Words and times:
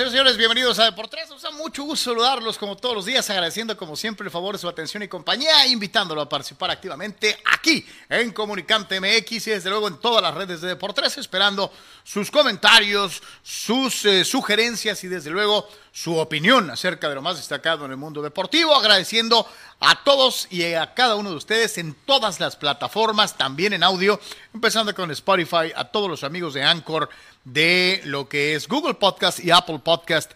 nosotros, 0.00 0.12
señores, 0.12 0.38
bienvenidos 0.38 0.78
a 0.78 0.84
Deportes. 0.84 1.28
Nos 1.28 1.42
da 1.42 1.50
mucho 1.50 1.82
gusto 1.82 2.10
saludarlos 2.10 2.56
como 2.56 2.74
todos 2.74 2.94
los 2.94 3.04
días, 3.04 3.28
agradeciendo 3.28 3.76
como 3.76 3.96
siempre 3.96 4.24
el 4.24 4.30
favor 4.30 4.54
de 4.54 4.58
su 4.58 4.66
atención 4.66 5.02
y 5.02 5.08
compañía, 5.08 5.66
invitándolo 5.66 6.22
a 6.22 6.28
participar 6.28 6.70
activamente 6.70 7.38
aquí 7.52 7.86
en 8.08 8.32
Comunicante 8.32 8.98
MX 8.98 9.48
y 9.48 9.50
desde 9.50 9.68
luego 9.68 9.88
en 9.88 9.98
todas 9.98 10.22
las 10.22 10.32
redes 10.32 10.62
de 10.62 10.68
Deportes, 10.68 11.18
esperando 11.18 11.70
sus 12.02 12.30
comentarios, 12.30 13.22
sus 13.42 14.06
eh, 14.06 14.24
sugerencias 14.24 15.04
y 15.04 15.08
desde 15.08 15.28
luego 15.28 15.68
su 15.92 16.16
opinión 16.16 16.70
acerca 16.70 17.08
de 17.08 17.16
lo 17.16 17.22
más 17.22 17.36
destacado 17.36 17.84
en 17.84 17.90
el 17.90 17.96
mundo 17.96 18.22
deportivo, 18.22 18.74
agradeciendo 18.74 19.46
a 19.80 20.02
todos 20.04 20.46
y 20.50 20.72
a 20.74 20.94
cada 20.94 21.16
uno 21.16 21.30
de 21.30 21.36
ustedes 21.36 21.78
en 21.78 21.94
todas 22.06 22.40
las 22.40 22.56
plataformas, 22.56 23.36
también 23.36 23.72
en 23.72 23.82
audio, 23.82 24.20
empezando 24.54 24.94
con 24.94 25.10
Spotify, 25.10 25.72
a 25.74 25.84
todos 25.84 26.08
los 26.08 26.24
amigos 26.24 26.54
de 26.54 26.62
Anchor, 26.62 27.10
de 27.44 28.00
lo 28.04 28.28
que 28.28 28.54
es 28.54 28.68
Google 28.68 28.94
Podcast 28.94 29.40
y 29.40 29.50
Apple 29.50 29.80
Podcast 29.82 30.32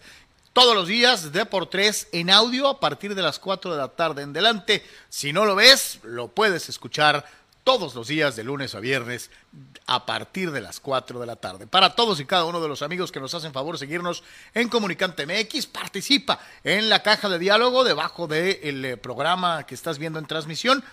todos 0.53 0.73
los 0.73 0.87
días 0.87 1.33
de 1.33 1.45
por 1.45 1.69
tres 1.69 2.07
en 2.13 2.29
audio 2.29 2.69
a 2.69 2.79
partir 2.79 3.13
de 3.13 3.21
las 3.21 3.39
4 3.39 3.71
de 3.71 3.77
la 3.77 3.89
tarde 3.89 4.21
en 4.21 4.31
delante. 4.31 4.85
Si 5.09 5.33
no 5.33 5.43
lo 5.43 5.55
ves, 5.55 5.99
lo 6.03 6.29
puedes 6.29 6.69
escuchar 6.69 7.25
todos 7.65 7.95
los 7.95 8.07
días 8.07 8.35
de 8.35 8.43
lunes 8.43 8.73
a 8.73 8.79
viernes 8.79 9.31
a 9.87 10.05
partir 10.05 10.51
de 10.51 10.61
las 10.61 10.79
4 10.79 11.19
de 11.19 11.25
la 11.25 11.35
tarde. 11.35 11.67
Para 11.67 11.95
todos 11.95 12.19
y 12.19 12.25
cada 12.25 12.45
uno 12.45 12.61
de 12.61 12.69
los 12.69 12.83
amigos 12.83 13.11
que 13.11 13.19
nos 13.19 13.33
hacen 13.33 13.51
favor 13.51 13.75
de 13.75 13.79
seguirnos 13.79 14.23
en 14.53 14.69
Comunicante 14.69 15.25
MX, 15.25 15.65
participa 15.65 16.39
en 16.63 16.87
la 16.89 17.03
caja 17.03 17.27
de 17.27 17.39
diálogo 17.39 17.83
debajo 17.83 18.27
del 18.27 18.85
eh, 18.85 18.97
programa 18.97 19.65
que 19.65 19.75
estás 19.75 19.97
viendo 19.97 20.19
en 20.19 20.25
transmisión 20.25 20.83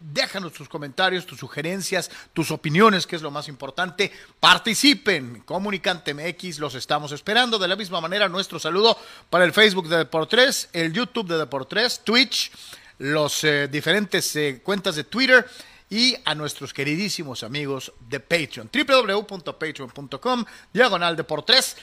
déjanos 0.00 0.52
tus 0.52 0.68
comentarios, 0.68 1.26
tus 1.26 1.38
sugerencias, 1.38 2.10
tus 2.32 2.50
opiniones, 2.50 3.06
que 3.06 3.16
es 3.16 3.22
lo 3.22 3.30
más 3.30 3.48
importante. 3.48 4.12
Participen, 4.40 5.42
Comunicante 5.44 6.14
MX, 6.14 6.58
los 6.58 6.74
estamos 6.74 7.12
esperando. 7.12 7.58
De 7.58 7.68
la 7.68 7.76
misma 7.76 8.00
manera, 8.00 8.28
nuestro 8.28 8.58
saludo 8.58 8.98
para 9.30 9.44
el 9.44 9.52
Facebook 9.52 9.88
de 9.88 9.98
Deportes, 9.98 10.68
el 10.72 10.92
YouTube 10.92 11.28
de 11.28 11.38
Deportes, 11.38 12.00
Twitch, 12.04 12.50
los 12.98 13.44
eh, 13.44 13.68
diferentes 13.68 14.34
eh, 14.36 14.60
cuentas 14.62 14.96
de 14.96 15.04
Twitter 15.04 15.46
y 15.90 16.16
a 16.24 16.34
nuestros 16.34 16.72
queridísimos 16.72 17.42
amigos 17.42 17.92
de 18.08 18.20
Patreon, 18.20 18.70
www.patreon.com, 18.72 20.44
diagonal 20.72 21.16
Deportes. 21.16 21.76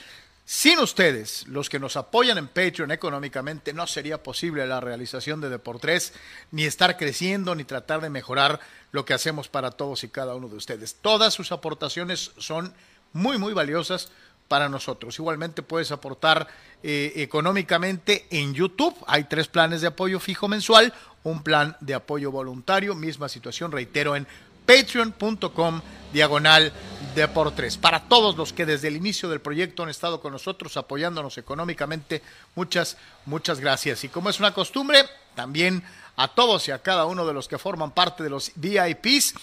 Sin 0.54 0.80
ustedes, 0.80 1.46
los 1.48 1.70
que 1.70 1.78
nos 1.78 1.96
apoyan 1.96 2.36
en 2.36 2.46
Patreon 2.46 2.90
económicamente, 2.90 3.72
no 3.72 3.86
sería 3.86 4.22
posible 4.22 4.66
la 4.66 4.82
realización 4.82 5.40
de 5.40 5.48
Deportes, 5.48 6.12
ni 6.50 6.64
estar 6.64 6.98
creciendo, 6.98 7.54
ni 7.54 7.64
tratar 7.64 8.02
de 8.02 8.10
mejorar 8.10 8.60
lo 8.90 9.06
que 9.06 9.14
hacemos 9.14 9.48
para 9.48 9.70
todos 9.70 10.04
y 10.04 10.10
cada 10.10 10.34
uno 10.34 10.50
de 10.50 10.56
ustedes. 10.56 10.96
Todas 11.00 11.32
sus 11.32 11.52
aportaciones 11.52 12.32
son 12.36 12.74
muy, 13.14 13.38
muy 13.38 13.54
valiosas 13.54 14.10
para 14.46 14.68
nosotros. 14.68 15.18
Igualmente 15.18 15.62
puedes 15.62 15.90
aportar 15.90 16.46
eh, 16.82 17.14
económicamente 17.16 18.26
en 18.28 18.52
YouTube. 18.52 18.94
Hay 19.06 19.24
tres 19.24 19.48
planes 19.48 19.80
de 19.80 19.86
apoyo 19.86 20.20
fijo 20.20 20.48
mensual, 20.48 20.92
un 21.24 21.42
plan 21.42 21.78
de 21.80 21.94
apoyo 21.94 22.30
voluntario, 22.30 22.94
misma 22.94 23.30
situación, 23.30 23.72
reitero, 23.72 24.16
en 24.16 24.26
patreon.com 24.66 25.80
diagonal 26.12 26.72
de 27.14 27.28
por 27.28 27.52
tres. 27.52 27.76
Para 27.76 28.08
todos 28.08 28.36
los 28.36 28.52
que 28.52 28.66
desde 28.66 28.88
el 28.88 28.96
inicio 28.96 29.28
del 29.28 29.40
proyecto 29.40 29.82
han 29.82 29.88
estado 29.88 30.20
con 30.20 30.32
nosotros 30.32 30.76
apoyándonos 30.76 31.38
económicamente, 31.38 32.22
muchas, 32.54 32.96
muchas 33.26 33.60
gracias. 33.60 34.04
Y 34.04 34.08
como 34.08 34.30
es 34.30 34.38
una 34.38 34.54
costumbre, 34.54 35.04
también 35.34 35.82
a 36.16 36.28
todos 36.28 36.68
y 36.68 36.70
a 36.70 36.80
cada 36.80 37.06
uno 37.06 37.26
de 37.26 37.32
los 37.32 37.48
que 37.48 37.58
forman 37.58 37.92
parte 37.92 38.22
de 38.22 38.30
los 38.30 38.52
VIPs. 38.56 39.34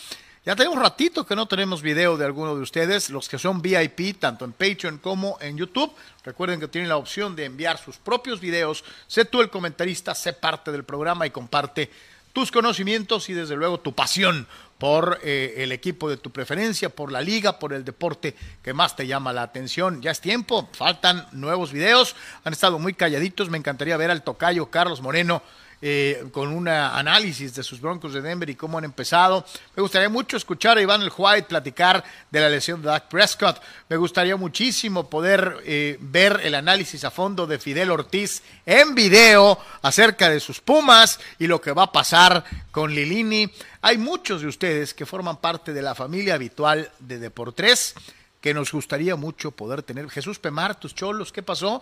Ya 0.45 0.55
tenemos 0.55 0.79
ratito 0.79 1.25
que 1.25 1.35
no 1.35 1.47
tenemos 1.47 1.81
video 1.81 2.17
de 2.17 2.25
alguno 2.25 2.55
de 2.55 2.61
ustedes, 2.61 3.09
los 3.09 3.27
que 3.27 3.37
son 3.37 3.61
VIP, 3.61 4.19
tanto 4.19 4.45
en 4.45 4.53
Patreon 4.53 4.97
como 4.97 5.37
en 5.41 5.57
YouTube. 5.57 5.93
Recuerden 6.23 6.59
que 6.59 6.67
tienen 6.67 6.89
la 6.89 6.97
opción 6.97 7.35
de 7.35 7.45
enviar 7.45 7.77
sus 7.77 7.97
propios 7.97 8.39
videos. 8.39 8.83
Sé 9.07 9.25
tú 9.25 9.41
el 9.41 9.49
comentarista, 9.49 10.15
sé 10.15 10.33
parte 10.33 10.71
del 10.71 10.85
programa 10.85 11.27
y 11.27 11.31
comparte 11.31 11.91
tus 12.33 12.51
conocimientos 12.51 13.29
y 13.29 13.33
desde 13.33 13.55
luego 13.55 13.79
tu 13.79 13.93
pasión 13.93 14.47
por 14.77 15.19
eh, 15.23 15.55
el 15.57 15.71
equipo 15.73 16.09
de 16.09 16.17
tu 16.17 16.31
preferencia, 16.31 16.89
por 16.89 17.11
la 17.11 17.21
liga, 17.21 17.59
por 17.59 17.73
el 17.73 17.83
deporte 17.83 18.35
que 18.63 18.73
más 18.73 18.95
te 18.95 19.07
llama 19.07 19.33
la 19.33 19.43
atención. 19.43 20.01
Ya 20.01 20.11
es 20.11 20.21
tiempo, 20.21 20.69
faltan 20.71 21.27
nuevos 21.33 21.73
videos, 21.73 22.15
han 22.43 22.53
estado 22.53 22.79
muy 22.79 22.93
calladitos, 22.93 23.49
me 23.49 23.57
encantaría 23.57 23.97
ver 23.97 24.09
al 24.09 24.23
tocayo 24.23 24.67
Carlos 24.67 25.01
Moreno 25.01 25.43
eh, 25.81 26.25
con 26.31 26.49
un 26.49 26.67
análisis 26.67 27.55
de 27.55 27.63
sus 27.63 27.79
Broncos 27.79 28.13
de 28.13 28.21
Denver 28.21 28.49
y 28.49 28.55
cómo 28.55 28.77
han 28.77 28.83
empezado. 28.83 29.45
Me 29.75 29.81
gustaría 29.81 30.09
mucho 30.09 30.35
escuchar 30.35 30.77
a 30.77 30.81
Iván 30.81 31.01
El 31.01 31.11
White 31.15 31.47
platicar 31.47 32.03
de 32.29 32.39
la 32.41 32.49
lesión 32.49 32.81
de 32.81 32.89
Dak 32.89 33.07
Prescott. 33.07 33.61
Me 33.87 33.95
gustaría 33.95 34.35
muchísimo 34.35 35.09
poder 35.09 35.57
eh, 35.63 35.97
ver 36.01 36.41
el 36.43 36.55
análisis 36.55 37.03
a 37.05 37.11
fondo 37.11 37.47
de 37.47 37.59
Fidel 37.59 37.91
Ortiz 37.91 38.43
en 38.65 38.93
video 38.93 39.57
acerca 39.81 40.29
de 40.29 40.39
sus 40.39 40.59
Pumas 40.59 41.19
y 41.39 41.47
lo 41.47 41.61
que 41.61 41.71
va 41.71 41.83
a 41.83 41.91
pasar 41.91 42.43
con 42.71 42.93
Lilini. 42.93 43.49
Hay 43.81 43.97
muchos 43.97 44.41
de 44.41 44.47
ustedes 44.47 44.93
que 44.93 45.05
forman 45.05 45.37
parte 45.37 45.71
de 45.71 45.81
la 45.81 45.95
familia 45.95 46.35
habitual 46.35 46.91
de 46.99 47.19
Deportes 47.19 47.95
que 48.41 48.53
nos 48.53 48.71
gustaría 48.71 49.15
mucho 49.15 49.51
poder 49.51 49.83
tener. 49.83 50.09
Jesús 50.09 50.39
Pemar, 50.39 50.79
tus 50.79 50.95
cholos, 50.95 51.31
¿qué 51.31 51.43
pasó? 51.43 51.81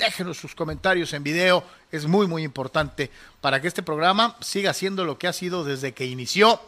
Déjenos 0.00 0.38
sus 0.38 0.54
comentarios 0.54 1.12
en 1.12 1.22
video, 1.22 1.62
es 1.92 2.06
muy 2.06 2.26
muy 2.26 2.42
importante 2.42 3.10
para 3.40 3.60
que 3.60 3.68
este 3.68 3.82
programa 3.82 4.36
siga 4.40 4.74
siendo 4.74 5.04
lo 5.04 5.18
que 5.18 5.28
ha 5.28 5.32
sido 5.32 5.62
desde 5.62 5.92
que 5.92 6.06
inició, 6.06 6.60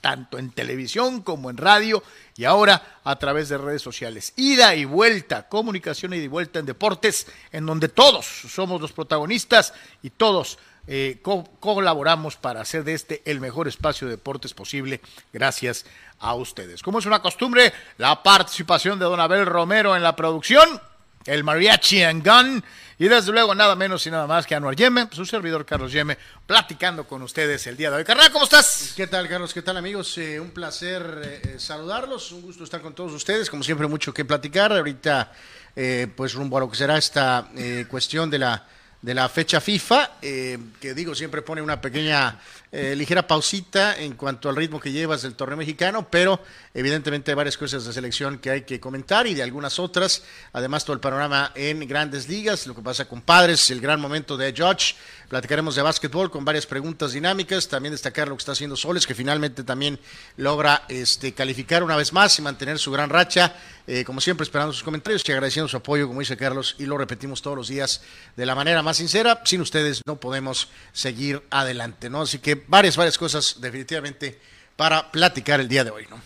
tanto 0.00 0.38
en 0.38 0.50
televisión 0.50 1.22
como 1.22 1.48
en 1.48 1.56
radio 1.56 2.02
y 2.36 2.44
ahora 2.44 2.98
a 3.04 3.16
través 3.16 3.48
de 3.48 3.56
redes 3.56 3.82
sociales. 3.82 4.34
Ida 4.36 4.74
y 4.74 4.84
vuelta, 4.84 5.48
comunicación 5.48 6.12
ida 6.12 6.24
y 6.24 6.28
vuelta 6.28 6.58
en 6.58 6.66
deportes, 6.66 7.28
en 7.52 7.64
donde 7.64 7.88
todos 7.88 8.26
somos 8.26 8.80
los 8.80 8.92
protagonistas 8.92 9.72
y 10.02 10.10
todos 10.10 10.58
eh, 10.88 11.22
colaboramos 11.60 12.34
para 12.34 12.60
hacer 12.60 12.82
de 12.82 12.94
este 12.94 13.22
el 13.24 13.40
mejor 13.40 13.68
espacio 13.68 14.08
de 14.08 14.16
deportes 14.16 14.52
posible, 14.52 15.00
gracias 15.32 15.86
a 16.18 16.34
ustedes. 16.34 16.82
Como 16.82 16.98
es 16.98 17.06
una 17.06 17.22
costumbre, 17.22 17.72
la 17.98 18.24
participación 18.24 18.98
de 18.98 19.04
Don 19.04 19.20
Abel 19.20 19.46
Romero 19.46 19.94
en 19.94 20.02
la 20.02 20.16
producción 20.16 20.80
el 21.24 21.44
Mariachi 21.44 22.02
and 22.02 22.26
Gun, 22.26 22.64
y 22.98 23.08
desde 23.08 23.32
luego 23.32 23.54
nada 23.54 23.74
menos 23.74 24.06
y 24.06 24.10
nada 24.10 24.26
más 24.26 24.46
que 24.46 24.54
Anuar 24.54 24.76
Yeme, 24.76 25.08
su 25.10 25.24
servidor 25.24 25.64
Carlos 25.64 25.92
Yeme, 25.92 26.16
platicando 26.46 27.04
con 27.04 27.22
ustedes 27.22 27.66
el 27.66 27.76
día 27.76 27.90
de 27.90 27.96
hoy. 27.96 28.04
Carnal, 28.04 28.30
¿cómo 28.30 28.44
estás? 28.44 28.92
¿Qué 28.96 29.06
tal, 29.06 29.28
Carlos? 29.28 29.52
¿Qué 29.52 29.62
tal, 29.62 29.76
amigos? 29.76 30.16
Eh, 30.18 30.38
un 30.38 30.50
placer 30.50 31.40
eh, 31.44 31.54
saludarlos, 31.58 32.32
un 32.32 32.42
gusto 32.42 32.64
estar 32.64 32.80
con 32.80 32.94
todos 32.94 33.12
ustedes, 33.12 33.50
como 33.50 33.62
siempre 33.62 33.86
mucho 33.86 34.12
que 34.14 34.24
platicar. 34.24 34.72
Ahorita, 34.72 35.32
eh, 35.74 36.06
pues 36.14 36.34
rumbo 36.34 36.58
a 36.58 36.60
lo 36.60 36.70
que 36.70 36.76
será 36.76 36.98
esta 36.98 37.48
cuestión 37.88 38.30
de 38.30 38.38
la 38.38 38.66
de 39.00 39.14
la 39.14 39.28
fecha 39.28 39.60
FIFA, 39.60 40.20
que 40.20 40.94
digo, 40.94 41.12
siempre 41.12 41.42
pone 41.42 41.60
una 41.60 41.80
pequeña 41.80 42.38
ligera 42.72 43.26
pausita 43.26 43.98
en 43.98 44.14
cuanto 44.14 44.48
al 44.48 44.56
ritmo 44.56 44.80
que 44.80 44.90
llevas 44.90 45.22
del 45.22 45.34
torneo 45.34 45.58
mexicano, 45.58 46.08
pero 46.10 46.40
Evidentemente 46.74 47.30
hay 47.30 47.34
varias 47.34 47.58
cosas 47.58 47.84
de 47.84 47.92
selección 47.92 48.38
que 48.38 48.50
hay 48.50 48.62
que 48.62 48.80
comentar 48.80 49.26
y 49.26 49.34
de 49.34 49.42
algunas 49.42 49.78
otras. 49.78 50.22
Además, 50.54 50.84
todo 50.86 50.94
el 50.94 51.00
panorama 51.00 51.52
en 51.54 51.86
grandes 51.86 52.28
ligas, 52.30 52.66
lo 52.66 52.74
que 52.74 52.80
pasa 52.80 53.06
con 53.06 53.20
padres, 53.20 53.70
el 53.70 53.80
gran 53.80 54.00
momento 54.00 54.38
de 54.38 54.54
George. 54.54 54.94
Platicaremos 55.28 55.74
de 55.74 55.82
básquetbol 55.82 56.30
con 56.30 56.46
varias 56.46 56.64
preguntas 56.64 57.12
dinámicas. 57.12 57.68
También 57.68 57.92
destacar 57.92 58.28
lo 58.28 58.36
que 58.36 58.40
está 58.40 58.52
haciendo 58.52 58.76
Soles, 58.76 59.06
que 59.06 59.14
finalmente 59.14 59.64
también 59.64 59.98
logra 60.38 60.84
este, 60.88 61.34
calificar 61.34 61.82
una 61.82 61.96
vez 61.96 62.12
más 62.14 62.38
y 62.38 62.42
mantener 62.42 62.78
su 62.78 62.90
gran 62.90 63.10
racha. 63.10 63.54
Eh, 63.86 64.04
como 64.04 64.20
siempre, 64.20 64.44
esperando 64.44 64.72
sus 64.72 64.82
comentarios 64.82 65.22
y 65.28 65.32
agradeciendo 65.32 65.68
su 65.68 65.76
apoyo, 65.76 66.06
como 66.06 66.20
dice 66.20 66.36
Carlos, 66.36 66.76
y 66.78 66.86
lo 66.86 66.96
repetimos 66.96 67.42
todos 67.42 67.56
los 67.56 67.68
días 67.68 68.02
de 68.36 68.46
la 68.46 68.54
manera 68.54 68.82
más 68.82 68.96
sincera. 68.96 69.42
Sin 69.44 69.60
ustedes 69.60 70.00
no 70.06 70.20
podemos 70.20 70.68
seguir 70.92 71.42
adelante, 71.50 72.08
¿no? 72.08 72.22
Así 72.22 72.38
que 72.38 72.61
varias, 72.66 72.96
varias 72.96 73.18
cosas 73.18 73.60
definitivamente 73.60 74.40
para 74.76 75.10
platicar 75.10 75.60
el 75.60 75.68
día 75.68 75.84
de 75.84 75.90
hoy, 75.90 76.06
¿no? 76.08 76.20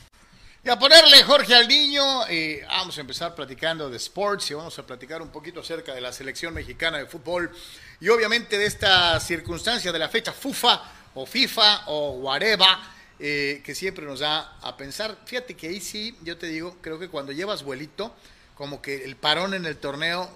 Y 0.64 0.68
a 0.68 0.76
ponerle 0.76 1.22
Jorge 1.22 1.54
al 1.54 1.68
niño, 1.68 2.26
eh, 2.28 2.64
vamos 2.66 2.98
a 2.98 3.00
empezar 3.00 3.36
platicando 3.36 3.88
de 3.88 3.96
sports 3.98 4.50
y 4.50 4.54
vamos 4.54 4.76
a 4.78 4.84
platicar 4.84 5.22
un 5.22 5.28
poquito 5.28 5.60
acerca 5.60 5.94
de 5.94 6.00
la 6.00 6.12
selección 6.12 6.52
mexicana 6.52 6.98
de 6.98 7.06
fútbol 7.06 7.52
y 8.00 8.08
obviamente 8.08 8.58
de 8.58 8.66
esta 8.66 9.20
circunstancia 9.20 9.92
de 9.92 9.98
la 10.00 10.08
fecha 10.08 10.32
FUFA 10.32 10.82
o 11.14 11.24
FIFA 11.24 11.84
o 11.86 12.10
whatever 12.14 12.66
eh, 13.20 13.62
que 13.64 13.76
siempre 13.76 14.04
nos 14.04 14.20
da 14.20 14.58
a 14.60 14.76
pensar. 14.76 15.16
Fíjate 15.24 15.54
que 15.54 15.68
ahí 15.68 15.80
sí, 15.80 16.16
yo 16.22 16.36
te 16.36 16.48
digo, 16.48 16.76
creo 16.80 16.98
que 16.98 17.08
cuando 17.08 17.30
llevas 17.30 17.62
vuelito, 17.62 18.12
como 18.56 18.82
que 18.82 19.04
el 19.04 19.16
parón 19.16 19.54
en 19.54 19.66
el 19.66 19.76
torneo. 19.76 20.28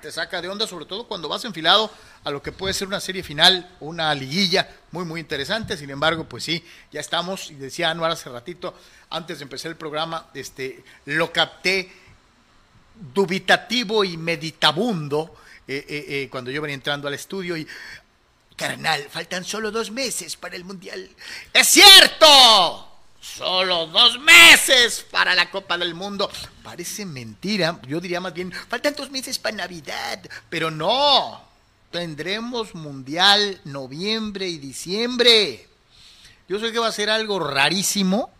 Te 0.00 0.12
saca 0.12 0.40
de 0.40 0.48
onda, 0.48 0.66
sobre 0.66 0.84
todo 0.84 1.06
cuando 1.06 1.28
vas 1.28 1.44
enfilado 1.44 1.90
a 2.24 2.30
lo 2.30 2.42
que 2.42 2.52
puede 2.52 2.74
ser 2.74 2.88
una 2.88 3.00
serie 3.00 3.22
final, 3.22 3.68
una 3.80 4.14
liguilla 4.14 4.68
muy, 4.92 5.04
muy 5.04 5.20
interesante. 5.20 5.76
Sin 5.76 5.90
embargo, 5.90 6.24
pues 6.24 6.44
sí, 6.44 6.64
ya 6.92 7.00
estamos, 7.00 7.50
y 7.50 7.54
decía 7.54 7.90
Anuar 7.90 8.10
hace 8.10 8.28
ratito, 8.28 8.74
antes 9.10 9.38
de 9.38 9.44
empezar 9.44 9.70
el 9.70 9.76
programa, 9.76 10.26
este, 10.34 10.84
lo 11.06 11.32
capté 11.32 11.92
dubitativo 13.14 14.04
y 14.04 14.16
meditabundo 14.16 15.36
eh, 15.68 15.84
eh, 15.88 16.04
eh, 16.08 16.28
cuando 16.30 16.50
yo 16.50 16.62
venía 16.62 16.74
entrando 16.74 17.08
al 17.08 17.14
estudio 17.14 17.56
y, 17.56 17.66
carnal, 18.56 19.06
faltan 19.10 19.44
solo 19.44 19.70
dos 19.70 19.90
meses 19.90 20.36
para 20.36 20.56
el 20.56 20.64
Mundial. 20.64 21.10
¡Es 21.52 21.66
cierto! 21.68 22.95
Solo 23.34 23.86
dos 23.88 24.18
meses 24.20 25.04
para 25.10 25.34
la 25.34 25.50
Copa 25.50 25.76
del 25.76 25.94
Mundo. 25.94 26.30
Parece 26.62 27.04
mentira. 27.04 27.78
Yo 27.86 28.00
diría 28.00 28.20
más 28.20 28.32
bien, 28.32 28.52
faltan 28.52 28.94
dos 28.94 29.10
meses 29.10 29.38
para 29.38 29.56
Navidad. 29.56 30.20
Pero 30.48 30.70
no. 30.70 31.44
Tendremos 31.90 32.74
Mundial 32.74 33.60
noviembre 33.64 34.48
y 34.48 34.58
diciembre. 34.58 35.66
Yo 36.48 36.58
sé 36.58 36.72
que 36.72 36.78
va 36.78 36.88
a 36.88 36.92
ser 36.92 37.10
algo 37.10 37.40
rarísimo. 37.40 38.30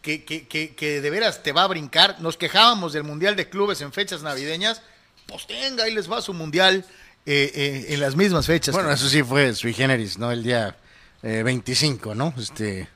Que, 0.00 0.24
que, 0.24 0.48
que, 0.48 0.74
que 0.74 1.00
de 1.00 1.10
veras 1.10 1.42
te 1.42 1.52
va 1.52 1.64
a 1.64 1.68
brincar. 1.68 2.20
Nos 2.20 2.36
quejábamos 2.36 2.92
del 2.92 3.04
Mundial 3.04 3.36
de 3.36 3.48
Clubes 3.48 3.80
en 3.82 3.92
fechas 3.92 4.22
navideñas. 4.22 4.82
Pues 5.26 5.46
tenga, 5.46 5.84
ahí 5.84 5.94
les 5.94 6.10
va 6.10 6.22
su 6.22 6.32
Mundial 6.32 6.86
eh, 7.26 7.52
eh, 7.54 7.86
en 7.90 8.00
las 8.00 8.16
mismas 8.16 8.46
fechas. 8.46 8.74
Bueno, 8.74 8.90
eso 8.90 9.08
sí 9.08 9.22
fue 9.22 9.54
sui 9.54 9.74
generis, 9.74 10.18
¿no? 10.18 10.32
El 10.32 10.42
día 10.42 10.76
eh, 11.22 11.42
25, 11.42 12.14
¿no? 12.14 12.34
Este, 12.36 12.88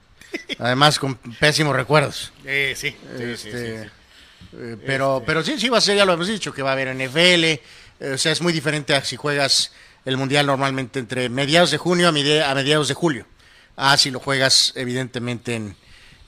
además 0.58 0.98
con 0.98 1.14
pésimos 1.16 1.74
recuerdos. 1.76 2.32
Eh, 2.44 2.74
sí, 2.76 2.90
sí, 3.16 3.22
Este, 3.22 3.36
sí, 3.36 3.50
sí. 3.50 3.90
eh, 4.58 4.76
pero, 4.86 5.22
pero 5.26 5.42
sí, 5.42 5.58
sí 5.58 5.68
va 5.68 5.78
a 5.78 5.80
ser, 5.80 5.96
ya 5.96 6.04
lo 6.04 6.12
hemos 6.12 6.28
dicho, 6.28 6.52
que 6.52 6.62
va 6.62 6.70
a 6.70 6.72
haber 6.72 6.94
NFL. 6.94 7.44
eh, 7.44 7.60
o 8.14 8.18
sea, 8.18 8.32
es 8.32 8.40
muy 8.42 8.52
diferente 8.52 8.94
a 8.94 9.04
si 9.04 9.16
juegas 9.16 9.72
el 10.04 10.16
Mundial 10.16 10.46
normalmente 10.46 10.98
entre 10.98 11.28
mediados 11.28 11.70
de 11.70 11.78
junio 11.78 12.08
a, 12.08 12.12
medi- 12.12 12.42
a 12.42 12.54
mediados 12.54 12.88
de 12.88 12.94
julio. 12.94 13.26
Ah, 13.76 13.96
si 13.96 14.10
lo 14.10 14.20
juegas 14.20 14.72
evidentemente 14.76 15.54
en, 15.54 15.76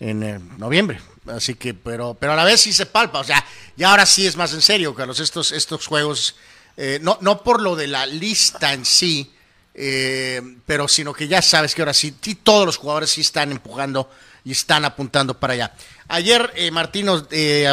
en 0.00 0.58
noviembre. 0.58 1.00
Así 1.26 1.54
que, 1.54 1.74
pero, 1.74 2.16
pero 2.18 2.32
a 2.32 2.36
la 2.36 2.44
vez 2.44 2.60
sí 2.60 2.72
se 2.72 2.86
palpa. 2.86 3.20
O 3.20 3.24
sea, 3.24 3.44
ya 3.76 3.90
ahora 3.90 4.04
sí 4.06 4.26
es 4.26 4.36
más 4.36 4.52
en 4.54 4.62
serio, 4.62 4.94
Carlos. 4.94 5.20
Estos, 5.20 5.52
estos 5.52 5.86
juegos, 5.86 6.36
no, 7.00 7.18
no 7.20 7.42
por 7.42 7.60
lo 7.62 7.76
de 7.76 7.86
la 7.86 8.06
lista 8.06 8.72
en 8.72 8.84
sí, 8.84 9.32
eh, 9.80 10.42
pero 10.66 10.88
sino 10.88 11.12
que 11.12 11.28
ya 11.28 11.40
sabes 11.40 11.72
que 11.74 11.82
ahora 11.82 11.94
sí, 11.94 12.10
todos 12.42 12.66
los 12.66 12.76
jugadores 12.76 13.10
sí 13.10 13.20
están 13.20 13.52
empujando 13.52 14.10
y 14.44 14.50
están 14.50 14.84
apuntando 14.84 15.38
para 15.38 15.52
allá. 15.52 15.72
Ayer 16.08 16.52
eh, 16.56 16.70
Martino, 16.72 17.24
eh, 17.30 17.72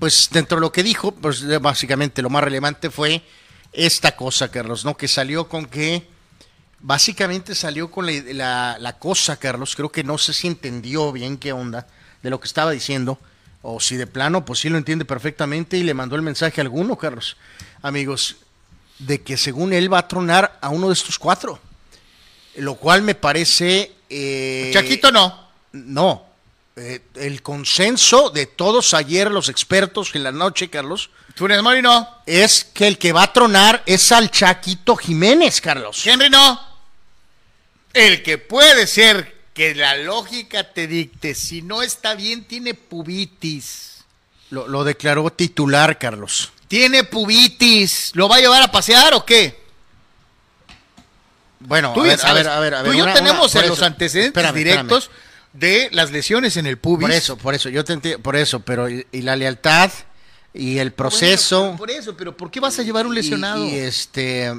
pues 0.00 0.28
dentro 0.32 0.56
de 0.56 0.62
lo 0.62 0.72
que 0.72 0.82
dijo, 0.82 1.12
pues 1.12 1.42
eh, 1.42 1.58
básicamente 1.58 2.22
lo 2.22 2.30
más 2.30 2.42
relevante 2.42 2.90
fue 2.90 3.22
esta 3.72 4.16
cosa, 4.16 4.50
Carlos, 4.50 4.84
¿no? 4.84 4.96
Que 4.96 5.06
salió 5.06 5.48
con 5.48 5.66
que, 5.66 6.06
básicamente 6.80 7.54
salió 7.54 7.90
con 7.90 8.06
la, 8.06 8.12
la- 8.32 8.76
la 8.80 8.98
cosa, 8.98 9.36
Carlos, 9.36 9.76
creo 9.76 9.90
que 9.92 10.04
no 10.04 10.18
sé 10.18 10.32
si 10.32 10.46
entendió 10.48 11.12
bien 11.12 11.36
qué 11.38 11.52
onda 11.52 11.86
de 12.22 12.30
lo 12.30 12.40
que 12.40 12.46
estaba 12.46 12.70
diciendo, 12.72 13.18
o 13.62 13.80
si 13.80 13.96
de 13.96 14.06
plano, 14.06 14.44
pues 14.44 14.58
sí 14.60 14.68
lo 14.68 14.76
entiende 14.78 15.04
perfectamente 15.04 15.76
y 15.78 15.82
le 15.84 15.94
mandó 15.94 16.16
el 16.16 16.22
mensaje 16.22 16.60
a 16.60 16.64
alguno, 16.64 16.96
Carlos. 16.96 17.36
Amigos, 17.82 18.36
de 18.98 19.22
que 19.22 19.36
según 19.36 19.72
él 19.72 19.92
va 19.92 19.98
a 19.98 20.08
tronar 20.08 20.58
a 20.60 20.68
uno 20.68 20.88
de 20.88 20.94
estos 20.94 21.18
cuatro. 21.18 21.58
Lo 22.56 22.76
cual 22.76 23.02
me 23.02 23.14
parece... 23.14 23.92
eh, 24.08 24.70
Chaquito 24.72 25.10
no. 25.10 25.48
No. 25.72 26.26
Eh, 26.76 27.02
el 27.16 27.42
consenso 27.42 28.30
de 28.30 28.46
todos 28.46 28.94
ayer, 28.94 29.30
los 29.30 29.48
expertos 29.48 30.14
en 30.14 30.24
la 30.24 30.32
noche, 30.32 30.70
Carlos, 30.70 31.10
Funes 31.36 31.62
Mori 31.62 31.82
no. 31.82 32.08
es 32.26 32.64
que 32.64 32.86
el 32.86 32.98
que 32.98 33.12
va 33.12 33.24
a 33.24 33.32
tronar 33.32 33.82
es 33.86 34.10
al 34.12 34.30
Chaquito 34.30 34.96
Jiménez, 34.96 35.60
Carlos. 35.60 36.04
Henry 36.06 36.30
no. 36.30 36.60
El 37.92 38.22
que 38.22 38.38
puede 38.38 38.86
ser 38.86 39.34
que 39.52 39.74
la 39.74 39.96
lógica 39.96 40.72
te 40.72 40.88
dicte, 40.88 41.34
si 41.34 41.62
no 41.62 41.82
está 41.82 42.14
bien, 42.14 42.44
tiene 42.44 42.74
pubitis. 42.74 44.04
Lo, 44.50 44.66
lo 44.66 44.82
declaró 44.84 45.30
titular, 45.30 45.98
Carlos. 45.98 46.52
Tiene 46.68 47.04
pubitis. 47.04 48.10
¿Lo 48.14 48.28
va 48.28 48.36
a 48.36 48.40
llevar 48.40 48.62
a 48.62 48.70
pasear 48.72 49.14
o 49.14 49.24
qué? 49.24 49.62
Bueno, 51.60 51.94
a 51.96 52.02
ver, 52.02 52.20
a 52.22 52.32
ver, 52.34 52.48
a 52.48 52.60
ver, 52.60 52.74
a 52.74 52.82
ver. 52.82 52.90
Tú 52.90 52.94
y 52.94 52.98
yo 52.98 53.04
una- 53.04 53.14
tenemos 53.14 53.54
una- 53.54 53.62
en 53.64 53.68
los 53.70 53.82
antecedentes 53.82 54.28
espérame, 54.36 54.54
directos 54.56 55.10
de 55.52 55.88
las 55.92 56.10
lesiones 56.10 56.56
en 56.56 56.66
el 56.66 56.78
pubis. 56.78 57.02
Por 57.06 57.10
eso, 57.12 57.36
por 57.38 57.54
eso, 57.54 57.68
yo 57.68 57.84
te 57.84 57.94
entiendo, 57.94 58.22
por 58.22 58.36
eso, 58.36 58.60
pero 58.60 58.88
y, 58.88 59.06
y 59.12 59.22
la 59.22 59.36
lealtad 59.36 59.90
y 60.52 60.78
el 60.78 60.92
proceso. 60.92 61.60
Bueno, 61.62 61.78
por 61.78 61.90
eso, 61.90 62.16
pero 62.16 62.36
¿por 62.36 62.50
qué 62.50 62.60
vas 62.60 62.78
a 62.78 62.82
llevar 62.82 63.06
un 63.06 63.14
lesionado? 63.14 63.64
Y, 63.64 63.70
y 63.70 63.78
este, 63.78 64.52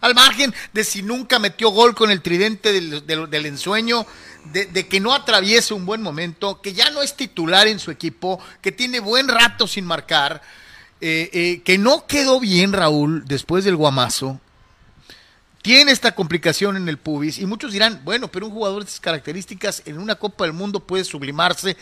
Al 0.00 0.14
margen 0.14 0.54
de 0.72 0.84
si 0.84 1.02
nunca 1.02 1.38
metió 1.38 1.68
gol 1.70 1.94
con 1.94 2.10
el 2.10 2.22
tridente 2.22 2.72
del, 2.72 3.04
del- 3.06 3.28
del 3.28 3.46
ensueño, 3.46 4.06
de, 4.46 4.64
de 4.66 4.88
que 4.88 5.00
no 5.00 5.12
atraviese 5.12 5.74
un 5.74 5.84
buen 5.84 6.00
momento, 6.00 6.62
que 6.62 6.72
ya 6.72 6.88
no 6.90 7.02
es 7.02 7.14
titular 7.14 7.66
en 7.66 7.78
su 7.78 7.90
equipo, 7.90 8.40
que 8.62 8.72
tiene 8.72 9.00
buen 9.00 9.28
rato 9.28 9.66
sin 9.68 9.84
marcar, 9.84 10.40
eh, 11.00 11.30
eh, 11.32 11.62
que 11.64 11.78
no 11.78 12.06
quedó 12.06 12.40
bien 12.40 12.72
Raúl 12.72 13.24
después 13.26 13.64
del 13.64 13.76
guamazo. 13.76 14.40
Tiene 15.62 15.92
esta 15.92 16.14
complicación 16.14 16.76
en 16.76 16.88
el 16.88 16.98
pubis 16.98 17.38
y 17.38 17.46
muchos 17.46 17.72
dirán, 17.72 18.00
bueno, 18.04 18.28
pero 18.28 18.46
un 18.46 18.52
jugador 18.52 18.82
de 18.82 18.88
estas 18.88 19.00
características 19.00 19.82
en 19.84 19.98
una 19.98 20.14
Copa 20.14 20.44
del 20.44 20.54
Mundo 20.54 20.80
puede 20.80 21.04
sublimarse 21.04 21.76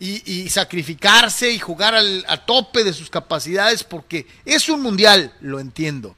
y, 0.00 0.48
sacrificarse 0.48 1.50
y 1.50 1.58
jugar 1.58 1.94
al, 1.94 2.24
a 2.28 2.44
tope 2.44 2.84
de 2.84 2.92
sus 2.92 3.10
capacidades 3.10 3.84
porque 3.84 4.26
es 4.44 4.68
un 4.68 4.80
mundial, 4.80 5.32
lo 5.40 5.60
entiendo. 5.60 6.16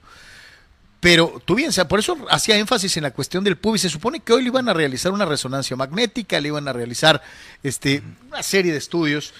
Pero 1.00 1.42
tú 1.44 1.54
bien, 1.54 1.72
sea, 1.72 1.88
por 1.88 1.98
eso 1.98 2.16
hacía 2.28 2.58
énfasis 2.58 2.96
en 2.98 3.04
la 3.04 3.10
cuestión 3.10 3.42
del 3.42 3.56
pubis. 3.56 3.82
Se 3.82 3.88
supone 3.88 4.20
que 4.20 4.34
hoy 4.34 4.42
le 4.42 4.48
iban 4.48 4.68
a 4.68 4.74
realizar 4.74 5.12
una 5.12 5.24
resonancia 5.24 5.74
magnética, 5.74 6.38
le 6.40 6.48
iban 6.48 6.68
a 6.68 6.74
realizar 6.74 7.22
este, 7.62 8.02
una 8.28 8.42
serie 8.42 8.72
de 8.72 8.78
estudios. 8.78 9.32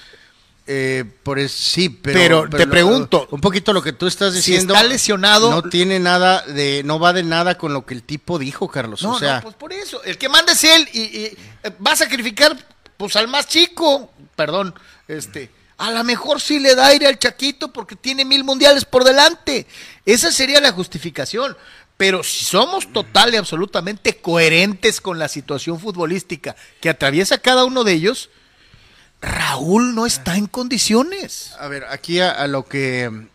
Eh, 0.67 1.05
por 1.23 1.39
es- 1.39 1.53
sí, 1.53 1.89
pero, 1.89 2.43
Pero 2.45 2.49
te 2.51 2.65
lo- 2.67 2.71
pregunto, 2.71 3.27
un 3.31 3.41
poquito 3.41 3.73
lo 3.73 3.83
que 3.83 3.93
tú 3.93 4.07
estás 4.07 4.33
si 4.33 4.39
diciendo. 4.39 4.75
está 4.75 4.87
lesionado- 4.87 5.51
no 5.51 5.63
tiene 5.63 5.99
nada 5.99 6.43
de, 6.43 6.83
no 6.85 6.99
va 7.01 7.13
de 7.13 7.23
nada 7.23 7.57
con 7.59 7.73
lo 7.73 7.85
que 7.87 7.95
el 7.95 8.03
tipo 8.03 8.39
dijo, 8.39 8.69
Carlos. 8.69 9.03
No, 9.03 9.13
o 9.13 9.19
sea, 9.19 9.37
no, 9.37 9.43
pues 9.43 9.55
por 9.57 9.73
eso. 9.73 10.03
El 10.05 10.17
que 10.19 10.29
manda 10.29 10.53
es 10.53 10.63
él 10.65 10.89
y, 10.93 11.01
y, 11.01 11.25
eh, 11.27 11.37
va 11.85 11.93
a 11.93 11.97
sacrificar 11.97 12.57
pues 12.97 13.17
al 13.17 13.29
más 13.29 13.47
chico. 13.49 14.13
Perdón, 14.37 14.75
este. 15.09 15.51
A 15.79 15.91
lo 15.91 16.05
mejor 16.05 16.41
sí 16.43 16.59
le 16.59 16.75
da 16.75 16.89
aire 16.89 17.07
al 17.07 17.19
Chaquito 17.19 17.73
porque 17.73 17.97
tiene 17.97 18.27
mil 18.27 18.45
mundiales 18.45 18.85
por 18.85 19.03
delante. 19.03 19.67
Esa 20.05 20.31
sería 20.31 20.61
la 20.61 20.73
justificación. 20.73 21.57
Pero 21.97 22.23
si 22.23 22.45
somos 22.47 22.91
total 22.93 23.33
y 23.35 23.37
absolutamente 23.39 24.17
coherentes 24.19 25.01
con 25.03 25.19
la 25.19 25.29
situación 25.29 25.79
futbolística 25.81 26.57
que 26.81 26.89
atraviesa 26.91 27.39
cada 27.39 27.65
uno 27.65 27.85
de 27.85 27.93
ellos, 27.93 28.31
Raúl 29.21 29.95
no 29.95 30.07
está 30.07 30.37
en 30.37 30.47
condiciones. 30.47 31.53
A 31.59 31.69
ver, 31.69 31.85
aquí 31.91 32.21
a, 32.21 32.31
a 32.31 32.47
lo 32.47 32.65
que 32.67 33.29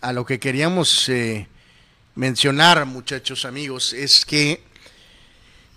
a 0.00 0.12
lo 0.12 0.26
que 0.26 0.38
queríamos 0.38 1.08
eh, 1.08 1.48
mencionar, 2.14 2.84
muchachos 2.84 3.46
amigos, 3.46 3.94
es 3.94 4.26
que 4.26 4.62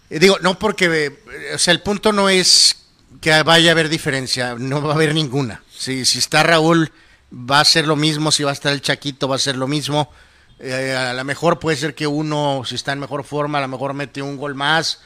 eh, 0.10 0.20
digo, 0.20 0.38
no 0.42 0.58
porque 0.58 1.06
eh, 1.06 1.54
o 1.56 1.58
sea, 1.58 1.74
el 1.74 1.82
punto 1.82 2.12
no 2.12 2.30
es 2.30 2.76
que 3.22 3.42
vaya 3.44 3.72
a 3.72 3.74
haber 3.74 3.90
diferencia, 3.90 4.56
no 4.58 4.82
va 4.82 4.92
a 4.92 4.96
haber 4.96 5.14
ninguna. 5.14 5.64
Si, 5.70 6.06
si 6.06 6.20
está 6.20 6.44
Raúl, 6.44 6.92
va 7.32 7.60
a 7.60 7.66
ser 7.66 7.88
lo 7.88 7.96
mismo, 7.96 8.32
si 8.32 8.44
va 8.44 8.52
a 8.52 8.54
estar 8.54 8.72
el 8.74 8.82
Chaquito, 8.82 9.28
va 9.28 9.36
a 9.36 9.40
ser 9.40 9.56
lo 9.56 9.68
mismo. 9.68 10.12
Eh, 10.60 10.96
a 10.96 11.14
lo 11.14 11.24
mejor 11.24 11.60
puede 11.60 11.78
ser 11.78 11.94
que 11.94 12.08
uno, 12.08 12.64
si 12.66 12.76
está 12.76 12.94
en 12.94 13.00
mejor 13.00 13.24
forma, 13.24 13.60
a 13.60 13.62
lo 13.62 13.68
mejor 13.68 13.94
mete 13.94 14.22
un 14.22 14.38
gol 14.38 14.56
más 14.56 15.02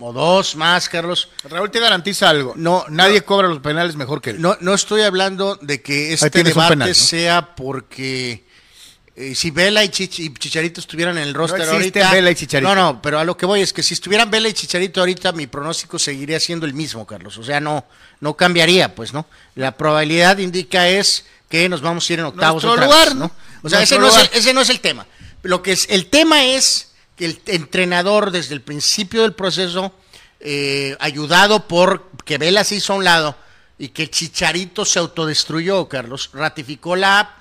o 0.00 0.12
dos 0.12 0.56
más, 0.56 0.88
Carlos. 0.88 1.30
Raúl 1.44 1.70
te 1.70 1.80
garantiza 1.80 2.28
algo. 2.28 2.54
No, 2.56 2.84
nadie 2.88 3.20
no. 3.20 3.26
cobra 3.26 3.48
los 3.48 3.60
penales 3.60 3.96
mejor 3.96 4.20
que 4.20 4.30
él. 4.30 4.40
No, 4.40 4.56
no 4.60 4.74
estoy 4.74 5.02
hablando 5.02 5.56
de 5.56 5.82
que 5.82 6.12
este 6.12 6.42
debate 6.42 6.70
penal, 6.70 6.88
¿no? 6.88 6.94
sea 6.94 7.54
porque 7.54 8.44
eh, 9.14 9.34
si 9.34 9.50
Vela 9.50 9.82
y, 9.82 9.88
Chich- 9.88 10.18
y 10.18 10.34
Chicharito 10.34 10.80
estuvieran 10.80 11.16
en 11.16 11.24
el 11.24 11.34
roster 11.34 11.60
existen 11.62 12.02
ahorita. 12.02 12.12
Vela 12.12 12.30
y 12.30 12.34
Chicharito. 12.34 12.74
No, 12.74 12.92
no, 12.92 13.02
pero 13.02 13.18
a 13.18 13.24
lo 13.24 13.36
que 13.36 13.46
voy 13.46 13.62
es 13.62 13.72
que 13.72 13.82
si 13.82 13.94
estuvieran 13.94 14.30
Vela 14.30 14.48
y 14.48 14.52
Chicharito 14.52 15.00
ahorita, 15.00 15.32
mi 15.32 15.46
pronóstico 15.46 15.98
seguiría 15.98 16.38
siendo 16.38 16.66
el 16.66 16.74
mismo, 16.74 17.06
Carlos. 17.06 17.38
O 17.38 17.42
sea, 17.42 17.60
no, 17.60 17.86
no 18.20 18.34
cambiaría, 18.34 18.94
pues, 18.94 19.14
¿no? 19.14 19.26
La 19.54 19.76
probabilidad 19.76 20.36
indica 20.38 20.88
es 20.88 21.24
que 21.48 21.68
nos 21.68 21.80
vamos 21.80 22.08
a 22.08 22.12
ir 22.12 22.18
en 22.18 22.26
octavos 22.26 22.62
Nuestro 22.62 22.72
otra 22.72 22.84
lugar, 22.84 23.08
vez, 23.08 23.14
¿no? 23.16 23.30
O 23.62 23.70
sea, 23.70 23.82
ese 23.82 23.98
no, 23.98 24.08
es 24.08 24.30
ese 24.34 24.52
no 24.52 24.60
es 24.60 24.68
el 24.68 24.80
tema. 24.80 25.06
Lo 25.42 25.62
que 25.62 25.72
es, 25.72 25.86
el 25.88 26.06
tema 26.06 26.44
es 26.44 26.92
el 27.18 27.40
entrenador 27.46 28.30
desde 28.30 28.54
el 28.54 28.60
principio 28.60 29.22
del 29.22 29.32
proceso, 29.32 29.92
eh, 30.40 30.96
ayudado 31.00 31.66
por 31.66 32.10
que 32.24 32.38
Vela 32.38 32.64
se 32.64 32.76
hizo 32.76 32.92
a 32.92 32.96
un 32.96 33.04
lado 33.04 33.36
y 33.78 33.88
que 33.88 34.10
Chicharito 34.10 34.84
se 34.84 34.98
autodestruyó, 34.98 35.88
Carlos, 35.88 36.30
ratificó 36.32 36.96
la 36.96 37.36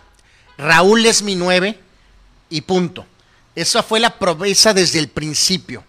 Raúl 0.57 1.05
es 1.05 1.21
mi 1.21 1.35
nueve 1.35 1.77
y 2.49 2.61
punto. 2.61 3.05
Esa 3.55 3.83
fue 3.83 3.99
la 3.99 4.17
promesa 4.17 4.73
desde 4.73 4.99
el 4.99 5.09
principio 5.09 5.83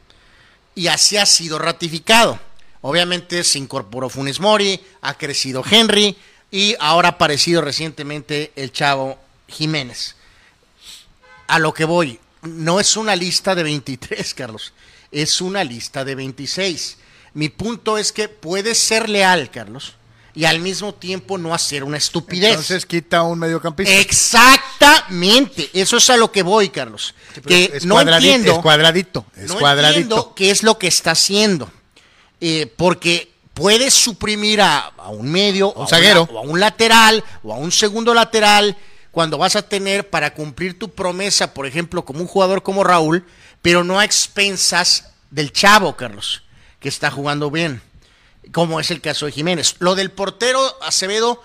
y 0.74 0.88
así 0.88 1.16
ha 1.16 1.26
sido 1.26 1.58
ratificado. 1.58 2.38
Obviamente 2.80 3.42
se 3.44 3.58
incorporó 3.58 4.08
Funes 4.08 4.40
Mori, 4.40 4.80
ha 5.02 5.14
crecido 5.14 5.64
Henry 5.68 6.16
y 6.50 6.76
ahora 6.78 7.08
ha 7.08 7.12
aparecido 7.12 7.60
recientemente 7.62 8.52
el 8.56 8.72
chavo 8.72 9.18
Jiménez. 9.48 10.14
A 11.48 11.58
lo 11.58 11.72
que 11.72 11.84
voy, 11.84 12.18
no 12.46 12.80
es 12.80 12.96
una 12.96 13.14
lista 13.16 13.54
de 13.54 13.62
23, 13.62 14.34
Carlos, 14.34 14.72
es 15.10 15.40
una 15.40 15.62
lista 15.64 16.04
de 16.04 16.14
26. 16.14 16.96
Mi 17.34 17.48
punto 17.48 17.98
es 17.98 18.12
que 18.12 18.28
puedes 18.28 18.78
ser 18.78 19.08
leal, 19.08 19.50
Carlos, 19.50 19.94
y 20.34 20.44
al 20.44 20.60
mismo 20.60 20.94
tiempo 20.94 21.38
no 21.38 21.54
hacer 21.54 21.84
una 21.84 21.96
estupidez. 21.98 22.50
Entonces 22.50 22.86
quita 22.86 23.22
un 23.22 23.38
mediocampista. 23.38 23.92
Exactamente, 24.80 25.70
eso 25.72 25.96
es 25.96 26.10
a 26.10 26.16
lo 26.16 26.30
que 26.32 26.42
voy, 26.42 26.68
Carlos. 26.70 27.14
que 27.46 27.70
es 27.74 27.84
no 27.84 27.94
cuadradito, 27.94 28.28
entiendo, 28.34 28.52
es 28.56 28.62
cuadradito, 28.62 29.26
es 29.36 29.48
no 29.48 29.58
cuadradito. 29.58 29.98
entiendo 30.00 30.34
qué 30.34 30.50
es 30.50 30.62
lo 30.62 30.78
que 30.78 30.86
está 30.88 31.12
haciendo. 31.12 31.70
Eh, 32.40 32.70
porque 32.76 33.32
puedes 33.54 33.94
suprimir 33.94 34.60
a, 34.60 34.78
a 34.98 35.08
un 35.08 35.30
medio, 35.30 35.72
Un 35.72 35.84
a 35.84 35.88
zaguero. 35.88 36.24
una- 36.30 36.32
o 36.32 36.38
a 36.38 36.42
un 36.42 36.60
lateral, 36.60 37.24
o 37.42 37.52
a 37.54 37.56
un 37.56 37.72
segundo 37.72 38.12
lateral, 38.14 38.76
cuando 39.16 39.38
vas 39.38 39.56
a 39.56 39.62
tener 39.62 40.10
para 40.10 40.34
cumplir 40.34 40.78
tu 40.78 40.90
promesa, 40.90 41.54
por 41.54 41.64
ejemplo, 41.64 42.04
como 42.04 42.20
un 42.20 42.26
jugador 42.26 42.62
como 42.62 42.84
Raúl, 42.84 43.24
pero 43.62 43.82
no 43.82 43.98
a 43.98 44.04
expensas 44.04 45.06
del 45.30 45.54
chavo, 45.54 45.96
Carlos, 45.96 46.42
que 46.80 46.90
está 46.90 47.10
jugando 47.10 47.50
bien, 47.50 47.80
como 48.52 48.78
es 48.78 48.90
el 48.90 49.00
caso 49.00 49.24
de 49.24 49.32
Jiménez. 49.32 49.76
Lo 49.78 49.94
del 49.94 50.10
portero 50.10 50.60
Acevedo 50.82 51.42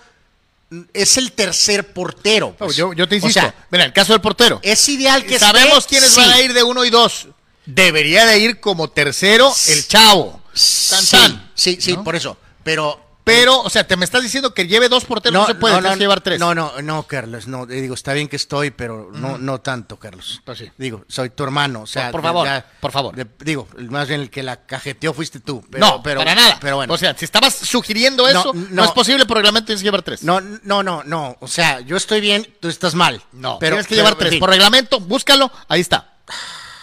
es 0.92 1.16
el 1.16 1.32
tercer 1.32 1.94
portero. 1.94 2.48
No, 2.60 2.66
pues. 2.66 2.76
yo, 2.76 2.92
yo 2.92 3.08
te 3.08 3.14
O 3.14 3.16
insisto. 3.16 3.40
sea, 3.40 3.54
Mira, 3.70 3.86
el 3.86 3.94
caso 3.94 4.12
del 4.12 4.20
portero. 4.20 4.60
es 4.62 4.86
ideal 4.90 5.24
que 5.24 5.38
Sabemos 5.38 5.78
esté, 5.78 5.88
quiénes 5.88 6.10
sí. 6.10 6.20
van 6.20 6.28
a 6.30 6.40
ir 6.42 6.52
de 6.52 6.62
uno 6.62 6.84
y 6.84 6.90
dos. 6.90 7.28
Debería 7.64 8.26
de 8.26 8.38
ir 8.38 8.60
como 8.60 8.90
tercero 8.90 9.50
el 9.68 9.88
chavo. 9.88 10.42
Tan, 10.52 11.02
Sí, 11.02 11.16
tan. 11.16 11.50
sí, 11.54 11.78
sí, 11.80 11.96
por 11.96 12.16
eso. 12.16 12.36
Pero 12.64 13.00
Pero, 13.34 13.60
o 13.60 13.70
sea, 13.70 13.86
te 13.86 13.96
me 13.96 14.04
estás 14.04 14.22
diciendo 14.22 14.54
que 14.54 14.66
lleve 14.66 14.88
dos 14.88 15.04
porteros, 15.04 15.40
no, 15.40 15.46
se 15.46 15.54
puede, 15.54 15.74
tienes 15.74 15.92
que 15.94 15.98
llevar 16.00 16.20
tres. 16.20 16.38
No, 16.40 16.54
no, 16.54 16.72
no, 16.82 17.02
Carlos, 17.04 17.46
no, 17.46 17.66
digo, 17.66 17.94
está 17.94 18.12
bien 18.12 18.28
que 18.28 18.36
estoy, 18.36 18.70
pero 18.70 19.10
no, 19.12 19.38
no 19.38 19.60
tanto, 19.60 19.98
Carlos. 19.98 20.40
Pues 20.44 20.58
sí. 20.58 20.70
Digo, 20.78 21.04
soy 21.08 21.30
tu 21.30 21.44
hermano, 21.44 21.82
o 21.82 21.86
sea, 21.86 22.10
Por- 22.10 22.22
favor, 22.22 22.46
ya- 22.46 22.66
por 22.80 22.92
favor. 22.92 23.14
de- 23.16 23.26
digo, 23.40 23.68
más 23.90 24.08
bien 24.08 24.20
el 24.20 24.30
que 24.30 24.42
la 24.42 24.64
cajeteó 24.66 25.12
fuiste 25.14 25.40
tú. 25.40 25.64
Pero, 25.70 25.86
no, 25.86 26.02
pero, 26.02 26.20
para 26.20 26.34
nada. 26.34 26.58
Pero 26.60 26.76
bueno. 26.76 26.92
O 26.92 26.98
sea, 26.98 27.16
si 27.16 27.24
estabas 27.24 27.54
sugiriendo 27.54 28.22
No, 28.24 28.28
eso, 28.28 28.52
no, 28.54 28.66
no. 28.70 28.84
es 28.84 28.90
posible, 28.92 29.26
por 29.26 29.36
reglamento 29.38 29.66
tienes 29.66 29.80
que 29.80 29.86
llevar 29.86 30.02
tres. 30.02 30.22
no, 30.22 30.40
no, 30.40 30.82
no, 30.82 31.02
no, 31.04 31.36
o 31.40 31.48
sea, 31.48 31.80
yo 31.80 31.96
estoy 31.96 32.20
bien, 32.20 32.46
tú 32.60 32.68
estás 32.68 32.94
mal. 32.94 33.22
No, 33.32 33.58
pero 33.58 33.76
tienes 33.76 33.86
que 33.86 33.94
pero, 33.96 34.04
llevar 34.06 34.18
tres. 34.18 34.38
Por 34.38 34.50
reglamento, 34.50 35.00
búscalo, 35.00 35.50
ahí 35.68 35.80
está. 35.80 36.16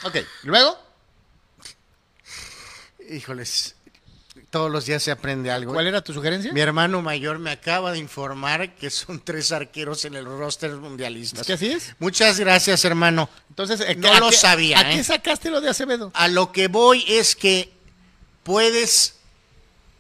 Ok, 0.04 0.18
luego, 0.44 0.78
Híjoles, 3.12 3.76
todos 4.50 4.72
los 4.72 4.86
días 4.86 5.04
se 5.04 5.12
aprende 5.12 5.52
algo. 5.52 5.74
¿cuál 5.74 5.86
era 5.88 6.02
tu 6.02 6.14
sugerencia? 6.14 6.52
Mi 6.54 6.60
hermano 6.62 7.02
mayor 7.02 7.38
me 7.40 7.52
acaba 7.52 7.92
de 7.92 8.00
informar 8.00 8.76
que 8.76 8.90
son 8.90 9.20
tres 9.24 9.52
arqueros 9.52 10.06
en 10.06 10.16
el 10.16 10.26
roster 10.26 10.72
mundialista. 10.72 11.42
¿Es 11.42 11.48
que 11.48 11.54
así 11.54 11.72
es? 11.72 11.96
Muchas 12.00 12.40
gracias, 12.40 12.84
hermano. 12.86 13.30
Entonces, 13.50 13.82
eh, 13.82 13.96
No 13.96 14.12
¿a 14.14 14.20
lo 14.20 14.30
qué- 14.32 14.36
sabía, 14.36 14.80
¿A 14.80 14.92
¿eh? 14.92 14.96
qué 14.96 15.04
sacaste 15.04 15.50
lo 15.52 15.62
de 15.62 15.70
Acevedo? 15.70 16.12
A 16.16 16.28
lo 16.28 16.52
que 16.52 16.68
voy 16.68 17.04
es 17.08 17.36
que 17.36 17.72
puedes, 18.44 19.16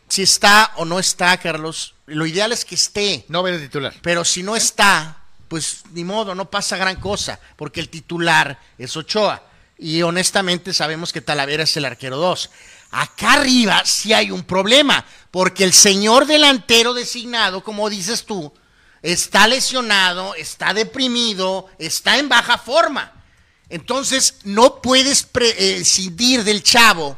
si 0.07 0.23
está 0.23 0.71
o 0.77 0.85
no 0.85 0.99
está, 0.99 1.37
Carlos, 1.37 1.93
lo 2.07 2.25
ideal 2.25 2.51
es 2.51 2.65
que 2.65 2.75
esté, 2.75 3.25
No 3.27 3.43
ve 3.43 3.51
de 3.51 3.59
titular. 3.59 3.93
pero 4.01 4.25
si 4.25 4.41
no 4.43 4.55
está, 4.55 5.17
pues 5.47 5.83
ni 5.93 6.03
modo, 6.03 6.33
no 6.35 6.49
pasa 6.49 6.77
gran 6.77 6.95
cosa, 6.99 7.39
porque 7.55 7.79
el 7.79 7.89
titular 7.89 8.59
es 8.77 8.95
Ochoa. 8.97 9.43
Y 9.77 10.01
honestamente 10.01 10.73
sabemos 10.73 11.13
que 11.13 11.21
Talavera 11.21 11.63
es 11.63 11.77
el 11.77 11.85
arquero 11.85 12.17
2. 12.17 12.49
Acá 12.91 13.33
arriba 13.33 13.83
sí 13.85 14.13
hay 14.13 14.31
un 14.31 14.43
problema, 14.43 15.05
porque 15.31 15.63
el 15.63 15.73
señor 15.73 16.25
delantero 16.25 16.93
designado, 16.93 17.63
como 17.63 17.89
dices 17.89 18.25
tú, 18.25 18.51
está 19.01 19.47
lesionado, 19.47 20.33
está 20.35 20.73
deprimido, 20.73 21.67
está 21.77 22.17
en 22.17 22.29
baja 22.29 22.57
forma. 22.57 23.13
Entonces 23.69 24.39
no 24.43 24.81
puedes 24.81 25.23
prescindir 25.23 26.43
del 26.43 26.63
chavo 26.63 27.17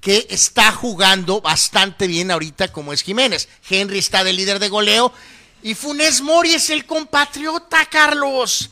que 0.00 0.26
está 0.28 0.72
jugando 0.72 1.40
bastante 1.40 2.06
bien 2.06 2.30
ahorita 2.30 2.72
como 2.72 2.92
es 2.92 3.02
Jiménez. 3.02 3.48
Henry 3.68 3.98
está 3.98 4.24
de 4.24 4.32
líder 4.32 4.58
de 4.58 4.68
goleo 4.68 5.12
y 5.62 5.74
Funes 5.74 6.20
Mori 6.20 6.54
es 6.54 6.68
el 6.68 6.84
compatriota, 6.84 7.86
Carlos. 7.86 8.70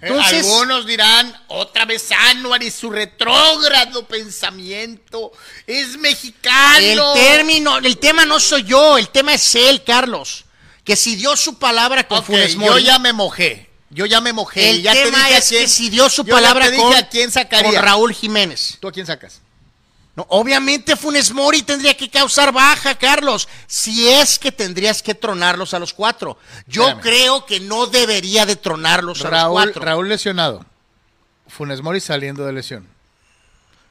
Entonces, 0.00 0.32
Eh, 0.32 0.36
Algunos 0.50 0.86
dirán, 0.86 1.34
otra 1.48 1.84
vez 1.84 2.10
Anuar 2.12 2.62
y 2.62 2.70
su 2.70 2.90
retrógrado 2.90 4.06
pensamiento. 4.06 5.32
Es 5.66 5.90
el 5.94 5.98
mexicano. 5.98 7.14
término, 7.14 7.78
el 7.78 7.98
tema 7.98 8.24
no 8.26 8.38
soy 8.40 8.64
yo, 8.64 8.98
el 8.98 9.08
tema 9.08 9.34
es 9.34 9.54
él, 9.54 9.82
Carlos. 9.84 10.44
Que 10.84 10.96
si 10.96 11.16
dio 11.16 11.36
su 11.36 11.58
palabra 11.58 12.06
con 12.06 12.18
Ok, 12.18 12.26
Funes 12.26 12.52
yo 12.54 12.58
Mori. 12.60 12.84
ya 12.84 12.98
me 12.98 13.12
mojé. 13.12 13.68
Yo 13.90 14.04
ya 14.06 14.20
me 14.20 14.32
mojé. 14.32 14.70
el 14.70 14.82
ya 14.82 14.92
te 14.92 15.04
tema 15.04 15.18
dije 15.18 15.34
a 15.34 15.38
es 15.38 15.48
quién- 15.48 15.62
que 15.62 15.68
si 15.68 15.88
dio 15.90 16.08
su 16.10 16.24
yo 16.24 16.34
palabra 16.34 16.66
te 16.66 16.72
dije 16.72 16.82
con, 16.82 16.94
a 16.94 17.08
quién 17.08 17.30
sacaría. 17.30 17.72
con 17.72 17.82
Raúl 17.82 18.12
Jiménez. 18.14 18.76
¿Tú 18.80 18.88
a 18.88 18.92
quién 18.92 19.06
sacas? 19.06 19.40
No, 20.16 20.26
obviamente 20.30 20.96
Funes 20.96 21.30
Mori 21.32 21.62
tendría 21.62 21.94
que 21.94 22.08
causar 22.08 22.50
baja, 22.50 22.96
Carlos. 22.96 23.46
Si 23.66 24.08
es 24.08 24.38
que 24.38 24.50
tendrías 24.50 25.02
que 25.02 25.14
tronarlos 25.14 25.74
a 25.74 25.78
los 25.78 25.92
cuatro. 25.92 26.38
Yo 26.66 26.88
Espérame. 26.88 27.02
creo 27.02 27.46
que 27.46 27.60
no 27.60 27.86
debería 27.86 28.46
de 28.46 28.56
tronarlos 28.56 29.20
a 29.20 29.24
los 29.24 29.30
Raúl, 29.30 29.52
cuatro. 29.52 29.84
Raúl 29.84 30.08
lesionado. 30.08 30.64
Funes 31.48 31.82
Mori 31.82 32.00
saliendo 32.00 32.46
de 32.46 32.54
lesión. 32.54 32.88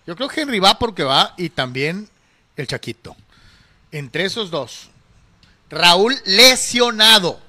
Yo 0.08 0.16
creo 0.16 0.28
que 0.28 0.42
Henry 0.42 0.60
va 0.60 0.80
porque 0.80 1.04
va 1.04 1.36
y 1.38 1.50
también 1.50 2.10
el 2.56 2.66
Chaquito. 2.68 3.16
Entre 3.92 4.26
esos 4.26 4.50
dos. 4.50 4.90
Raúl 5.70 6.16
lesionado. 6.26 7.40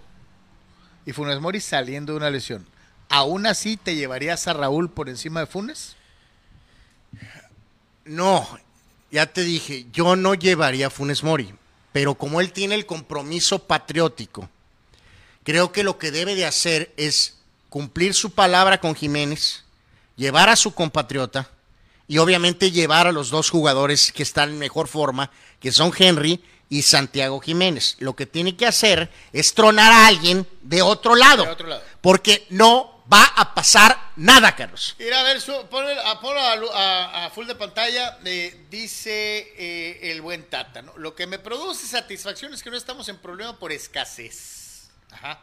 Y 1.07 1.13
Funes 1.13 1.41
Mori 1.41 1.61
saliendo 1.61 2.13
de 2.13 2.19
una 2.19 2.31
lesión. 2.31 2.67
¿Aún 3.09 3.47
así 3.47 3.79
te 3.79 3.95
llevarías 3.95 4.47
a 4.49 4.53
Raúl 4.53 4.91
por 4.91 5.09
encima 5.09 5.41
de 5.41 5.47
Funes? 5.47 5.97
No, 8.05 8.47
ya 9.17 9.25
te 9.25 9.41
dije, 9.45 9.87
yo 9.95 10.15
no 10.15 10.35
llevaría 10.35 10.89
a 10.89 10.91
Funes 10.91 11.23
Mori. 11.23 11.55
Pero 11.91 12.17
como 12.17 12.43
él 12.43 12.53
tiene 12.53 12.75
el 12.75 12.85
compromiso 12.85 13.61
patriótico, 13.61 14.51
creo 15.43 15.73
que 15.73 15.83
lo 15.83 15.97
que 15.97 16.11
debe 16.11 16.35
de 16.35 16.45
hacer 16.45 16.93
es 16.99 17.39
cumplir 17.71 18.13
su 18.13 18.33
palabra 18.33 18.79
con 18.79 18.95
Jiménez, 18.95 19.65
llevar 20.17 20.51
a 20.51 20.57
su 20.57 20.75
compatriota 20.75 21.49
y 22.07 22.19
obviamente 22.19 22.71
llevar 22.73 23.07
a 23.07 23.13
los 23.13 23.31
dos 23.31 23.49
jugadores 23.49 24.13
que 24.13 24.23
están 24.23 24.51
en 24.51 24.59
mejor 24.59 24.87
forma, 24.87 25.31
que 25.61 25.73
son 25.73 25.95
Henry 25.99 26.45
y 26.69 26.83
Santiago 26.83 27.41
Jiménez. 27.41 27.97
Lo 27.99 28.15
que 28.15 28.27
tiene 28.27 28.55
que 28.55 28.67
hacer 28.67 29.11
es 29.33 29.55
tronar 29.55 29.93
a 29.93 30.09
alguien 30.09 30.47
de 30.61 30.83
otro 30.83 31.15
lado, 31.15 31.45
De 31.45 31.51
otro 31.53 31.69
lado. 31.69 31.83
porque 32.03 32.47
no 32.51 32.96
va 33.13 33.25
a 33.37 33.55
pasar 33.55 34.13
nada, 34.17 34.55
Carlos. 34.57 34.95
Mira, 34.99 35.21
a 35.21 35.23
ver, 35.23 35.41
su, 35.41 35.53
ponle- 35.71 35.99
a, 36.05 36.21
ponlo 36.21 36.41
a, 36.75 37.27
a- 37.27 37.31
full 37.31 37.47
de 37.47 37.55
pantalla. 37.55 38.19
eh, 38.25 38.67
dice 38.71 40.11
el 40.11 40.21
buen 40.23 40.49
Tata, 40.49 40.83
¿no? 40.83 40.97
Lo 40.99 41.15
que 41.15 41.27
me 41.27 41.39
produce 41.39 41.87
satisfacción 41.87 42.53
es 42.55 42.63
que 42.63 42.71
no 42.71 42.77
estamos 42.77 43.09
en 43.09 43.19
problema 43.19 43.59
por 43.59 43.73
escasez. 43.73 44.89
Ajá. 45.11 45.41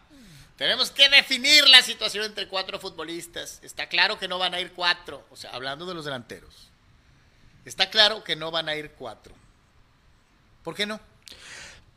Tenemos 0.58 0.92
que 0.92 1.10
definir 1.10 1.68
la 1.70 1.82
situación 1.82 2.26
entre 2.26 2.48
cuatro 2.48 2.80
futbolistas. 2.80 3.60
Está 3.64 3.88
claro 3.88 4.20
que 4.20 4.28
no 4.28 4.38
van 4.38 4.54
a 4.54 4.60
ir 4.60 4.72
cuatro. 4.74 5.26
O 5.32 5.36
sea, 5.36 5.50
hablando 5.52 5.86
de 5.86 5.94
los 5.96 6.06
delanteros. 6.06 6.70
Está 7.66 7.90
claro 7.90 8.24
que 8.24 8.36
no 8.36 8.52
van 8.52 8.70
a 8.70 8.76
ir 8.76 8.92
cuatro. 8.92 9.34
¿Por 10.64 10.76
qué 10.76 10.86
no? 10.86 11.00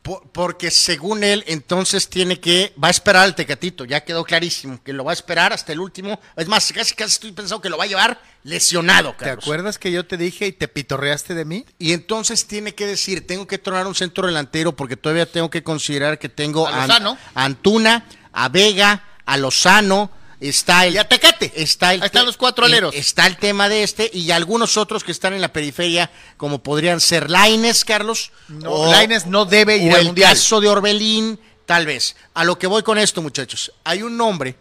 Po- 0.06 0.22
Porque 0.32 0.70
según 0.70 1.24
él, 1.24 1.42
entonces 1.48 2.08
tiene 2.08 2.38
que, 2.38 2.72
va 2.82 2.88
a 2.88 2.90
esperar 2.92 3.24
al 3.24 3.34
Tecatito, 3.34 3.84
ya 3.84 4.04
quedó 4.04 4.22
clarísimo, 4.24 4.80
que 4.84 4.92
lo 4.92 5.02
va 5.04 5.10
a 5.10 5.14
esperar 5.14 5.52
hasta 5.52 5.72
el 5.72 5.80
último. 5.80 6.20
Es 6.36 6.46
más, 6.46 6.72
casi 6.72 6.94
casi 6.94 7.10
estoy 7.14 7.32
pensando 7.32 7.60
que 7.60 7.68
lo 7.68 7.76
va 7.76 7.84
a 7.84 7.88
llevar 7.88 8.20
lesionado, 8.44 9.16
¿Te 9.18 9.28
acuerdas 9.30 9.76
que 9.78 9.90
yo 9.90 10.06
te 10.06 10.16
dije 10.16 10.46
y 10.46 10.52
te 10.52 10.68
pitorreaste 10.68 11.34
de 11.34 11.44
mí? 11.44 11.66
Y 11.80 11.92
entonces 11.92 12.46
tiene 12.46 12.72
que 12.76 12.86
decir, 12.86 13.26
tengo 13.26 13.48
que 13.48 13.58
tronar 13.58 13.88
un 13.88 13.96
centro 13.96 14.28
delantero 14.28 14.76
porque 14.76 14.96
todavía 14.96 15.26
tengo 15.26 15.50
que 15.50 15.64
considerar 15.64 16.20
que 16.20 16.28
tengo 16.28 16.68
A 16.68 16.86
Lozano. 16.86 17.18
a 17.34 17.44
Antuna, 17.44 18.06
a 18.32 18.48
Vega, 18.48 19.02
a 19.26 19.36
Lozano, 19.36 20.12
está 20.40 20.86
el... 20.86 20.94
Y 20.94 20.98
a 20.98 21.08
Tecate. 21.08 21.52
Está 21.56 21.94
el 21.94 22.02
Ahí 22.02 22.06
están 22.06 22.26
los 22.26 22.36
cuatro 22.36 22.64
aleros. 22.66 22.94
Está 22.94 23.26
el 23.26 23.36
tema 23.36 23.68
de 23.68 23.82
este 23.82 24.10
y 24.12 24.30
algunos 24.30 24.76
otros 24.76 25.02
que 25.04 25.12
están 25.12 25.32
en 25.34 25.40
la 25.40 25.52
periferia, 25.52 26.10
como 26.36 26.62
podrían 26.62 27.00
ser 27.00 27.30
Laines, 27.30 27.84
Carlos. 27.84 28.32
No, 28.48 28.90
Lainez 28.90 29.26
no 29.26 29.44
debe 29.44 29.76
ir 29.76 29.92
o 29.92 29.94
al 29.94 30.00
el 30.00 30.06
Mundial. 30.08 30.30
caso 30.34 30.60
de 30.60 30.68
Orbelín, 30.68 31.40
tal 31.64 31.86
vez. 31.86 32.16
A 32.34 32.44
lo 32.44 32.58
que 32.58 32.66
voy 32.66 32.82
con 32.82 32.98
esto, 32.98 33.22
muchachos. 33.22 33.72
Hay 33.84 34.02
un 34.02 34.16
nombre, 34.16 34.56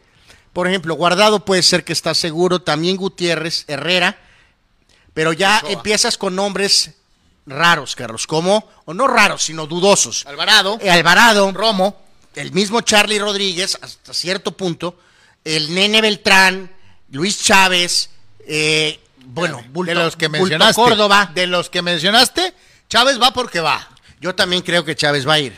por 0.54 0.68
ejemplo, 0.68 0.96
Guardado 0.96 1.44
puede 1.44 1.64
ser 1.64 1.84
que 1.84 1.94
está 1.94 2.14
seguro, 2.14 2.62
también 2.62 2.96
Gutiérrez, 2.98 3.66
Herrera, 3.68 4.18
pero 5.14 5.34
ya 5.34 5.58
Ochoa. 5.60 5.72
empiezas 5.72 6.18
con 6.18 6.36
nombres 6.36 6.92
raros, 7.46 7.96
Carlos, 7.96 8.26
como, 8.28 8.68
o 8.86 8.94
no 8.94 9.08
raros, 9.08 9.44
sino 9.44 9.68
dudosos. 9.68 10.26
Alvarado, 10.26 10.78
Eh, 10.82 10.90
Alvarado, 10.90 11.52
Romo. 11.52 12.02
el 12.36 12.52
mismo 12.52 12.82
Charlie 12.82 13.20
Rodríguez, 13.20 13.78
hasta 13.82 14.14
cierto 14.14 14.52
punto, 14.52 14.98
el 15.46 15.74
Nene 15.74 16.02
Beltrán, 16.02 16.70
Luis 17.12 17.42
Chávez, 17.42 18.10
eh, 18.48 19.00
bueno, 19.28 19.64
Bulto, 19.70 19.94
de 19.94 19.96
los 19.96 20.16
que 20.16 20.28
Bulto 20.28 20.42
mencionaste. 20.42 20.82
Córdoba. 20.82 21.32
De 21.34 21.48
los 21.48 21.70
que 21.70 21.82
mencionaste, 21.82 22.54
Chávez 22.90 23.22
va 23.22 23.32
porque 23.32 23.62
va. 23.62 23.88
Yo 24.20 24.36
también 24.36 24.62
creo 24.64 24.84
que 24.84 24.96
Chávez 24.96 25.28
va 25.28 25.34
a 25.34 25.40
ir. 25.40 25.58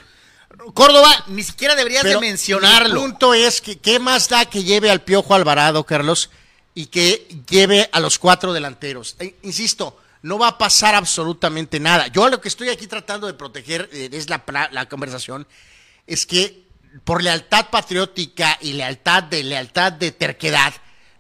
Córdoba, 0.74 1.24
ni 1.27 1.44
siquiera 1.44 1.75
deberías 1.75 2.03
Pero 2.03 2.20
de 2.20 2.27
mencionarlo. 2.27 2.96
Mi 2.96 3.08
punto 3.08 3.34
es 3.34 3.62
que 3.62 3.77
qué 3.77 4.00
más 4.00 4.27
da 4.27 4.46
que 4.46 4.63
lleve 4.63 4.91
al 4.91 5.01
Piojo 5.01 5.34
Alvarado, 5.34 5.86
Carlos, 5.86 6.29
y 6.74 6.88
que 6.88 7.27
lleve 7.50 7.89
a 7.94 8.00
los 8.00 8.20
cuatro 8.20 8.51
delanteros. 8.53 9.15
Eh, 9.20 9.36
insisto, 9.44 10.00
no 10.24 10.38
va 10.38 10.50
a 10.50 10.58
pasar 10.58 10.96
absolutamente 10.96 11.79
nada. 11.79 12.08
Yo 12.08 12.27
lo 12.27 12.41
que 12.41 12.50
estoy 12.50 12.70
aquí 12.70 12.88
tratando 12.88 13.27
de 13.27 13.34
proteger 13.34 13.89
eh, 13.94 14.10
es 14.12 14.29
la, 14.29 14.44
la 14.72 14.89
conversación, 14.89 15.48
es 16.06 16.25
que 16.25 16.67
por 17.04 17.24
lealtad 17.24 17.70
patriótica 17.70 18.58
y 18.62 18.74
lealtad 18.74 19.24
de 19.24 19.44
lealtad 19.44 19.92
de 19.94 20.12
terquedad, 20.12 20.74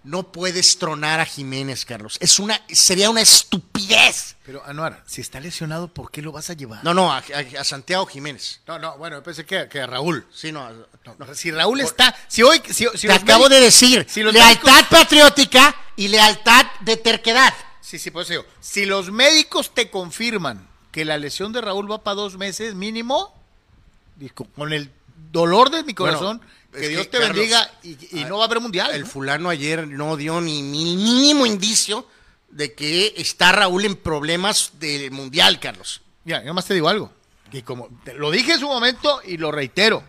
no 0.03 0.31
puedes 0.31 0.77
tronar 0.79 1.19
a 1.19 1.25
Jiménez, 1.25 1.83
Carlos. 1.83 2.17
Es 2.21 2.39
una, 2.39 2.61
sería 2.69 3.09
una 3.09 3.21
estupidez. 3.21 4.37
Pero, 4.45 4.63
Anuar, 4.65 5.03
si 5.05 5.19
está 5.19 5.41
lesionado, 5.41 5.89
¿por 5.89 6.09
qué 6.11 6.21
lo 6.21 6.31
vas 6.31 6.49
a 6.49 6.53
llevar? 6.53 6.81
No, 6.83 6.93
no, 6.93 7.11
a, 7.11 7.17
a- 7.17 7.59
a 7.59 7.63
Santiago 7.65 8.05
Jiménez. 8.05 8.61
No, 8.67 8.79
no, 8.79 8.97
bueno, 8.97 9.21
pensé 9.21 9.45
que, 9.45 9.67
que 9.67 9.81
a 9.81 9.87
Raúl. 9.87 10.25
Sí, 10.33 10.53
no. 10.53 10.69
No, 10.71 11.35
si 11.35 11.51
Raúl 11.51 11.81
está, 11.81 12.15
si 12.29 12.41
hoy, 12.43 12.61
si, 12.71 12.85
si 12.95 13.07
Te 13.07 13.13
acabo 13.13 13.49
de 13.49 13.59
decir, 13.59 14.05
si 14.09 14.23
lealtad 14.23 14.45
médicos- 14.63 14.87
patriótica 14.89 15.75
y 15.97 16.07
lealtad 16.07 16.65
de 16.81 16.95
terquedad. 16.97 17.53
Sí, 17.81 17.99
sí, 17.99 18.09
por 18.11 18.21
eso 18.23 18.31
digo, 18.31 18.45
si 18.61 18.85
los 18.85 19.11
médicos 19.11 19.73
te 19.73 19.89
confirman 19.89 20.65
que 20.91 21.03
la 21.03 21.17
lesión 21.17 21.51
de 21.51 21.59
Raúl 21.61 21.91
va 21.91 22.03
para 22.03 22.15
dos 22.15 22.37
meses 22.37 22.75
mínimo, 22.75 23.33
con 24.55 24.71
el 24.73 24.89
dolor 25.31 25.69
de 25.69 25.83
mi 25.83 25.93
corazón, 25.93 26.41
que 26.71 26.89
Dios 26.89 27.03
que, 27.03 27.09
te 27.09 27.17
Carlos, 27.19 27.35
bendiga 27.37 27.71
y, 27.83 28.19
y 28.19 28.25
no 28.25 28.37
va 28.37 28.43
a 28.43 28.47
haber 28.47 28.59
mundial. 28.59 28.91
El 28.93 29.01
¿no? 29.01 29.07
fulano 29.07 29.49
ayer 29.49 29.87
no 29.87 30.15
dio 30.17 30.41
ni 30.41 30.61
mínimo 30.61 31.45
indicio 31.45 32.07
de 32.49 32.73
que 32.73 33.13
está 33.17 33.51
Raúl 33.51 33.85
en 33.85 33.95
problemas 33.95 34.71
del 34.79 35.11
mundial, 35.11 35.59
Carlos. 35.59 36.01
Mira, 36.23 36.43
yo 36.43 36.53
más 36.53 36.65
te 36.65 36.73
digo 36.73 36.89
algo. 36.89 37.11
Y 37.51 37.61
como 37.61 37.89
te- 38.03 38.13
lo 38.13 38.29
dije 38.31 38.53
en 38.53 38.59
su 38.59 38.67
momento 38.67 39.21
y 39.25 39.37
lo 39.37 39.51
reitero. 39.51 40.03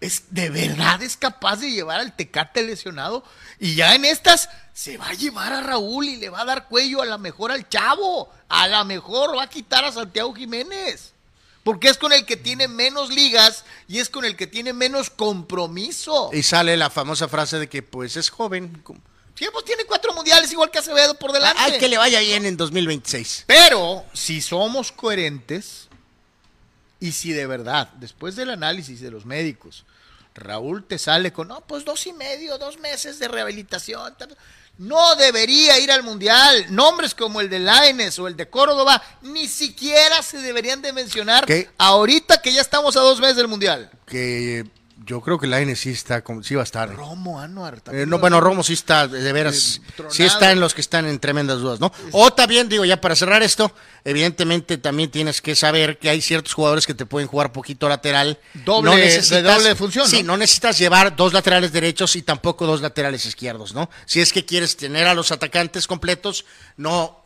Es 0.00 0.24
de 0.34 0.50
verdad 0.50 1.02
es 1.02 1.16
capaz 1.16 1.56
de 1.60 1.70
llevar 1.70 2.00
al 2.00 2.14
Tecate 2.14 2.62
lesionado 2.62 3.24
y 3.58 3.74
ya 3.74 3.94
en 3.94 4.04
estas 4.04 4.50
se 4.74 4.98
va 4.98 5.08
a 5.08 5.14
llevar 5.14 5.52
a 5.54 5.62
Raúl 5.62 6.04
y 6.06 6.16
le 6.16 6.28
va 6.28 6.42
a 6.42 6.44
dar 6.44 6.68
cuello 6.68 7.00
a 7.00 7.06
la 7.06 7.16
mejor 7.16 7.50
al 7.50 7.66
Chavo, 7.70 8.30
a 8.48 8.68
la 8.68 8.84
mejor 8.84 9.34
va 9.34 9.44
a 9.44 9.48
quitar 9.48 9.82
a 9.84 9.92
Santiago 9.92 10.34
Jiménez. 10.34 11.13
Porque 11.64 11.88
es 11.88 11.98
con 11.98 12.12
el 12.12 12.26
que 12.26 12.36
tiene 12.36 12.68
menos 12.68 13.10
ligas 13.10 13.64
y 13.88 13.98
es 13.98 14.10
con 14.10 14.24
el 14.24 14.36
que 14.36 14.46
tiene 14.46 14.72
menos 14.72 15.10
compromiso. 15.10 16.30
Y 16.32 16.42
sale 16.42 16.76
la 16.76 16.90
famosa 16.90 17.26
frase 17.26 17.58
de 17.58 17.68
que 17.68 17.82
pues 17.82 18.16
es 18.16 18.30
joven. 18.30 18.82
Sí, 19.34 19.46
pues 19.50 19.64
tiene 19.64 19.84
cuatro 19.84 20.12
mundiales 20.12 20.52
igual 20.52 20.70
que 20.70 20.78
Acevedo 20.78 21.18
por 21.18 21.32
delante. 21.32 21.60
Hay 21.60 21.78
que 21.78 21.88
le 21.88 21.98
vaya 21.98 22.20
bien 22.20 22.44
en 22.44 22.56
2026. 22.56 23.44
Pero 23.46 24.04
si 24.12 24.40
somos 24.40 24.92
coherentes 24.92 25.88
y 27.00 27.12
si 27.12 27.32
de 27.32 27.46
verdad, 27.46 27.88
después 27.94 28.36
del 28.36 28.50
análisis 28.50 29.00
de 29.00 29.10
los 29.10 29.24
médicos, 29.24 29.84
Raúl 30.34 30.84
te 30.84 30.98
sale 30.98 31.32
con, 31.32 31.48
no, 31.48 31.60
pues 31.62 31.84
dos 31.84 32.06
y 32.06 32.12
medio, 32.12 32.58
dos 32.58 32.78
meses 32.78 33.18
de 33.18 33.28
rehabilitación. 33.28 34.14
tal". 34.16 34.36
No 34.78 35.14
debería 35.14 35.78
ir 35.78 35.92
al 35.92 36.02
Mundial. 36.02 36.66
Nombres 36.70 37.14
como 37.14 37.40
el 37.40 37.48
de 37.48 37.60
Laines 37.60 38.18
o 38.18 38.26
el 38.26 38.36
de 38.36 38.48
Córdoba 38.48 39.02
ni 39.22 39.46
siquiera 39.46 40.22
se 40.22 40.38
deberían 40.38 40.82
de 40.82 40.92
mencionar 40.92 41.46
¿Qué? 41.46 41.68
ahorita 41.78 42.42
que 42.42 42.52
ya 42.52 42.60
estamos 42.60 42.96
a 42.96 43.00
dos 43.00 43.20
meses 43.20 43.36
del 43.36 43.48
Mundial. 43.48 43.90
Que 44.06 44.64
yo 45.06 45.20
creo 45.20 45.38
que 45.38 45.46
la 45.46 45.60
N 45.60 45.74
sí 45.76 45.90
está, 45.90 46.22
sí 46.42 46.54
va 46.54 46.62
a 46.62 46.64
estar. 46.64 46.94
Romo, 46.94 47.40
Anuar. 47.40 47.74
Eh, 47.74 47.80
también 47.82 48.08
no, 48.08 48.18
bueno, 48.18 48.40
Romo 48.40 48.62
sí 48.62 48.72
está, 48.74 49.06
de 49.08 49.32
veras, 49.32 49.80
Eh, 49.98 50.02
sí 50.08 50.22
está 50.22 50.52
en 50.52 50.60
los 50.60 50.72
que 50.74 50.80
están 50.80 51.06
en 51.06 51.18
tremendas 51.18 51.58
dudas, 51.58 51.80
¿no? 51.80 51.92
O 52.12 52.32
también, 52.32 52.68
digo, 52.68 52.84
ya 52.84 53.00
para 53.00 53.14
cerrar 53.16 53.42
esto, 53.42 53.70
evidentemente 54.04 54.78
también 54.78 55.10
tienes 55.10 55.40
que 55.42 55.54
saber 55.56 55.98
que 55.98 56.08
hay 56.10 56.20
ciertos 56.20 56.54
jugadores 56.54 56.86
que 56.86 56.94
te 56.94 57.06
pueden 57.06 57.28
jugar 57.28 57.52
poquito 57.52 57.88
lateral. 57.88 58.38
Doble- 58.64 59.20
de 59.28 59.42
doble 59.42 59.74
función, 59.74 60.08
Sí, 60.08 60.22
¿no? 60.22 60.32
no 60.32 60.36
necesitas 60.38 60.78
llevar 60.78 61.16
dos 61.16 61.32
laterales 61.32 61.72
derechos 61.72 62.14
y 62.16 62.22
tampoco 62.22 62.66
dos 62.66 62.80
laterales 62.80 63.26
izquierdos, 63.26 63.74
¿no? 63.74 63.90
Si 64.06 64.20
es 64.20 64.32
que 64.32 64.44
quieres 64.44 64.76
tener 64.76 65.06
a 65.06 65.14
los 65.14 65.32
atacantes 65.32 65.86
completos, 65.86 66.44
no 66.76 67.23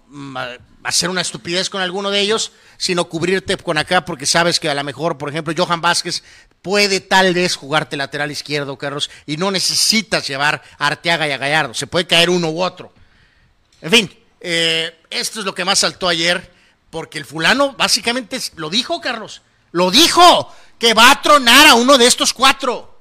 hacer 0.84 1.10
una 1.10 1.20
estupidez 1.20 1.70
con 1.70 1.82
alguno 1.82 2.10
de 2.10 2.20
ellos, 2.20 2.52
sino 2.76 3.08
cubrirte 3.08 3.56
con 3.56 3.78
acá 3.78 4.04
porque 4.04 4.26
sabes 4.26 4.58
que 4.58 4.70
a 4.70 4.74
lo 4.74 4.84
mejor, 4.84 5.18
por 5.18 5.28
ejemplo, 5.28 5.54
Johan 5.56 5.80
Vázquez 5.80 6.22
puede 6.62 7.00
tal 7.00 7.34
vez 7.34 7.56
jugarte 7.56 7.96
lateral 7.96 8.30
izquierdo, 8.30 8.78
Carlos, 8.78 9.10
y 9.26 9.36
no 9.36 9.50
necesitas 9.50 10.26
llevar 10.26 10.62
a 10.78 10.86
Arteaga 10.86 11.28
y 11.28 11.32
a 11.32 11.38
Gallardo, 11.38 11.74
se 11.74 11.86
puede 11.86 12.06
caer 12.06 12.30
uno 12.30 12.50
u 12.50 12.62
otro. 12.62 12.92
En 13.80 13.90
fin, 13.90 14.18
eh, 14.40 14.98
esto 15.10 15.40
es 15.40 15.46
lo 15.46 15.54
que 15.54 15.64
más 15.64 15.80
saltó 15.80 16.08
ayer, 16.08 16.52
porque 16.90 17.18
el 17.18 17.24
fulano 17.24 17.74
básicamente 17.74 18.40
lo 18.56 18.70
dijo, 18.70 19.00
Carlos, 19.00 19.42
lo 19.72 19.90
dijo, 19.90 20.54
que 20.78 20.94
va 20.94 21.10
a 21.10 21.22
tronar 21.22 21.66
a 21.66 21.74
uno 21.74 21.98
de 21.98 22.06
estos 22.06 22.32
cuatro 22.32 22.98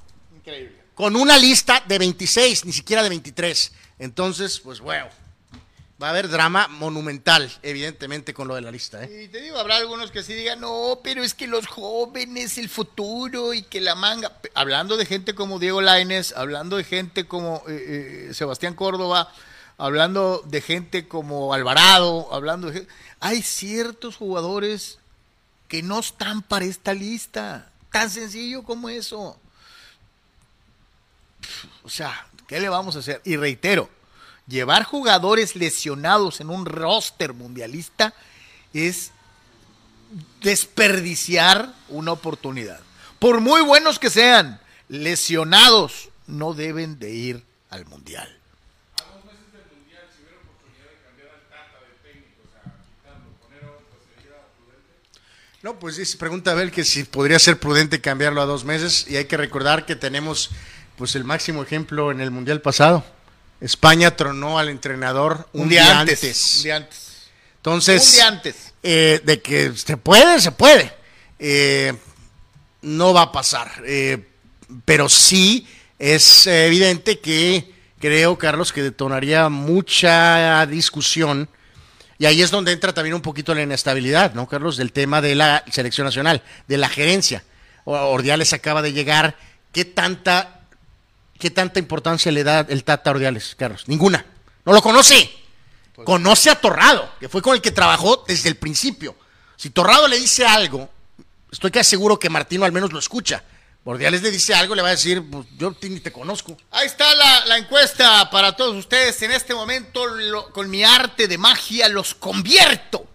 con 0.96 1.16
una 1.16 1.38
lista 1.38 1.84
de 1.88 2.00
26, 2.00 2.66
ni 2.66 2.74
siquiera 2.74 3.04
de 3.04 3.10
23. 3.10 3.72
Entonces, 4.00 4.60
pues 4.60 4.80
bueno, 4.80 5.08
va 6.02 6.08
a 6.08 6.10
haber 6.12 6.28
drama 6.30 6.68
monumental, 6.68 7.52
evidentemente, 7.64 8.34
con 8.34 8.48
lo 8.48 8.54
de 8.56 8.62
la 8.62 8.70
lista. 8.72 9.04
¿eh? 9.04 9.24
Y 9.24 9.28
te 9.30 9.42
digo, 9.42 9.58
habrá 9.58 9.78
algunos 9.78 10.12
que 10.12 10.22
sí 10.22 10.34
digan, 10.34 10.60
no, 10.62 11.00
pero 11.04 11.24
es 11.24 11.34
que 11.34 11.48
los 11.48 11.66
jóvenes, 11.66 12.58
el 12.60 12.70
futuro 12.70 13.54
y 13.54 13.64
que 13.64 13.82
la 13.82 13.96
manga. 13.96 14.38
Hablando 14.54 14.96
de 14.98 15.06
gente 15.06 15.34
como 15.34 15.58
Diego 15.60 15.82
Laines, 15.82 16.34
hablando 16.38 16.78
de 16.78 16.84
gente 16.84 17.26
como 17.26 17.64
eh, 17.68 18.28
eh, 18.30 18.34
Sebastián 18.36 18.76
Córdoba, 18.76 19.34
hablando 19.78 20.44
de 20.46 20.62
gente 20.62 21.08
como 21.08 21.54
Alvarado, 21.54 22.32
hablando 22.32 22.68
de 22.68 22.74
gen- 22.82 22.88
Hay 23.20 23.42
ciertos 23.42 24.18
jugadores 24.18 25.00
que 25.68 25.82
no 25.82 26.00
están 26.00 26.44
para 26.44 26.66
esta 26.66 26.94
lista. 26.94 27.72
Tan 27.92 28.10
sencillo 28.12 28.64
como 28.64 28.90
eso. 28.90 29.40
O 31.84 31.90
sea, 31.90 32.28
¿qué 32.48 32.60
le 32.60 32.70
vamos 32.70 32.96
a 32.96 33.00
hacer? 33.00 33.22
Y 33.26 33.36
reitero, 33.38 33.90
llevar 34.48 34.84
jugadores 34.84 35.56
lesionados 35.56 36.40
en 36.42 36.50
un 36.50 36.66
roster 36.66 37.34
mundialista 37.34 38.14
es 38.74 39.12
desperdiciar 40.42 41.74
una 41.90 42.14
oportunidad. 42.14 42.80
Por 43.20 43.42
muy 43.42 43.62
buenos 43.62 44.00
que 44.00 44.10
sean, 44.10 44.60
lesionados 44.88 46.10
no 46.28 46.54
deben 46.54 47.00
de 47.00 47.12
ir 47.12 47.44
al 47.70 47.86
mundial. 47.86 48.34
No, 55.64 55.80
pues 55.80 55.98
dice, 55.98 56.18
pregunta 56.18 56.52
Abel 56.52 56.72
que 56.72 56.86
si 56.86 57.04
podría 57.04 57.40
ser 57.40 57.60
prudente 57.60 58.00
cambiarlo 58.00 58.42
a 58.42 58.46
dos 58.46 58.64
meses 58.64 59.06
y 59.10 59.18
hay 59.18 59.26
que 59.26 59.36
recordar 59.36 59.86
que 59.86 59.96
tenemos 59.96 60.52
pues 60.96 61.16
el 61.16 61.24
máximo 61.24 61.62
ejemplo 61.62 62.12
en 62.12 62.22
el 62.22 62.32
Mundial 62.32 62.62
pasado. 62.62 63.04
España 63.62 64.16
tronó 64.16 64.60
al 64.60 64.70
entrenador 64.70 65.48
un, 65.54 65.70
día, 65.70 66.00
antes. 66.00 66.58
Un 66.58 66.64
día 66.64 66.76
antes. 66.76 67.30
Entonces, 67.58 68.06
Un 68.08 68.12
día 68.14 68.28
antes. 68.28 68.56
eh, 68.84 69.22
de 69.24 69.42
que 69.42 69.74
se 69.76 69.98
puede, 69.98 70.40
se 70.40 70.52
puede. 70.52 70.94
Eh, 71.40 71.94
no 72.82 73.14
va 73.14 73.24
a 73.24 73.32
pasar. 73.32 73.72
Eh, 73.86 74.28
pero 74.86 75.10
sí 75.10 75.68
es 75.98 76.48
evidente 76.48 77.20
que 77.20 77.74
creo, 78.00 78.38
Carlos, 78.38 78.72
que 78.72 78.84
detonaría 78.84 79.50
mucha 79.50 80.66
discusión. 80.68 81.50
Y 82.20 82.26
ahí 82.26 82.42
es 82.42 82.52
donde 82.52 82.72
entra 82.72 82.94
también 82.94 83.16
un 83.16 83.22
poquito 83.22 83.54
la 83.54 83.62
inestabilidad, 83.62 84.34
¿no, 84.34 84.48
Carlos? 84.48 84.78
Del 84.78 84.92
tema 84.92 85.22
de 85.22 85.36
la 85.36 85.64
selección 85.72 86.06
nacional, 86.06 86.44
de 86.68 86.78
la 86.78 86.90
gerencia. 86.90 87.44
Ordiales 87.86 88.54
acaba 88.54 88.82
de 88.82 88.94
llegar. 88.94 89.38
¿Qué 89.72 89.86
tanta, 89.86 90.57
qué 91.38 91.50
tanta 91.52 91.80
importancia 91.80 92.32
le 92.32 92.44
da 92.44 92.66
el 92.68 92.84
Tata 92.84 93.12
Ordiales, 93.12 93.56
Carlos? 93.58 93.84
Ninguna. 93.88 94.26
No 94.66 94.74
lo 94.74 94.82
conoce. 94.82 95.30
Conoce 96.04 96.50
a 96.52 96.56
Torrado, 96.62 97.12
que 97.20 97.28
fue 97.30 97.42
con 97.42 97.56
el 97.56 97.62
que 97.62 97.72
trabajó 97.72 98.24
desde 98.28 98.50
el 98.50 98.56
principio. 98.56 99.16
Si 99.56 99.72
Torrado 99.72 100.08
le 100.08 100.20
dice 100.20 100.46
algo, 100.46 100.90
estoy 101.52 101.72
casi 101.72 101.90
seguro 101.92 102.20
que 102.20 102.30
Martino 102.30 102.66
al 102.66 102.72
menos 102.72 102.94
lo 102.94 103.00
escucha. 103.00 103.44
Ordiales 103.84 104.22
le 104.22 104.30
dice 104.30 104.54
algo, 104.54 104.76
le 104.76 104.82
va 104.82 104.90
a 104.90 104.92
decir, 104.92 105.24
pues 105.32 105.48
yo 105.58 105.74
ni 105.84 106.00
te 106.02 106.12
conozco. 106.12 106.58
Ahí 106.72 106.86
está 106.86 107.16
la, 107.16 107.46
la 107.46 107.58
encuesta 107.58 108.30
para 108.30 108.56
todos 108.56 108.76
ustedes. 108.76 109.20
En 109.22 109.32
este 109.32 109.56
momento, 109.56 110.06
lo- 110.06 110.52
con 110.52 110.70
mi 110.70 110.84
arte 110.84 111.28
de 111.28 111.38
magia, 111.38 111.88
los 111.90 112.14
convierto 112.14 113.08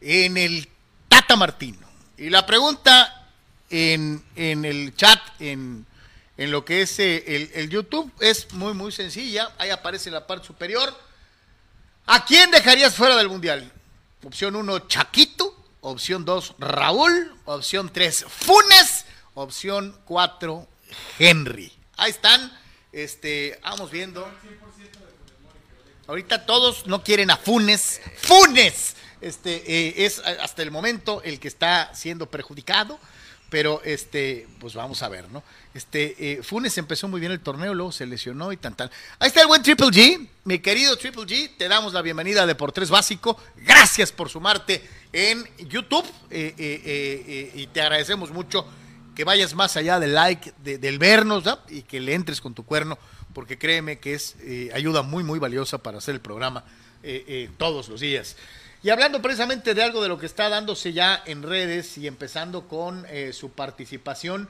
en 0.00 0.36
el 0.36 0.68
Tata 1.08 1.34
Martino. 1.36 1.86
Y 2.16 2.30
la 2.30 2.46
pregunta 2.46 3.28
en, 3.68 4.24
en 4.36 4.64
el 4.64 4.94
chat, 4.94 5.18
en, 5.40 5.84
en 6.40 6.50
lo 6.50 6.64
que 6.64 6.80
es 6.80 6.98
eh, 6.98 7.50
el, 7.52 7.68
YouTube, 7.68 8.10
es 8.18 8.50
muy, 8.54 8.72
muy 8.72 8.92
sencilla. 8.92 9.52
Ahí 9.58 9.68
aparece 9.68 10.08
en 10.08 10.14
la 10.14 10.26
parte 10.26 10.46
superior. 10.46 10.90
¿A 12.06 12.24
quién 12.24 12.50
dejarías 12.50 12.94
fuera 12.94 13.14
del 13.16 13.28
Mundial? 13.28 13.70
Opción 14.24 14.56
1, 14.56 14.88
Chaquito. 14.88 15.54
Opción 15.82 16.24
2, 16.24 16.54
Raúl. 16.58 17.36
Opción 17.44 17.90
3, 17.92 18.24
Funes. 18.26 19.04
Opción 19.34 19.94
4, 20.06 20.66
Henry. 21.18 21.70
Ahí 21.98 22.10
están. 22.10 22.58
Este, 22.90 23.60
vamos 23.62 23.90
viendo. 23.90 24.26
Ahorita 26.06 26.46
todos 26.46 26.86
no 26.86 27.04
quieren 27.04 27.30
a 27.30 27.36
Funes. 27.36 28.00
¡Funes! 28.16 28.96
Este, 29.20 29.56
eh, 29.66 30.06
es 30.06 30.20
hasta 30.20 30.62
el 30.62 30.70
momento 30.70 31.20
el 31.22 31.38
que 31.38 31.48
está 31.48 31.94
siendo 31.94 32.30
perjudicado. 32.30 32.98
Pero 33.50 33.82
este, 33.84 34.46
pues 34.60 34.74
vamos 34.74 35.02
a 35.02 35.08
ver, 35.08 35.28
¿no? 35.30 35.42
Este, 35.74 36.14
eh, 36.38 36.42
Funes 36.42 36.78
empezó 36.78 37.08
muy 37.08 37.18
bien 37.20 37.32
el 37.32 37.40
torneo, 37.40 37.74
luego 37.74 37.90
se 37.90 38.06
lesionó 38.06 38.52
y 38.52 38.56
tan 38.56 38.76
tal. 38.76 38.90
Ahí 39.18 39.26
está 39.28 39.40
el 39.42 39.48
buen 39.48 39.60
Triple 39.62 39.88
G, 39.88 40.28
mi 40.44 40.60
querido 40.60 40.96
Triple 40.96 41.24
G, 41.24 41.50
te 41.58 41.66
damos 41.68 41.92
la 41.92 42.00
bienvenida 42.00 42.46
de 42.46 42.54
por 42.54 42.70
tres 42.70 42.90
básico. 42.90 43.36
Gracias 43.56 44.12
por 44.12 44.28
sumarte 44.28 44.88
en 45.12 45.44
YouTube 45.68 46.06
eh, 46.30 46.54
eh, 46.56 46.82
eh, 46.84 47.24
eh, 47.26 47.52
y 47.56 47.66
te 47.66 47.80
agradecemos 47.82 48.30
mucho 48.30 48.64
que 49.16 49.24
vayas 49.24 49.52
más 49.54 49.76
allá 49.76 49.98
del 49.98 50.14
like, 50.14 50.52
de- 50.62 50.78
del 50.78 51.00
vernos 51.00 51.44
¿no? 51.44 51.58
y 51.68 51.82
que 51.82 51.98
le 51.98 52.14
entres 52.14 52.40
con 52.40 52.54
tu 52.54 52.64
cuerno, 52.64 52.98
porque 53.34 53.58
créeme 53.58 53.98
que 53.98 54.14
es 54.14 54.36
ayuda 54.72 55.02
muy, 55.02 55.24
muy 55.24 55.40
valiosa 55.40 55.78
para 55.78 55.98
hacer 55.98 56.14
el 56.14 56.20
programa 56.20 56.64
todos 57.58 57.88
los 57.88 58.00
días. 58.00 58.36
Y 58.82 58.88
hablando 58.90 59.20
precisamente 59.20 59.74
de 59.74 59.82
algo 59.82 60.02
de 60.02 60.08
lo 60.08 60.18
que 60.18 60.26
está 60.26 60.48
dándose 60.48 60.92
ya 60.92 61.22
en 61.26 61.42
redes 61.42 61.98
y 61.98 62.06
empezando 62.06 62.66
con 62.66 63.04
eh, 63.10 63.32
su 63.34 63.50
participación, 63.50 64.48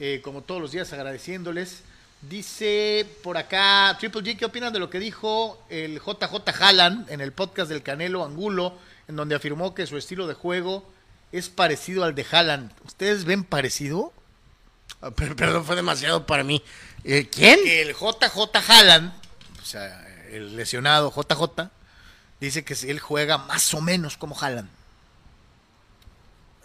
eh, 0.00 0.20
como 0.22 0.42
todos 0.42 0.60
los 0.60 0.72
días 0.72 0.92
agradeciéndoles, 0.92 1.82
dice 2.22 3.06
por 3.22 3.36
acá 3.36 3.96
Triple 4.00 4.22
G, 4.22 4.36
¿qué 4.36 4.44
opinan 4.46 4.72
de 4.72 4.80
lo 4.80 4.90
que 4.90 4.98
dijo 4.98 5.62
el 5.70 6.00
JJ 6.00 6.48
Haaland 6.60 7.08
en 7.10 7.20
el 7.20 7.32
podcast 7.32 7.70
del 7.70 7.84
Canelo 7.84 8.24
Angulo, 8.24 8.76
en 9.06 9.14
donde 9.14 9.36
afirmó 9.36 9.74
que 9.74 9.86
su 9.86 9.96
estilo 9.96 10.26
de 10.26 10.34
juego 10.34 10.84
es 11.30 11.48
parecido 11.48 12.02
al 12.02 12.16
de 12.16 12.26
Haaland? 12.28 12.72
¿Ustedes 12.84 13.24
ven 13.24 13.44
parecido? 13.44 14.12
Ah, 15.00 15.12
per- 15.12 15.36
Perdón, 15.36 15.64
fue 15.64 15.76
demasiado 15.76 16.26
para 16.26 16.42
mí. 16.42 16.60
Eh, 17.04 17.28
¿Quién? 17.30 17.60
el 17.64 17.94
JJ 17.94 18.56
Haaland, 18.68 19.12
o 19.62 19.64
sea, 19.64 20.04
el 20.32 20.56
lesionado 20.56 21.12
JJ, 21.14 21.68
dice 22.40 22.64
que 22.64 22.74
él 22.88 22.98
juega 23.00 23.38
más 23.38 23.72
o 23.74 23.80
menos 23.80 24.16
como 24.16 24.38
Haaland. 24.38 24.68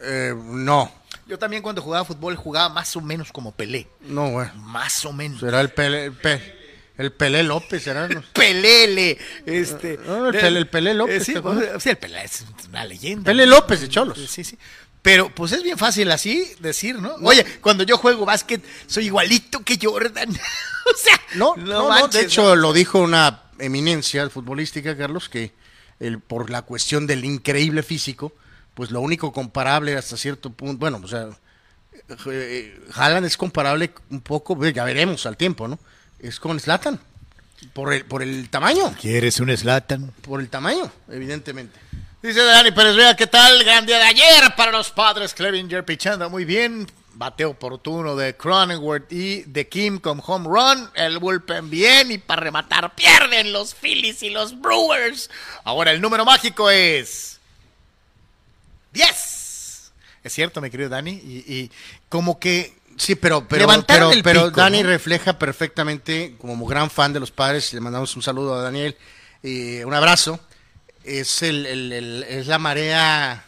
Eh, 0.06 0.34
no, 0.38 0.92
Yo 1.28 1.40
también 1.40 1.62
cuando 1.64 1.82
jugaba 1.82 2.04
fútbol 2.04 2.36
jugaba 2.36 2.68
más 2.70 2.96
o 2.96 3.02
menos 3.02 3.32
como 3.32 3.52
Pelé. 3.54 3.88
no, 4.02 4.30
güey. 4.32 4.50
Más 4.56 5.06
o 5.06 5.14
menos. 5.14 5.40
Será 5.40 5.62
el 5.62 5.70
Pelé, 5.70 6.06
el 6.06 6.14
Pe- 6.14 6.64
el 6.98 7.12
Pelé 7.14 7.42
López, 7.44 7.84
será. 7.84 8.08
¿no? 8.10 8.22
Pelele. 8.34 9.18
Este, 9.46 9.98
No, 10.06 10.28
el 10.30 10.36
Pelé- 10.36 10.58
el 10.58 10.68
Pelé 10.68 10.94
López, 10.94 11.22
Eh, 11.22 11.26
sí, 11.26 11.34
¿te 11.34 11.42
pues, 11.42 11.82
sí, 11.82 11.90
el 11.90 11.98
Pelé 11.98 12.24
es 12.24 12.44
una 12.68 12.84
leyenda. 12.86 13.24
Pelé 13.26 13.46
López 13.46 13.82
de 13.82 13.90
Cholos. 13.90 14.20
Sí, 14.30 14.44
sí. 14.44 14.58
Pero 15.02 15.34
pues 15.34 15.52
es 15.54 15.64
bien 15.64 15.78
fácil 15.78 16.10
así 16.12 16.54
decir, 16.60 16.96
¿no? 17.00 17.16
Oye, 17.24 17.46
cuando 17.62 17.84
yo 17.84 17.98
juego 17.98 18.26
básquet 18.26 18.64
soy 18.88 19.06
igualito 19.06 19.62
que 19.62 19.78
Jordan. 19.82 20.30
o 20.94 20.98
sea, 20.98 21.20
No, 21.36 21.56
no, 21.58 21.90
no, 21.98 22.08
de 22.10 22.22
hecho 22.22 22.56
lo 22.56 22.74
dijo 22.74 23.00
una 23.00 23.44
eminencia 23.60 24.30
futbolística, 24.30 24.96
Carlos, 24.98 25.28
que 25.30 25.52
el, 26.00 26.20
por 26.20 26.50
la 26.50 26.64
cuestión 26.64 27.08
del 27.08 27.26
increíble 27.26 27.84
físico, 27.84 28.34
pues 28.74 28.92
lo 28.92 29.02
único 29.02 29.32
comparable 29.32 29.96
hasta 29.96 30.18
cierto 30.18 30.52
punto, 30.52 30.78
bueno, 30.80 31.00
o 31.04 31.08
sea, 31.08 31.30
eh, 32.32 32.80
Haaland 32.94 33.26
es 33.26 33.38
comparable 33.38 33.92
un 34.10 34.22
poco, 34.22 34.64
ya 34.66 34.84
veremos 34.84 35.26
al 35.26 35.38
tiempo, 35.38 35.68
¿no? 35.68 35.80
Es 36.20 36.40
con 36.40 36.60
Slatan, 36.60 37.00
por 37.74 37.94
el, 37.94 38.06
por 38.06 38.24
el 38.24 38.50
tamaño, 38.50 38.96
¿Quieres 39.00 39.40
un 39.40 39.56
Slatan? 39.56 40.12
por 40.22 40.42
el 40.42 40.50
tamaño, 40.50 40.92
evidentemente. 41.10 41.80
Dice 42.22 42.42
Dani 42.42 42.72
Pérez 42.72 42.96
Vea, 42.96 43.16
¿qué 43.18 43.28
tal? 43.28 43.62
Gran 43.66 43.86
día 43.86 43.98
de 43.98 44.06
ayer 44.06 44.56
para 44.56 44.72
los 44.72 44.92
padres. 44.92 45.34
Clevinger 45.34 45.84
pichando 45.84 46.30
muy 46.30 46.46
bien. 46.46 46.88
Bateo 47.16 47.52
oportuno 47.52 48.16
de 48.16 48.36
Cronenworth 48.36 49.12
y 49.12 49.44
de 49.44 49.68
Kim 49.68 50.00
con 50.00 50.22
home 50.26 50.48
run. 50.48 50.90
El 50.96 51.20
bullpen 51.20 51.70
bien 51.70 52.12
y 52.12 52.18
para 52.18 52.42
rematar 52.42 52.96
pierden 52.96 53.54
los 53.54 53.74
Phillies 53.76 54.24
y 54.24 54.30
los 54.32 54.60
Brewers. 54.60 55.30
Ahora 55.64 55.92
el 55.92 56.02
número 56.02 56.26
mágico 56.26 56.70
es 56.70 57.40
10. 58.94 59.92
Es 60.24 60.34
cierto, 60.34 60.62
mi 60.62 60.70
querido 60.70 60.90
Dani. 60.90 61.12
Y, 61.12 61.44
y 61.54 61.72
como 62.10 62.40
que 62.40 62.82
Sí, 62.96 63.16
pero, 63.16 63.48
pero, 63.48 63.68
pero, 63.88 64.12
el 64.12 64.22
pero 64.22 64.46
pico, 64.46 64.62
Dani 64.62 64.84
¿no? 64.84 64.90
refleja 64.90 65.40
perfectamente, 65.40 66.36
como 66.40 66.64
gran 66.68 66.92
fan 66.92 67.12
de 67.12 67.20
los 67.20 67.32
padres, 67.32 67.74
le 67.74 67.80
mandamos 67.80 68.16
un 68.16 68.22
saludo 68.22 68.54
a 68.54 68.62
Daniel, 68.62 68.96
eh, 69.42 69.84
un 69.84 69.96
abrazo. 69.96 70.40
Es 71.04 71.42
el, 71.42 71.66
el- 71.66 71.92
el- 71.92 72.24
es 72.24 72.46
la 72.46 72.60
marea, 72.60 73.46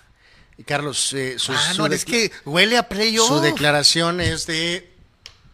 Carlos, 0.63 1.11
eh, 1.13 1.35
su, 1.37 1.51
Ah, 1.51 1.73
su 1.73 1.77
no, 1.81 1.87
es 1.93 2.05
que 2.05 2.31
huele 2.45 2.77
a 2.77 2.87
playoff. 2.87 3.27
su 3.27 3.41
declaración 3.41 4.21
es 4.21 4.45
de 4.47 4.89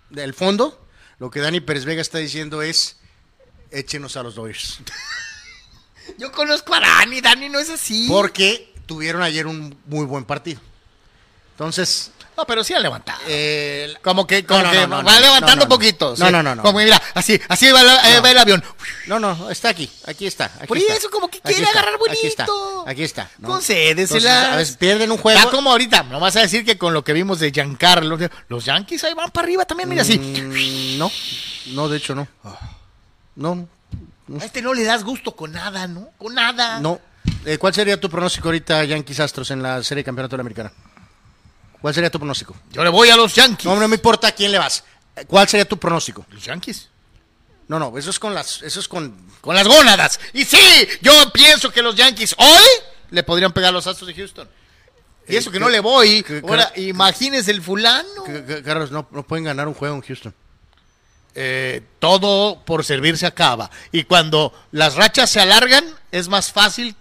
del 0.10 0.34
fondo. 0.34 0.86
Lo 1.20 1.30
que 1.32 1.40
Dani 1.40 1.60
Pérez 1.62 1.86
Vega 1.86 2.02
está 2.02 2.18
diciendo 2.20 2.62
es 2.62 2.98
échenos 3.72 4.18
a 4.18 4.24
los 4.24 4.36
Dodgers. 4.36 4.80
Yo 6.18 6.32
conozco 6.32 6.74
a 6.74 6.80
Dani, 6.80 7.22
Dani 7.22 7.50
no 7.50 7.60
es 7.60 7.70
así. 7.70 8.08
Porque 8.10 8.74
tuvieron 8.86 9.22
ayer 9.22 9.48
un 9.48 9.78
muy 9.86 10.06
buen 10.06 10.26
partido. 10.26 10.60
Entonces, 11.54 12.12
No, 12.42 12.48
pero 12.48 12.64
sí 12.64 12.74
ha 12.74 12.80
levantado. 12.80 13.20
eh, 13.28 13.94
Como 14.02 14.26
que, 14.26 14.44
como 14.44 14.62
No, 14.62 14.66
no, 14.66 14.72
que 14.72 14.88
no, 14.88 14.88
no, 14.88 15.04
va 15.04 15.20
levantando 15.20 15.68
no, 15.68 15.78
no. 16.18 16.32
No, 16.32 16.42
no, 16.44 16.56
no. 16.56 16.64
Como 16.64 16.80
que 16.80 16.86
mira, 16.86 17.00
así, 17.14 17.40
así 17.48 17.70
va, 17.72 17.84
la- 17.84 18.10
eh, 18.18 18.20
va 18.20 18.32
el 18.32 18.38
avión. 18.40 18.64
no, 19.06 19.20
no, 19.20 19.52
está 19.52 19.70
aquí, 19.70 19.88
aquí 20.08 20.26
está. 20.26 20.46
Aquí 20.58 20.66
Por 20.68 20.78
está. 20.80 20.96
eso, 20.96 21.12
como 21.12 21.28
que 21.30 21.38
Aquí 21.38 21.54
quiere 21.54 21.62
está, 21.64 21.80
agarrar 21.80 22.00
bonito. 22.00 22.18
Aquí 22.20 22.28
está, 22.28 22.46
aquí 22.88 23.04
está. 23.04 23.30
¿no? 23.38 23.50
Concédeselas. 23.50 24.24
Entonces, 24.24 24.54
a 24.54 24.56
veces 24.56 24.78
pierden 24.78 25.12
un 25.12 25.20
juego. 25.20 25.40
Ya 25.40 25.52
como 25.52 25.70
ahorita, 25.70 26.02
no 26.04 26.20
vas 26.20 26.36
a 26.36 26.42
decir 26.42 26.66
que 26.66 26.80
con 26.80 26.96
lo 26.96 27.04
que 27.04 27.14
vimos 27.14 27.40
de 27.40 27.52
Giancarlo, 27.52 28.18
los 28.48 28.66
Yankees 28.66 29.04
ahí 29.04 29.14
van 29.14 29.30
para 29.30 29.46
arriba 29.46 29.66
también, 29.66 29.88
mira 29.88 30.02
así. 30.02 30.18
Mm, 30.18 30.98
no, 30.98 31.12
no, 31.74 31.90
de 31.90 31.98
hecho 31.98 32.16
no. 32.16 32.28
No, 33.36 33.68
A 34.40 34.46
este 34.46 34.62
no 34.64 34.74
le 34.74 34.84
das 34.84 35.04
gusto 35.04 35.36
con 35.36 35.52
nada, 35.52 35.88
¿no? 35.88 36.10
Con 36.18 36.34
nada. 36.34 36.80
no. 36.80 37.00
Eh, 37.46 37.58
¿Cuál 37.60 37.74
sería 37.74 38.00
tu 38.00 38.10
pronóstico 38.10 38.48
ahorita, 38.48 38.84
Yankees 38.84 39.20
Astros, 39.20 39.52
en 39.52 39.62
la 39.62 39.84
serie 39.84 40.02
de 40.02 40.06
campeonato 40.06 40.32
de 40.36 40.38
la 40.38 40.42
Americana? 40.42 40.72
¿Cuál 41.82 41.94
sería 41.94 42.10
tu 42.12 42.20
pronóstico? 42.20 42.56
Yo 42.72 42.84
le 42.84 42.89
voy 42.89 43.10
a 43.10 43.15
los 43.17 43.34
Yankees. 43.34 43.65
No, 43.65 43.76
no 43.76 43.88
me 43.88 43.96
importa 43.96 44.28
a 44.28 44.32
quién 44.32 44.52
le 44.52 44.60
vas. 44.60 44.84
¿Cuál 45.28 45.48
sería 45.48 45.65
tu 45.65 45.78
pronóstico? 45.78 46.26
Los 46.30 46.44
Yankees. 46.46 46.89
No, 47.67 47.80
no, 47.80 47.98
eso 47.98 48.10
es 48.10 48.20
con 48.20 48.34
las, 48.34 48.62
eso 48.62 48.80
es 48.80 48.88
con. 48.88 49.30
Con 49.41 49.56
las 49.56 49.67
gónadas. 49.67 50.20
Y 50.34 50.46
sí, 50.46 50.58
yo 51.02 51.12
pienso 51.34 51.72
que 51.72 51.82
los 51.82 51.96
Yankees 51.96 52.36
hoy 52.38 52.67
le 53.10 53.24
podrían 53.24 53.52
pegar 53.54 53.70
a 53.70 53.72
los 53.74 53.88
Astros 53.88 54.08
de 54.08 54.13
Houston. 54.13 54.48
Y 55.28 55.36
eso 55.36 55.50
Eh, 55.50 55.54
que 55.54 55.60
no 55.60 55.70
le 55.70 55.80
voy. 55.80 56.24
Ahora, 56.48 56.72
imagínese 56.76 57.50
el 57.52 57.62
fulano. 57.62 58.24
Carlos, 58.63 58.91
no, 58.91 59.08
no 59.12 59.24
pueden 59.24 59.46
ganar 59.46 59.67
un 59.67 59.74
juego 59.74 59.96
en 59.96 60.02
Houston. 60.02 60.34
eh, 61.34 61.82
todo 62.00 62.62
por 62.65 62.84
servir 62.84 63.17
se 63.17 63.26
acaba. 63.26 63.72
Y 63.91 64.04
cuando 64.04 64.54
las 64.72 64.96
rachas 64.96 65.30
se 65.30 65.39
alargan, 65.39 65.86
es 66.12 66.28
más 66.28 66.52
fácil 66.52 66.96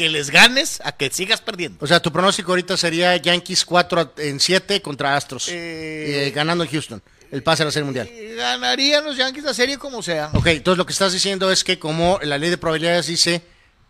que 0.00 0.08
les 0.08 0.30
ganes 0.30 0.80
a 0.82 0.92
que 0.92 1.10
sigas 1.10 1.42
perdiendo. 1.42 1.84
O 1.84 1.86
sea, 1.86 2.00
tu 2.00 2.10
pronóstico 2.10 2.52
ahorita 2.52 2.74
sería 2.78 3.14
Yankees 3.18 3.66
4 3.66 4.14
en 4.16 4.40
7 4.40 4.80
contra 4.80 5.14
Astros. 5.14 5.48
Eh, 5.48 6.28
eh, 6.28 6.30
ganando 6.30 6.64
en 6.64 6.70
Houston. 6.70 7.02
El 7.30 7.42
pase 7.42 7.64
a 7.64 7.66
la 7.66 7.70
serie 7.70 7.84
mundial. 7.84 8.08
Eh, 8.10 8.34
Ganarían 8.34 9.04
los 9.04 9.18
Yankees 9.18 9.44
la 9.44 9.52
serie 9.52 9.76
como 9.76 10.02
sea. 10.02 10.30
Ok, 10.32 10.46
entonces 10.46 10.78
lo 10.78 10.86
que 10.86 10.94
estás 10.94 11.12
diciendo 11.12 11.52
es 11.52 11.64
que 11.64 11.78
como 11.78 12.18
la 12.22 12.38
ley 12.38 12.48
de 12.48 12.56
probabilidades 12.56 13.08
dice 13.08 13.42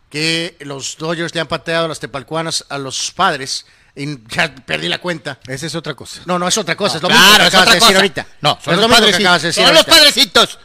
que 0.08 0.56
los 0.62 0.96
Dodgers 0.96 1.32
le 1.32 1.42
han 1.42 1.46
pateado 1.46 1.84
a 1.84 1.88
las 1.88 2.00
tepalcuanas 2.00 2.66
a 2.68 2.76
los 2.76 3.12
padres, 3.12 3.66
y 3.94 4.18
ya 4.28 4.52
perdí 4.66 4.88
la 4.88 4.98
cuenta. 4.98 5.38
Esa 5.46 5.66
es 5.66 5.74
otra 5.76 5.94
cosa. 5.94 6.22
No, 6.24 6.40
no 6.40 6.48
es 6.48 6.58
otra 6.58 6.76
cosa, 6.76 6.96
es 6.96 7.02
lo 7.02 7.08
claro, 7.08 7.22
mismo 7.22 7.38
que 7.38 7.46
es 7.46 7.54
acabas 7.54 7.62
otra 7.62 7.72
de 7.72 7.76
decir 7.76 7.88
cosa. 7.88 7.98
ahorita. 7.98 8.26
No, 8.40 8.58
es 8.58 8.64
son 8.64 8.74
lo 8.74 8.80
los 8.80 8.86
acabas 8.90 9.42
de 9.42 9.48
decir 9.48 9.64
Son 9.64 9.74
los 9.74 9.84
padrecitos. 9.84 10.58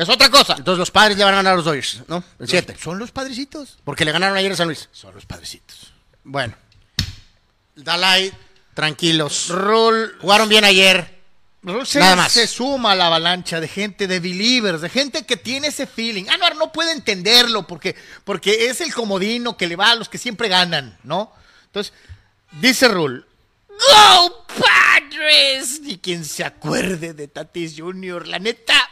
Es 0.00 0.08
otra 0.08 0.30
cosa. 0.30 0.54
Entonces 0.56 0.78
los 0.78 0.90
padres 0.90 1.18
le 1.18 1.24
van 1.24 1.34
a 1.34 1.36
ganar 1.36 1.52
a 1.52 1.56
los 1.56 1.64
Dodgers, 1.66 2.02
¿no? 2.08 2.24
El 2.38 2.48
7. 2.48 2.74
Son 2.82 2.98
los 2.98 3.10
padrecitos. 3.10 3.76
Porque 3.84 4.06
le 4.06 4.12
ganaron 4.12 4.34
ayer 4.34 4.50
a 4.50 4.56
San 4.56 4.66
Luis. 4.66 4.88
Son 4.92 5.14
los 5.14 5.26
padrecitos. 5.26 5.92
Bueno. 6.24 6.54
Dalai, 7.76 8.32
tranquilos. 8.72 9.48
Rol 9.48 10.16
Jugaron 10.18 10.48
bien 10.48 10.64
ayer. 10.64 11.20
se, 11.84 11.98
Nada 11.98 12.16
más. 12.16 12.32
se 12.32 12.46
suma 12.46 12.92
a 12.92 12.94
la 12.94 13.08
avalancha 13.08 13.60
de 13.60 13.68
gente, 13.68 14.06
de 14.06 14.20
believers, 14.20 14.80
de 14.80 14.88
gente 14.88 15.26
que 15.26 15.36
tiene 15.36 15.68
ese 15.68 15.86
feeling. 15.86 16.30
Anuar 16.30 16.56
no 16.56 16.72
puede 16.72 16.92
entenderlo 16.92 17.66
porque, 17.66 17.94
porque 18.24 18.70
es 18.70 18.80
el 18.80 18.94
comodino 18.94 19.58
que 19.58 19.66
le 19.66 19.76
va 19.76 19.90
a 19.90 19.96
los 19.96 20.08
que 20.08 20.16
siempre 20.16 20.48
ganan, 20.48 20.98
¿no? 21.04 21.30
Entonces, 21.66 21.92
dice 22.52 22.88
Rule, 22.88 23.22
¡Go 23.68 24.46
Padres! 24.46 25.80
Y 25.84 25.98
quien 25.98 26.24
se 26.24 26.42
acuerde 26.42 27.12
de 27.12 27.28
Tatis 27.28 27.74
Jr., 27.78 28.26
la 28.26 28.38
neta, 28.38 28.90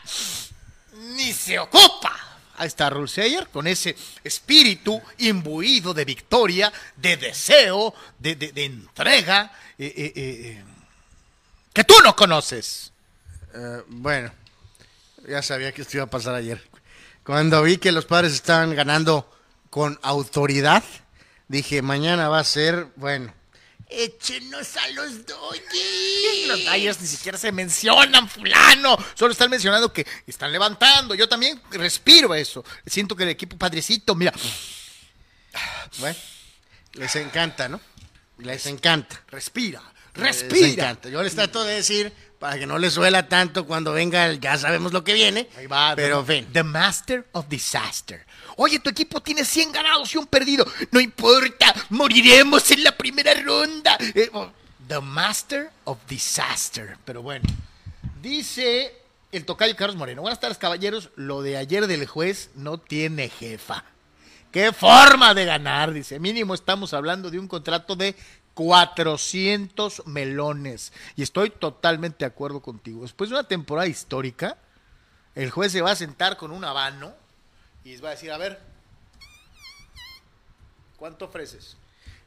ni 0.99 1.33
se 1.33 1.59
ocupa. 1.59 2.15
Ahí 2.57 2.67
está 2.67 2.91
Rule 2.91 3.07
Sayer 3.09 3.49
con 3.49 3.67
ese 3.69 3.95
espíritu 4.25 5.01
imbuido 5.19 5.95
de 5.95 6.05
victoria, 6.05 6.73
de 6.97 7.17
deseo, 7.17 7.95
de, 8.19 8.35
de- 8.35 8.65
entrega. 8.65 9.53
eh, 9.79 9.93
eh, 9.97 10.13
eh, 10.17 10.65
que 11.73 11.85
tú 11.85 11.95
no 12.03 12.17
conoces. 12.17 12.93
Bueno, 13.87 14.33
ya 15.29 15.41
sabía 15.43 15.73
que 15.73 15.83
esto 15.83 15.97
iba 15.99 16.05
a 16.05 16.11
pasar 16.11 16.35
ayer. 16.35 16.61
Cuando 17.25 17.63
vi 17.63 17.79
que 17.79 17.93
los 17.93 18.05
padres 18.07 18.33
estaban 18.33 18.75
ganando 18.75 19.31
con 19.71 19.99
autoridad, 20.03 20.83
dije, 21.47 21.81
mañana 21.83 22.29
va 22.29 22.41
a 22.41 22.45
ser, 22.45 22.89
bueno, 22.97 23.33
échenos 23.91 24.77
a 24.77 24.89
los 24.89 25.27
Dodgers. 25.27 26.47
Los 26.85 27.01
ni 27.01 27.07
siquiera 27.07 27.39
se 27.39 27.53
mencionan, 27.53 28.29
fulano. 28.29 28.97
Solo 29.15 29.33
están 29.33 29.51
mencionando 29.51 29.93
que 29.93 30.07
están 30.27 30.53
levantando. 30.53 31.15
Yo 31.15 31.29
también 31.29 31.61
respiro 31.71 32.35
eso. 32.35 32.65
Siento 32.87 33.17
que 33.17 33.25
el 33.25 33.31
equipo 33.31 33.57
padrecito, 33.57 34.15
mira, 34.15 34.33
Bueno, 35.99 36.17
les 36.95 37.17
encanta, 37.17 37.69
¿no? 37.69 37.81
Les 38.39 38.67
encanta. 38.67 39.23
respira, 39.29 39.83
Les 40.15 40.23
respira. 40.43 40.69
encanta. 40.69 41.09
Yo 41.09 41.23
les 41.23 41.35
trato 41.35 41.65
de 41.65 41.75
decir, 41.75 42.13
para 42.39 42.59
que 42.59 42.67
no 42.67 42.79
les 42.79 42.95
duela 42.95 43.29
tanto 43.29 43.67
cuando 43.67 43.93
venga, 43.93 44.27
el, 44.27 44.41
ya 44.41 44.57
sabemos 44.57 44.93
lo 44.93 45.03
que 45.03 45.13
viene. 45.13 45.49
Ahí 45.57 45.67
va, 45.67 45.95
pero, 45.97 46.21
en 46.21 46.27
the, 46.27 46.33
fin. 46.35 46.53
The 46.53 46.63
Master 46.63 47.27
of 47.33 47.49
Disaster. 47.49 48.25
Oye, 48.57 48.79
tu 48.79 48.91
equipo 48.91 49.21
tiene 49.21 49.45
100 49.45 49.73
ganados 49.73 50.15
y 50.15 50.19
un 50.19 50.27
perdido. 50.27 50.67
No 50.91 51.01
importa, 51.01 51.75
moriremos 51.91 52.71
en 52.71 52.85
la 52.85 52.93
primera 52.93 53.35
ronda. 53.35 53.97
Eh, 54.15 54.31
oh, 54.33 54.51
the 54.87 55.01
Master 55.01 55.71
of 55.85 55.99
Disaster. 56.09 56.97
Pero 57.05 57.23
bueno, 57.23 57.49
dice 58.23 58.93
el 59.33 59.45
tocayo 59.45 59.77
Carlos 59.77 59.97
Moreno. 59.97 60.23
Buenas 60.23 60.41
tardes, 60.41 60.59
caballeros. 60.59 61.11
Lo 61.17 61.43
de 61.43 61.57
ayer 61.57 61.87
del 61.87 62.07
juez 62.07 62.51
no 62.55 62.79
tiene 62.79 63.29
jefa. 63.29 63.85
¡Qué 64.51 64.73
forma 64.73 65.35
de 65.35 65.45
ganar! 65.45 65.93
Dice. 65.93 66.19
Mínimo 66.19 66.55
estamos 66.55 66.95
hablando 66.95 67.31
de 67.31 67.39
un 67.39 67.49
contrato 67.49 67.97
de 67.97 68.17
400 68.59 70.03
melones. 70.07 70.93
Y 71.15 71.23
estoy 71.23 71.51
totalmente 71.51 72.19
de 72.25 72.27
acuerdo 72.27 72.61
contigo. 72.61 73.03
Después 73.03 73.31
de 73.31 73.37
una 73.37 73.47
temporada 73.47 73.87
histórica, 73.87 74.59
el 75.37 75.51
juez 75.53 75.71
se 75.71 75.81
va 75.81 75.93
a 75.93 75.97
sentar 75.97 76.37
con 76.37 76.51
un 76.51 76.65
habano 76.65 77.15
y 77.85 77.97
va 77.99 78.09
a 78.09 78.13
decir, 78.13 78.33
a 78.33 78.37
ver, 78.37 78.61
¿cuánto 80.97 81.27
ofreces? 81.27 81.77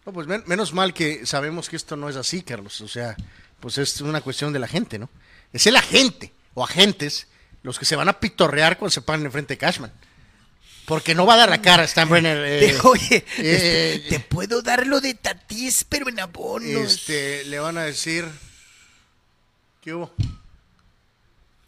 No, 0.05 0.13
pues 0.13 0.25
men- 0.25 0.43
menos 0.47 0.73
mal 0.73 0.93
que 0.93 1.25
sabemos 1.25 1.67
que 1.69 1.75
esto 1.75 1.97
no 1.97 2.07
es 2.07 2.15
así, 2.15 2.43
Carlos. 2.43 2.79
O 2.79 2.87
sea, 2.87 3.17
pues 3.59 3.77
es 3.77 3.99
una 3.99 4.21
cuestión 4.21 4.53
de 4.53 4.59
la 4.59 4.67
gente, 4.69 4.97
¿no? 4.97 5.09
Es 5.51 5.67
el 5.67 5.75
agente 5.75 6.31
o 6.53 6.63
agentes 6.63 7.27
los 7.61 7.77
que 7.77 7.83
se 7.83 7.97
van 7.97 8.07
a 8.07 8.19
pitorrear 8.21 8.77
cuando 8.77 8.91
se 8.91 9.01
paran 9.01 9.25
enfrente 9.25 9.55
de 9.55 9.57
Cashman. 9.57 9.91
Porque 10.91 11.15
no 11.15 11.25
va 11.25 11.36
a 11.36 11.38
dar 11.38 11.49
la 11.49 11.62
cara 11.62 11.88
Steinbrenner. 11.88 12.38
eh, 12.45 12.77
Oye, 12.84 13.23
eh, 13.38 13.93
este, 13.95 14.10
te 14.10 14.19
puedo 14.19 14.62
dar 14.62 14.86
lo 14.86 14.99
de 14.99 15.13
Tatis, 15.13 15.86
pero 15.88 16.10
en 16.10 16.19
abonos. 16.19 16.67
este, 16.67 17.45
le 17.45 17.60
van 17.60 17.77
a 17.77 17.84
decir. 17.86 18.27
¿Qué 19.82 19.93
hubo? 19.93 20.12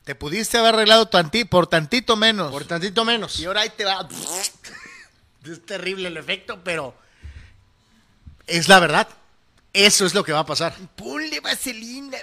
Te 0.04 0.14
pudiste 0.14 0.58
haber 0.58 0.74
arreglado 0.74 1.10
tanti- 1.10 1.46
por 1.48 1.68
tantito 1.68 2.18
menos. 2.18 2.52
Por 2.52 2.66
tantito 2.66 3.06
menos. 3.06 3.40
y 3.40 3.46
ahora 3.46 3.62
ahí 3.62 3.70
te 3.70 3.86
va. 3.86 4.06
Es 5.46 5.66
terrible 5.66 6.10
el 6.10 6.18
efecto, 6.18 6.60
pero 6.62 6.94
es 8.46 8.68
la 8.68 8.82
verdad. 8.82 9.08
Eso 9.72 10.06
es 10.06 10.14
lo 10.14 10.26
que 10.26 10.34
va 10.34 10.40
a 10.40 10.46
pasar. 10.46 10.76
Ponle 10.98 11.40
vaselina. 11.40 12.18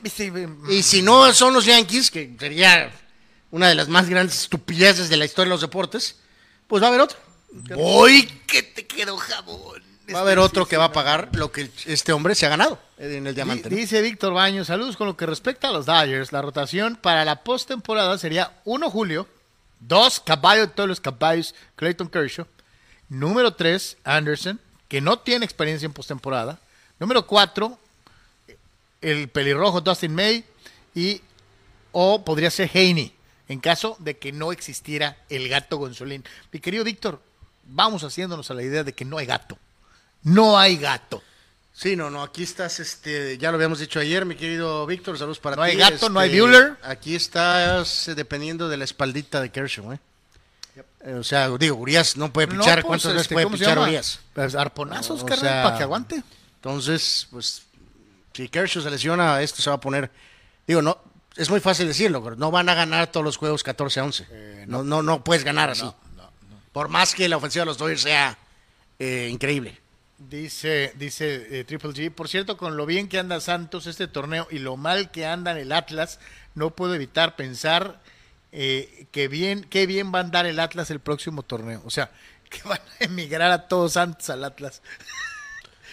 Y 0.69 0.83
si 0.83 1.01
no 1.01 1.33
son 1.33 1.55
los 1.55 1.65
Yankees, 1.65 2.11
que 2.11 2.37
sería 2.39 2.93
una 3.53 3.71
de 3.71 3.75
las 3.75 3.89
más 3.89 4.07
grandes 4.07 4.39
estupideces 4.43 5.09
de 5.09 5.17
la 5.17 5.25
historia 5.25 5.47
de 5.49 5.55
los 5.55 5.63
deportes, 5.63 6.17
pues 6.71 6.83
va 6.83 6.87
a 6.87 6.91
haber 6.91 7.01
otro. 7.01 7.19
Voy 7.75 8.23
que 8.47 8.63
te 8.63 8.87
quedó 8.87 9.17
jabón. 9.17 9.83
Va 10.15 10.21
a 10.21 10.23
haber 10.23 10.39
otro 10.39 10.67
que 10.67 10.77
va 10.77 10.85
a 10.85 10.93
pagar 10.93 11.29
lo 11.33 11.51
que 11.51 11.69
este 11.87 12.13
hombre 12.13 12.37
se 12.37 12.47
ha 12.47 12.49
ganado 12.49 12.79
en 12.97 13.27
el 13.27 13.35
diamante. 13.35 13.69
Dice 13.69 14.01
Víctor 14.01 14.33
Baños, 14.33 14.69
saludos 14.69 14.97
con 14.97 15.09
lo 15.09 15.17
que 15.17 15.27
respecta 15.27 15.69
a 15.69 15.73
los 15.73 15.87
Dodgers. 15.87 16.31
La 16.31 16.43
rotación 16.43 16.95
para 16.95 17.25
la 17.25 17.43
postemporada 17.43 18.17
sería 18.19 18.53
1 18.65 18.89
Julio, 18.89 19.27
2 19.81 20.21
Caballo 20.21 20.63
de 20.63 20.73
todos 20.73 20.89
los 20.89 21.01
caballos, 21.01 21.57
Clayton 21.75 22.09
Kershaw. 22.09 22.47
Número 23.09 23.53
3, 23.53 23.97
Anderson, 24.05 24.61
que 24.87 25.01
no 25.01 25.19
tiene 25.19 25.45
experiencia 25.45 25.87
en 25.87 25.93
postemporada. 25.93 26.61
Número 27.01 27.27
4, 27.27 27.77
el 29.01 29.29
pelirrojo 29.29 29.81
Dustin 29.81 30.15
May. 30.15 30.45
Y 30.95 31.21
o 31.91 32.25
podría 32.25 32.51
ser 32.51 32.71
Haney, 32.73 33.13
en 33.51 33.59
caso 33.59 33.97
de 33.99 34.17
que 34.17 34.31
no 34.31 34.53
existiera 34.53 35.17
el 35.29 35.49
gato 35.49 35.77
Gonzolín. 35.77 36.23
Mi 36.53 36.61
querido 36.61 36.85
Víctor, 36.85 37.21
vamos 37.65 38.05
haciéndonos 38.05 38.49
a 38.53 38.55
la 38.55 38.63
idea 38.63 38.85
de 38.85 38.93
que 38.93 39.05
no 39.05 39.19
hay 39.19 39.27
gato. 39.27 39.59
No 40.23 40.57
hay 40.57 40.77
gato. 40.77 41.21
Sí, 41.73 41.97
no, 41.97 42.11
no, 42.11 42.23
aquí 42.23 42.45
estás, 42.45 42.79
este, 42.79 43.39
ya 43.39 43.51
lo 43.51 43.57
habíamos 43.57 43.81
dicho 43.81 43.99
ayer, 43.99 44.25
mi 44.25 44.37
querido 44.37 44.87
Víctor, 44.87 45.19
saludos 45.19 45.41
para 45.41 45.57
No 45.57 45.65
ti. 45.65 45.71
hay 45.71 45.77
gato, 45.79 46.09
no 46.09 46.21
hay 46.21 46.29
este, 46.31 46.41
Bueller. 46.41 46.77
Aquí 46.85 47.17
estás 47.17 48.07
eh, 48.07 48.15
dependiendo 48.15 48.69
de 48.69 48.77
la 48.77 48.85
espaldita 48.85 49.41
de 49.41 49.51
Kershaw, 49.51 49.95
¿eh? 49.95 50.01
O 51.17 51.25
sea, 51.25 51.49
digo, 51.59 51.75
Urias 51.77 52.17
no 52.17 52.33
puede 52.33 52.47
No, 52.47 52.61
pichar, 52.61 52.83
pues, 52.83 52.87
¿cuántas 52.87 53.13
veces 53.15 53.23
este, 53.23 53.35
puede 53.35 53.45
¿cómo 53.47 53.57
se 53.57 53.65
pichar? 53.65 53.79
Urias? 53.81 54.21
Pues 54.33 54.55
arponazos, 54.55 55.25
carnal, 55.25 55.41
sea, 55.41 55.63
para 55.65 55.77
que 55.77 55.83
aguante. 55.83 56.23
Entonces, 56.55 57.27
pues, 57.33 57.63
si 58.33 58.49
Kershaw 58.49 58.83
se 58.83 58.91
lesiona, 58.91 59.43
esto 59.43 59.61
se 59.61 59.71
va 59.71 59.77
a 59.77 59.81
poner, 59.81 60.09
digo, 60.69 60.83
no, 60.83 61.10
es 61.37 61.51
muy 61.51 61.61
fácil 61.61 61.87
decirlo, 61.87 62.23
pero 62.23 62.37
no 62.37 62.51
van 62.51 62.69
a 62.69 62.75
ganar 62.75 63.11
todos 63.11 63.25
los 63.25 63.37
juegos 63.37 63.63
14 63.63 64.01
a 64.01 64.05
11. 64.05 64.65
no. 64.67 64.83
no, 64.83 65.03
no, 65.03 65.25
puedes 65.25 65.45
ganar 65.45 65.71
así. 65.71 65.91
Por 66.73 66.89
más 66.89 67.15
que 67.15 67.29
la 67.29 67.37
ofensiva 67.37 67.63
de 67.63 67.67
los 67.67 67.79
Dodgers 67.79 68.03
sea 68.03 68.39
eh, 68.99 69.29
increíble. 69.31 69.81
Dice, 70.19 70.93
dice 70.97 71.61
eh, 71.61 71.65
Triple 71.65 71.91
G, 71.91 72.11
por 72.13 72.29
cierto, 72.29 72.59
con 72.59 72.77
lo 72.77 72.85
bien 72.85 73.09
que 73.09 73.19
anda 73.19 73.41
Santos 73.41 73.87
este 73.87 74.07
torneo 74.07 74.47
y 74.51 74.59
lo 74.59 74.77
mal 74.77 75.11
que 75.11 75.25
anda 75.25 75.51
en 75.51 75.57
el 75.57 75.73
Atlas, 75.73 76.21
no 76.55 76.71
puedo 76.77 76.95
evitar 76.95 77.37
pensar 77.37 78.01
eh, 78.53 79.07
que 79.13 79.29
bien, 79.29 79.65
qué 79.65 79.87
bien 79.87 80.13
va 80.15 80.19
a 80.19 80.23
andar 80.23 80.45
el 80.45 80.61
Atlas 80.61 80.91
el 80.91 81.01
próximo 81.01 81.43
torneo. 81.43 81.83
O 81.87 81.91
sea, 81.91 82.11
que 82.51 82.61
van 82.69 82.81
a 83.01 83.05
emigrar 83.05 83.51
a 83.51 83.67
todos 83.67 83.95
Santos 83.95 84.29
al 84.29 84.45
Atlas 84.45 84.83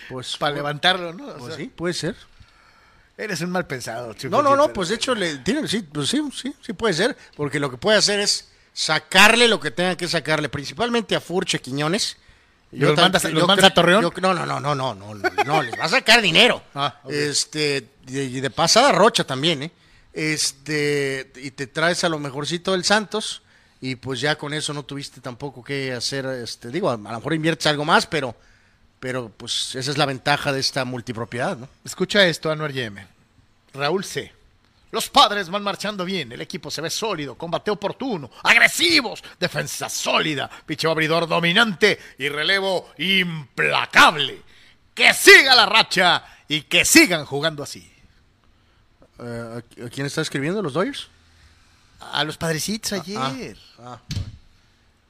Pues, 0.09 0.35
para 0.37 0.51
pues, 0.51 0.57
levantarlo, 0.57 1.13
¿no? 1.13 1.29
O 1.29 1.37
pues 1.37 1.55
sea, 1.55 1.63
sí, 1.63 1.71
puede 1.73 1.93
ser. 1.93 2.15
Eres 3.17 3.41
un 3.41 3.49
mal 3.49 3.65
pensado. 3.65 4.13
Triple 4.13 4.29
No, 4.29 4.43
no, 4.43 4.55
no, 4.55 4.71
pues 4.71 4.89
de 4.89 4.95
hecho, 4.95 5.15
le, 5.15 5.37
tiene, 5.39 5.67
sí, 5.67 5.81
pues 5.81 6.09
sí, 6.09 6.21
sí, 6.35 6.53
sí 6.61 6.73
puede 6.73 6.93
ser, 6.93 7.17
porque 7.35 7.59
lo 7.59 7.71
que 7.71 7.77
puede 7.77 7.97
hacer 7.97 8.19
es 8.19 8.49
sacarle 8.73 9.47
lo 9.47 9.59
que 9.59 9.71
tenga 9.71 9.97
que 9.97 10.07
sacarle, 10.07 10.49
principalmente 10.49 11.15
a 11.15 11.21
Furche 11.21 11.59
Quiñones. 11.59 12.17
¿Los 12.71 12.95
tan- 12.95 13.05
mandas- 13.05 13.23
los 13.23 13.33
yo 13.41 13.47
mandas 13.47 13.63
creo- 13.63 13.71
a 13.71 13.73
Torreón? 13.73 14.01
yo- 14.03 14.11
no, 14.21 14.33
no, 14.33 14.45
no, 14.45 14.59
no, 14.59 14.75
no, 14.75 14.93
no, 14.93 15.13
no, 15.15 15.43
no, 15.45 15.61
les 15.63 15.79
va 15.79 15.85
a 15.85 15.89
sacar 15.89 16.21
dinero. 16.21 16.61
Ah. 16.75 16.99
Este, 17.09 17.87
y 18.07 18.39
de, 18.39 18.49
pasada 18.51 18.91
Rocha 18.91 19.23
también, 19.23 19.63
¿eh? 19.63 19.71
Este, 20.13 21.31
y 21.37 21.51
te 21.51 21.65
traes 21.67 22.03
a 22.03 22.09
lo 22.09 22.19
mejorcito 22.19 22.73
del 22.73 22.83
Santos, 22.83 23.41
y 23.81 23.95
pues 23.95 24.19
ya 24.19 24.37
con 24.37 24.53
eso 24.53 24.73
no 24.73 24.83
tuviste 24.83 25.21
tampoco 25.21 25.63
que 25.63 25.93
hacer, 25.93 26.25
este, 26.25 26.69
digo, 26.69 26.89
a, 26.89 26.93
a 26.93 26.97
lo 26.97 27.03
mejor 27.17 27.33
inviertes 27.33 27.65
algo 27.67 27.85
más, 27.85 28.05
pero, 28.05 28.35
pero 28.99 29.29
pues 29.29 29.75
esa 29.75 29.91
es 29.91 29.97
la 29.97 30.05
ventaja 30.05 30.51
de 30.51 30.59
esta 30.59 30.85
multipropiedad, 30.85 31.57
¿no? 31.57 31.69
Escucha 31.85 32.25
esto, 32.25 32.49
Anuar 32.51 32.71
Yeme. 32.71 33.07
Raúl 33.73 34.03
C. 34.03 34.33
Los 34.91 35.09
padres 35.09 35.49
van 35.49 35.63
marchando 35.63 36.05
bien, 36.05 36.31
el 36.31 36.39
equipo 36.41 36.71
se 36.71 36.81
ve 36.81 36.89
sólido, 36.89 37.35
combate 37.35 37.69
oportuno, 37.69 38.31
agresivos, 38.43 39.21
defensa 39.39 39.89
sólida, 39.89 40.49
picheo 40.65 40.91
abridor 40.91 41.27
dominante 41.27 41.99
y 42.17 42.29
relevo 42.29 42.89
implacable. 42.97 44.41
Que 44.95 45.13
siga 45.13 45.53
la 45.55 45.65
racha 45.65 46.23
y 46.47 46.61
que 46.61 46.85
sigan 46.85 47.25
jugando 47.25 47.63
así. 47.63 47.91
Eh, 49.19 49.61
¿a- 49.81 49.85
¿A 49.85 49.89
quién 49.89 50.07
está 50.07 50.21
escribiendo? 50.21 50.61
¿Los 50.61 50.73
Dodgers? 50.73 51.09
A 51.99 52.23
los 52.23 52.37
padrecitos 52.37 52.93
ah. 52.93 53.27
ayer. 53.27 53.57
Ah, 53.79 53.99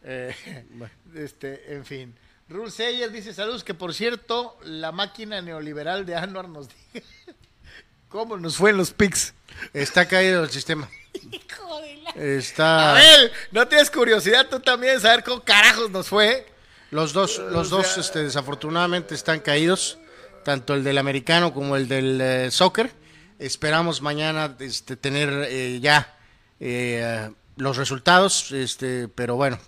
Eh, 0.04 0.66
este, 1.16 1.76
en 1.76 1.86
fin. 1.86 2.16
Rule 2.50 2.72
Sayer 2.72 3.12
dice 3.12 3.34
saludos 3.34 3.64
que 3.64 3.74
por 3.74 3.94
cierto 3.94 4.58
la 4.64 4.94
máquina 4.94 5.42
neoliberal 5.42 6.06
de 6.06 6.16
Anuar 6.16 6.48
nos 6.48 6.70
diga 6.70 7.06
cómo 8.10 8.38
nos 8.38 8.56
fue 8.56 8.70
en 8.70 8.78
los 8.78 8.92
picks. 8.92 9.34
Está 9.74 10.08
caído 10.08 10.44
el 10.44 10.50
sistema. 10.50 10.90
Hijo 11.14 11.82
de 11.82 11.98
la... 11.98 12.10
Está. 12.12 12.92
A 12.92 12.94
ver, 12.94 13.32
¿no 13.52 13.68
tienes 13.68 13.92
curiosidad 13.92 14.48
tú 14.50 14.60
también 14.62 14.96
de 14.96 15.02
saber 15.02 15.24
cómo 15.24 15.44
carajos 15.44 15.90
nos 15.90 16.08
fue? 16.08 16.48
Los 16.90 17.12
dos, 17.12 17.38
los 17.38 17.72
O 17.72 17.78
dos 17.78 17.98
este, 17.98 18.24
desafortunadamente 18.24 19.14
están 19.14 19.42
caídos, 19.42 19.98
tanto 20.46 20.74
el 20.74 20.86
del 20.86 20.98
americano 20.98 21.54
como 21.54 21.76
el 21.76 21.90
del 21.90 22.22
eh, 22.22 22.52
soccer. 22.52 22.92
Esperamos 23.40 24.02
mañana 24.02 24.56
este, 24.60 24.96
tener 24.96 25.48
eh, 25.50 25.80
ya 25.82 26.18
eh, 26.62 27.30
los 27.58 27.76
resultados, 27.76 28.54
este, 28.54 29.10
pero 29.10 29.36
bueno, 29.36 29.60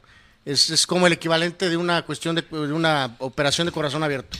es, 0.52 0.70
es 0.70 0.88
como 0.88 1.08
el 1.08 1.14
equivalente 1.14 1.70
de 1.70 1.78
una 1.78 2.02
cuestión 2.04 2.36
de, 2.36 2.42
de 2.42 2.74
una 2.74 3.16
operación 3.20 3.66
de 3.68 3.72
corazón 3.74 4.04
abierto. 4.04 4.38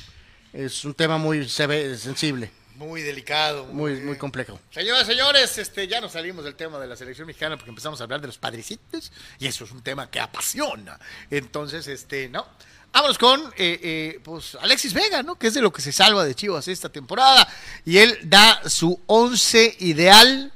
Es 0.54 0.84
un 0.84 0.94
tema 0.94 1.18
muy 1.18 1.48
sensible, 1.48 2.50
Muy 2.76 3.02
delicado. 3.02 3.66
muy, 3.66 4.00
muy 4.02 4.18
complejo. 4.18 4.60
Señoras, 4.72 5.06
señores, 5.06 5.58
este, 5.60 5.88
ya 5.88 6.02
nos 6.02 6.14
salimos 6.14 6.44
del 6.44 6.56
tema 6.56 6.80
de 6.80 6.88
la 6.88 6.96
selección 6.96 7.28
mexicana 7.28 7.56
porque 7.56 7.70
empezamos 7.70 8.00
a 8.02 8.04
hablar 8.06 8.20
de 8.22 8.28
los 8.28 8.38
padrecitos 8.38 9.12
y 9.38 9.46
eso 9.48 9.66
es 9.66 9.72
un 9.72 9.84
tema 9.84 10.10
que 10.10 10.20
apasiona. 10.20 11.00
Entonces, 11.30 11.88
este, 11.88 12.30
no. 12.30 12.48
Vámonos 12.92 13.20
con 13.20 13.40
eh, 13.56 13.80
eh, 13.84 14.20
pues 14.24 14.56
Alexis 14.60 14.94
Vega, 14.96 15.22
¿no? 15.22 15.36
Que 15.36 15.46
es 15.48 15.54
de 15.54 15.62
lo 15.62 15.72
que 15.72 15.80
se 15.84 15.92
salva 15.92 16.26
de 16.26 16.34
Chivas 16.34 16.68
esta 16.68 16.90
temporada. 16.90 17.48
Y 17.86 18.00
él 18.00 18.18
da 18.24 18.68
su 18.68 19.00
once 19.06 19.76
ideal 19.80 20.52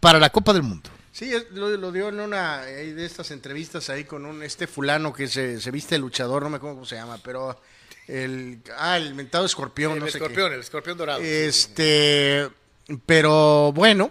para 0.00 0.18
la 0.18 0.30
Copa 0.30 0.54
del 0.54 0.62
Mundo. 0.62 0.88
Sí, 1.14 1.32
lo, 1.52 1.68
lo 1.76 1.92
dio 1.92 2.08
en 2.08 2.18
una 2.18 2.62
ahí 2.62 2.90
de 2.90 3.06
estas 3.06 3.30
entrevistas 3.30 3.88
ahí 3.88 4.02
con 4.02 4.26
un 4.26 4.42
este 4.42 4.66
fulano 4.66 5.12
que 5.12 5.28
se, 5.28 5.60
se 5.60 5.70
viste 5.70 5.96
luchador, 5.96 6.42
no 6.42 6.50
me 6.50 6.56
acuerdo 6.56 6.74
cómo 6.74 6.86
se 6.86 6.96
llama, 6.96 7.18
pero 7.22 7.56
el 8.08 8.58
ah, 8.76 8.96
el 8.96 9.14
mentado 9.14 9.46
escorpión, 9.46 10.00
no 10.00 10.08
sé 10.08 10.18
qué. 10.18 10.26
el 10.26 10.58
escorpión 10.58 10.98
dorado. 10.98 11.20
Este, 11.20 12.50
pero 13.06 13.70
bueno, 13.72 14.10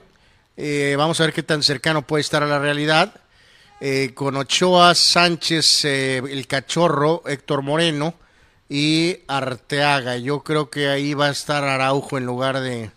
eh, 0.55 0.95
vamos 0.97 1.19
a 1.19 1.25
ver 1.25 1.33
qué 1.33 1.43
tan 1.43 1.61
cercano 1.61 2.07
puede 2.07 2.21
estar 2.21 2.41
a 2.41 2.47
la 2.47 2.59
realidad. 2.59 3.13
Eh, 3.81 4.11
con 4.13 4.37
Ochoa, 4.37 4.95
Sánchez, 4.95 5.83
eh, 5.83 6.17
el 6.19 6.47
cachorro, 6.47 7.21
Héctor 7.25 7.63
Moreno 7.63 8.13
y 8.69 9.17
Arteaga. 9.27 10.15
Yo 10.15 10.41
creo 10.41 10.69
que 10.69 10.87
ahí 10.87 11.13
va 11.15 11.27
a 11.27 11.31
estar 11.31 11.65
Araujo 11.65 12.17
en 12.17 12.25
lugar 12.25 12.61
de, 12.61 12.91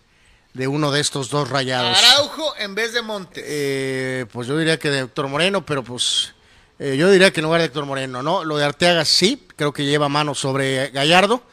de 0.57 0.67
uno 0.67 0.91
de 0.91 0.99
estos 1.01 1.29
dos 1.29 1.49
rayados. 1.49 1.97
Araujo 1.97 2.53
en 2.57 2.73
vez 2.75 2.93
de 2.93 3.01
Montes. 3.01 3.43
Eh, 3.47 4.25
pues 4.31 4.47
yo 4.47 4.57
diría 4.57 4.77
que 4.79 4.89
de 4.89 4.99
Héctor 5.01 5.27
Moreno, 5.27 5.65
pero 5.65 5.83
pues 5.83 6.33
eh, 6.79 6.97
yo 6.97 7.09
diría 7.11 7.31
que 7.31 7.39
en 7.41 7.45
lugar 7.45 7.61
de 7.61 7.67
Héctor 7.67 7.85
Moreno, 7.85 8.23
¿no? 8.23 8.43
Lo 8.43 8.57
de 8.57 8.65
Arteaga 8.65 9.05
sí, 9.05 9.47
creo 9.55 9.71
que 9.71 9.85
lleva 9.85 10.09
mano 10.09 10.33
sobre 10.35 10.89
Gallardo. 10.89 11.43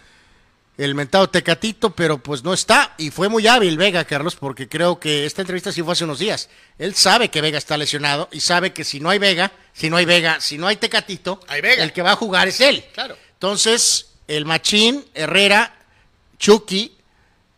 el 0.76 0.94
mentado 0.94 1.28
Tecatito, 1.30 1.90
pero 1.90 2.18
pues 2.18 2.42
no 2.42 2.52
está. 2.54 2.94
Y 2.98 3.10
fue 3.10 3.28
muy 3.28 3.46
hábil 3.46 3.76
Vega, 3.76 4.04
Carlos, 4.04 4.36
porque 4.36 4.68
creo 4.68 4.98
que 4.98 5.26
esta 5.26 5.42
entrevista 5.42 5.70
sí 5.70 5.82
fue 5.82 5.92
hace 5.92 6.04
unos 6.04 6.18
días. 6.18 6.48
Él 6.78 6.94
sabe 6.94 7.28
que 7.28 7.40
Vega 7.42 7.58
está 7.58 7.76
lesionado 7.76 8.28
y 8.32 8.40
sabe 8.40 8.72
que 8.72 8.84
si 8.84 9.00
no 9.00 9.10
hay 9.10 9.18
Vega, 9.18 9.52
si 9.72 9.88
no 9.90 9.96
hay 9.98 10.04
Vega, 10.06 10.40
si 10.40 10.56
no 10.58 10.66
hay 10.66 10.76
Tecatito, 10.76 11.40
Hay 11.48 11.60
Vega. 11.60 11.84
el 11.84 11.92
que 11.92 12.02
va 12.02 12.12
a 12.12 12.16
jugar 12.16 12.48
es 12.48 12.60
él. 12.60 12.84
Claro. 12.94 13.16
Entonces, 13.34 14.06
el 14.26 14.46
Machín, 14.46 15.04
Herrera, 15.14 15.76
Chucky, 16.38 16.93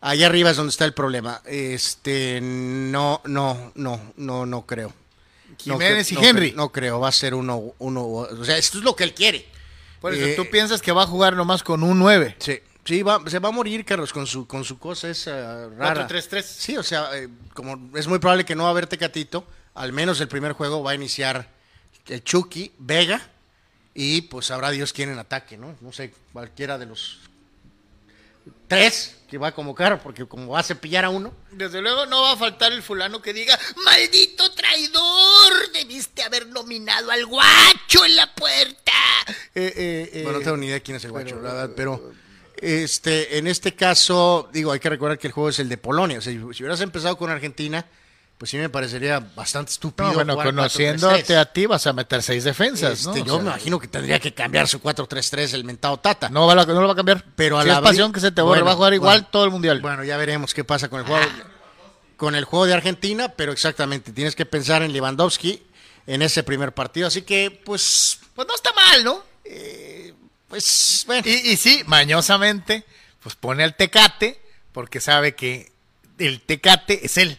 allá 0.01 0.27
arriba 0.27 0.51
es 0.51 0.57
donde 0.57 0.71
está 0.71 0.85
el 0.85 0.93
problema. 0.93 1.41
Este, 1.45 2.39
no, 2.41 3.21
no, 3.25 3.71
no, 3.75 4.13
no, 4.17 4.45
no 4.45 4.65
creo. 4.65 4.93
No 5.49 5.55
Jiménez 5.79 6.07
cre- 6.09 6.11
y 6.11 6.15
no 6.15 6.21
Henry. 6.23 6.51
No 6.53 6.71
creo, 6.71 6.99
va 6.99 7.09
a 7.09 7.11
ser 7.11 7.33
uno, 7.33 7.73
uno, 7.79 8.05
o 8.05 8.45
sea, 8.45 8.57
esto 8.57 8.77
es 8.77 8.83
lo 8.83 8.95
que 8.95 9.03
él 9.03 9.13
quiere. 9.13 9.45
Por 9.99 10.13
eso, 10.13 10.25
Eh, 10.25 10.33
tú 10.35 10.45
piensas 10.49 10.81
que 10.81 10.91
va 10.91 11.03
a 11.03 11.07
jugar 11.07 11.35
nomás 11.35 11.63
con 11.63 11.81
un 11.81 11.97
9. 11.97 12.35
Sí, 12.39 12.59
sí, 12.85 13.01
va, 13.01 13.19
se 13.27 13.39
va 13.39 13.49
a 13.49 13.51
morir, 13.51 13.83
Carlos, 13.83 14.13
con 14.13 14.27
su, 14.27 14.45
con 14.45 14.63
su 14.63 14.77
cosa 14.77 15.09
esa 15.09 15.67
rara. 15.69 16.07
4-3-3. 16.07 16.41
Sí, 16.43 16.77
o 16.77 16.83
sea, 16.83 17.09
eh, 17.17 17.27
como 17.55 17.89
es 17.97 18.07
muy 18.07 18.19
probable 18.19 18.45
que 18.45 18.55
no 18.55 18.63
va 18.63 18.69
a 18.69 18.71
haber 18.73 18.85
Tecatito, 18.87 19.47
al 19.73 19.93
menos 19.93 20.21
el 20.21 20.27
primer 20.27 20.53
juego 20.53 20.83
va 20.83 20.91
a 20.91 20.95
iniciar 20.95 21.49
el 22.07 22.23
Chucky, 22.23 22.71
Vega, 22.77 23.27
y 23.95 24.21
pues 24.21 24.45
sabrá 24.45 24.69
Dios 24.69 24.93
quién 24.93 25.09
en 25.09 25.17
ataque, 25.17 25.57
¿no? 25.57 25.75
No 25.81 25.91
sé, 25.91 26.13
cualquiera 26.31 26.77
de 26.77 26.85
los 26.85 27.19
tres 28.67 29.16
que 29.27 29.37
va 29.37 29.47
a 29.47 29.51
convocar, 29.53 30.01
porque 30.01 30.25
como 30.25 30.53
va 30.53 30.59
a 30.59 30.63
cepillar 30.63 31.03
a 31.05 31.09
uno. 31.09 31.33
Desde 31.51 31.81
luego 31.81 32.05
no 32.05 32.21
va 32.21 32.31
a 32.33 32.37
faltar 32.37 32.71
el 32.71 32.81
fulano 32.81 33.21
que 33.21 33.33
diga, 33.33 33.59
maldito 33.83 34.51
traidor, 34.53 35.71
debiste 35.73 36.23
haber 36.23 36.47
nominado 36.47 37.11
al 37.11 37.25
guacho 37.25 38.05
en 38.05 38.15
la 38.15 38.33
puerta. 38.33 38.91
Eh, 39.53 39.73
eh, 39.75 40.09
eh, 40.13 40.23
Bueno, 40.23 40.39
no 40.39 40.43
tengo 40.45 40.57
ni 40.57 40.67
idea 40.67 40.79
quién 40.79 40.97
es 40.97 41.03
el 41.05 41.11
guacho, 41.11 41.35
pero- 41.35 41.41
la 41.41 41.53
verdad, 41.53 41.73
pero 41.75 42.13
este, 42.55 43.37
en 43.37 43.47
este 43.47 43.75
caso, 43.75 44.49
digo, 44.51 44.71
hay 44.71 44.79
que 44.79 44.89
recordar 44.89 45.19
que 45.19 45.27
el 45.27 45.33
juego 45.33 45.49
es 45.49 45.59
el 45.59 45.69
de 45.69 45.77
Polonia. 45.77 46.19
O 46.19 46.21
sea, 46.21 46.31
si 46.33 46.39
hubieras 46.39 46.81
empezado 46.81 47.17
con 47.17 47.29
Argentina, 47.29 47.85
pues 48.37 48.51
sí 48.51 48.57
me 48.57 48.69
parecería 48.69 49.19
bastante 49.35 49.71
estúpido. 49.71 50.09
no, 50.09 50.13
bueno, 50.13 50.35
conociéndote 50.37 51.33
4-3-3. 51.33 51.37
a 51.37 51.45
ti 51.45 51.65
vas 51.65 51.87
a 51.87 51.93
meter 51.93 52.21
seis 52.21 52.43
defensas, 52.43 53.05
¿no? 53.05 53.11
Este, 53.15 53.21
O 53.21 53.25
yo 53.25 53.33
sea, 53.35 53.43
me 53.43 53.49
imagino 53.49 53.79
que 53.79 53.87
tendría 53.87 54.19
que 54.19 54.33
cambiar 54.33 54.67
su 54.67 54.79
4-3-3 54.79 55.53
el 55.53 55.63
mentado 55.63 55.97
Tata. 55.97 56.29
No, 56.29 56.41
no 56.47 56.55
lo 56.81 56.87
va 56.87 56.93
a 56.93 56.95
cambiar. 56.95 57.23
Pero 57.35 57.57
a 57.57 57.63
si 57.63 57.67
la 57.69 57.75
es 57.75 57.81
pasión 57.81 58.11
que 58.13 58.19
se 58.19 58.31
te 58.31 58.41
borre, 58.41 58.61
Bueno, 58.61 58.65
va 58.65 58.71
a 58.73 58.75
jugar 58.75 58.93
igual 58.93 59.19
bueno. 59.21 59.27
todo 59.31 59.45
el 59.45 59.51
mundial. 59.51 59.81
Bueno, 59.81 60.03
ya 60.03 60.17
veremos 60.17 60.53
qué 60.53 60.63
pasa 60.63 60.87
con 60.89 60.99
el 60.99 61.05
juego 61.07 61.25
con 62.15 62.33
el 62.35 62.45
juego 62.45 62.65
de 62.65 62.73
Argentina, 62.73 63.29
pero 63.29 63.51
exactamente, 63.51 64.11
tienes 64.11 64.35
que 64.35 64.45
pensar 64.45 64.81
en 64.81 64.91
Lewandowski 64.91 65.63
en 66.07 66.23
ese 66.23 66.41
primer 66.41 66.73
partido, 66.73 67.07
así 67.07 67.21
que 67.21 67.51
pues 67.63 68.19
Pues 68.33 68.47
no 68.47 68.55
está 68.55 68.71
mal, 68.73 69.03
¿no? 69.03 69.23
pues 70.47 71.03
bueno, 71.05 71.23
Y, 71.27 71.51
y 71.51 71.57
sí, 71.57 71.83
mañosamente, 71.85 72.85
pues 73.21 73.35
pone 73.35 73.63
al 73.63 73.75
Tecate, 73.75 74.41
porque 74.71 74.99
sabe 74.99 75.35
que 75.35 75.71
el 76.17 76.41
Tecate 76.41 77.05
es 77.05 77.17
él. 77.17 77.37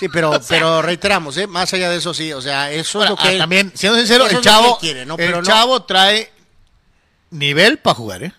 Sí, 0.00 0.08
pero 0.08 0.40
pero 0.48 0.82
reiteramos, 0.82 1.36
¿eh? 1.36 1.46
más 1.46 1.72
allá 1.72 1.88
de 1.90 1.98
eso 1.98 2.12
sí, 2.12 2.32
o 2.32 2.40
sea, 2.42 2.72
eso 2.72 2.98
Ahora, 2.98 3.04
es 3.04 3.10
lo 3.10 3.16
que 3.22 3.28
ah, 3.28 3.32
él- 3.32 3.38
también, 3.38 3.72
siendo 3.76 3.96
sincero, 3.98 4.26
el 4.26 4.40
chavo, 4.40 4.78
quiere, 4.78 5.06
¿no? 5.06 5.14
el 5.14 5.18
Pero 5.18 5.36
no- 5.42 5.46
chavo 5.46 5.82
trae 5.84 6.32
nivel 7.30 7.78
para 7.78 7.94
jugar, 7.94 8.24
¿eh? 8.24 8.32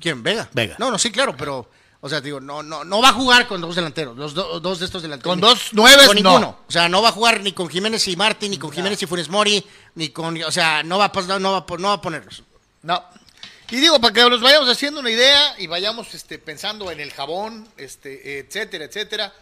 ¿Quién? 0.00 0.22
Vega. 0.22 0.48
Vega. 0.52 0.74
No, 0.78 0.90
no, 0.90 0.98
sí, 0.98 1.12
claro, 1.12 1.36
pero 1.36 1.70
o 2.00 2.08
sea, 2.08 2.20
digo, 2.20 2.40
no 2.40 2.64
no 2.64 2.82
no 2.82 3.00
va 3.00 3.10
a 3.10 3.12
jugar 3.12 3.46
con 3.46 3.60
dos 3.60 3.76
delanteros, 3.76 4.16
los 4.16 4.34
do- 4.34 4.58
dos 4.58 4.80
de 4.80 4.86
estos 4.86 5.02
delanteros. 5.02 5.30
Con 5.32 5.40
dos 5.40 5.72
nueves, 5.72 6.08
con 6.08 6.20
no. 6.20 6.30
ninguno. 6.30 6.58
O 6.66 6.72
sea, 6.72 6.88
no 6.88 7.00
va 7.00 7.10
a 7.10 7.12
jugar 7.12 7.40
ni 7.40 7.52
con 7.52 7.68
Jiménez 7.68 8.08
y 8.08 8.16
Martín, 8.16 8.50
ni 8.50 8.58
con 8.58 8.72
Jiménez 8.72 9.00
y 9.00 9.06
Funes 9.06 9.28
Mori, 9.28 9.64
ni 9.94 10.08
con, 10.08 10.42
o 10.42 10.50
sea, 10.50 10.82
no 10.82 10.98
va 10.98 11.04
a 11.14 11.38
no 11.38 11.52
va 11.52 11.64
no 11.78 11.88
va 11.88 11.94
a 11.94 12.00
ponerlos. 12.02 12.42
No. 12.82 13.00
Y 13.70 13.76
digo, 13.76 14.00
para 14.00 14.12
que 14.12 14.28
nos 14.28 14.40
vayamos 14.42 14.68
haciendo 14.68 14.98
una 15.00 15.10
idea 15.10 15.54
y 15.58 15.66
vayamos 15.68 16.12
este, 16.14 16.38
pensando 16.38 16.90
en 16.90 16.98
el 17.00 17.12
jabón, 17.12 17.66
este, 17.76 18.40
etcétera, 18.40 18.84
etcétera. 18.84 19.32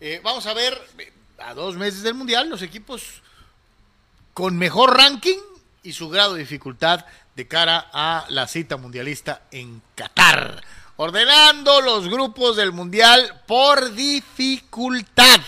eh, 0.00 0.20
vamos 0.22 0.44
a 0.46 0.52
ver, 0.54 0.78
a 1.38 1.54
dos 1.54 1.76
meses 1.76 2.02
del 2.02 2.14
Mundial, 2.14 2.48
los 2.48 2.62
equipos 2.62 3.22
con 4.34 4.56
mejor 4.56 4.96
ranking 4.96 5.38
y 5.82 5.92
su 5.92 6.08
grado 6.08 6.34
de 6.34 6.40
dificultad 6.40 7.04
de 7.34 7.46
cara 7.46 7.88
a 7.92 8.26
la 8.30 8.46
cita 8.46 8.76
mundialista 8.76 9.42
en 9.50 9.80
Qatar. 9.94 10.62
Ordenando 10.96 11.80
los 11.80 12.08
grupos 12.08 12.56
del 12.56 12.72
Mundial 12.72 13.42
por 13.46 13.94
dificultad. 13.94 15.40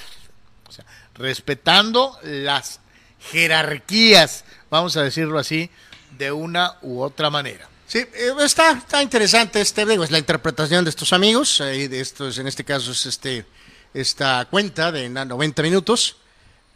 O 0.68 0.72
sea, 0.72 0.84
respetando 1.14 2.16
las 2.22 2.80
jerarquías, 3.18 4.44
vamos 4.70 4.96
a 4.96 5.02
decirlo 5.02 5.38
así, 5.38 5.70
de 6.16 6.30
una 6.30 6.76
u 6.82 7.00
otra 7.00 7.30
manera. 7.30 7.68
Sí, 7.86 7.98
eh, 7.98 8.32
está, 8.40 8.70
está 8.70 9.02
interesante 9.02 9.60
este, 9.60 9.84
digo, 9.84 10.04
es 10.04 10.12
la 10.12 10.18
interpretación 10.18 10.84
de 10.84 10.90
estos 10.90 11.12
amigos, 11.12 11.60
eh, 11.60 11.88
de 11.88 12.00
estos, 12.00 12.38
en 12.38 12.46
este 12.46 12.62
caso 12.62 12.92
es 12.92 13.04
este, 13.06 13.44
esta 13.94 14.46
cuenta 14.50 14.92
de 14.92 15.08
na- 15.08 15.24
90 15.24 15.62
minutos, 15.62 16.16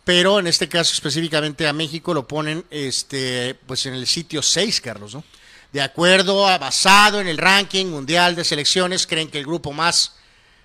pero 0.04 0.38
en 0.38 0.46
este 0.46 0.68
caso 0.68 0.92
específicamente 0.92 1.66
a 1.66 1.72
México 1.72 2.12
lo 2.12 2.26
ponen 2.28 2.64
este, 2.70 3.54
pues 3.66 3.86
en 3.86 3.94
el 3.94 4.06
sitio 4.06 4.42
6, 4.42 4.80
Carlos, 4.80 5.14
¿no? 5.14 5.24
De 5.72 5.80
acuerdo 5.82 6.46
a, 6.46 6.58
basado 6.58 7.20
en 7.20 7.26
el 7.26 7.38
ranking 7.38 7.86
mundial 7.86 8.36
de 8.36 8.44
selecciones, 8.44 9.06
creen 9.06 9.28
que 9.30 9.38
el 9.38 9.44
grupo 9.46 9.72
más, 9.72 10.12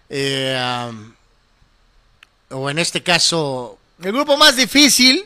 eh, 0.09 0.55
o 2.49 2.69
en 2.69 2.79
este 2.79 3.01
caso, 3.01 3.77
El 4.01 4.11
grupo 4.11 4.37
más 4.37 4.55
difícil 4.55 5.25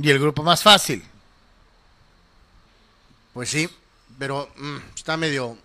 y 0.00 0.10
el 0.10 0.18
grupo 0.18 0.42
más 0.42 0.62
fácil. 0.62 1.02
pues 3.32 3.50
sí, 3.50 3.68
pero 4.18 4.50
mm, 4.56 4.76
está 4.96 5.16
medio, 5.16 5.56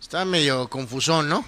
está 0.00 0.24
medio 0.24 0.68
confusón, 0.68 1.28
¿no? 1.28 1.44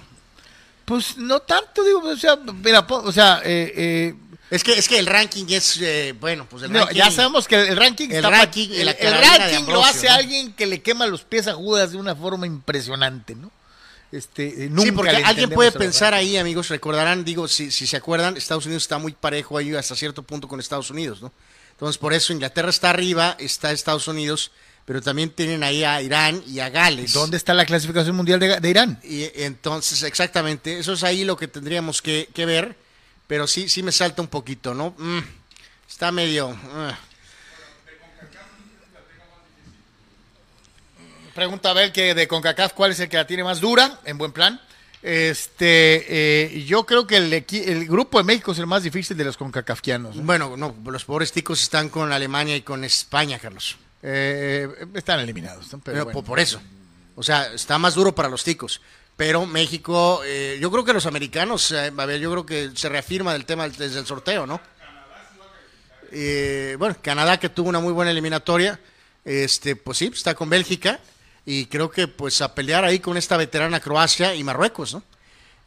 Pues 0.85 1.17
no 1.17 1.41
tanto, 1.41 1.85
digo, 1.85 2.01
o 2.01 2.17
sea, 2.17 2.37
mira, 2.37 2.87
o 2.89 3.13
sea, 3.13 3.41
eh, 3.45 3.73
eh, 3.77 4.15
Es 4.51 4.65
que, 4.65 4.73
es 4.73 4.89
que 4.89 4.99
el 4.99 5.07
ranking 5.07 5.47
es, 5.49 5.79
eh, 5.81 6.15
bueno, 6.19 6.47
pues 6.51 6.65
el 6.65 6.73
no, 6.73 6.81
ranking. 6.81 6.97
ya 6.97 7.11
sabemos 7.11 7.47
que 7.47 7.55
el 7.57 7.77
ranking 7.77 8.09
el 8.09 8.17
está 8.17 8.31
ranking 8.31 8.69
el, 8.71 8.87
de 8.87 9.11
ranking 9.11 9.73
lo 9.73 9.85
hace 9.85 10.09
¿no? 10.09 10.15
alguien 10.15 10.53
que 10.53 10.67
le 10.67 10.83
quema 10.83 11.07
los 11.07 11.23
pies 11.23 11.47
a 11.47 11.55
Judas 11.55 11.93
de 11.93 11.99
una 11.99 12.15
forma 12.17 12.47
impresionante, 12.47 13.35
¿no? 13.35 13.51
Este, 14.11 14.65
eh, 14.65 14.69
nunca 14.69 14.83
Sí, 14.83 14.93
porque 14.93 15.17
alguien 15.25 15.49
puede 15.49 15.73
pensar 15.73 16.13
ahí, 16.13 16.37
amigos, 16.37 16.69
recordarán, 16.69 17.25
digo, 17.25 17.49
si, 17.49 17.71
si 17.71 17.87
se 17.87 17.97
acuerdan, 17.97 18.37
Estados 18.37 18.67
Unidos 18.67 18.83
está 18.83 18.99
muy 18.99 19.13
parejo 19.13 19.57
ahí 19.57 19.75
hasta 19.75 19.97
cierto 19.97 20.23
punto 20.23 20.49
con 20.49 20.61
Estados 20.61 20.91
Unidos, 20.91 21.23
¿no? 21.23 21.33
Entonces, 21.71 21.97
por 21.97 22.13
eso 22.13 22.33
Inglaterra 22.33 22.69
está 22.69 22.91
arriba, 22.91 23.35
está 23.41 23.73
Estados 23.73 24.07
Unidos, 24.09 24.53
pero 24.85 25.01
también 25.01 25.31
tienen 25.31 25.63
ahí 25.63 25.85
a 25.85 26.03
Irán 26.03 26.43
y 26.47 26.61
a 26.61 26.69
Gales. 26.71 27.13
¿Dónde 27.13 27.37
está 27.37 27.55
la 27.55 27.65
clasificación 27.65 28.17
mundial 28.17 28.41
de, 28.41 28.61
de 28.61 28.71
Irán? 28.71 29.01
Y 29.05 29.31
entonces, 29.43 30.03
exactamente, 30.03 30.79
eso 30.79 30.93
es 30.95 31.05
ahí 31.05 31.25
lo 31.25 31.37
que 31.37 31.49
tendríamos 31.49 32.03
que, 32.03 32.29
que 32.35 32.47
ver, 32.47 32.77
pero 33.27 33.47
sí, 33.47 33.69
sí 33.69 33.83
me 33.83 33.93
salta 33.93 34.23
un 34.23 34.29
poquito, 34.29 34.75
¿no? 34.75 34.95
Mm, 34.99 35.21
está 35.89 36.11
medio... 36.11 36.57
ah. 36.75 36.99
Pregunta 41.35 41.71
a 41.71 41.73
ver 41.73 41.93
que 41.93 42.15
de 42.15 42.29
CONCACAF 42.29 42.75
cuál 42.75 42.91
es 42.91 43.01
el 43.01 43.09
que 43.09 43.17
la 43.17 43.27
tiene 43.27 43.43
más 43.43 43.59
dura, 43.59 44.01
en 44.05 44.19
buen 44.19 44.33
plan. 44.33 44.61
Este, 45.01 46.05
eh, 46.55 46.65
yo 46.65 46.85
creo 46.85 47.07
que 47.07 47.17
el, 47.17 47.33
el 47.33 47.87
grupo 47.87 48.19
de 48.19 48.25
México 48.25 48.53
es 48.53 48.59
el 48.59 48.67
más 48.67 48.83
difícil 48.83 49.17
de 49.17 49.25
los 49.25 49.39
CONCACAFianos. 49.39 50.17
¿no? 50.17 50.23
Bueno, 50.25 50.57
no, 50.59 50.77
los 50.85 51.05
pobres 51.07 51.33
ticos 51.33 51.63
están 51.63 51.89
con 51.89 52.13
Alemania 52.13 52.55
y 52.55 52.61
con 52.61 52.85
España, 52.85 53.39
Carlos. 53.39 53.77
Eh, 54.03 54.69
están 54.95 55.21
eliminados. 55.21 55.67
Pero 55.71 55.83
Pero 55.85 56.05
bueno. 56.05 56.13
por, 56.13 56.25
por 56.25 56.41
eso. 56.41 56.61
O 57.15 57.23
sea, 57.23 57.53
está 57.53 57.79
más 57.79 57.95
duro 57.95 58.15
para 58.15 58.29
los 58.29 58.43
ticos. 58.45 58.81
Pero 59.17 59.47
México, 59.47 60.23
eh, 60.25 60.59
yo 60.61 60.71
creo 60.71 60.85
que 60.85 60.93
los 60.93 61.07
americanos, 61.07 61.71
eh, 61.73 61.93
a 61.97 62.07
ver, 62.07 62.21
yo 62.21 62.31
creo 62.31 62.47
que 62.47 62.71
se 62.75 62.89
reafirma 62.89 63.33
del 63.33 63.45
tema 63.45 63.69
desde 63.69 63.99
el 63.99 64.07
sorteo, 64.07 64.47
¿no? 64.47 64.61
Eh, 66.11 66.77
bueno, 66.79 66.97
Canadá 67.01 67.39
que 67.39 67.49
tuvo 67.49 67.69
una 67.69 67.81
muy 67.81 67.93
buena 67.93 68.11
eliminatoria, 68.11 68.79
este, 69.25 69.77
pues 69.77 69.99
sí, 69.99 70.11
está 70.13 70.35
con 70.35 70.51
Bélgica 70.51 71.01
y 71.47 71.67
creo 71.67 71.91
que 71.91 72.07
pues 72.07 72.41
a 72.43 72.55
pelear 72.55 72.85
ahí 72.85 73.01
con 73.01 73.17
esta 73.17 73.37
veterana 73.37 73.81
Croacia 73.81 74.35
y 74.35 74.45
Marruecos, 74.45 74.95
¿no? 74.95 75.03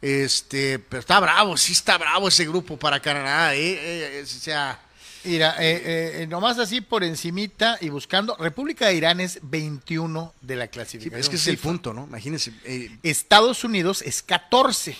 Este, 0.00 0.78
pero 0.78 1.00
está 1.00 1.18
bravo, 1.18 1.56
sí 1.56 1.72
está 1.72 1.98
bravo 1.98 2.28
ese 2.28 2.46
grupo 2.46 2.76
para 2.76 3.00
Canadá, 3.00 3.54
¿eh? 3.54 3.72
Eh, 3.72 4.20
eh, 4.20 4.22
o 4.22 4.26
sea, 4.26 4.78
Mira, 5.26 5.56
eh, 5.58 6.22
eh, 6.22 6.26
nomás 6.28 6.58
así 6.58 6.80
por 6.80 7.02
encimita 7.04 7.78
y 7.80 7.88
buscando, 7.88 8.36
República 8.36 8.86
de 8.86 8.94
Irán 8.94 9.20
es 9.20 9.38
21 9.42 10.32
de 10.40 10.56
la 10.56 10.64
sí, 10.66 10.70
clasificación. 10.70 11.20
es 11.20 11.28
que 11.28 11.36
es 11.36 11.46
el 11.48 11.58
punto, 11.58 11.92
¿no? 11.92 12.04
Imagínense. 12.04 12.52
eh, 12.64 12.96
Estados 13.02 13.64
Unidos 13.64 14.02
es 14.02 14.22
14. 14.22 14.96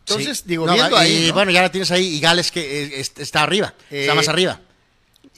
Entonces, 0.00 0.38
Sí. 0.38 0.44
digo, 0.48 0.66
No, 0.66 0.74
viendo 0.74 0.96
ahí, 0.96 1.24
y 1.24 1.28
¿no? 1.28 1.34
bueno, 1.34 1.50
ya 1.50 1.62
la 1.62 1.70
tienes 1.70 1.90
ahí, 1.92 2.06
y 2.16 2.20
Gales 2.20 2.50
que 2.50 2.60
eh, 2.84 3.00
es- 3.00 3.12
está 3.16 3.42
arriba, 3.44 3.74
está 3.90 4.12
Eh, 4.12 4.16
más 4.16 4.28
arriba. 4.28 4.60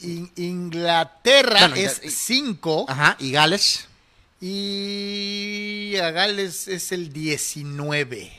In- 0.02 0.30
Inglaterra 0.36 1.60
Bueno, 1.68 1.76
es 1.76 2.00
ya- 2.02 2.10
5 2.10 2.86
Ajá, 2.88 3.16
y 3.20 3.30
Gales. 3.30 3.86
y 4.40 5.96
a 6.02 6.10
Gales 6.10 6.66
es 6.68 6.92
el 6.92 7.12
19. 7.12 8.32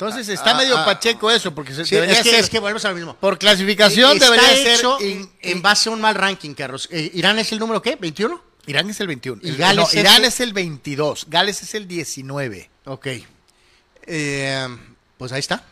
Entonces 0.00 0.28
está 0.28 0.52
Ah, 0.52 0.54
medio 0.54 0.78
ah, 0.78 0.84
pacheco 0.84 1.30
eso, 1.30 1.54
porque 1.54 1.74
se 1.74 1.84
Sí, 1.84 1.94
debería 1.94 2.16
es, 2.18 2.22
que, 2.22 2.30
ser, 2.30 2.40
es 2.40 2.50
que 2.50 2.58
volvemos 2.58 2.84
a 2.84 2.88
lo 2.90 2.94
mismo. 2.94 3.16
por 3.16 3.38
clasificación 3.38 4.12
Está 4.14 4.24
debería 4.30 4.48
ser 4.56 4.66
hecho 4.78 4.98
in- 5.00 5.30
en 5.42 5.60
base 5.62 5.88
a 5.88 5.92
un 5.92 6.00
mal 6.00 6.14
ranking, 6.14 6.54
Carlos. 6.54 6.88
Eh, 6.90 7.10
¿Irán 7.14 7.38
es 7.38 7.52
el 7.52 7.58
número 7.58 7.82
qué? 7.82 7.98
¿21? 7.98 8.40
Irán 8.66 8.88
es 8.90 9.00
el 9.00 9.06
21. 9.08 9.40
¿Y 9.42 9.48
El- 9.50 9.56
Gales 9.56 9.76
no, 9.76 9.82
es 9.88 9.94
Irán 9.94 10.16
el- 10.22 10.24
es 10.26 10.40
el 10.40 10.52
22. 10.52 11.26
Gales 11.28 11.62
es 11.62 11.74
el 11.74 11.86
19. 11.88 12.70
Ok. 12.86 13.06
Eh, 14.06 14.68
pues 15.18 15.32
ahí 15.32 15.40
está. 15.40 15.64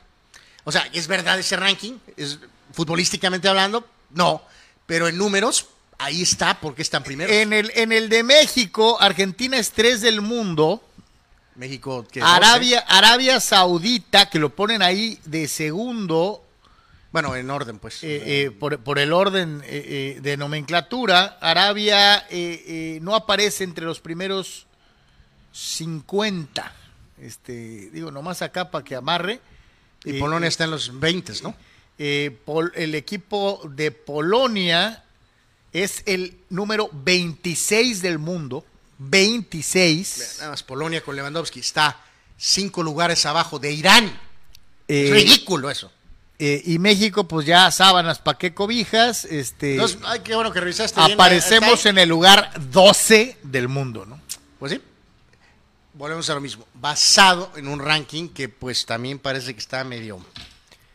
O 0.65 0.73
sea, 0.73 0.89
¿es 0.93 1.07
verdad 1.07 1.39
ese 1.39 1.57
ranking? 1.57 1.95
¿Es 2.17 2.39
futbolísticamente 2.73 3.49
hablando? 3.49 3.87
No. 4.11 4.43
Pero 4.87 5.09
en 5.09 5.17
números, 5.17 5.67
ahí 5.99 6.23
está 6.23 6.61
porque 6.61 6.83
están 6.83 7.03
primeros. 7.03 7.35
En 7.35 7.53
el, 7.53 7.71
en 7.75 7.93
el 7.93 8.09
de 8.09 8.23
México, 8.23 8.99
Argentina 9.01 9.57
es 9.59 9.71
3 9.73 10.01
del 10.01 10.21
mundo. 10.21 10.83
México, 11.59 12.07
que 12.11 12.23
Arabia, 12.23 12.81
Arabia 12.89 13.41
Saudita, 13.41 14.31
que 14.31 14.39
lo 14.39 14.51
ponen 14.55 14.81
ahí 14.81 15.19
de 15.25 15.47
segundo 15.49 16.45
Bueno, 17.13 17.35
en 17.37 17.51
orden, 17.51 17.79
pues. 17.79 18.03
eh, 18.05 18.45
eh, 18.45 18.51
por, 18.51 18.79
por 18.81 18.99
el 18.99 19.13
orden 19.13 19.61
eh, 19.65 20.15
eh, 20.17 20.21
de 20.23 20.37
nomenclatura. 20.37 21.37
Arabia 21.41 22.25
eh, 22.31 22.99
no 23.03 23.15
aparece 23.15 23.65
entre 23.65 23.85
los 23.85 23.99
primeros 24.01 24.67
50. 25.53 26.73
Este, 27.21 27.91
digo, 27.91 28.11
nomás 28.13 28.43
acá 28.43 28.71
para 28.71 28.85
que 28.85 28.95
amarre. 28.95 29.41
y 30.05 30.13
Polonia 30.21 30.49
está 30.49 30.65
en 30.65 30.71
los 30.71 31.01
20, 31.01 31.33
¿no? 31.43 31.55
Pol- 32.45 32.73
el 32.77 32.95
equipo 32.95 33.61
de 33.75 33.91
Polonia 33.91 35.03
es 35.73 36.05
el 36.07 36.37
número 36.51 36.89
26 36.93 38.01
del 38.03 38.19
mundo. 38.21 38.65
26. 38.99 40.37
Nada 40.39 40.51
más 40.51 40.63
Polonia 40.63 41.01
con 41.03 41.17
Lewandowski 41.17 41.61
está 41.61 41.97
cinco 42.37 42.83
lugares 42.83 43.25
abajo 43.27 43.59
de 43.59 43.73
Irán. 43.73 44.05
es 44.87 45.11
Eh, 45.11 45.13
ridículo 45.13 45.71
eso. 45.71 45.93
eh, 46.39 46.63
y 46.65 46.79
México, 46.79 47.27
pues 47.29 47.47
ya 47.47 47.71
sábanas, 47.71 48.19
pa' 48.21 48.39
qué 48.39 48.55
cobijas. 48.55 49.25
Este, 49.25 49.73
Entonces, 49.75 49.99
ay, 50.05 50.21
qué 50.21 50.35
bueno 50.35 50.53
que 50.53 50.61
revisaste. 50.61 51.01
aparecemos 51.01 51.81
Acá- 51.81 51.89
en 51.91 51.99
el 51.99 52.09
lugar 52.09 52.53
12 52.71 53.37
del 53.43 53.69
mundo, 53.69 54.07
¿no? 54.07 54.21
Pues 54.59 54.73
sí. 54.73 54.81
Volvemos 55.95 56.31
a 56.31 56.35
lo 56.35 56.41
mismo. 56.41 56.67
Basado 56.75 57.51
en 57.57 57.67
un 57.69 57.81
ranking 57.81 58.29
que 58.29 58.49
pues 58.49 58.87
también 58.87 59.19
parece 59.19 59.53
que 59.53 59.59
está 59.61 59.83
medio 59.85 60.25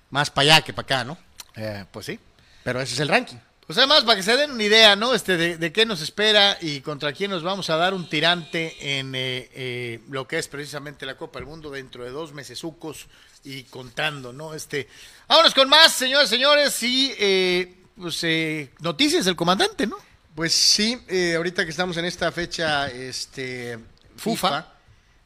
más 0.09 0.29
para 0.29 0.55
allá 0.55 0.61
que 0.65 0.71
para 0.73 0.83
acá, 0.85 1.03
¿no? 1.03 1.17
Eh, 1.55 1.85
pues 1.91 2.05
sí. 2.05 2.19
Pero 2.63 2.79
ese 2.81 2.93
es 2.93 2.99
el 3.01 3.09
ranking. 3.09 3.35
Pues 3.65 3.77
además, 3.77 4.03
para 4.03 4.17
que 4.17 4.23
se 4.23 4.35
den 4.35 4.51
una 4.51 4.63
idea, 4.63 4.95
¿no? 4.95 5.13
Este, 5.13 5.37
de, 5.37 5.57
de 5.57 5.71
qué 5.71 5.85
nos 5.85 6.01
espera 6.01 6.57
y 6.59 6.81
contra 6.81 7.13
quién 7.13 7.31
nos 7.31 7.43
vamos 7.43 7.69
a 7.69 7.77
dar 7.77 7.93
un 7.93 8.09
tirante 8.09 8.99
en 8.99 9.15
eh, 9.15 9.49
eh, 9.53 9.99
lo 10.09 10.27
que 10.27 10.37
es 10.37 10.49
precisamente 10.49 11.05
la 11.05 11.15
Copa 11.15 11.39
del 11.39 11.47
Mundo 11.47 11.71
dentro 11.71 12.03
de 12.03 12.09
dos 12.09 12.33
mesesucos 12.33 13.07
y 13.43 13.63
contando, 13.63 14.33
¿no? 14.33 14.53
Este, 14.53 14.89
vámonos 15.27 15.53
con 15.53 15.69
más, 15.69 15.93
señores, 15.93 16.29
señores, 16.29 16.83
y 16.83 17.13
eh, 17.17 17.73
pues 17.95 18.23
eh, 18.23 18.71
noticias 18.81 19.23
del 19.25 19.35
comandante, 19.35 19.87
¿no? 19.87 19.97
Pues 20.35 20.53
sí, 20.53 20.99
eh, 21.07 21.35
ahorita 21.35 21.63
que 21.63 21.71
estamos 21.71 21.95
en 21.97 22.05
esta 22.05 22.31
fecha, 22.31 22.87
este 22.87 23.79
Fufa. 24.17 24.47
FIFA, 24.49 24.73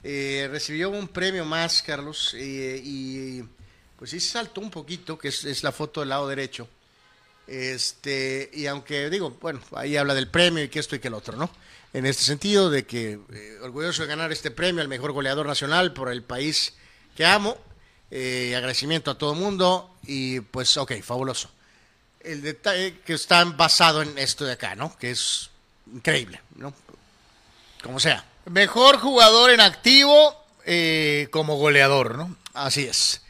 eh, 0.04 0.48
recibió 0.52 0.90
un 0.90 1.08
premio 1.08 1.44
más, 1.44 1.82
Carlos, 1.82 2.36
eh, 2.38 2.80
y 2.84 3.42
pues 3.98 4.12
sí 4.12 4.20
saltó 4.20 4.62
un 4.62 4.70
poquito, 4.70 5.18
que 5.18 5.30
es, 5.30 5.44
es 5.44 5.64
la 5.64 5.72
foto 5.72 6.02
del 6.02 6.10
lado 6.10 6.28
derecho. 6.28 6.68
Este, 7.48 8.50
y 8.54 8.68
aunque 8.68 9.10
digo, 9.10 9.38
bueno, 9.42 9.62
ahí 9.76 9.96
habla 9.96 10.14
del 10.14 10.28
premio 10.28 10.64
y 10.64 10.70
que 10.70 10.80
esto 10.80 10.96
y 10.96 11.00
que 11.00 11.08
el 11.08 11.14
otro, 11.14 11.38
¿no? 11.38 11.50
En 11.94 12.06
este 12.06 12.24
sentido 12.24 12.70
de 12.70 12.86
que 12.86 13.20
eh, 13.34 13.58
orgulloso 13.62 14.04
de 14.04 14.10
ganar 14.10 14.32
este 14.32 14.52
premio 14.52 14.82
al 14.82 14.88
mejor 14.88 15.14
goleador 15.14 15.48
nacional 15.48 15.94
por 15.94 16.12
el 16.12 16.24
país 16.24 16.74
que 17.16 17.26
amo, 17.26 17.58
eh, 18.12 18.54
agradecimiento 18.56 19.12
a 19.12 19.18
todo 19.18 19.34
el 19.34 19.40
mundo 19.40 19.98
y 20.06 20.42
pues 20.42 20.78
ok, 20.78 21.02
fabuloso 21.02 21.50
el 22.28 22.42
detalle 22.42 23.00
que 23.06 23.14
está 23.14 23.44
basado 23.46 24.02
en 24.02 24.18
esto 24.18 24.46
de 24.46 24.54
acá, 24.54 24.76
¿no? 24.76 24.96
Que 24.98 25.12
es 25.12 25.50
increíble, 25.92 26.42
¿no? 26.56 26.74
Como 27.82 28.00
sea. 28.00 28.26
Mejor 28.46 28.98
jugador 28.98 29.52
en 29.52 29.62
activo 29.62 30.36
eh, 30.66 31.28
como 31.32 31.56
goleador, 31.56 32.18
¿no? 32.18 32.36
Así 32.54 32.84
es. 32.84 33.22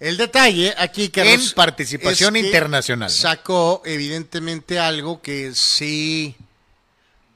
El 0.00 0.16
detalle 0.16 0.74
aquí, 0.78 1.08
que 1.08 1.34
En 1.34 1.50
participación 1.56 2.36
internacional, 2.36 3.08
¿no? 3.08 3.14
Sacó 3.14 3.82
evidentemente 3.84 4.78
algo 4.78 5.20
que 5.20 5.52
sí, 5.54 6.36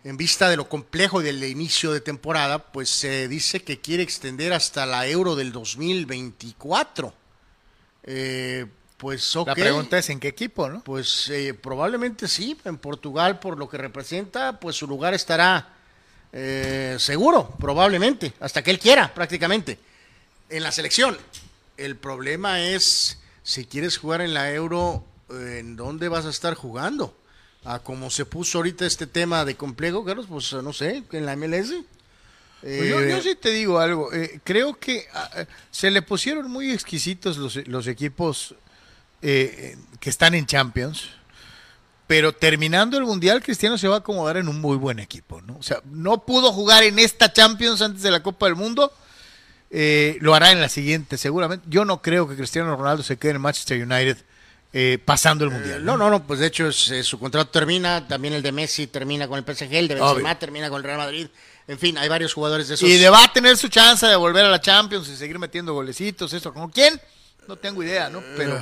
en 0.04 0.16
vista 0.16 0.48
de 0.48 0.56
lo 0.56 0.68
complejo 0.68 1.22
del 1.22 1.42
inicio 1.42 1.92
de 1.92 2.00
temporada, 2.00 2.58
pues 2.58 2.88
se 2.88 3.26
dice 3.26 3.62
que 3.62 3.80
quiere 3.80 4.04
extender 4.04 4.52
hasta 4.52 4.86
la 4.86 5.08
Euro 5.08 5.34
del 5.34 5.50
2024. 5.50 7.12
Eh, 8.04 8.66
pues 8.96 9.34
ok. 9.34 9.48
La 9.48 9.54
pregunta 9.56 9.98
es 9.98 10.08
en 10.10 10.20
qué 10.20 10.28
equipo, 10.28 10.68
¿no? 10.68 10.84
Pues 10.84 11.28
eh, 11.30 11.54
probablemente 11.54 12.28
sí, 12.28 12.56
en 12.64 12.78
Portugal 12.78 13.40
por 13.40 13.58
lo 13.58 13.68
que 13.68 13.76
representa, 13.76 14.60
pues 14.60 14.76
su 14.76 14.86
lugar 14.86 15.14
estará 15.14 15.74
eh, 16.32 16.94
seguro, 17.00 17.56
probablemente, 17.58 18.34
hasta 18.38 18.62
que 18.62 18.70
él 18.70 18.78
quiera 18.78 19.12
prácticamente, 19.12 19.80
en 20.48 20.62
la 20.62 20.70
selección. 20.70 21.18
El 21.76 21.96
problema 21.96 22.60
es, 22.60 23.18
si 23.42 23.64
quieres 23.64 23.96
jugar 23.98 24.20
en 24.20 24.34
la 24.34 24.52
Euro, 24.52 25.04
eh, 25.30 25.58
¿en 25.60 25.76
dónde 25.76 26.08
vas 26.08 26.26
a 26.26 26.30
estar 26.30 26.54
jugando? 26.54 27.16
A 27.64 27.78
como 27.78 28.10
se 28.10 28.24
puso 28.24 28.58
ahorita 28.58 28.86
este 28.86 29.06
tema 29.06 29.44
de 29.44 29.56
complejo, 29.56 30.04
Carlos, 30.04 30.26
pues 30.28 30.52
no 30.52 30.72
sé, 30.72 31.04
en 31.12 31.26
la 31.26 31.36
MLS. 31.36 31.72
Pues 32.60 32.88
yo, 32.88 33.00
Eh, 33.00 33.10
yo 33.10 33.22
sí 33.22 33.34
te 33.34 33.50
digo 33.50 33.78
algo. 33.78 34.12
eh, 34.12 34.40
creo 34.44 34.78
que 34.78 35.06
ah, 35.14 35.30
eh, 35.36 35.46
se 35.70 35.90
le 35.90 36.02
pusieron 36.02 36.50
muy 36.50 36.70
exquisitos 36.72 37.36
los, 37.36 37.56
los 37.68 37.86
equipos 37.86 38.54
que 39.20 39.76
están 40.10 40.34
en 40.34 40.46
Champions. 40.46 41.08
Pero 42.08 42.32
terminando 42.32 42.98
el 42.98 43.04
Mundial, 43.04 43.40
Cristiano 43.42 43.78
se 43.78 43.86
va 43.88 43.96
a 43.96 43.98
acomodar 44.00 44.36
en 44.36 44.48
un 44.48 44.60
muy 44.60 44.76
buen 44.76 44.98
equipo. 44.98 45.40
¿no? 45.42 45.56
O 45.58 45.62
sea, 45.62 45.80
no 45.84 46.26
pudo 46.26 46.52
jugar 46.52 46.82
en 46.82 46.98
esta 46.98 47.32
Champions 47.32 47.80
antes 47.80 48.02
de 48.02 48.10
la 48.10 48.22
Copa 48.22 48.46
del 48.46 48.56
Mundo. 48.56 48.92
Eh, 49.74 50.18
lo 50.20 50.34
hará 50.34 50.52
en 50.52 50.60
la 50.60 50.68
siguiente, 50.68 51.16
seguramente. 51.16 51.64
Yo 51.68 51.84
no 51.84 52.02
creo 52.02 52.28
que 52.28 52.36
Cristiano 52.36 52.76
Ronaldo 52.76 53.02
se 53.02 53.16
quede 53.16 53.32
en 53.32 53.40
Manchester 53.40 53.82
United 53.82 54.18
eh, 54.74 54.98
pasando 55.04 55.44
el 55.44 55.50
Mundial. 55.50 55.84
No, 55.84 55.96
no, 55.96 56.08
no, 56.10 56.26
pues 56.26 56.40
de 56.40 56.46
hecho 56.46 56.68
es- 56.68 56.90
eh, 56.90 57.02
su 57.02 57.18
contrato 57.18 57.50
termina, 57.50 58.06
también 58.08 58.32
el 58.34 58.42
de 58.42 58.52
Messi 58.52 58.86
termina 58.86 59.26
con 59.28 59.38
el 59.38 59.44
PSG, 59.44 59.72
el 59.74 59.88
de 59.88 59.94
Benzema 59.96 60.12
Obvio. 60.30 60.36
termina 60.38 60.68
con 60.70 60.78
el 60.78 60.84
Real 60.84 60.98
Madrid. 60.98 61.26
En 61.68 61.78
fin, 61.78 61.96
hay 61.98 62.08
varios 62.08 62.32
jugadores 62.34 62.68
de 62.68 62.74
esos. 62.74 62.88
Y 62.88 62.96
de 62.98 63.08
va 63.08 63.24
a 63.24 63.32
tener 63.32 63.56
su 63.56 63.68
chance 63.68 64.06
de 64.06 64.16
volver 64.16 64.44
a 64.44 64.48
la 64.50 64.60
Champions 64.60 65.08
y 65.08 65.16
seguir 65.16 65.38
metiendo 65.38 65.72
golecitos, 65.74 66.32
eso. 66.32 66.52
¿Con 66.52 66.70
quién? 66.70 67.00
No 67.48 67.56
tengo 67.56 67.82
idea, 67.82 68.08
¿no? 68.10 68.22
Pero. 68.36 68.58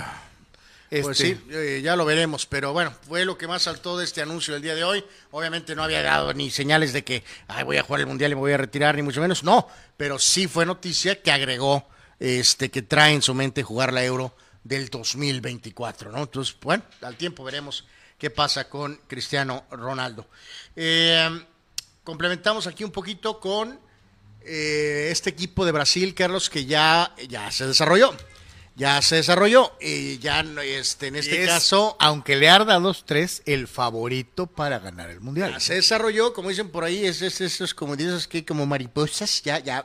Pues 0.91 1.21
este, 1.21 1.37
sí, 1.37 1.41
eh, 1.51 1.81
ya 1.85 1.95
lo 1.95 2.05
veremos, 2.05 2.47
pero 2.47 2.73
bueno, 2.73 2.93
fue 3.07 3.25
lo 3.25 3.39
que 3.39 3.47
más 3.47 3.63
saltó 3.63 3.97
de 3.97 4.05
este 4.05 4.23
anuncio 4.23 4.55
del 4.55 4.63
día 4.63 4.75
de 4.75 4.83
hoy. 4.83 5.05
Obviamente 5.31 5.77
no 5.77 5.85
había 5.85 6.03
dado 6.03 6.35
ni 6.35 6.51
señales 6.51 6.93
de 6.93 7.05
que 7.05 7.23
Ay, 7.47 7.63
voy 7.63 7.77
a 7.77 7.85
jugar 7.85 8.01
el 8.01 8.09
Mundial 8.09 8.33
y 8.33 8.35
me 8.35 8.41
voy 8.41 8.53
a 8.53 8.57
retirar, 8.57 8.97
ni 8.97 9.03
mucho 9.03 9.21
menos. 9.21 9.45
No, 9.45 9.69
pero 9.97 10.19
sí 10.19 10.49
fue 10.49 10.67
noticia 10.67 11.23
que 11.23 11.31
agregó 11.31 11.87
este 12.19 12.71
que 12.71 12.83
trae 12.83 13.15
en 13.15 13.23
su 13.23 13.35
mente 13.35 13.63
jugar 13.63 13.93
la 13.93 14.05
Euro 14.05 14.35
del 14.65 14.89
2024, 14.89 16.11
¿no? 16.11 16.19
Entonces, 16.19 16.57
bueno, 16.61 16.83
al 17.03 17.17
tiempo 17.17 17.45
veremos 17.45 17.87
qué 18.19 18.31
pasa 18.31 18.69
con 18.69 19.01
Cristiano 19.07 19.67
Ronaldo. 19.71 20.27
Eh, 20.75 21.45
complementamos 22.03 22.67
aquí 22.67 22.83
un 22.83 22.91
poquito 22.91 23.39
con 23.39 23.79
eh, 24.43 25.09
este 25.13 25.31
equipo 25.31 25.65
de 25.65 25.73
Brasil, 25.73 26.15
Carlos, 26.15 26.51
que 26.51 26.65
ya, 26.65 27.15
ya 27.29 27.51
se 27.53 27.67
desarrolló. 27.67 28.13
Ya 28.81 29.03
se 29.03 29.17
desarrolló. 29.17 29.73
Y 29.79 30.19
ya 30.21 30.41
este, 30.65 31.09
en 31.09 31.17
este 31.17 31.43
es, 31.43 31.49
caso 31.51 31.97
aunque 32.01 32.37
le 32.37 32.49
arda 32.49 32.79
2-3, 32.79 33.43
el 33.45 33.69
favorito 33.69 34.47
para 34.47 34.79
ganar 34.79 35.11
el 35.11 35.21
mundial. 35.21 35.53
ya 35.53 35.61
se 35.61 35.75
desarrolló, 35.75 36.33
como 36.33 36.49
dicen 36.49 36.71
por 36.71 36.85
ahí, 36.85 37.05
es, 37.05 37.21
es- 37.21 37.43
esos 37.43 37.75
como 37.75 37.95
dices 37.95 38.27
que 38.27 38.43
como 38.43 38.65
mariposas, 38.65 39.43
ya, 39.43 39.59
ya, 39.59 39.85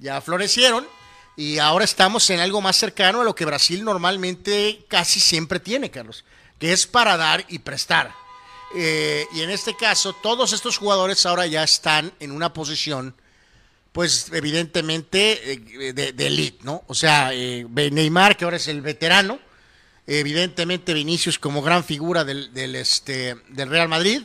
ya 0.00 0.20
florecieron. 0.20 0.88
Y 1.36 1.58
ahora 1.58 1.84
estamos 1.84 2.28
en 2.30 2.40
algo 2.40 2.60
más 2.60 2.74
cercano 2.76 3.20
a 3.20 3.24
lo 3.24 3.36
que 3.36 3.44
Brasil 3.44 3.84
normalmente 3.84 4.84
casi 4.88 5.20
siempre 5.20 5.60
tiene, 5.60 5.88
Carlos, 5.90 6.24
que 6.58 6.72
es 6.72 6.88
para 6.88 7.16
dar 7.16 7.44
y 7.48 7.60
prestar. 7.60 8.12
Eh, 8.74 9.24
y 9.34 9.42
en 9.42 9.50
este 9.50 9.76
caso, 9.76 10.12
todos 10.14 10.52
estos 10.52 10.76
jugadores 10.78 11.24
ahora 11.26 11.46
ya 11.46 11.62
están 11.62 12.12
en 12.18 12.32
una 12.32 12.52
posición, 12.52 13.14
pues 13.92 14.30
evidentemente 14.32 15.52
eh, 15.52 15.92
de, 15.92 16.12
de 16.12 16.26
elite, 16.26 16.58
¿no? 16.64 16.84
O 16.86 16.94
sea, 16.94 17.30
eh, 17.32 17.66
Neymar, 17.68 18.36
que 18.36 18.44
ahora 18.44 18.56
es 18.56 18.68
el 18.68 18.80
veterano, 18.82 19.38
evidentemente 20.06 20.94
Vinicius 20.94 21.38
como 21.38 21.62
gran 21.62 21.84
figura 21.84 22.24
del, 22.24 22.52
del, 22.52 22.76
este, 22.76 23.36
del 23.48 23.68
Real 23.68 23.88
Madrid. 23.88 24.22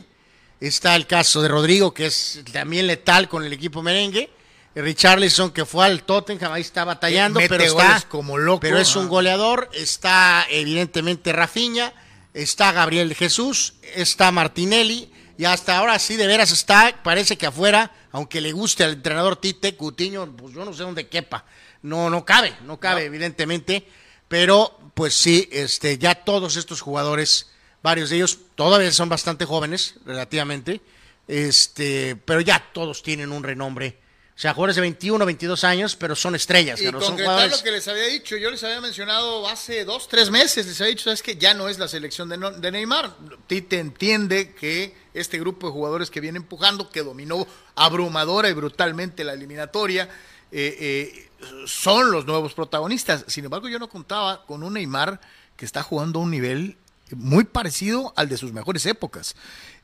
Está 0.60 0.96
el 0.96 1.06
caso 1.06 1.42
de 1.42 1.48
Rodrigo, 1.48 1.92
que 1.92 2.06
es 2.06 2.40
también 2.52 2.86
letal 2.86 3.28
con 3.28 3.44
el 3.44 3.52
equipo 3.52 3.82
merengue. 3.82 4.30
Richarlison, 4.74 5.52
que 5.52 5.64
fue 5.64 5.86
al 5.86 6.02
Tottenham, 6.02 6.52
ahí 6.52 6.60
está 6.60 6.84
batallando, 6.84 7.40
Mete 7.40 7.48
pero 7.48 7.64
está 7.64 8.02
como 8.08 8.36
loco. 8.36 8.60
Pero 8.60 8.78
es 8.78 8.94
un 8.94 9.06
Ah. 9.06 9.08
goleador. 9.08 9.70
Está 9.72 10.46
evidentemente 10.50 11.32
Rafinha, 11.32 11.92
está 12.34 12.72
Gabriel 12.72 13.14
Jesús, 13.14 13.74
está 13.94 14.30
Martinelli. 14.32 15.10
Y 15.38 15.44
hasta 15.44 15.76
ahora 15.78 15.98
sí, 15.98 16.16
de 16.16 16.26
veras 16.26 16.50
está, 16.50 16.94
parece 17.02 17.36
que 17.36 17.46
afuera, 17.46 17.90
aunque 18.16 18.40
le 18.40 18.52
guste 18.52 18.82
al 18.82 18.92
entrenador 18.94 19.36
Tite, 19.36 19.76
Cutiño, 19.76 20.34
pues 20.36 20.54
yo 20.54 20.64
no 20.64 20.72
sé 20.72 20.82
dónde 20.82 21.06
quepa. 21.08 21.44
No, 21.82 22.08
no 22.10 22.24
cabe, 22.24 22.56
no 22.64 22.80
cabe, 22.80 23.04
evidentemente. 23.04 23.86
Pero, 24.28 24.76
pues 24.94 25.14
sí, 25.14 25.48
este, 25.52 25.98
ya 25.98 26.14
todos 26.14 26.56
estos 26.56 26.80
jugadores, 26.80 27.50
varios 27.82 28.10
de 28.10 28.16
ellos 28.16 28.38
todavía 28.54 28.90
son 28.92 29.08
bastante 29.08 29.44
jóvenes, 29.44 29.96
relativamente. 30.04 30.80
este, 31.28 32.16
pero 32.24 32.40
ya 32.40 32.70
todos 32.72 33.02
tienen 33.02 33.32
un 33.32 33.42
renombre. 33.42 33.98
O 34.34 34.38
sea, 34.38 34.52
jugadores 34.52 34.76
de 34.76 34.82
21, 34.82 35.24
22 35.24 35.64
años, 35.64 35.96
pero 35.96 36.14
son 36.14 36.34
estrellas. 36.34 36.78
Y 36.80 36.84
son 36.84 36.92
concretar 36.94 37.16
jugadores- 37.24 37.56
lo 37.58 37.62
que 37.64 37.70
les 37.70 37.88
había 37.88 38.04
dicho, 38.04 38.36
yo 38.36 38.50
les 38.50 38.62
había 38.64 38.80
mencionado 38.80 39.48
hace 39.48 39.84
dos, 39.84 40.08
tres 40.08 40.30
meses, 40.30 40.66
les 40.66 40.78
había 40.80 40.90
dicho, 40.94 41.10
es 41.10 41.22
que 41.22 41.36
ya 41.36 41.54
no 41.54 41.68
es 41.68 41.78
la 41.78 41.88
selección 41.88 42.28
de, 42.28 42.36
no- 42.36 42.50
de 42.52 42.70
Neymar. 42.70 43.16
Tite 43.46 43.78
entiende 43.78 44.54
que 44.54 44.94
este 45.16 45.38
grupo 45.38 45.66
de 45.66 45.72
jugadores 45.72 46.10
que 46.10 46.20
viene 46.20 46.38
empujando, 46.38 46.90
que 46.90 47.02
dominó 47.02 47.46
abrumadora 47.74 48.48
y 48.48 48.52
brutalmente 48.52 49.24
la 49.24 49.32
eliminatoria, 49.32 50.08
eh, 50.52 50.76
eh, 50.80 51.30
son 51.66 52.12
los 52.12 52.26
nuevos 52.26 52.54
protagonistas. 52.54 53.24
Sin 53.26 53.44
embargo, 53.44 53.68
yo 53.68 53.78
no 53.78 53.88
contaba 53.88 54.44
con 54.46 54.62
un 54.62 54.74
Neymar 54.74 55.20
que 55.56 55.64
está 55.64 55.82
jugando 55.82 56.20
a 56.20 56.22
un 56.22 56.30
nivel 56.30 56.76
muy 57.14 57.44
parecido 57.44 58.12
al 58.16 58.28
de 58.28 58.36
sus 58.36 58.52
mejores 58.52 58.84
épocas. 58.86 59.36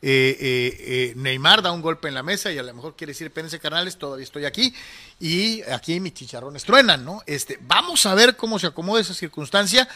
Eh, 0.04 1.12
Neymar 1.14 1.62
da 1.62 1.70
un 1.70 1.80
golpe 1.80 2.08
en 2.08 2.14
la 2.14 2.24
mesa 2.24 2.50
y 2.50 2.58
a 2.58 2.62
lo 2.62 2.74
mejor 2.74 2.96
quiere 2.96 3.12
decir, 3.12 3.28
espérense 3.28 3.60
canales, 3.60 3.96
todavía 3.96 4.24
estoy 4.24 4.44
aquí 4.44 4.74
y 5.20 5.62
aquí 5.62 6.00
mis 6.00 6.14
chicharrones 6.14 6.64
truenan, 6.64 7.04
¿no? 7.04 7.22
Este, 7.26 7.58
vamos 7.62 8.06
a 8.06 8.14
ver 8.14 8.36
cómo 8.36 8.58
se 8.58 8.66
acomoda 8.66 9.00
esa 9.00 9.14
circunstancia, 9.14 9.88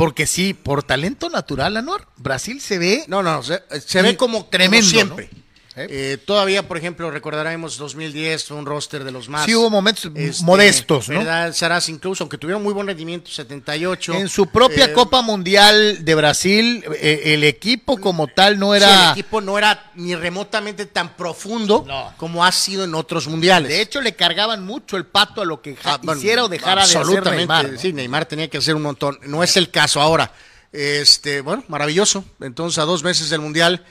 porque 0.00 0.26
sí, 0.26 0.54
por 0.54 0.82
talento 0.82 1.28
natural, 1.28 1.76
Anuar, 1.76 2.08
Brasil 2.16 2.62
se 2.62 2.78
ve 2.78 3.04
No, 3.06 3.22
no, 3.22 3.42
se, 3.42 3.62
se 3.86 4.00
ve 4.00 4.16
como 4.16 4.46
tremendo, 4.46 4.86
como 4.86 4.90
siempre. 4.90 5.28
¿no? 5.30 5.49
Eh, 5.88 6.18
todavía, 6.24 6.66
por 6.66 6.76
ejemplo, 6.76 7.10
recordaremos 7.10 7.76
2010, 7.78 8.44
fue 8.44 8.56
un 8.56 8.66
roster 8.66 9.04
de 9.04 9.10
los 9.12 9.28
más. 9.28 9.46
Sí 9.46 9.54
hubo 9.54 9.70
momentos 9.70 10.10
este, 10.14 10.44
modestos, 10.44 11.08
¿no? 11.08 11.18
¿verdad? 11.20 11.52
Saraz 11.54 11.88
incluso, 11.88 12.24
aunque 12.24 12.36
tuvieron 12.38 12.62
muy 12.62 12.72
buen 12.74 12.86
rendimiento, 12.86 13.30
78. 13.30 14.14
En 14.14 14.28
su 14.28 14.46
propia 14.46 14.86
eh, 14.86 14.92
Copa 14.92 15.22
Mundial 15.22 16.04
de 16.04 16.14
Brasil, 16.14 16.84
eh, 17.00 17.22
el 17.34 17.44
equipo 17.44 17.98
como 17.98 18.26
tal 18.26 18.58
no 18.58 18.72
sí, 18.72 18.78
era... 18.78 19.06
el 19.06 19.10
equipo 19.12 19.40
no 19.40 19.56
era 19.56 19.90
ni 19.94 20.14
remotamente 20.14 20.86
tan 20.86 21.16
profundo 21.16 21.84
No. 21.86 22.12
como 22.16 22.44
ha 22.44 22.52
sido 22.52 22.84
en 22.84 22.94
otros 22.94 23.28
mundiales. 23.28 23.68
De 23.70 23.80
hecho, 23.80 24.00
le 24.00 24.14
cargaban 24.14 24.64
mucho 24.64 24.96
el 24.96 25.06
pato 25.06 25.42
a 25.42 25.44
lo 25.44 25.60
que 25.62 25.76
Ah, 25.84 25.98
bueno, 26.02 26.20
hiciera 26.20 26.44
o 26.44 26.48
dejara 26.48 26.82
de 26.82 26.88
hacer 26.88 26.98
absolutamente, 26.98 27.36
Neymar. 27.38 27.72
¿no? 27.72 27.78
Sí, 27.78 27.92
Neymar 27.92 28.26
tenía 28.26 28.48
que 28.48 28.58
hacer 28.58 28.74
un 28.74 28.82
montón. 28.82 29.18
No 29.22 29.42
es 29.42 29.56
el 29.56 29.70
caso 29.70 30.00
ahora. 30.00 30.32
Este, 30.72 31.40
bueno, 31.40 31.64
maravilloso. 31.68 32.24
Entonces, 32.40 32.78
a 32.78 32.84
dos 32.84 33.02
meses 33.02 33.30
del 33.30 33.40
Mundial, 33.40 33.84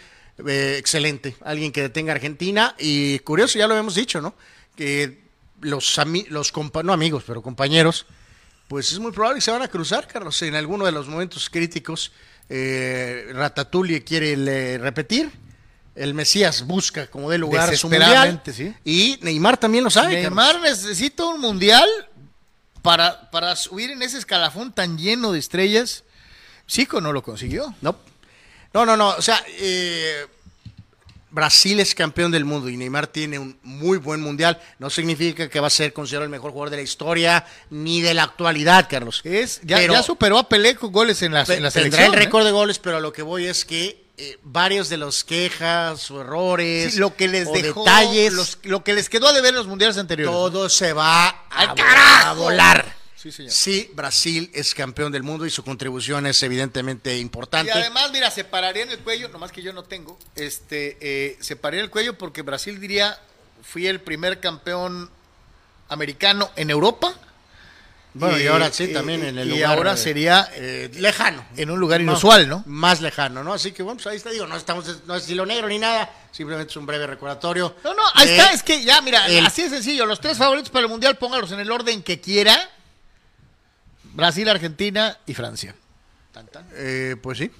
eh, 0.47 0.75
excelente. 0.77 1.35
Alguien 1.43 1.71
que 1.71 1.81
detenga 1.81 2.13
a 2.13 2.15
Argentina. 2.15 2.75
Y 2.79 3.19
curioso, 3.19 3.57
ya 3.59 3.67
lo 3.67 3.75
hemos 3.77 3.95
dicho, 3.95 4.21
¿no? 4.21 4.35
Que 4.75 5.23
los, 5.61 5.97
ami- 5.97 6.27
los 6.29 6.53
compa- 6.53 6.83
no 6.83 6.93
amigos, 6.93 7.23
pero 7.27 7.41
compañeros, 7.41 8.05
pues 8.67 8.91
es 8.91 8.99
muy 8.99 9.11
probable 9.11 9.37
que 9.39 9.41
se 9.41 9.51
van 9.51 9.61
a 9.61 9.67
cruzar, 9.67 10.07
Carlos, 10.07 10.41
en 10.41 10.55
alguno 10.55 10.85
de 10.85 10.91
los 10.91 11.07
momentos 11.07 11.49
críticos. 11.49 12.11
Eh, 12.49 13.27
Ratatouille 13.33 14.03
quiere 14.03 14.35
le- 14.37 14.77
repetir. 14.77 15.31
El 15.95 16.13
Mesías 16.13 16.65
busca 16.65 17.07
como 17.07 17.29
de 17.29 17.37
lugar 17.37 17.75
su 17.75 17.89
mundial. 17.89 18.41
Sí. 18.53 18.73
Y 18.85 19.19
Neymar 19.21 19.57
también 19.57 19.83
lo 19.83 19.89
sabe. 19.89 20.21
Carlos. 20.21 20.23
Neymar 20.45 20.61
necesita 20.61 21.25
un 21.25 21.41
mundial 21.41 21.87
para, 22.81 23.29
para 23.31 23.55
subir 23.57 23.91
en 23.91 24.01
ese 24.01 24.17
escalafón 24.17 24.71
tan 24.71 24.97
lleno 24.97 25.33
de 25.33 25.39
estrellas. 25.39 26.05
Zico 26.69 27.01
no 27.01 27.11
lo 27.11 27.21
consiguió. 27.21 27.75
No, 27.81 27.97
no, 28.74 28.86
no, 28.86 28.95
no. 28.97 29.09
O 29.09 29.22
sea, 29.22 29.43
eh, 29.47 30.26
Brasil 31.32 31.80
es 31.80 31.93
campeón 31.93 32.32
del 32.32 32.43
mundo 32.45 32.70
y 32.70 32.78
Neymar 32.78 33.05
tiene 33.07 33.38
un 33.38 33.57
muy 33.63 33.97
buen 33.99 34.20
mundial. 34.22 34.59
No 34.80 34.89
significa 34.89 35.47
que 35.47 35.59
va 35.59 35.67
a 35.67 35.72
ser 35.72 35.93
considerado 35.93 36.24
el 36.26 36.30
mejor 36.32 36.51
jugador 36.51 36.72
de 36.72 36.78
la 36.78 36.82
historia 36.84 37.45
ni 37.70 38.01
de 38.01 38.13
la 38.15 38.24
actualidad, 38.24 38.88
Carlos. 38.89 39.22
Es, 39.24 39.61
ya, 39.63 39.78
Pero 39.78 39.93
ya 39.93 40.01
superó 40.03 40.39
a 40.39 40.49
Pelé 40.49 40.76
con 40.76 40.91
goles 40.91 41.22
en 41.22 41.34
la, 41.34 41.41
en 41.41 41.47
la 41.63 41.70
tendrá 41.70 41.72
selección. 41.72 42.05
el 42.13 42.13
¿eh? 42.13 42.26
récord 42.26 42.45
de 42.45 42.51
goles, 42.51 42.80
pero 42.80 42.97
a 42.97 42.99
lo 42.99 43.13
que 43.13 43.22
voy 43.22 43.45
es 43.45 43.63
que 43.63 44.05
eh, 44.17 44.38
varios 44.43 44.89
de 44.89 44.97
los 44.97 45.24
quejas 45.24 46.09
o 46.11 46.22
errores, 46.22 46.93
Sí, 46.95 46.99
lo 46.99 47.15
que 47.15 47.28
les 47.28 47.47
o 47.47 47.51
dejó, 47.53 47.84
detalles, 47.86 48.34
los- 48.34 48.57
lo 48.63 48.84
que 48.84 48.93
les 48.93 49.07
quedó 49.07 49.28
a 49.28 49.34
deber 49.34 49.49
en 49.49 49.55
los 49.55 49.67
mundiales 49.67 49.97
anteriores. 49.97 50.34
todo 50.36 50.67
se 50.67 50.93
va 50.93 51.28
a, 51.30 51.45
¡Al 51.51 51.70
vo- 51.70 51.76
carajo! 51.76 52.28
a 52.28 52.34
volar. 52.34 52.98
Sí, 53.22 53.34
señor. 53.34 53.51
Sí, 53.51 53.91
Brasil 53.95 54.49
es 54.53 54.74
campeón 54.74 55.11
del 55.11 55.24
mundo 55.24 55.45
y 55.45 55.49
su 55.49 55.61
contribución 55.63 56.26
es 56.26 56.41
evidentemente 56.41 57.17
Y 57.17 57.20
importante. 57.20 57.70
además, 57.72 58.11
mira, 58.13 58.32
se 58.32 58.45
pararía 58.45 58.84
en 58.84 58.91
el 58.91 58.99
cuello, 58.99 59.28
nomás 59.28 59.51
que 59.51 59.61
yo 59.61 59.74
no 59.74 59.84
tengo, 59.84 60.17
este, 60.36 60.97
eh, 61.01 61.38
se 61.41 61.57
pararía 61.57 61.82
en 61.82 61.86
el 61.86 61.91
cuello 61.91 62.17
porque 62.17 62.43
Brasil 62.43 62.80
diría, 62.80 63.20
fui 63.61 63.88
el 63.88 63.99
primer 63.99 64.39
campeón 64.39 65.09
americano 65.89 66.49
en 66.55 66.70
Europa. 66.70 67.13
Bueno, 68.13 68.39
y, 68.39 68.47
ahora 68.47 68.72
sí, 68.72 68.88
también 68.93 69.24
en 69.24 69.38
el 69.38 69.47
y 69.49 69.51
lugar. 69.51 69.78
ahora 69.78 69.93
eh, 69.93 69.97
sería 69.97 70.49
eh, 70.55 70.89
lejano. 70.93 71.45
en 71.57 71.70
un 71.70 71.80
lugar 71.80 71.99
inusual, 72.01 72.47
¿no? 72.47 72.63
Más 72.67 73.01
lejano, 73.01 73.43
¿no? 73.43 73.53
Así 73.53 73.72
que 73.74 73.84
bueno, 73.84 73.97
pues 73.97 74.07
ahí 74.07 74.15
está, 74.17 74.30
digo, 74.30 74.47
no 74.47 74.55
estamos, 74.55 74.86
no 75.05 75.15
es 75.15 75.24
estilo 75.24 75.45
negro 75.45 75.67
ni 75.67 75.78
nada, 75.78 76.09
simplemente 76.32 76.72
es 76.72 76.78
un 76.78 76.86
breve 76.86 77.05
recordatorio. 77.05 77.76
No, 77.84 77.93
no, 77.93 78.01
ahí 78.15 78.30
está, 78.30 78.51
es 78.53 78.63
que 78.63 78.82
ya, 78.84 79.01
mira, 79.01 79.28
el- 79.28 79.45
así 79.45 79.63
de 79.63 79.70
sencillo, 79.70 80.05
los 80.05 80.22
tres 80.22 80.38
favoritos 80.38 80.70
para 80.72 80.84
el 80.86 80.89
Mundial, 80.89 81.17
póngalos 81.17 81.51
en 81.51 81.59
el 81.59 81.70
orden 81.70 82.01
que 82.01 82.22
quiera. 82.22 82.57
Brasil, 84.14 84.47
Argentina 84.49 85.18
y 85.26 85.34
Francia. 85.34 85.76
Tan, 86.34 86.47
tan. 86.47 86.66
Eh, 86.74 87.16
pues 87.22 87.38
sí. 87.38 87.51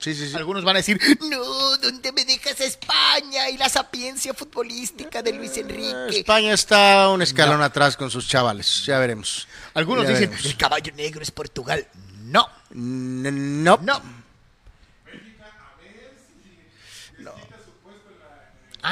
Sí, 0.00 0.14
sí, 0.14 0.26
sí. 0.26 0.30
sí. 0.30 0.36
Algunos 0.36 0.62
van 0.62 0.76
a 0.76 0.78
decir, 0.78 1.00
no, 1.28 1.76
¿dónde 1.78 2.12
me 2.12 2.24
dejas 2.24 2.60
España 2.60 3.50
y 3.50 3.58
la 3.58 3.68
sapiencia 3.68 4.32
futbolística 4.32 5.22
de 5.24 5.32
Luis 5.32 5.56
Enrique? 5.56 6.20
España 6.20 6.52
está 6.52 7.08
un 7.08 7.20
escalón 7.20 7.60
atrás 7.62 7.96
con 7.96 8.08
sus 8.08 8.28
chavales, 8.28 8.84
ya 8.86 9.00
veremos. 9.00 9.48
Algunos 9.74 10.04
Ya 10.04 10.10
dicen, 10.10 10.30
veremos. 10.30 10.46
el 10.46 10.56
caballo 10.56 10.92
negro 10.94 11.20
es 11.20 11.32
Portugal. 11.32 11.84
No, 12.26 12.48
No, 12.70 13.76
no. 13.82 14.17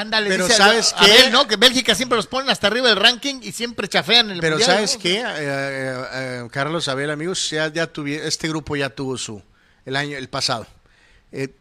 Ándale, 0.01 0.28
Pero 0.28 0.44
dice 0.47 0.57
¿sabes 0.59 0.92
a- 0.92 1.03
a 1.03 1.05
qué? 1.07 1.11
ver, 1.12 1.32
¿no? 1.32 1.47
Que 1.49 1.57
Bélgica 1.57 1.94
siempre 1.94 2.16
los 2.16 2.26
ponen 2.26 2.51
hasta 2.51 2.66
arriba 2.66 2.88
del 2.88 2.97
ranking 2.99 3.36
y 3.42 3.53
siempre 3.53 3.88
chafean 3.88 4.26
en 4.26 4.32
el 4.36 4.40
Pero 4.40 4.57
mundial, 4.57 4.74
¿sabes 4.76 4.94
¿no? 4.97 5.01
qué? 5.03 5.14
Eh, 5.20 5.24
eh, 5.26 6.05
eh, 6.12 6.49
Carlos, 6.51 6.88
Abel, 6.88 7.11
amigos, 7.11 7.49
ya, 7.51 7.68
ya 7.72 7.92
tuvi- 7.92 8.20
este 8.22 8.49
grupo 8.49 8.76
ya 8.76 8.90
tuvo 8.90 9.16
su, 9.16 9.42
el 9.84 9.97
año, 9.97 10.16
el 10.16 10.28
pasado. 10.28 10.66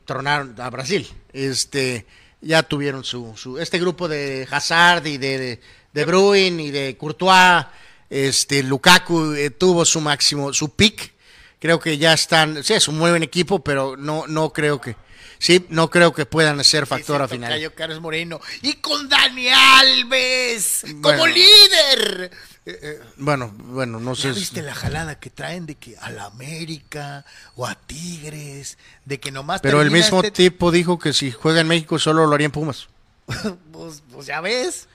Tronaron 0.05 0.55
a 0.61 0.69
Brasil. 0.69 1.07
Este, 1.33 2.05
ya 2.41 2.63
tuvieron 2.63 3.03
su, 3.03 3.33
su, 3.35 3.57
este 3.59 3.79
grupo 3.79 4.07
de 4.07 4.47
Hazard 4.49 5.05
y 5.07 5.17
de, 5.17 5.37
de, 5.37 5.61
de 5.91 6.05
Bruin 6.05 6.59
y 6.59 6.71
de 6.71 6.95
Courtois, 6.97 7.65
este, 8.09 8.63
Lukaku 8.63 9.33
tuvo 9.57 9.83
su 9.83 9.99
máximo, 10.01 10.53
su 10.53 10.73
pick. 10.75 11.13
Creo 11.59 11.79
que 11.79 11.97
ya 11.97 12.13
están, 12.13 12.63
sí, 12.63 12.73
es 12.73 12.87
un 12.87 12.97
muy 12.97 13.09
buen 13.09 13.23
equipo, 13.23 13.63
pero 13.63 13.97
no, 13.97 14.25
no 14.27 14.53
creo 14.53 14.79
que, 14.79 14.95
sí, 15.39 15.65
no 15.69 15.89
creo 15.89 16.13
que 16.13 16.25
puedan 16.25 16.63
ser 16.63 16.85
factor 16.85 17.21
a 17.21 17.27
final. 17.27 17.49
Tocayo 17.51 17.73
Carlos 17.75 18.01
Moreno. 18.01 18.39
Y 18.61 18.75
con 18.75 19.07
Dani 19.09 19.49
Alves 19.49 20.85
como 21.01 21.27
líder. 21.27 22.31
Eh, 22.65 22.79
eh, 22.81 22.99
Bueno, 23.17 23.53
bueno, 23.57 23.99
no 23.99 24.15
sé. 24.15 24.29
¿Ya 24.29 24.33
viste 24.33 24.61
la 24.61 24.73
jalada 24.73 25.19
que 25.19 25.29
traen 25.29 25.65
de 25.65 25.75
que 25.75 25.95
a 25.97 26.09
la 26.09 26.25
América 26.25 27.25
o 27.55 27.65
a 27.67 27.75
Tigres? 27.75 28.77
De 29.05 29.19
que 29.19 29.31
nomás 29.31 29.61
Pero 29.61 29.81
el 29.81 29.91
mismo 29.91 30.21
este- 30.21 30.31
tipo 30.49 30.71
dijo 30.71 30.97
que 30.97 31.13
si 31.13 31.31
juega 31.31 31.61
en 31.61 31.67
México 31.67 31.99
solo 31.99 32.25
lo 32.25 32.33
haría 32.33 32.45
en 32.45 32.51
Pumas. 32.51 32.87
pues, 33.71 34.01
pues 34.11 34.27
ya 34.27 34.41
ves. 34.41 34.87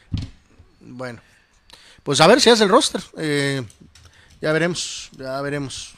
Bueno, 0.80 1.20
pues 2.02 2.20
a 2.20 2.26
ver 2.26 2.40
si 2.40 2.50
hace 2.50 2.64
el 2.64 2.70
roster. 2.70 3.02
Eh, 3.18 3.62
ya 4.40 4.52
veremos, 4.52 5.10
ya 5.16 5.40
veremos. 5.40 5.92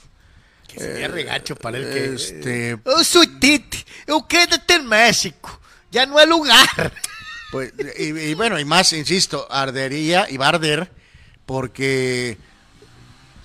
Que 0.68 0.78
sería 0.80 1.08
regacho 1.08 1.54
para 1.54 1.76
el 1.78 1.84
que... 1.84 2.14
Este, 2.14 2.70
Eu 2.84 3.04
Tite, 3.42 3.84
eu 4.06 4.22
quédate 4.22 4.74
en 4.78 4.86
México. 4.86 5.50
Ya 5.90 6.06
no 6.06 6.16
hay 6.16 6.28
lugar. 6.28 6.92
pues, 7.50 7.72
y, 7.98 8.04
y 8.30 8.34
bueno, 8.34 8.58
y 8.60 8.64
más, 8.64 8.92
insisto, 8.92 9.46
ardería 9.50 10.26
y 10.30 10.36
va 10.36 10.46
a 10.46 10.48
arder 10.50 10.90
porque 11.44 12.38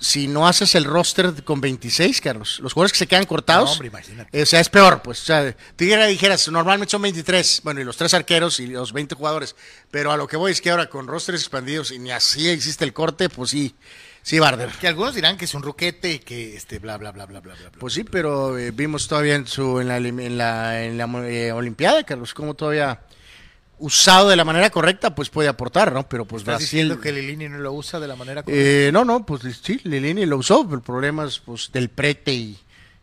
si 0.00 0.28
no 0.28 0.46
haces 0.46 0.76
el 0.76 0.84
roster 0.84 1.42
con 1.42 1.60
26, 1.60 2.20
Carlos, 2.20 2.60
los 2.62 2.72
jugadores 2.72 2.92
que 2.92 2.98
se 3.00 3.08
quedan 3.08 3.26
cortados, 3.26 3.70
No, 3.70 3.72
hombre, 3.72 3.88
imagínate. 3.88 4.42
o 4.42 4.46
sea, 4.46 4.60
es 4.60 4.68
peor, 4.68 5.02
pues, 5.02 5.20
o 5.22 5.24
sea, 5.24 5.56
ya 5.76 6.06
dijeras, 6.06 6.46
normalmente 6.48 6.92
son 6.92 7.02
23, 7.02 7.62
bueno, 7.64 7.80
y 7.80 7.84
los 7.84 7.96
tres 7.96 8.14
arqueros 8.14 8.60
y 8.60 8.68
los 8.68 8.92
20 8.92 9.16
jugadores, 9.16 9.56
pero 9.90 10.12
a 10.12 10.16
lo 10.16 10.28
que 10.28 10.36
voy 10.36 10.52
es 10.52 10.60
que 10.60 10.70
ahora 10.70 10.88
con 10.88 11.08
rosters 11.08 11.40
expandidos 11.40 11.90
y 11.90 11.98
ni 11.98 12.12
así 12.12 12.48
existe 12.48 12.84
el 12.84 12.92
corte, 12.92 13.28
pues 13.28 13.50
sí, 13.50 13.74
sí 14.22 14.38
va 14.38 14.46
a 14.46 14.48
arder. 14.50 14.70
Que 14.80 14.88
algunos 14.88 15.14
dirán 15.14 15.36
que 15.36 15.44
es 15.44 15.54
un 15.54 15.62
ruquete 15.62 16.14
y 16.14 16.18
que 16.18 16.56
este 16.56 16.78
bla 16.78 16.96
bla 16.96 17.12
bla 17.12 17.26
bla 17.26 17.40
bla 17.40 17.54
bla. 17.54 17.70
Pues 17.78 17.94
sí, 17.94 18.04
pero 18.04 18.58
eh, 18.58 18.70
vimos 18.70 19.08
todavía 19.08 19.34
en 19.34 19.46
su 19.46 19.80
en 19.80 19.88
la, 19.88 19.96
en 19.98 20.38
la, 20.38 20.84
en 20.84 20.98
la, 20.98 21.28
eh, 21.28 21.52
Olimpiada, 21.52 22.04
Carlos, 22.04 22.34
como 22.34 22.54
todavía 22.54 23.00
usado 23.78 24.28
de 24.28 24.36
la 24.36 24.44
manera 24.44 24.70
correcta, 24.70 25.14
pues 25.14 25.30
puede 25.30 25.48
aportar, 25.48 25.92
¿no? 25.92 26.08
Pero 26.08 26.24
pues 26.24 26.42
¿Estás 26.42 26.58
Brasil... 26.58 26.66
diciendo 26.66 27.00
que 27.00 27.12
Lilini 27.12 27.48
no 27.48 27.58
lo 27.58 27.72
usa 27.72 28.00
de 28.00 28.08
la 28.08 28.16
manera 28.16 28.42
correcta? 28.42 28.62
Eh, 28.62 28.90
no, 28.92 29.04
no, 29.04 29.24
pues 29.24 29.42
sí, 29.62 29.80
Lilini 29.84 30.26
lo 30.26 30.38
usó, 30.38 30.64
pero 30.64 30.76
el 30.76 30.82
problema 30.82 31.24
es 31.24 31.38
pues 31.38 31.70
del 31.72 31.88
prete 31.88 32.32
y, 32.32 32.58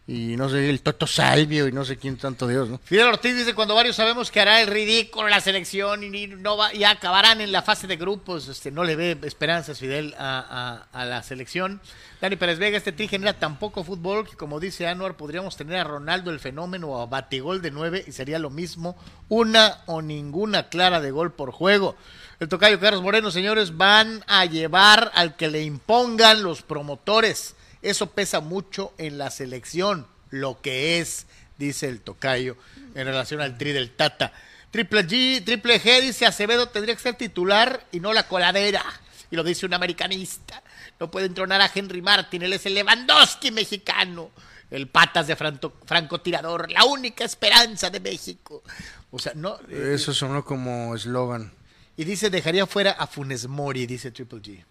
y 0.07 0.37
no 0.37 0.49
sé, 0.49 0.69
el 0.69 0.81
Toto 0.81 1.07
Salvio 1.07 1.67
y 1.67 1.71
no 1.71 1.83
sé 1.83 1.97
quién 1.97 2.17
tanto 2.17 2.47
Dios, 2.47 2.69
¿no? 2.69 2.79
Fidel 2.83 3.07
Ortiz 3.07 3.35
dice, 3.35 3.55
cuando 3.55 3.73
varios 3.73 3.95
sabemos 3.95 4.29
que 4.29 4.39
hará 4.39 4.61
el 4.61 4.67
ridículo 4.67 5.27
la 5.29 5.41
selección 5.41 6.03
y 6.03 6.27
no 6.27 6.57
va, 6.57 6.71
ya 6.73 6.91
acabarán 6.91 7.41
en 7.41 7.51
la 7.51 7.63
fase 7.63 7.87
de 7.87 7.97
grupos, 7.97 8.47
este, 8.47 8.69
no 8.69 8.83
le 8.83 8.95
ve 8.95 9.17
esperanzas 9.23 9.79
Fidel 9.79 10.13
a, 10.19 10.85
a, 10.91 11.05
la 11.05 11.23
selección. 11.23 11.81
Dani 12.21 12.35
Pérez 12.35 12.59
Vega, 12.59 12.77
este 12.77 12.91
tri 12.91 13.07
genera 13.07 13.33
tan 13.39 13.57
poco 13.57 13.83
fútbol 13.83 14.29
que 14.29 14.35
como 14.35 14.59
dice 14.59 14.87
Anuar, 14.87 15.17
podríamos 15.17 15.57
tener 15.57 15.77
a 15.77 15.83
Ronaldo 15.83 16.29
el 16.29 16.39
fenómeno 16.39 16.89
o 16.89 17.01
a 17.01 17.07
Batigol 17.07 17.63
de 17.63 17.71
nueve 17.71 18.05
y 18.07 18.11
sería 18.11 18.37
lo 18.37 18.51
mismo, 18.51 18.95
una 19.27 19.81
o 19.87 20.03
ninguna 20.03 20.69
clara 20.69 21.01
de 21.01 21.09
gol 21.09 21.33
por 21.33 21.51
juego. 21.51 21.95
El 22.39 22.47
tocayo 22.47 22.79
Carlos 22.79 23.01
Moreno, 23.01 23.31
señores, 23.31 23.75
van 23.75 24.23
a 24.27 24.45
llevar 24.45 25.11
al 25.15 25.35
que 25.35 25.47
le 25.47 25.63
impongan 25.63 26.43
los 26.43 26.61
promotores 26.61 27.54
eso 27.89 28.11
pesa 28.11 28.39
mucho 28.39 28.93
en 28.97 29.17
la 29.17 29.31
selección, 29.31 30.07
lo 30.29 30.59
que 30.61 30.99
es, 30.99 31.27
dice 31.57 31.87
el 31.87 32.01
tocayo, 32.01 32.57
en 32.95 33.05
relación 33.05 33.41
al 33.41 33.57
tri 33.57 33.71
del 33.71 33.91
Tata. 33.91 34.33
Triple 34.71 35.07
G, 35.07 35.43
Triple 35.45 35.81
G 35.81 36.01
dice 36.01 36.25
Acevedo 36.25 36.67
tendría 36.67 36.95
que 36.95 37.01
ser 37.01 37.15
titular 37.15 37.85
y 37.91 37.99
no 37.99 38.11
la 38.11 38.27
coladera. 38.27 38.83
Y 39.31 39.35
lo 39.35 39.43
dice 39.43 39.65
un 39.65 39.73
americanista. 39.73 40.61
No 40.99 41.09
puede 41.09 41.27
entronar 41.27 41.61
a 41.61 41.71
Henry 41.73 42.01
Martin, 42.01 42.41
él 42.41 42.53
es 42.53 42.65
el 42.65 42.73
Lewandowski 42.73 43.51
mexicano. 43.51 44.31
El 44.71 44.87
patas 44.87 45.27
de 45.27 45.35
francotirador, 45.35 46.71
la 46.71 46.85
única 46.85 47.23
esperanza 47.23 47.89
de 47.89 47.99
México. 47.99 48.63
O 49.11 49.19
sea, 49.19 49.33
no. 49.35 49.59
Eh, 49.69 49.91
Eso 49.93 50.13
sonó 50.13 50.43
como 50.43 50.95
eslogan. 50.95 51.53
Y 51.95 52.03
dice, 52.03 52.29
dejaría 52.29 52.65
fuera 52.65 52.91
a 52.91 53.07
Funes 53.07 53.47
Mori, 53.47 53.85
dice 53.85 54.11
Triple 54.11 54.39
G. 54.39 54.65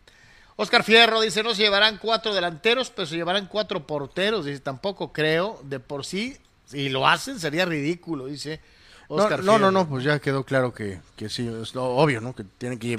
Oscar 0.56 0.84
Fierro 0.84 1.20
dice, 1.20 1.42
no 1.42 1.54
se 1.54 1.62
llevarán 1.62 1.98
cuatro 1.98 2.34
delanteros, 2.34 2.90
pero 2.90 3.06
se 3.06 3.16
llevarán 3.16 3.46
cuatro 3.46 3.86
porteros. 3.86 4.44
Dice, 4.44 4.60
tampoco 4.60 5.12
creo, 5.12 5.60
de 5.64 5.80
por 5.80 6.04
sí, 6.04 6.36
si 6.66 6.88
lo 6.88 7.06
hacen 7.06 7.40
sería 7.40 7.64
ridículo, 7.64 8.26
dice 8.26 8.60
Oscar 9.08 9.42
no, 9.44 9.58
no, 9.58 9.70
no, 9.70 9.88
pues 9.88 10.04
ya 10.04 10.18
quedó 10.18 10.44
claro 10.44 10.72
que, 10.72 11.00
que 11.16 11.28
sí, 11.28 11.46
es 11.60 11.74
lo 11.74 11.84
obvio, 11.84 12.20
¿no? 12.20 12.34
Que 12.34 12.44
tiene 12.44 12.78
que 12.78 12.98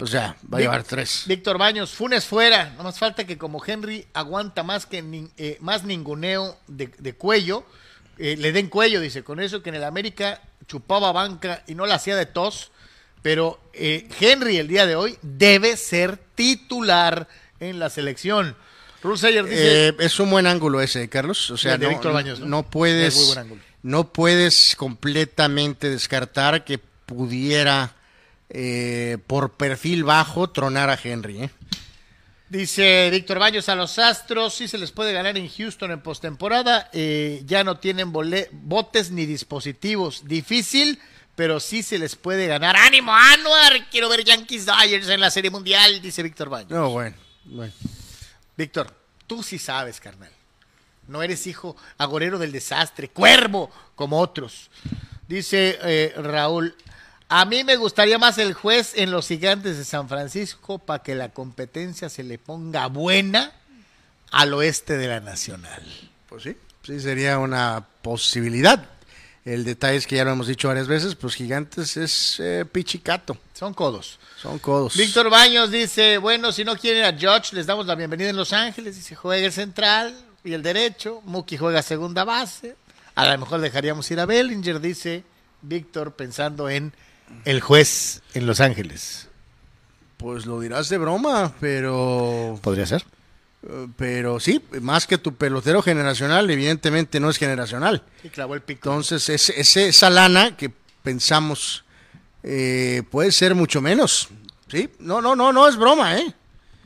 o 0.00 0.06
sea, 0.06 0.36
va 0.52 0.58
a 0.58 0.60
llevar 0.60 0.84
tres. 0.84 1.24
Víctor 1.26 1.58
Baños, 1.58 1.92
Funes 1.92 2.24
fuera. 2.24 2.70
No 2.76 2.84
más 2.84 2.98
falta 2.98 3.26
que 3.26 3.36
como 3.36 3.62
Henry 3.64 4.06
aguanta 4.14 4.62
más 4.62 4.86
que 4.86 5.28
eh, 5.36 5.58
más 5.60 5.84
ninguneo 5.84 6.56
de, 6.66 7.14
cuello, 7.14 7.64
eh, 8.16 8.36
le 8.38 8.52
den 8.52 8.68
cuello, 8.68 9.00
dice. 9.00 9.22
Con 9.22 9.38
eso 9.38 9.62
que 9.62 9.68
en 9.68 9.76
el 9.76 9.84
América 9.84 10.40
chupaba 10.66 11.12
banca 11.12 11.62
y 11.66 11.74
no 11.74 11.84
la 11.86 11.96
hacía 11.96 12.16
de 12.16 12.26
tos. 12.26 12.71
Pero 13.22 13.60
eh, 13.72 14.08
Henry 14.20 14.58
el 14.58 14.68
día 14.68 14.84
de 14.84 14.96
hoy 14.96 15.16
debe 15.22 15.76
ser 15.76 16.18
titular 16.34 17.28
en 17.60 17.78
la 17.78 17.88
selección. 17.88 18.56
Dice, 19.02 19.30
eh, 19.48 19.92
es 19.98 20.20
un 20.20 20.30
buen 20.30 20.46
ángulo 20.46 20.80
ese, 20.80 21.08
Carlos. 21.08 21.50
O 21.50 21.56
sea, 21.56 21.78
no, 21.78 22.62
puedes, 22.62 23.36
no 23.82 24.12
puedes 24.12 24.76
completamente 24.76 25.88
descartar 25.90 26.64
que 26.64 26.78
pudiera 26.78 27.96
eh, 28.48 29.18
por 29.26 29.54
perfil 29.54 30.04
bajo 30.04 30.50
tronar 30.50 30.90
a 30.90 30.98
Henry. 31.02 31.50
Dice 32.48 33.08
Víctor 33.10 33.38
Baños 33.38 33.68
a 33.68 33.74
los 33.74 33.98
Astros, 33.98 34.54
sí 34.54 34.68
se 34.68 34.78
les 34.78 34.92
puede 34.92 35.12
ganar 35.12 35.38
en 35.38 35.48
Houston 35.48 35.90
en 35.90 36.00
postemporada, 36.00 36.90
ya 36.92 37.64
no 37.64 37.78
tienen 37.78 38.12
botes 38.12 39.10
ni 39.10 39.24
dispositivos. 39.24 40.28
Difícil, 40.28 41.00
pero 41.42 41.58
sí 41.58 41.82
se 41.82 41.98
les 41.98 42.14
puede 42.14 42.46
ganar. 42.46 42.76
¡Ánimo, 42.76 43.12
Anuar! 43.12 43.88
Quiero 43.90 44.08
ver 44.08 44.22
Yankees 44.22 44.64
Dodgers 44.64 45.08
en 45.08 45.18
la 45.18 45.28
Serie 45.28 45.50
Mundial, 45.50 46.00
dice 46.00 46.22
Víctor 46.22 46.48
Baños. 46.48 46.70
No, 46.70 46.90
bueno, 46.90 47.16
bueno. 47.46 47.72
Víctor, 48.56 48.94
tú 49.26 49.42
sí 49.42 49.58
sabes, 49.58 49.98
carnal. 49.98 50.30
No 51.08 51.20
eres 51.20 51.44
hijo 51.48 51.76
agorero 51.98 52.38
del 52.38 52.52
desastre, 52.52 53.08
cuervo, 53.08 53.72
como 53.96 54.20
otros. 54.20 54.70
Dice 55.26 55.80
eh, 55.82 56.14
Raúl, 56.16 56.76
a 57.28 57.44
mí 57.44 57.64
me 57.64 57.74
gustaría 57.74 58.18
más 58.18 58.38
el 58.38 58.54
juez 58.54 58.92
en 58.94 59.10
los 59.10 59.26
gigantes 59.26 59.76
de 59.76 59.84
San 59.84 60.08
Francisco 60.08 60.78
para 60.78 61.02
que 61.02 61.16
la 61.16 61.30
competencia 61.30 62.08
se 62.08 62.22
le 62.22 62.38
ponga 62.38 62.86
buena 62.86 63.50
al 64.30 64.54
oeste 64.54 64.96
de 64.96 65.08
la 65.08 65.18
Nacional. 65.18 65.82
Pues 66.28 66.44
sí, 66.44 66.56
sí 66.84 67.00
sería 67.00 67.40
una 67.40 67.84
posibilidad. 68.00 68.92
El 69.44 69.64
detalle 69.64 69.96
es 69.96 70.06
que 70.06 70.16
ya 70.16 70.24
lo 70.24 70.30
hemos 70.30 70.46
dicho 70.46 70.68
varias 70.68 70.86
veces, 70.86 71.16
pues 71.16 71.34
Gigantes 71.34 71.96
es 71.96 72.38
eh, 72.38 72.64
pichicato. 72.70 73.36
Son 73.54 73.74
codos. 73.74 74.20
Son 74.40 74.58
codos. 74.60 74.96
Víctor 74.96 75.30
Baños 75.30 75.70
dice, 75.70 76.18
bueno, 76.18 76.52
si 76.52 76.64
no 76.64 76.76
quieren 76.76 77.04
a 77.04 77.18
George, 77.18 77.56
les 77.56 77.66
damos 77.66 77.86
la 77.86 77.96
bienvenida 77.96 78.30
en 78.30 78.36
Los 78.36 78.52
Ángeles. 78.52 78.94
Dice, 78.94 79.16
juega 79.16 79.44
el 79.44 79.52
central 79.52 80.14
y 80.44 80.52
el 80.52 80.62
derecho. 80.62 81.22
Muki 81.24 81.56
juega 81.56 81.82
segunda 81.82 82.22
base. 82.22 82.76
A 83.16 83.28
lo 83.28 83.38
mejor 83.38 83.60
dejaríamos 83.60 84.08
ir 84.12 84.20
a 84.20 84.26
Bellinger, 84.26 84.80
dice 84.80 85.24
Víctor, 85.60 86.12
pensando 86.12 86.68
en 86.68 86.92
el 87.44 87.60
juez 87.60 88.22
en 88.34 88.46
Los 88.46 88.60
Ángeles. 88.60 89.28
Pues 90.18 90.46
lo 90.46 90.60
dirás 90.60 90.88
de 90.88 90.98
broma, 90.98 91.52
pero... 91.58 92.60
Podría 92.62 92.86
ser. 92.86 93.04
Pero 93.96 94.40
sí, 94.40 94.60
más 94.80 95.06
que 95.06 95.18
tu 95.18 95.34
pelotero 95.34 95.82
generacional, 95.82 96.50
evidentemente 96.50 97.20
no 97.20 97.30
es 97.30 97.38
generacional. 97.38 98.02
Y 98.24 98.28
clavó 98.28 98.54
el 98.54 98.62
pico. 98.62 98.88
Entonces, 98.88 99.28
ese, 99.28 99.88
esa 99.88 100.10
lana 100.10 100.56
que 100.56 100.72
pensamos 101.02 101.84
eh, 102.42 103.02
puede 103.10 103.30
ser 103.30 103.54
mucho 103.54 103.80
menos. 103.80 104.28
Sí, 104.68 104.90
no, 104.98 105.20
no, 105.20 105.36
no, 105.36 105.52
no 105.52 105.68
es 105.68 105.76
broma, 105.76 106.18
¿eh? 106.18 106.34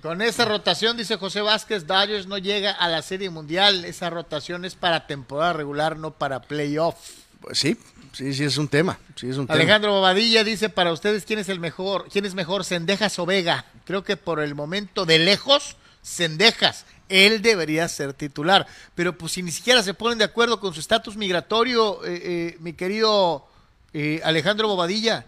Con 0.02 0.20
esa 0.20 0.44
rotación, 0.44 0.96
dice 0.96 1.16
José 1.16 1.40
Vázquez, 1.40 1.86
Dodgers 1.86 2.26
no 2.26 2.38
llega 2.38 2.72
a 2.72 2.88
la 2.88 3.02
Serie 3.02 3.30
Mundial. 3.30 3.84
Esa 3.84 4.10
rotación 4.10 4.64
es 4.64 4.74
para 4.74 5.06
temporada 5.06 5.54
regular, 5.54 5.96
no 5.96 6.12
para 6.12 6.42
playoff. 6.42 6.96
Pues 7.40 7.58
sí, 7.58 7.76
sí, 8.12 8.34
sí 8.34 8.44
es 8.44 8.58
un 8.58 8.68
tema. 8.68 8.98
Sí 9.14 9.28
es 9.28 9.36
un 9.36 9.46
Alejandro 9.48 9.92
Bobadilla 9.92 10.44
dice, 10.44 10.68
para 10.68 10.92
ustedes, 10.92 11.24
¿quién 11.24 11.38
es 11.38 11.48
el 11.48 11.58
mejor? 11.58 12.08
¿Quién 12.12 12.26
es 12.26 12.34
mejor, 12.34 12.64
Sendejas 12.64 13.18
o 13.18 13.26
Vega? 13.26 13.64
Creo 13.84 14.04
que 14.04 14.16
por 14.16 14.40
el 14.40 14.54
momento, 14.54 15.06
de 15.06 15.18
lejos, 15.18 15.76
Cendejas. 16.06 16.86
Él 17.08 17.42
debería 17.42 17.88
ser 17.88 18.14
titular. 18.14 18.66
Pero 18.94 19.18
pues 19.18 19.32
si 19.32 19.42
ni 19.42 19.50
siquiera 19.50 19.82
se 19.82 19.94
ponen 19.94 20.18
de 20.18 20.24
acuerdo 20.24 20.60
con 20.60 20.72
su 20.72 20.80
estatus 20.80 21.16
migratorio, 21.16 22.04
eh, 22.04 22.20
eh, 22.22 22.56
mi 22.60 22.72
querido 22.72 23.46
eh, 23.92 24.20
Alejandro 24.24 24.68
Bobadilla. 24.68 25.26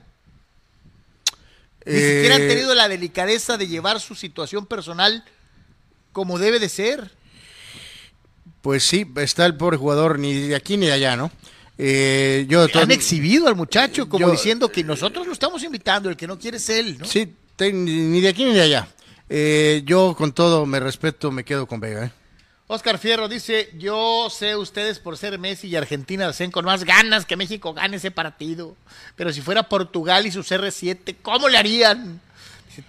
Ni 1.84 1.94
siquiera 1.94 2.36
han 2.36 2.48
tenido 2.48 2.74
la 2.74 2.88
delicadeza 2.88 3.56
de 3.56 3.66
llevar 3.66 3.98
su 3.98 4.14
situación 4.14 4.66
personal 4.66 5.24
como 6.12 6.38
debe 6.38 6.58
de 6.58 6.68
ser. 6.68 7.10
Pues 8.60 8.82
sí, 8.82 9.06
está 9.16 9.46
el 9.46 9.56
pobre 9.56 9.78
jugador 9.78 10.18
ni 10.18 10.48
de 10.48 10.54
aquí 10.54 10.76
ni 10.76 10.86
de 10.86 10.92
allá, 10.92 11.16
¿no? 11.16 11.30
yo 11.78 12.66
Han 12.74 12.90
exhibido 12.90 13.46
al 13.46 13.54
muchacho 13.54 14.08
como 14.08 14.30
diciendo 14.30 14.68
que 14.68 14.84
nosotros 14.84 15.26
lo 15.26 15.32
estamos 15.32 15.62
invitando, 15.62 16.10
el 16.10 16.16
que 16.16 16.26
no 16.26 16.38
quiere 16.38 16.56
es 16.56 16.68
él, 16.68 16.98
¿no? 16.98 17.06
Sí, 17.06 17.32
ni 17.60 18.20
de 18.20 18.28
aquí 18.28 18.44
ni 18.44 18.52
de 18.52 18.62
allá. 18.62 18.88
Eh, 19.28 19.82
yo 19.84 20.14
con 20.16 20.32
todo 20.32 20.66
me 20.66 20.80
respeto, 20.80 21.30
me 21.30 21.44
quedo 21.44 21.66
con 21.66 21.80
Vega. 21.80 22.06
¿eh? 22.06 22.12
Oscar 22.66 22.98
Fierro 22.98 23.28
dice, 23.28 23.70
yo 23.78 24.28
sé 24.30 24.54
ustedes 24.56 24.98
por 24.98 25.16
ser 25.16 25.38
Messi 25.38 25.68
y 25.68 25.76
Argentina 25.76 26.28
hacen 26.28 26.50
con 26.50 26.64
más 26.64 26.84
ganas 26.84 27.24
que 27.24 27.36
México 27.36 27.72
gane 27.72 27.96
ese 27.96 28.10
partido. 28.10 28.76
Pero 29.16 29.32
si 29.32 29.40
fuera 29.40 29.68
Portugal 29.68 30.26
y 30.26 30.30
sus 30.30 30.50
R7, 30.50 31.16
¿cómo 31.22 31.48
le 31.48 31.58
harían? 31.58 32.20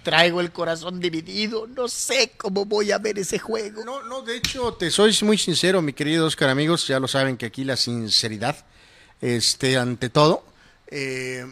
traigo 0.03 0.41
el 0.41 0.51
corazón 0.51 0.99
dividido, 0.99 1.67
no 1.67 1.87
sé 1.87 2.33
cómo 2.37 2.65
voy 2.65 2.91
a 2.91 2.97
ver 2.97 3.17
ese 3.19 3.39
juego. 3.39 3.83
No, 3.83 4.03
no, 4.03 4.21
de 4.21 4.37
hecho, 4.37 4.73
te 4.73 4.91
soy 4.91 5.17
muy 5.23 5.37
sincero, 5.37 5.81
mi 5.81 5.93
querido 5.93 6.25
Oscar, 6.25 6.49
amigos, 6.49 6.87
ya 6.87 6.99
lo 6.99 7.07
saben 7.07 7.37
que 7.37 7.45
aquí 7.45 7.63
la 7.63 7.75
sinceridad, 7.75 8.65
este, 9.21 9.77
ante 9.77 10.09
todo, 10.09 10.43
eh, 10.87 11.45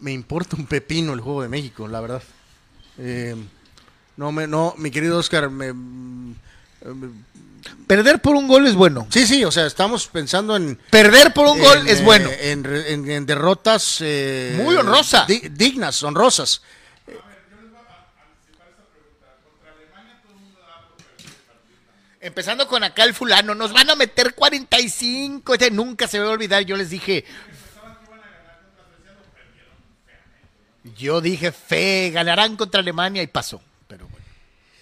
me 0.00 0.12
importa 0.12 0.56
un 0.56 0.66
pepino 0.66 1.12
el 1.12 1.20
juego 1.20 1.42
de 1.42 1.48
México, 1.48 1.86
la 1.86 2.00
verdad. 2.00 2.22
Eh, 2.98 3.36
no, 4.20 4.32
me, 4.32 4.46
no, 4.46 4.74
mi 4.76 4.90
querido 4.90 5.16
Oscar, 5.16 5.48
me, 5.48 5.72
Perder 7.86 8.20
por 8.20 8.36
un 8.36 8.46
gol 8.46 8.66
es 8.66 8.74
bueno. 8.74 9.06
Sí, 9.08 9.26
sí, 9.26 9.46
o 9.46 9.50
sea, 9.50 9.64
estamos 9.64 10.08
pensando 10.08 10.56
en... 10.56 10.78
Perder 10.90 11.32
por 11.32 11.46
un 11.46 11.58
gol 11.58 11.88
es 11.88 12.04
bueno. 12.04 12.28
Eh, 12.30 12.52
en, 12.52 13.24
derrotas... 13.24 13.98
Eh, 14.02 14.60
Muy 14.62 14.76
honrosas. 14.76 15.26
dignas, 15.26 16.02
honrosas. 16.02 16.60
Empezando 22.20 22.68
con 22.68 22.84
acá 22.84 23.04
el 23.04 23.14
fulano, 23.14 23.54
nos 23.54 23.72
van 23.72 23.88
a 23.88 23.96
meter 23.96 24.34
45. 24.34 25.54
Este 25.54 25.70
nunca 25.70 26.06
se 26.06 26.18
va 26.18 26.26
a 26.26 26.32
olvidar. 26.32 26.62
Yo 26.64 26.76
les 26.76 26.90
dije. 26.90 27.24
Yo 30.98 31.22
dije, 31.22 31.52
fe, 31.52 32.10
ganarán 32.12 32.56
contra 32.56 32.80
Alemania 32.80 33.22
y 33.22 33.26
pasó. 33.26 33.62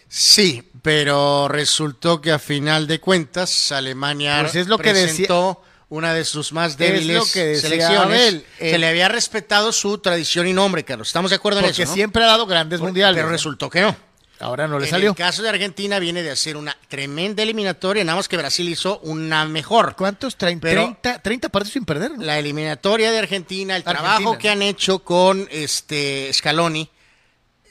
Sí, 0.09 0.63
pero 0.83 1.49
resultó 1.49 2.21
que 2.21 2.33
a 2.33 2.39
final 2.39 2.87
de 2.87 3.01
cuentas 3.01 3.73
Alemania 3.73 4.39
pues 4.41 4.55
es 4.55 4.67
lo 4.69 4.79
que 4.79 4.91
presentó 4.91 5.63
una 5.91 6.13
de 6.15 6.25
sus 6.25 6.53
más 6.53 6.77
débiles 6.79 7.29
selecciones. 7.29 8.43
Se 8.59 8.79
le 8.79 8.87
había 8.89 9.09
respetado 9.09 9.73
su 9.73 9.99
tradición 9.99 10.47
y 10.47 10.53
nombre, 10.53 10.85
Carlos. 10.85 11.09
¿Estamos 11.09 11.31
de 11.31 11.37
acuerdo 11.37 11.61
en 11.61 11.67
eso? 11.67 11.83
Porque 11.83 11.87
siempre 11.95 12.25
ha 12.25 12.27
dado 12.27 12.47
grandes 12.47 12.81
mundiales. 12.81 13.17
Pero 13.17 13.29
resultó 13.31 13.69
que 13.71 13.81
no. 13.83 13.97
Ahora 14.41 14.69
no 14.69 14.79
le 14.79 14.85
en 14.87 14.91
salió. 14.93 15.11
el 15.11 15.17
caso 15.17 15.43
de 15.43 15.49
Argentina 15.49 15.99
viene 15.99 16.23
de 16.23 16.31
hacer 16.31 16.57
una 16.57 16.77
tremenda 16.87 17.43
eliminatoria, 17.43 18.05
nada 18.05 18.15
más 18.17 18.29
que 18.29 18.37
Brasil 18.37 18.69
hizo 18.69 19.01
una 19.01 19.45
mejor. 19.47 19.97
¿Cuántos? 19.97 20.39
Trein- 20.39 20.61
Pero- 20.61 20.83
30, 20.83 21.19
30 21.23 21.49
partidos 21.49 21.73
sin 21.73 21.85
perder. 21.85 22.13
¿no? 22.13 22.23
La 22.23 22.39
eliminatoria 22.39 23.11
de 23.11 23.19
Argentina, 23.19 23.75
el 23.75 23.83
Argentina. 23.85 24.17
trabajo 24.17 24.39
que 24.39 24.49
han 24.49 24.63
hecho 24.63 25.01
con 25.01 25.49
este 25.51 26.31
Scaloni, 26.33 26.89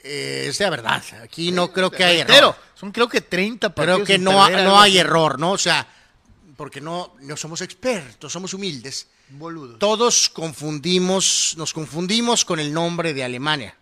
eh, 0.08 0.46
es 0.48 0.58
de 0.58 0.70
verdad. 0.70 1.02
Aquí 1.22 1.52
no 1.52 1.72
creo 1.72 1.90
que 1.90 2.04
haya 2.04 2.22
error. 2.22 2.56
son 2.74 2.90
creo 2.92 3.08
que 3.08 3.20
30 3.20 3.74
partidos 3.74 4.00
Creo 4.04 4.06
que 4.06 4.18
no, 4.18 4.42
ha- 4.42 4.50
no 4.50 4.80
hay 4.80 4.98
error, 4.98 5.38
¿no? 5.38 5.52
O 5.52 5.58
sea, 5.58 5.86
porque 6.56 6.80
no, 6.80 7.14
no 7.20 7.36
somos 7.36 7.60
expertos, 7.60 8.32
somos 8.32 8.54
humildes. 8.54 9.08
Boludos. 9.30 9.78
Todos 9.78 10.28
confundimos, 10.30 11.54
nos 11.58 11.72
confundimos 11.74 12.44
con 12.44 12.58
el 12.60 12.72
nombre 12.72 13.12
de 13.14 13.24
Alemania. 13.24 13.74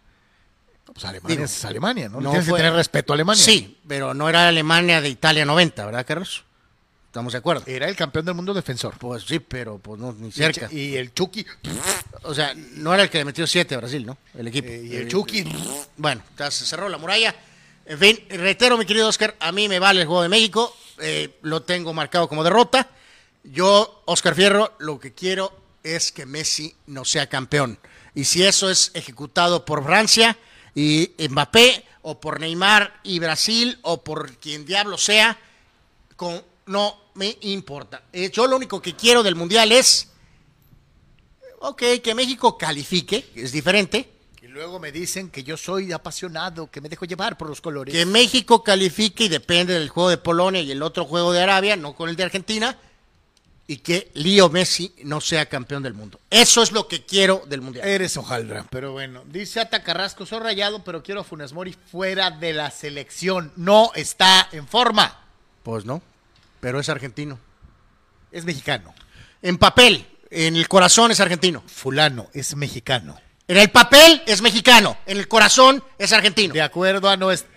Pues 0.92 1.04
Alemania 1.04 1.44
es 1.44 1.64
Alemania, 1.64 2.08
¿no? 2.08 2.20
no 2.20 2.30
Tienes 2.30 2.48
fue- 2.48 2.58
que 2.58 2.62
tener 2.62 2.74
respeto 2.74 3.12
a 3.12 3.14
Alemania. 3.14 3.42
Sí, 3.44 3.78
pero 3.86 4.14
no 4.14 4.28
era 4.28 4.48
Alemania 4.48 5.00
de 5.00 5.08
Italia 5.08 5.44
90, 5.44 5.84
¿verdad, 5.86 6.06
Carlos? 6.06 6.44
Estamos 7.16 7.32
de 7.32 7.38
acuerdo. 7.38 7.62
Era 7.64 7.88
el 7.88 7.96
campeón 7.96 8.26
del 8.26 8.34
mundo 8.34 8.52
defensor. 8.52 8.98
Pues 8.98 9.22
sí, 9.22 9.38
pero 9.38 9.78
pues 9.78 9.98
no, 9.98 10.12
ni 10.12 10.30
cerca. 10.30 10.68
Y 10.70 10.96
el 10.96 11.14
Chucky. 11.14 11.46
O 12.24 12.34
sea, 12.34 12.52
no 12.74 12.92
era 12.92 13.04
el 13.04 13.08
que 13.08 13.16
le 13.16 13.24
metió 13.24 13.46
7 13.46 13.74
a 13.74 13.78
Brasil, 13.78 14.04
¿no? 14.04 14.18
El 14.34 14.48
equipo. 14.48 14.68
eh, 14.68 14.84
y 14.84 14.96
el 14.96 15.08
Chucky. 15.08 15.42
Bueno, 15.96 16.22
ya 16.38 16.50
se 16.50 16.66
cerró 16.66 16.90
la 16.90 16.98
muralla. 16.98 17.34
En 17.86 17.98
fin, 17.98 18.22
reitero, 18.28 18.76
mi 18.76 18.84
querido 18.84 19.08
Oscar, 19.08 19.34
a 19.40 19.50
mí 19.50 19.66
me 19.66 19.78
vale 19.78 20.02
el 20.02 20.06
juego 20.06 20.24
de 20.24 20.28
México. 20.28 20.76
eh, 20.98 21.38
lo 21.40 21.62
tengo 21.62 21.94
marcado 21.94 22.28
como 22.28 22.44
derrota. 22.44 22.90
Yo, 23.44 24.02
Oscar 24.04 24.34
Fierro, 24.34 24.74
lo 24.78 25.00
que 25.00 25.14
quiero 25.14 25.58
es 25.82 26.12
que 26.12 26.26
Messi 26.26 26.74
no 26.88 27.06
sea 27.06 27.28
campeón. 27.30 27.78
Y 28.14 28.24
si 28.24 28.42
eso 28.42 28.68
es 28.68 28.90
ejecutado 28.92 29.64
por 29.64 29.82
Francia 29.82 30.36
y 30.74 31.12
Mbappé, 31.30 31.82
o 32.02 32.20
por 32.20 32.40
Neymar 32.40 33.00
y 33.04 33.20
Brasil, 33.20 33.78
o 33.80 34.04
por 34.04 34.36
quien 34.36 34.66
diablo 34.66 34.98
sea, 34.98 35.38
con, 36.16 36.44
no 36.66 37.05
me 37.16 37.36
importa. 37.42 38.02
Eh, 38.12 38.30
yo 38.32 38.46
lo 38.46 38.56
único 38.56 38.80
que 38.80 38.94
quiero 38.94 39.22
del 39.22 39.34
Mundial 39.34 39.72
es, 39.72 40.08
ok, 41.60 41.82
que 42.02 42.14
México 42.14 42.56
califique, 42.56 43.24
que 43.34 43.42
es 43.42 43.52
diferente, 43.52 44.10
Y 44.42 44.48
luego 44.48 44.78
me 44.78 44.92
dicen 44.92 45.28
que 45.30 45.42
yo 45.44 45.56
soy 45.56 45.92
apasionado, 45.92 46.70
que 46.70 46.80
me 46.80 46.88
dejo 46.88 47.04
llevar 47.04 47.36
por 47.36 47.48
los 47.48 47.60
colores. 47.60 47.92
que 47.94 48.06
México 48.06 48.62
califique 48.62 49.24
y 49.24 49.28
depende 49.28 49.74
del 49.74 49.88
juego 49.88 50.08
de 50.08 50.18
Polonia 50.18 50.62
y 50.62 50.70
el 50.70 50.82
otro 50.82 51.04
juego 51.04 51.32
de 51.32 51.42
Arabia, 51.42 51.76
no 51.76 51.94
con 51.94 52.08
el 52.08 52.16
de 52.16 52.22
Argentina, 52.24 52.78
y 53.68 53.78
que 53.78 54.10
Leo 54.14 54.48
Messi 54.48 54.94
no 55.04 55.20
sea 55.20 55.46
campeón 55.46 55.82
del 55.82 55.92
mundo. 55.92 56.20
Eso 56.30 56.62
es 56.62 56.70
lo 56.70 56.86
que 56.86 57.04
quiero 57.04 57.42
del 57.48 57.60
Mundial. 57.60 57.86
Eres 57.88 58.16
hojaldra, 58.16 58.64
pero 58.70 58.92
bueno. 58.92 59.24
Dice 59.26 59.58
Ata 59.60 59.82
Carrasco, 59.82 60.24
soy 60.24 60.38
rayado, 60.38 60.84
pero 60.84 61.02
quiero 61.02 61.22
a 61.22 61.24
Funes 61.24 61.52
Mori 61.52 61.74
fuera 61.90 62.30
de 62.30 62.52
la 62.52 62.70
selección. 62.70 63.52
No 63.56 63.90
está 63.96 64.48
en 64.52 64.68
forma. 64.68 65.20
Pues 65.64 65.84
no, 65.84 66.00
pero 66.60 66.80
es 66.80 66.88
argentino. 66.88 67.38
Es 68.32 68.44
mexicano. 68.44 68.94
En 69.42 69.58
papel, 69.58 70.06
en 70.30 70.56
el 70.56 70.68
corazón 70.68 71.10
es 71.10 71.20
argentino. 71.20 71.62
Fulano 71.66 72.28
es 72.34 72.56
mexicano. 72.56 73.18
En 73.48 73.56
el 73.58 73.70
papel 73.70 74.22
es 74.26 74.42
mexicano, 74.42 74.96
en 75.06 75.18
el 75.18 75.28
corazón 75.28 75.82
es 75.98 76.12
argentino. 76.12 76.52
De 76.52 76.62
acuerdo 76.62 77.08
a 77.08 77.16
nuestra... 77.16 77.54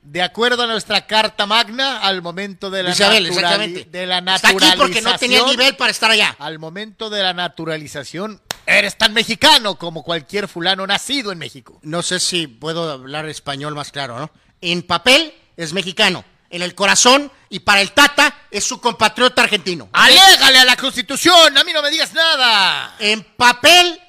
De 0.00 0.22
acuerdo 0.22 0.62
a 0.62 0.66
nuestra 0.66 1.06
carta 1.06 1.44
magna, 1.44 2.00
al 2.00 2.22
momento 2.22 2.70
de 2.70 2.82
la, 2.82 2.90
Isabel, 2.92 3.24
naturali- 3.26 3.28
exactamente. 3.28 3.84
de 3.90 4.06
la 4.06 4.18
Está 4.20 4.48
aquí 4.48 4.66
porque 4.78 5.02
no 5.02 5.18
tenía 5.18 5.40
naturalización- 5.40 5.50
nivel 5.50 5.76
para 5.76 5.90
estar 5.90 6.10
allá. 6.10 6.34
Al 6.38 6.58
momento 6.58 7.10
de 7.10 7.22
la 7.22 7.34
naturalización, 7.34 8.40
eres 8.64 8.96
tan 8.96 9.12
mexicano 9.12 9.74
como 9.76 10.02
cualquier 10.02 10.48
fulano 10.48 10.86
nacido 10.86 11.30
en 11.30 11.36
México. 11.38 11.78
No 11.82 12.00
sé 12.00 12.20
si 12.20 12.46
puedo 12.46 12.90
hablar 12.90 13.28
español 13.28 13.74
más 13.74 13.92
claro, 13.92 14.18
¿no? 14.18 14.30
En 14.62 14.82
papel 14.82 15.34
es 15.58 15.72
mexicano, 15.74 16.24
en 16.50 16.62
el 16.62 16.74
corazón 16.74 17.30
y 17.50 17.58
para 17.60 17.80
el 17.82 17.92
Tata 17.92 18.46
es 18.50 18.64
su 18.64 18.80
compatriota 18.80 19.42
argentino. 19.42 19.88
¡Alégale 19.92 20.58
a 20.58 20.64
la 20.64 20.76
Constitución! 20.76 21.58
¡A 21.58 21.64
mí 21.64 21.72
no 21.74 21.82
me 21.82 21.90
digas 21.90 22.14
nada! 22.14 22.96
En 22.98 23.22
papel 23.22 24.00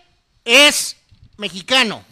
es 0.46 0.96
mexicano. 1.38 2.06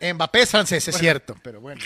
Mbappé 0.00 0.42
es 0.42 0.50
francés, 0.50 0.86
es 0.88 0.96
cierto, 0.96 1.36
pero 1.42 1.60
bueno. 1.60 1.80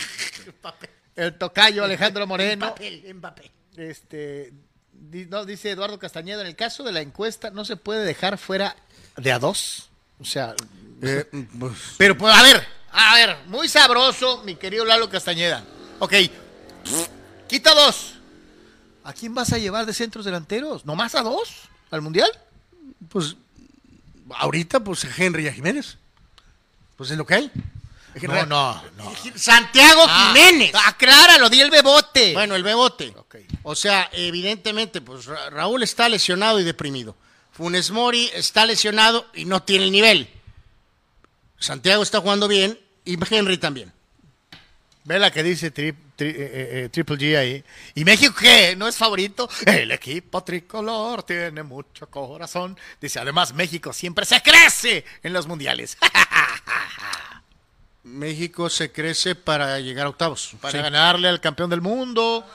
El 1.16 1.36
tocayo 1.36 1.84
Alejandro 1.84 2.26
Moreno. 2.26 2.74
en 2.78 3.20
papel. 3.20 3.51
Este, 3.76 4.53
di- 4.93 5.26
no, 5.26 5.45
dice 5.45 5.70
Eduardo 5.70 5.99
Castañeda, 5.99 6.43
en 6.43 6.47
el 6.47 6.57
caso 6.57 6.82
de 6.84 6.93
la 6.93 7.01
encuesta 7.01 7.51
no 7.51 7.64
se 7.64 7.76
puede 7.76 8.05
dejar 8.05 8.36
fuera 8.38 8.76
de 9.16 9.32
a 9.32 9.38
dos. 9.38 9.88
O 10.20 10.24
sea, 10.24 10.55
Eh, 11.03 11.24
pues, 11.59 11.72
pero 11.99 12.16
pues, 12.16 12.34
a 12.34 12.43
ver, 12.43 12.66
a 12.93 13.14
ver, 13.14 13.38
muy 13.47 13.68
sabroso, 13.68 14.43
mi 14.45 14.55
querido 14.57 14.84
Lalo 14.84 15.09
Castañeda. 15.11 15.64
Ok, 15.99 16.14
quita 17.49 17.74
dos. 17.74 18.14
¿A 19.05 19.12
quién 19.12 19.34
vas 19.34 19.53
a 19.53 19.59
llevar 19.59 19.84
de 19.86 19.93
centros 19.95 20.24
delanteros? 20.24 20.84
¿Nomás 20.84 21.14
a 21.14 21.22
dos? 21.22 21.49
¿Al 21.90 22.03
Mundial? 22.03 22.30
pues, 23.09 23.34
ahorita, 24.36 24.80
pues 24.80 25.05
Henry 25.18 25.45
y 25.45 25.49
a 25.49 25.53
Jiménez. 25.53 25.99
Pues 26.97 27.11
es 27.11 27.16
lo 27.18 27.26
que 27.26 27.34
hay. 27.34 27.51
No, 28.22 28.47
no, 28.47 28.82
no. 28.97 29.12
Santiago 29.34 30.03
Jiménez. 30.07 30.72
Ah, 30.74 30.88
acláralo, 30.88 31.49
di 31.49 31.61
el 31.61 31.70
bebote. 31.70 32.32
Bueno, 32.34 32.55
el 32.55 32.62
bebote. 32.62 33.12
Ok. 33.16 33.36
O 33.62 33.74
sea, 33.74 34.09
evidentemente, 34.12 35.01
pues 35.01 35.24
Ra- 35.24 35.49
Raúl 35.51 35.82
está 35.82 36.09
lesionado 36.09 36.61
y 36.61 36.64
deprimido. 36.64 37.16
Funes 37.53 37.90
Mori 37.90 38.30
está 38.34 38.66
lesionado 38.66 39.26
y 39.34 39.47
no 39.47 39.62
tiene 39.62 39.84
el 39.84 39.93
nivel. 39.93 40.28
Santiago 41.59 42.03
está 42.03 42.20
jugando 42.20 42.49
bien 42.49 42.78
y 43.05 43.18
Henry 43.34 43.59
también. 43.59 43.92
Ve 45.05 45.18
la 45.18 45.32
que 45.32 45.42
dice 45.42 45.74
tri- 45.74 45.96
tri- 46.16 46.28
eh, 46.28 46.34
eh, 46.36 46.68
eh, 46.84 46.88
Triple 46.88 47.16
G 47.16 47.36
ahí. 47.36 47.64
¿Y 47.96 48.05
México 48.05 48.32
qué? 48.38 48.76
¿No 48.76 48.86
es 48.86 48.96
favorito? 48.96 49.48
El 49.66 49.90
equipo 49.90 50.44
tricolor 50.44 51.24
tiene 51.24 51.64
mucho 51.64 52.09
corazón. 52.09 52.78
Dice, 53.00 53.18
además, 53.18 53.53
México 53.53 53.92
siempre 53.92 54.24
se 54.24 54.40
crece 54.40 55.05
en 55.24 55.32
los 55.32 55.48
mundiales. 55.48 55.98
México 58.05 58.68
se 58.68 58.90
crece 58.92 59.34
para 59.34 59.78
llegar 59.80 60.07
a 60.07 60.11
octavos. 60.11 60.55
para 60.61 60.72
Sí. 60.72 60.78
ganarle 60.78 61.28
al 61.28 61.40
campeón 61.40 61.70
del 61.70 61.80
mundo, 61.80 62.46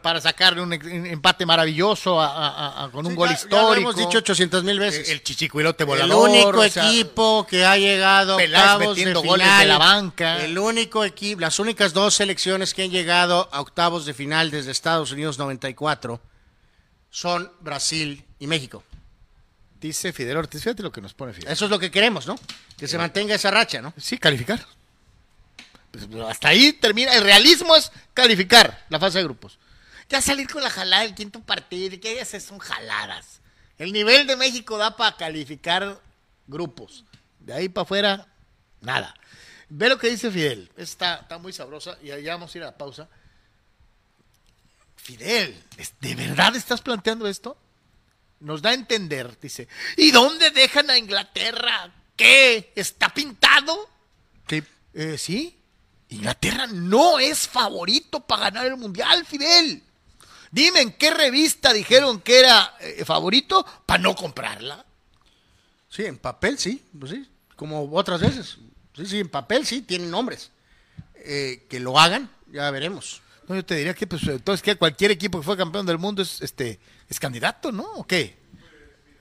para 0.00 0.20
sacarle 0.20 0.60
un, 0.62 0.72
empate 0.72 1.44
maravilloso 1.46 2.20
a- 2.20 2.26
a- 2.28 2.84
a- 2.84 2.90
con 2.90 3.06
un 3.06 3.14
gol 3.14 3.28
ya- 3.28 3.34
histórico. 3.34 3.58
Ya 3.58 3.74
lo 3.74 3.74
hemos 3.74 3.96
dicho 3.96 4.18
800 4.18 4.64
mil 4.64 4.78
veces. 4.78 5.08
El 5.08 5.22
chichicuilote 5.22 5.82
El 5.84 5.88
volador. 5.88 6.28
único 6.30 6.60
o 6.60 6.68
sea, 6.68 6.88
equipo 6.88 7.46
que 7.48 7.64
ha 7.64 7.76
llegado 7.76 8.34
a 8.34 8.78
metiendo 8.78 9.22
de 9.22 9.28
goles 9.28 9.46
final. 9.46 9.60
de 9.60 9.66
la 9.66 9.78
banca. 9.78 10.44
El 10.44 10.58
único 10.58 11.04
equipo, 11.04 11.40
las 11.40 11.58
únicas 11.58 11.92
dos 11.92 12.14
selecciones 12.14 12.74
que 12.74 12.82
han 12.84 12.90
llegado 12.90 13.48
a 13.52 13.60
octavos 13.60 14.06
de 14.06 14.14
final 14.14 14.50
desde 14.50 14.70
Estados 14.70 15.12
Unidos 15.12 15.38
94 15.38 16.20
son 17.10 17.50
Brasil 17.60 18.24
y 18.38 18.46
México. 18.46 18.82
Dice 19.80 20.12
Fidel 20.12 20.36
Ortiz, 20.36 20.62
fíjate 20.62 20.82
lo 20.82 20.90
que 20.90 21.00
nos 21.00 21.14
pone 21.14 21.32
Fidel. 21.32 21.52
Eso 21.52 21.66
es 21.66 21.70
lo 21.70 21.78
que 21.78 21.90
queremos, 21.90 22.26
¿no? 22.26 22.36
Que 22.76 22.88
se 22.88 22.98
mantenga 22.98 23.34
esa 23.34 23.50
racha, 23.50 23.80
¿no? 23.80 23.94
Sí, 23.96 24.18
calificar. 24.18 24.64
Pues, 25.90 26.04
hasta 26.28 26.48
ahí 26.48 26.72
termina. 26.74 27.12
El 27.14 27.22
realismo 27.24 27.74
es 27.76 27.90
calificar 28.12 28.84
la 28.90 28.98
fase 28.98 29.18
de 29.18 29.24
grupos. 29.24 29.58
Ya 30.08 30.20
salir 30.22 30.48
con 30.48 30.62
la 30.62 30.70
jalada 30.70 31.02
del 31.02 31.14
quinto 31.14 31.40
partido, 31.40 31.98
que 32.00 32.12
ellas 32.12 32.42
son 32.42 32.58
jaladas. 32.58 33.40
El 33.76 33.92
nivel 33.92 34.26
de 34.26 34.36
México 34.36 34.78
da 34.78 34.96
para 34.96 35.16
calificar 35.16 36.00
grupos. 36.46 37.04
De 37.40 37.52
ahí 37.52 37.68
para 37.68 37.82
afuera, 37.82 38.26
nada. 38.80 39.14
Ve 39.68 39.88
lo 39.88 39.98
que 39.98 40.08
dice 40.08 40.30
Fidel. 40.30 40.70
Está, 40.76 41.16
está 41.16 41.38
muy 41.38 41.52
sabrosa 41.52 41.98
y 42.02 42.10
allá 42.10 42.32
vamos 42.34 42.54
a 42.54 42.58
ir 42.58 42.64
a 42.64 42.68
la 42.68 42.76
pausa. 42.78 43.08
Fidel, 44.96 45.62
¿es- 45.76 45.94
¿de 46.00 46.14
verdad 46.14 46.54
estás 46.56 46.80
planteando 46.80 47.26
esto? 47.28 47.56
Nos 48.40 48.62
da 48.62 48.70
a 48.70 48.74
entender, 48.74 49.38
dice. 49.40 49.68
¿Y 49.96 50.10
dónde 50.10 50.50
dejan 50.50 50.90
a 50.90 50.98
Inglaterra? 50.98 51.92
¿Qué? 52.16 52.72
¿Está 52.74 53.08
pintado? 53.12 53.88
Sí. 54.48 54.62
Eh, 54.94 55.18
sí. 55.18 55.54
Inglaterra 56.10 56.66
no 56.66 57.18
es 57.18 57.46
favorito 57.46 58.20
para 58.20 58.44
ganar 58.44 58.66
el 58.66 58.76
mundial, 58.76 59.24
Fidel. 59.26 59.82
Dime 60.50 60.80
en 60.80 60.92
qué 60.92 61.10
revista 61.10 61.72
dijeron 61.72 62.20
que 62.20 62.40
era 62.40 62.74
eh, 62.80 63.04
favorito 63.04 63.64
para 63.86 64.02
no 64.02 64.14
comprarla. 64.14 64.84
Sí, 65.88 66.04
en 66.04 66.18
papel 66.18 66.58
sí, 66.58 66.84
pues 66.98 67.12
sí, 67.12 67.28
como 67.56 67.90
otras 67.92 68.20
veces. 68.20 68.58
Sí, 68.94 69.06
sí, 69.06 69.20
en 69.20 69.28
papel 69.28 69.66
sí, 69.66 69.82
tienen 69.82 70.10
nombres. 70.10 70.50
Eh, 71.16 71.66
que 71.68 71.80
lo 71.80 71.98
hagan, 71.98 72.30
ya 72.52 72.70
veremos. 72.70 73.22
No, 73.48 73.54
yo 73.54 73.64
te 73.64 73.76
diría 73.76 73.94
que 73.94 74.06
pues 74.06 74.22
entonces 74.24 74.62
que 74.62 74.76
cualquier 74.76 75.10
equipo 75.10 75.38
que 75.38 75.44
fue 75.44 75.56
campeón 75.56 75.86
del 75.86 75.98
mundo 75.98 76.22
es 76.22 76.40
este 76.42 76.78
es 77.08 77.18
candidato, 77.18 77.72
¿no? 77.72 77.84
¿O 77.94 78.06
qué? 78.06 78.38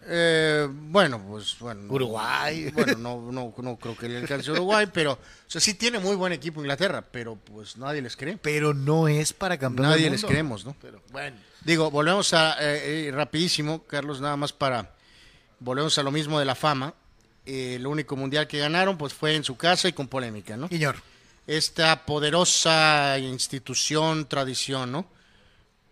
Eh, 0.10 0.68
bueno, 0.72 1.22
pues 1.28 1.58
bueno. 1.60 1.92
Uruguay. 1.94 2.72
Bueno, 2.72 2.98
no, 2.98 3.32
no, 3.32 3.54
no 3.58 3.76
creo 3.78 3.96
que 3.98 4.08
le 4.08 4.18
alcance 4.18 4.50
a 4.50 4.54
Uruguay, 4.54 4.88
pero 4.92 5.14
o 5.14 5.20
sea, 5.50 5.60
sí 5.60 5.74
tiene 5.74 6.00
muy 6.00 6.16
buen 6.16 6.32
equipo 6.34 6.62
Inglaterra, 6.62 7.04
pero 7.12 7.36
pues 7.36 7.78
nadie 7.78 8.02
les 8.02 8.16
cree. 8.16 8.38
Pero 8.38 8.74
no 8.74 9.08
es 9.08 9.34
para 9.34 9.58
campeón 9.58 9.90
Nadie 9.90 10.04
del 10.04 10.14
les 10.14 10.24
creemos, 10.26 10.66
¿no? 10.66 10.76
Pero 10.82 11.02
bueno. 11.12 11.38
Digo, 11.64 11.92
volvemos 11.92 12.34
a, 12.34 12.54
eh, 12.62 13.08
eh, 13.08 13.12
rapidísimo, 13.12 13.84
Carlos, 13.84 14.22
nada 14.22 14.38
más 14.38 14.54
para, 14.54 14.94
volvemos 15.60 15.98
a 15.98 16.04
lo 16.04 16.12
mismo 16.12 16.40
de 16.40 16.46
la 16.46 16.56
fama. 16.56 16.94
eh, 17.46 17.76
el 17.76 17.86
único 17.88 18.16
mundial 18.16 18.48
que 18.48 18.60
ganaron 18.60 18.98
pues 18.98 19.14
fue 19.14 19.36
en 19.36 19.44
su 19.44 19.58
casa 19.58 19.88
y 19.90 19.94
con 19.94 20.08
polémica, 20.08 20.56
¿no? 20.56 20.68
Señor. 20.70 20.96
Esta 21.46 22.06
poderosa 22.06 23.18
institución, 23.20 24.28
tradición, 24.28 24.92
¿no? 24.92 25.08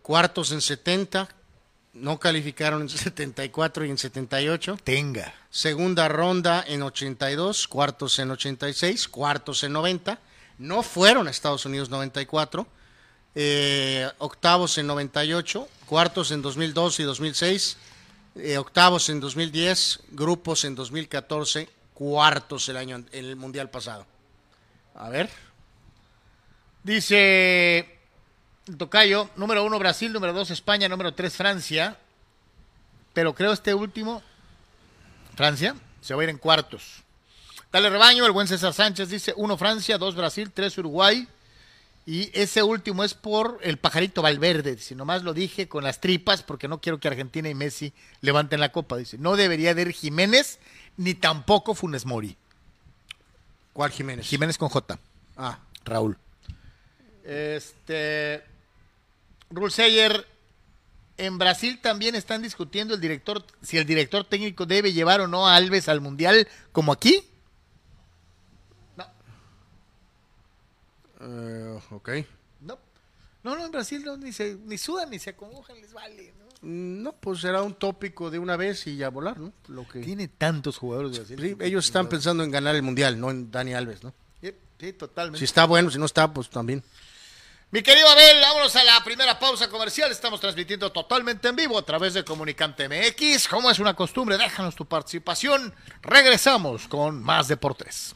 Cuartos 0.01 0.51
en 0.51 0.61
70, 0.61 1.27
no 1.95 2.19
calificaron 2.19 2.81
en 2.81 2.89
74 2.89 3.85
y 3.85 3.89
en 3.89 3.97
78. 3.97 4.77
Tenga. 4.83 5.33
Segunda 5.49 6.07
ronda 6.07 6.63
en 6.67 6.83
82, 6.83 7.67
cuartos 7.67 8.19
en 8.19 8.31
86, 8.31 9.07
cuartos 9.07 9.63
en 9.63 9.73
90. 9.73 10.19
No 10.59 10.83
fueron 10.83 11.27
a 11.27 11.31
Estados 11.31 11.65
Unidos 11.65 11.89
94. 11.89 12.67
Eh, 13.37 14.09
octavos 14.19 14.77
en 14.77 14.87
98, 14.87 15.67
cuartos 15.87 16.31
en 16.31 16.41
2002 16.41 17.01
y 17.01 17.03
2006, 17.03 17.77
eh, 18.35 18.57
octavos 18.57 19.09
en 19.09 19.19
2010, 19.19 19.99
grupos 20.11 20.63
en 20.63 20.73
2014, 20.73 21.67
cuartos 21.93 22.69
el 22.69 22.77
año 22.77 22.95
en 22.95 23.25
el 23.25 23.35
mundial 23.35 23.69
pasado. 23.69 24.05
A 24.95 25.09
ver. 25.09 25.29
Dice 26.81 27.94
Tocayo, 28.77 29.29
número 29.35 29.63
uno 29.63 29.77
Brasil, 29.77 30.11
número 30.11 30.33
dos 30.33 30.49
España, 30.49 30.89
número 30.89 31.13
tres 31.13 31.35
Francia. 31.35 31.97
Pero 33.13 33.35
creo 33.35 33.53
este 33.53 33.73
último, 33.73 34.23
Francia, 35.35 35.75
se 36.01 36.13
va 36.15 36.21
a 36.21 36.23
ir 36.23 36.29
en 36.29 36.37
cuartos. 36.37 37.03
Dale 37.71 37.89
rebaño, 37.89 38.25
el 38.25 38.31
buen 38.31 38.47
César 38.47 38.73
Sánchez 38.73 39.09
dice 39.09 39.33
uno 39.37 39.57
Francia, 39.57 39.97
dos 39.97 40.15
Brasil, 40.15 40.51
tres 40.51 40.77
Uruguay. 40.77 41.27
Y 42.07 42.29
ese 42.39 42.61
último 42.61 43.03
es 43.03 43.13
por 43.13 43.59
el 43.61 43.77
pajarito 43.77 44.21
Valverde. 44.21 44.77
Si 44.77 44.93
nomás 44.93 45.23
lo 45.23 45.33
dije 45.33 45.67
con 45.67 45.83
las 45.83 46.01
tripas 46.01 46.43
porque 46.43 46.67
no 46.67 46.79
quiero 46.79 46.99
que 46.99 47.07
Argentina 47.07 47.49
y 47.49 47.55
Messi 47.55 47.93
levanten 48.21 48.59
la 48.59 48.71
copa. 48.71 48.97
Dice, 48.97 49.17
no 49.17 49.35
debería 49.35 49.73
de 49.73 49.83
ir 49.83 49.91
Jiménez 49.91 50.59
ni 50.97 51.15
tampoco 51.15 51.73
Funes 51.73 52.05
Mori. 52.05 52.37
¿Cuál 53.73 53.91
Jiménez? 53.91 54.27
Jiménez 54.27 54.57
con 54.57 54.69
J. 54.69 54.99
Ah, 55.35 55.59
Raúl. 55.83 56.17
Este. 57.23 58.54
Rulseyer, 59.49 60.25
en 61.17 61.37
Brasil 61.37 61.79
también 61.81 62.15
están 62.15 62.41
discutiendo 62.41 62.93
el 62.93 63.01
director, 63.01 63.45
si 63.61 63.77
el 63.77 63.85
director 63.85 64.25
técnico 64.25 64.65
debe 64.65 64.93
llevar 64.93 65.21
o 65.21 65.27
no 65.27 65.47
a 65.47 65.55
Alves 65.55 65.87
al 65.87 66.01
Mundial, 66.01 66.47
como 66.71 66.91
aquí. 66.91 67.23
No, 68.97 69.05
eh, 71.21 71.79
ok. 71.91 72.09
no. 72.61 72.77
No, 73.43 73.55
no, 73.55 73.65
en 73.65 73.71
Brasil 73.71 74.03
no, 74.03 74.17
ni, 74.17 74.33
se, 74.33 74.55
ni 74.65 74.77
sudan 74.77 75.09
ni 75.09 75.19
se 75.19 75.29
acongojan, 75.29 75.79
les 75.79 75.93
vale. 75.93 76.33
¿no? 76.39 76.45
No, 76.67 77.11
pues 77.13 77.41
será 77.41 77.61
un 77.61 77.75
tópico 77.75 78.31
de 78.31 78.39
una 78.39 78.57
vez 78.57 78.87
y 78.87 78.97
ya 78.97 79.09
volar, 79.09 79.39
¿no? 79.39 79.53
Lo 79.67 79.87
que... 79.87 79.99
Tiene 79.99 80.27
tantos 80.27 80.77
jugadores 80.77 81.11
de 81.11 81.19
Brasil. 81.19 81.39
Sí, 81.41 81.63
ellos 81.63 81.85
están 81.85 82.09
pensando 82.09 82.43
en 82.43 82.49
ganar 82.49 82.75
el 82.75 82.81
mundial, 82.81 83.19
no 83.19 83.29
en 83.29 83.51
Dani 83.51 83.73
Alves, 83.75 84.03
¿no? 84.03 84.13
Sí, 84.41 84.51
sí, 84.79 84.93
totalmente. 84.93 85.37
Si 85.39 85.45
está 85.45 85.65
bueno, 85.65 85.91
si 85.91 85.99
no 85.99 86.05
está, 86.05 86.33
pues 86.33 86.49
también. 86.49 86.83
Mi 87.75 87.83
querido 87.83 88.07
Abel, 88.07 88.39
vámonos 88.39 88.73
a 88.77 88.85
la 88.85 89.03
primera 89.03 89.37
pausa 89.37 89.67
comercial. 89.67 90.09
Estamos 90.09 90.39
transmitiendo 90.39 90.93
totalmente 90.93 91.49
en 91.49 91.57
vivo 91.57 91.77
a 91.77 91.81
través 91.81 92.13
de 92.13 92.23
Comunicante 92.23 92.87
MX. 92.87 93.49
Como 93.49 93.69
es 93.69 93.79
una 93.79 93.93
costumbre, 93.93 94.37
déjanos 94.37 94.75
tu 94.75 94.85
participación. 94.85 95.75
Regresamos 96.01 96.87
con 96.87 97.21
más 97.21 97.49
Deportes. 97.49 98.15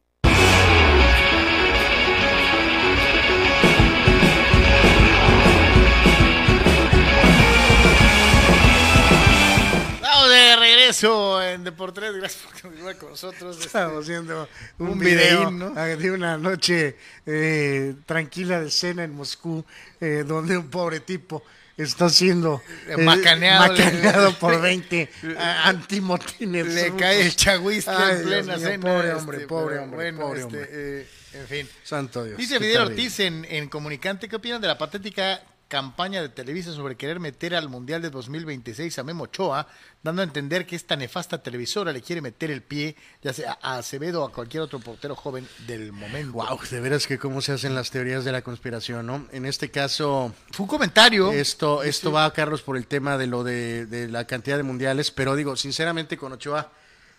Regreso 10.91 11.41
en 11.41 11.63
Deportes. 11.63 12.13
Gracias 12.15 12.43
por 12.43 12.61
continuar 12.61 12.97
con 12.97 13.09
nosotros. 13.11 13.55
Este, 13.55 13.67
Estamos 13.67 14.03
haciendo 14.03 14.47
un, 14.79 14.89
un 14.89 14.99
video, 14.99 15.49
videín, 15.49 15.59
¿no? 15.59 15.73
ah, 15.75 15.85
de 15.85 16.11
una 16.11 16.37
noche 16.37 16.95
eh, 17.25 17.95
tranquila 18.05 18.59
de 18.61 18.69
cena 18.71 19.03
en 19.03 19.13
Moscú, 19.15 19.63
eh, 19.99 20.23
donde 20.27 20.57
un 20.57 20.69
pobre 20.69 20.99
tipo 20.99 21.43
está 21.77 22.09
siendo 22.09 22.61
Eh, 22.87 22.97
macaneado, 22.97 23.67
macaneado 23.69 24.29
le- 24.29 24.35
por 24.39 24.61
20 24.61 25.09
ah, 25.37 25.69
antimotines. 25.69 26.67
Le 26.67 26.83
rusos. 26.85 26.99
cae 26.99 27.21
el 27.25 27.35
chagüiste 27.35 27.91
Ay, 27.91 28.17
en 28.17 28.23
plena 28.23 28.57
mío, 28.57 28.67
cena. 28.67 28.81
Pobre 28.87 29.07
este, 29.07 29.19
hombre, 29.19 29.39
pobre 29.47 29.77
hombre, 29.79 29.95
bueno, 29.95 30.19
pobre 30.19 30.41
este, 30.41 30.45
hombre. 30.57 30.69
eh, 30.71 31.07
en 31.33 31.47
fin. 31.47 31.69
Santo 31.83 32.23
Dios. 32.25 32.37
Dice 32.37 32.59
Fidel. 32.59 32.81
Ortiz 32.81 33.19
en, 33.21 33.45
en 33.49 33.69
Comunicante, 33.69 34.27
¿qué 34.27 34.35
opinan 34.35 34.61
de 34.61 34.67
la 34.67 34.77
patética 34.77 35.41
campaña 35.71 36.21
de 36.21 36.27
Televisa 36.27 36.73
sobre 36.73 36.97
querer 36.97 37.21
meter 37.21 37.55
al 37.55 37.69
Mundial 37.69 38.01
de 38.01 38.09
2026 38.09 38.99
a 38.99 39.03
Memo 39.03 39.23
Ochoa, 39.23 39.67
dando 40.03 40.21
a 40.21 40.25
entender 40.25 40.65
que 40.65 40.75
esta 40.75 40.97
nefasta 40.97 41.41
televisora 41.41 41.93
le 41.93 42.01
quiere 42.01 42.21
meter 42.21 42.51
el 42.51 42.61
pie, 42.61 42.97
ya 43.21 43.31
sea 43.31 43.57
a 43.61 43.77
Acevedo 43.77 44.21
o 44.21 44.27
a 44.27 44.33
cualquier 44.33 44.63
otro 44.63 44.79
portero 44.79 45.15
joven 45.15 45.47
del 45.67 45.93
momento? 45.93 46.33
Wow, 46.33 46.59
de 46.69 46.81
veras 46.81 47.07
que 47.07 47.17
cómo 47.17 47.39
se 47.39 47.53
hacen 47.53 47.73
las 47.73 47.89
teorías 47.89 48.25
de 48.25 48.33
la 48.33 48.41
conspiración, 48.41 49.07
¿no? 49.07 49.25
En 49.31 49.45
este 49.45 49.71
caso, 49.71 50.33
Fue 50.51 50.65
un 50.65 50.67
comentario. 50.67 51.31
esto, 51.31 51.83
esto 51.83 52.11
va, 52.11 52.33
Carlos, 52.33 52.61
por 52.63 52.75
el 52.75 52.85
tema 52.85 53.17
de 53.17 53.27
lo 53.27 53.45
de, 53.45 53.85
de 53.85 54.09
la 54.09 54.27
cantidad 54.27 54.57
de 54.57 54.63
mundiales, 54.63 55.09
pero 55.09 55.37
digo, 55.37 55.55
sinceramente 55.55 56.17
con 56.17 56.33
Ochoa 56.33 56.69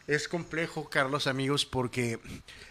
es 0.06 0.26
complejo, 0.28 0.88
Carlos, 0.90 1.26
amigos, 1.26 1.64
porque 1.64 2.18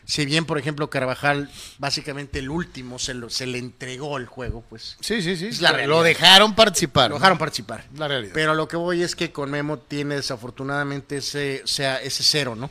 si 0.06 0.26
bien, 0.26 0.46
por 0.46 0.58
ejemplo, 0.58 0.90
Carvajal, 0.90 1.50
básicamente 1.78 2.40
el 2.40 2.50
último, 2.50 3.00
se, 3.00 3.14
lo- 3.14 3.30
se 3.30 3.46
le 3.48 3.58
entregó 3.58 4.18
el 4.18 4.26
juego, 4.26 4.64
pues 4.70 4.98
Sí, 5.00 5.22
sí, 5.22 5.38
sí. 5.38 5.48
Es 5.48 5.62
la 5.62 5.72
lo- 5.88 6.04
dejaron 6.04 6.56
participar. 6.56 7.10
lo 7.10 7.16
dejaron 7.16 7.38
participar. 7.38 7.86
La 7.96 8.08
realidad. 8.08 8.34
Pero 8.34 8.54
lo 8.54 8.68
que 8.68 8.76
voy 8.76 9.02
es 9.02 9.16
que 9.16 9.32
con 9.32 9.50
Memo 9.50 9.80
tiene 9.80 10.16
desafortunadamente 10.16 11.18
ese, 11.18 11.62
o 11.64 11.68
sea, 11.68 12.02
ese 12.02 12.24
cero, 12.24 12.56
¿no? 12.56 12.70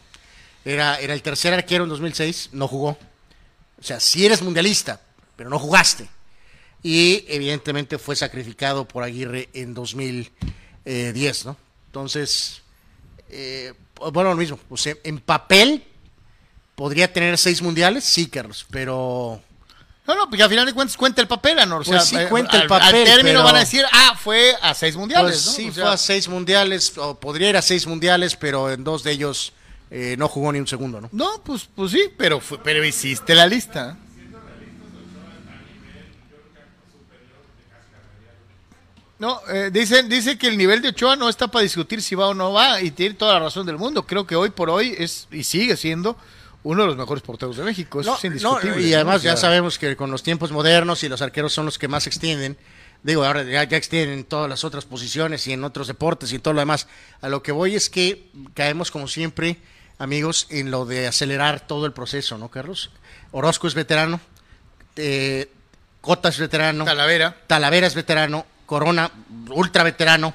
Era, 0.65 1.01
era 1.01 1.15
el 1.15 1.23
tercer 1.23 1.55
arquero 1.55 1.85
en 1.85 1.91
2006, 1.91 2.51
no 2.53 2.69
jugó. 2.69 2.99
O 3.79 3.83
sea, 3.83 3.99
sí 3.99 4.27
eres 4.27 4.43
mundialista, 4.43 5.01
pero 5.37 5.49
no 5.49 5.59
jugaste. 5.59 6.07
Y 6.83 7.25
evidentemente 7.29 7.97
fue 7.99 8.15
sacrificado 8.15 8.87
por 8.87 9.03
Aguirre 9.05 9.49
en 9.55 9.73
2010, 10.85 11.47
¿no? 11.47 11.57
Entonces, 11.87 12.63
eh, 13.31 13.73
bueno, 14.13 14.31
lo 14.31 14.37
mismo. 14.37 14.59
O 14.71 14.77
sea, 14.77 14.95
en 15.05 15.19
papel 15.21 15.85
podría 16.75 17.13
tener 17.13 17.37
seis 17.39 17.61
mundiales, 17.63 18.05
sí, 18.05 18.27
Carlos, 18.27 18.67
pero 18.71 19.41
No, 20.07 20.15
no, 20.17 20.29
porque 20.29 20.43
al 20.43 20.49
final 20.51 20.67
de 20.67 20.73
cuentas 20.73 20.97
cuenta 20.97 21.21
el 21.21 21.29
papel, 21.29 21.59
Anor. 21.61 21.83
O 21.83 21.85
Pues 21.85 22.05
sea, 22.09 22.19
sí, 22.21 22.25
eh, 22.25 22.29
cuenta 22.29 22.57
el 22.57 22.63
al- 22.63 22.69
papel, 22.69 22.97
Al 22.97 23.05
término 23.05 23.39
pero- 23.41 23.45
van 23.45 23.57
a 23.57 23.61
decir, 23.61 23.85
ah, 23.93 24.17
fue 24.21 24.55
a 24.61 24.75
seis 24.75 24.97
mundiales, 24.97 25.31
Pues 25.33 25.47
¿no? 25.47 25.53
sí, 25.53 25.69
O 25.69 25.73
sea, 25.73 25.85
fue 25.85 25.93
a 25.93 25.97
seis 25.97 26.27
mundiales, 26.29 26.99
o 26.99 27.21
podría 27.21 27.51
ir 27.51 27.57
a 27.57 27.63
seis 27.63 27.87
mundiales, 27.87 28.35
pero 28.35 28.71
en 28.73 28.83
dos 28.83 29.05
de 29.05 29.13
ellos 29.13 29.53
eh, 29.93 30.17
no 30.19 30.27
jugó 30.29 30.53
ni 30.53 30.59
un 30.61 30.67
segundo, 30.67 31.01
¿no? 31.01 31.09
No, 31.13 31.43
pues, 31.45 31.69
pues 31.75 31.93
sí, 31.93 32.03
pero, 32.17 32.41
fue- 32.41 32.59
pero 32.63 32.85
hiciste 32.85 33.35
la 33.35 33.47
lista. 33.47 33.97
No, 39.21 39.39
eh, 39.51 39.71
dice, 39.71 40.03
dice 40.05 40.39
que 40.39 40.49
el 40.49 40.57
nivel 40.57 40.81
de 40.81 40.89
Ochoa 40.89 41.15
no 41.15 41.29
está 41.29 41.47
para 41.49 41.63
discutir 41.63 42.01
si 42.01 42.15
va 42.15 42.29
o 42.29 42.35
no 42.35 42.53
va 42.55 42.81
y 42.81 42.91
tiene 42.91 43.15
toda 43.15 43.35
la 43.35 43.41
razón 43.41 43.67
del 43.67 43.77
mundo. 43.77 44.07
Creo 44.07 44.27
que 44.27 44.35
hoy 44.35 44.49
por 44.49 44.71
hoy 44.71 44.95
es 44.99 45.29
y 45.31 45.45
sigue 45.45 45.77
siendo 45.77 46.17
uno 46.63 46.83
de 46.83 46.89
los 46.89 46.97
mejores 46.97 47.23
porteros 47.23 47.57
de 47.59 47.65
México. 47.65 48.01
Eso 48.01 48.13
No, 48.13 48.17
es 48.17 48.25
indiscutible. 48.25 48.77
no, 48.77 48.81
y 48.81 48.95
además 48.95 49.23
ya 49.23 49.37
sabemos 49.37 49.79
que 49.79 49.95
con 49.95 50.11
los 50.11 50.23
tiempos 50.23 50.51
modernos 50.53 51.05
y 51.05 51.09
los 51.11 51.21
arqueros 51.21 51.53
son 51.53 51.67
los 51.67 51.79
que 51.79 51.87
más 51.87 52.07
extienden. 52.07 52.57
Digo, 53.03 53.23
ahora 53.25 53.43
ya, 53.43 53.65
ya 53.65 53.77
extienden 53.77 54.21
en 54.21 54.25
todas 54.25 54.49
las 54.49 54.65
otras 54.65 54.87
posiciones 54.87 55.47
y 55.47 55.53
en 55.53 55.65
otros 55.65 55.87
deportes 55.87 56.33
y 56.33 56.39
todo 56.39 56.55
lo 56.55 56.61
demás. 56.61 56.87
A 57.21 57.29
lo 57.29 57.43
que 57.43 57.53
voy 57.53 57.75
es 57.75 57.91
que 57.91 58.27
caemos 58.55 58.91
como 58.91 59.07
siempre, 59.07 59.59
amigos, 59.99 60.47
en 60.49 60.71
lo 60.71 60.87
de 60.87 61.07
acelerar 61.07 61.67
todo 61.67 61.85
el 61.85 61.93
proceso, 61.93 62.39
¿no, 62.39 62.49
Carlos? 62.49 62.91
Orozco 63.33 63.69
es 63.69 63.75
veterano, 63.75 64.19
eh, 64.97 65.51
Cota 66.01 66.31
es 66.31 66.39
veterano, 66.39 66.85
Talavera. 66.87 67.37
Talavera 67.47 67.87
es 67.87 67.95
veterano, 67.95 68.47
Corona, 68.71 69.11
ultra 69.49 69.83
veterano. 69.83 70.33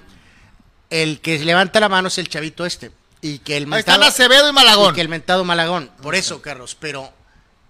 El 0.90 1.22
que 1.22 1.40
levanta 1.40 1.80
la 1.80 1.88
mano 1.88 2.10
es 2.10 2.18
el 2.18 2.28
chavito 2.28 2.66
este. 2.66 2.92
Y 3.22 3.40
que 3.40 3.56
el 3.56 3.72
Ahí 3.72 3.80
están 3.80 4.02
mentado- 4.02 4.10
Acevedo 4.10 4.50
y 4.50 4.52
Malagón. 4.52 4.92
y 4.92 4.96
que 4.96 5.00
el 5.00 5.08
mentado 5.08 5.46
Malagón. 5.46 5.90
Por 6.02 6.16
eso, 6.16 6.42
Carlos, 6.42 6.76
pero 6.78 7.14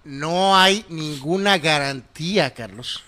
no 0.06 0.58
hay 0.58 0.84
ninguna 0.90 1.60
garantía, 1.60 2.52
Carlos. 2.56 3.04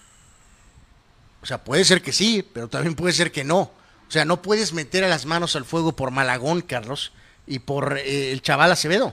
O 1.41 1.47
sea, 1.47 1.64
puede 1.64 1.84
ser 1.84 2.03
que 2.03 2.14
sí, 2.14 2.47
pero 2.53 2.68
también 2.68 2.93
puede 2.93 3.12
ser 3.14 3.32
que 3.32 3.43
no. 3.43 3.62
O 3.62 3.72
sea, 4.12 4.24
no 4.24 4.39
puedes 4.43 4.72
meter 4.72 5.03
a 5.03 5.08
las 5.08 5.26
manos 5.26 5.55
al 5.55 5.66
fuego 5.66 5.95
por 5.95 6.12
Malagón, 6.12 6.62
Carlos, 6.62 7.12
y 7.47 7.58
por 7.58 7.97
eh, 7.97 8.32
el 8.32 8.43
chaval 8.43 8.72
Acevedo. 8.72 9.08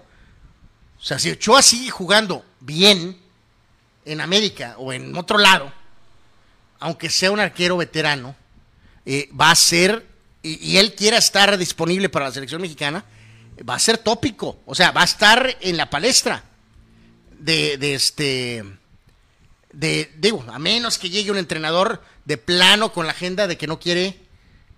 O 1.00 1.02
sea, 1.02 1.18
si 1.18 1.30
Ochoa 1.30 1.62
sigue 1.62 1.90
jugando 1.90 2.44
bien 2.60 3.18
en 4.04 4.20
América 4.20 4.74
o 4.76 4.92
en 4.92 5.16
otro 5.16 5.38
lado, 5.38 5.72
aunque 6.84 7.08
sea 7.08 7.30
un 7.30 7.40
arquero 7.40 7.78
veterano, 7.78 8.36
eh, 9.06 9.30
va 9.40 9.50
a 9.50 9.54
ser, 9.54 10.06
y, 10.42 10.76
él 10.76 10.94
quiera 10.94 11.16
estar 11.16 11.56
disponible 11.56 12.10
para 12.10 12.26
la 12.26 12.32
selección 12.32 12.60
mexicana, 12.60 13.06
va 13.66 13.76
a 13.76 13.78
ser 13.78 13.96
tópico. 13.96 14.60
O 14.66 14.74
sea, 14.74 14.90
va 14.90 15.00
a 15.00 15.04
estar 15.04 15.56
en 15.62 15.78
la 15.78 15.88
palestra 15.88 16.44
de, 17.38 17.78
de 17.78 17.94
este. 17.94 18.64
De, 19.72 20.12
digo, 20.18 20.44
a 20.46 20.58
menos 20.58 20.98
que 20.98 21.08
llegue 21.08 21.30
un 21.30 21.38
entrenador 21.38 22.02
de 22.26 22.36
plano 22.36 22.92
con 22.92 23.06
la 23.06 23.12
agenda 23.12 23.46
de 23.46 23.56
que 23.56 23.66
no 23.66 23.80
quiere 23.80 24.18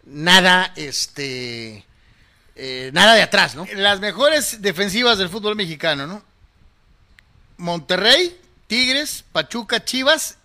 nada, 0.04 0.72
este. 0.76 1.84
eh, 2.54 2.90
nada 2.92 3.14
de 3.14 3.22
atrás, 3.22 3.56
¿no? 3.56 3.66
Las 3.74 3.98
mejores 3.98 4.62
defensivas 4.62 5.18
del 5.18 5.28
fútbol 5.28 5.56
mexicano, 5.56 6.06
¿no? 6.06 6.22
Monterrey, 7.56 8.38
Tigres, 8.68 9.24
Pachuca, 9.32 9.84
Chivas 9.84 10.38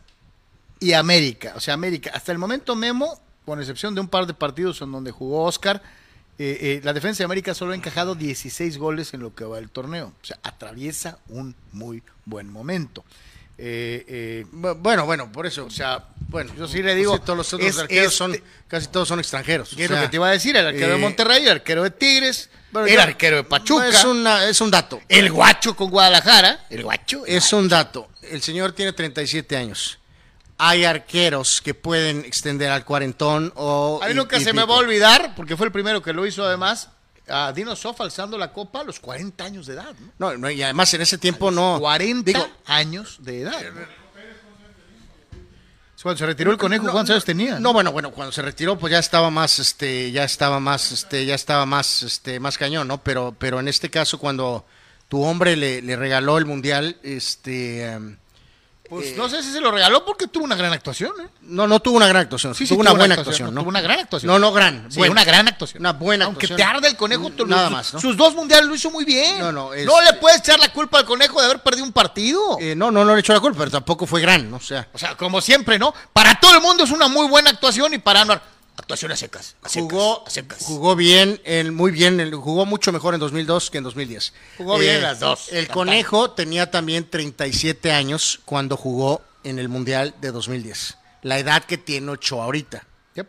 y 0.81 0.91
América. 0.93 1.53
O 1.55 1.61
sea, 1.61 1.73
América. 1.75 2.11
Hasta 2.13 2.33
el 2.33 2.37
momento, 2.37 2.75
Memo, 2.75 3.17
con 3.45 3.59
excepción 3.61 3.95
de 3.95 4.01
un 4.01 4.09
par 4.09 4.25
de 4.27 4.33
partidos 4.33 4.81
en 4.81 4.91
donde 4.91 5.11
jugó 5.11 5.43
Oscar, 5.45 5.81
eh, 6.37 6.57
eh, 6.59 6.81
la 6.83 6.91
defensa 6.91 7.19
de 7.19 7.25
América 7.25 7.53
solo 7.53 7.71
ha 7.71 7.75
encajado 7.75 8.15
16 8.15 8.77
goles 8.77 9.13
en 9.13 9.21
lo 9.21 9.33
que 9.33 9.45
va 9.45 9.57
del 9.57 9.69
torneo. 9.69 10.07
O 10.21 10.25
sea, 10.25 10.37
atraviesa 10.43 11.19
un 11.29 11.55
muy 11.71 12.03
buen 12.25 12.49
momento. 12.51 13.05
Eh, 13.63 14.05
eh, 14.07 14.45
Bu- 14.51 14.75
Bueno, 14.81 15.05
bueno, 15.05 15.31
por 15.31 15.45
eso. 15.45 15.65
o 15.65 15.69
sea, 15.69 16.03
bueno, 16.29 16.51
yo 16.57 16.67
sí 16.67 16.81
le 16.81 16.95
digo, 16.95 17.19
todos 17.21 17.37
los 17.37 17.53
otros 17.53 17.77
arqueros 17.77 18.05
este- 18.07 18.17
son, 18.17 18.35
casi 18.67 18.87
todos 18.87 19.07
son 19.07 19.19
extranjeros. 19.19 19.69
¿qué 19.75 19.83
o 19.83 19.85
es 19.85 19.91
lo 19.91 20.01
que 20.01 20.07
te 20.07 20.15
iba 20.15 20.27
a 20.29 20.31
decir? 20.31 20.55
El 20.55 20.65
arquero 20.65 20.93
de 20.93 20.97
Monterrey, 20.97 21.43
el 21.43 21.51
arquero 21.51 21.83
de 21.83 21.91
Tigres, 21.91 22.49
bueno, 22.71 22.87
el 22.87 22.95
yo- 22.95 23.01
arquero 23.01 23.35
de 23.37 23.43
Pachuca. 23.43 23.87
Es, 23.87 24.03
una, 24.03 24.45
es 24.47 24.59
un 24.61 24.71
dato. 24.71 24.99
El 25.07 25.31
guacho 25.31 25.75
con 25.75 25.91
Guadalajara. 25.91 26.65
El 26.71 26.83
guacho. 26.83 27.23
Es 27.27 27.53
un 27.53 27.67
dato. 27.69 28.09
El 28.23 28.41
señor 28.41 28.71
tiene 28.71 28.93
37 28.93 29.55
años. 29.57 29.99
Hay 30.63 30.85
arqueros 30.85 31.59
que 31.59 31.73
pueden 31.73 32.19
extender 32.19 32.69
al 32.69 32.85
cuarentón 32.85 33.51
o... 33.55 33.99
A 34.03 34.07
mí 34.07 34.13
nunca 34.13 34.39
se 34.39 34.53
me 34.53 34.63
va 34.63 34.75
a 34.75 34.77
olvidar, 34.77 35.33
porque 35.35 35.57
fue 35.57 35.65
el 35.65 35.71
primero 35.71 36.03
que 36.03 36.13
lo 36.13 36.23
hizo 36.23 36.45
además, 36.45 36.89
a 37.27 37.51
Dino 37.51 37.75
Sof 37.75 37.99
alzando 37.99 38.37
la 38.37 38.53
copa 38.53 38.81
a 38.81 38.83
los 38.83 38.99
40 38.99 39.43
años 39.43 39.65
de 39.65 39.73
edad. 39.73 39.95
¿no? 40.19 40.31
No, 40.31 40.37
no, 40.37 40.51
y 40.51 40.61
además 40.61 40.93
en 40.93 41.01
ese 41.01 41.17
tiempo 41.17 41.49
no... 41.49 41.79
40 41.79 42.31
Digo, 42.31 42.47
años 42.67 43.17
de 43.21 43.41
edad. 43.41 43.59
¿no? 43.73 44.01
Cuando 46.03 46.17
se 46.19 46.25
retiró 46.25 46.51
el 46.51 46.57
conejo, 46.57 46.91
¿cuántos 46.91 47.11
años 47.11 47.25
tenía? 47.25 47.59
No, 47.59 47.73
bueno, 47.73 47.91
bueno, 47.91 48.11
cuando 48.11 48.31
se 48.31 48.41
retiró, 48.41 48.77
pues 48.77 48.91
ya 48.91 48.99
estaba 48.99 49.29
más, 49.29 49.57
este, 49.57 50.11
ya 50.11 50.23
estaba 50.23 50.59
más, 50.59 50.91
este, 50.91 51.25
ya 51.25 51.35
estaba 51.35 51.65
más, 51.65 52.03
este, 52.03 52.39
más 52.39 52.57
cañón, 52.57 52.87
¿no? 52.87 53.03
Pero, 53.03 53.35
pero 53.37 53.59
en 53.59 53.67
este 53.67 53.89
caso, 53.89 54.19
cuando 54.19 54.65
tu 55.09 55.23
hombre 55.23 55.55
le, 55.55 55.81
le 55.81 55.95
regaló 55.95 56.37
el 56.37 56.45
mundial, 56.45 56.97
este, 57.03 57.85
em, 57.85 58.17
Pues 58.91 59.15
no 59.15 59.29
sé 59.29 59.41
si 59.41 59.51
se 59.53 59.61
lo 59.61 59.71
regaló 59.71 60.03
porque 60.05 60.27
tuvo 60.27 60.43
una 60.43 60.55
gran 60.55 60.73
actuación. 60.73 61.13
¿eh? 61.23 61.27
no, 61.43 61.65
no 61.65 61.79
tuvo 61.79 61.95
una 61.97 62.07
gran 62.07 62.23
actuación, 62.23 62.53
Sí, 62.53 62.65
sí, 62.67 62.73
tuvo 62.73 62.81
una 62.81 62.91
buena 62.91 63.15
actuación, 63.15 63.47
actuación, 63.47 63.55
¿no? 63.55 63.61
tuvo 63.61 63.69
una 63.69 63.81
gran 63.81 63.99
actuación. 63.99 64.27
No, 64.31 64.37
no 64.39 64.51
gran, 64.51 64.91
Sí, 64.91 64.97
buena. 64.99 65.11
una 65.13 65.23
gran 65.23 65.47
actuación. 65.47 65.81
Una 65.81 65.93
buena 65.93 66.25
Aunque 66.25 66.45
actuación. 66.45 66.57
te 66.57 66.75
arde 66.77 66.87
el 66.89 66.97
conejo, 66.97 67.29
Nada 67.47 67.69
más, 67.69 67.87
sus 67.87 68.17
dos 68.17 68.35
mundiales 68.35 68.67
lo 68.67 68.75
hizo 68.75 68.91
muy 68.91 69.05
bien. 69.05 69.39
No, 69.39 69.51
no, 69.51 69.73
es- 69.73 69.85
no 69.85 70.01
le 70.01 70.13
puedes 70.13 70.39
echar 70.39 70.59
la 70.59 70.71
culpa 70.73 70.99
al 70.99 71.05
conejo 71.05 71.39
de 71.39 71.45
haber 71.45 71.59
perdido 71.63 71.85
un 71.85 71.93
partido. 71.93 72.57
Eh, 72.59 72.75
no, 72.75 72.91
no, 72.91 73.05
no 73.05 73.13
le 73.15 73.21
echó 73.21 73.33
la 73.33 73.39
culpa, 73.39 73.59
pero 73.59 73.71
tampoco 73.71 74.05
fue 74.05 74.19
gran, 74.21 74.51
¿no? 74.51 74.57
O 74.57 74.59
sea, 74.59 74.87
O 74.93 74.97
sea, 74.97 75.15
como 75.15 75.39
siempre, 75.41 75.79
¿no? 75.79 75.93
Para 76.11 76.35
todo 76.39 76.53
el 76.55 76.61
mundo 76.61 76.83
es 76.83 76.91
una 76.91 77.07
muy 77.07 77.27
buena 77.27 77.49
actuación 77.49 77.93
y 77.93 77.97
para 77.97 78.21
Anuar, 78.21 78.41
actuaciones 78.91 79.19
secas. 79.19 79.55
a 79.63 79.69
secas, 79.69 79.89
jugó, 79.89 80.27
a 80.27 80.29
secas. 80.29 80.59
jugó 80.63 80.95
bien, 80.97 81.39
él 81.45 81.71
muy 81.71 81.91
bien, 81.91 82.19
él 82.19 82.33
jugó 82.35 82.65
mucho 82.65 82.91
mejor 82.91 83.13
en 83.13 83.21
2002 83.21 83.71
que 83.71 83.77
en 83.77 83.85
2010. 83.85 84.33
Jugó 84.57 84.77
bien 84.77 85.01
las 85.01 85.21
dos. 85.21 85.51
El. 85.51 85.69
Conejo 85.69 86.31
tenía 86.31 86.69
también 86.69 87.09
37 87.09 87.91
años 87.93 88.41
cuando 88.43 88.75
jugó 88.75 89.21
en 89.45 89.59
el 89.59 89.69
Mundial 89.69 90.13
de 90.19 90.31
2010. 90.31 90.97
La 91.21 91.39
edad 91.39 91.63
que 91.63 91.77
tiene 91.77 92.11
Ochoa 92.11 92.43
ahorita. 92.43 92.85
Yep. 93.15 93.27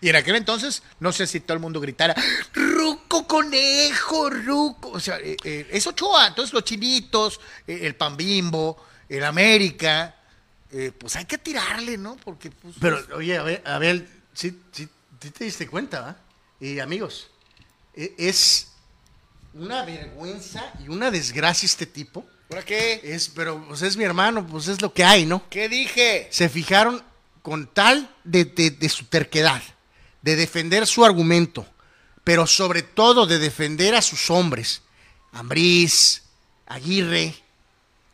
Y 0.00 0.08
en 0.08 0.16
aquel 0.16 0.34
entonces, 0.34 0.82
no 0.98 1.12
sé 1.12 1.28
si 1.28 1.38
todo 1.38 1.54
el 1.54 1.60
mundo 1.60 1.80
gritara, 1.80 2.16
Ruco 2.52 3.26
conejo, 3.28 4.30
Ruco. 4.30 4.90
O 4.90 5.00
sea, 5.00 5.18
eh, 5.18 5.36
eh, 5.44 5.68
es 5.70 5.86
Ochoa. 5.86 6.26
Entonces 6.26 6.52
los 6.52 6.64
chinitos, 6.64 7.40
eh, 7.68 7.80
el 7.82 7.94
pan 7.94 8.16
bimbo, 8.16 8.84
el 9.08 9.22
América, 9.22 10.16
eh, 10.72 10.90
pues 10.98 11.14
hay 11.14 11.24
que 11.24 11.38
tirarle, 11.38 11.96
¿no? 11.96 12.16
Porque 12.16 12.50
pues, 12.50 12.74
Pero, 12.80 12.98
oye, 13.14 13.38
a 13.38 13.44
ver, 13.44 13.62
a 13.64 13.78
ver, 13.78 14.08
sí, 14.32 14.60
sí, 14.72 14.88
sí 15.20 15.30
te 15.30 15.44
diste 15.44 15.66
cuenta, 15.68 16.00
¿va? 16.00 16.16
Y 16.60 16.78
amigos, 16.78 17.28
e- 17.94 18.14
es 18.18 18.68
una 19.54 19.84
vergüenza 19.84 20.72
y 20.84 20.88
una 20.88 21.10
desgracia 21.10 21.66
este 21.66 21.86
tipo. 21.86 22.26
¿Por 22.48 22.64
qué? 22.64 23.00
Es, 23.02 23.28
pero 23.28 23.64
pues 23.66 23.82
es 23.82 23.96
mi 23.96 24.04
hermano, 24.04 24.46
pues 24.46 24.68
es 24.68 24.80
lo 24.82 24.92
que 24.92 25.04
hay, 25.04 25.26
¿no? 25.26 25.48
¿Qué 25.48 25.68
dije? 25.68 26.28
se 26.30 26.48
fijaron 26.48 27.02
con 27.42 27.66
tal 27.66 28.14
de, 28.24 28.44
de- 28.44 28.70
de 28.70 28.88
su 28.88 29.04
terquedad, 29.06 29.62
de 30.22 30.36
defender 30.36 30.86
su 30.86 31.04
argumento, 31.04 31.66
pero 32.22 32.46
sobre 32.46 32.82
todo 32.82 33.26
de 33.26 33.38
defender 33.38 33.94
a 33.94 34.02
sus 34.02 34.30
hombres. 34.30 34.82
Ambriz, 35.32 36.22
Aguirre, 36.66 37.34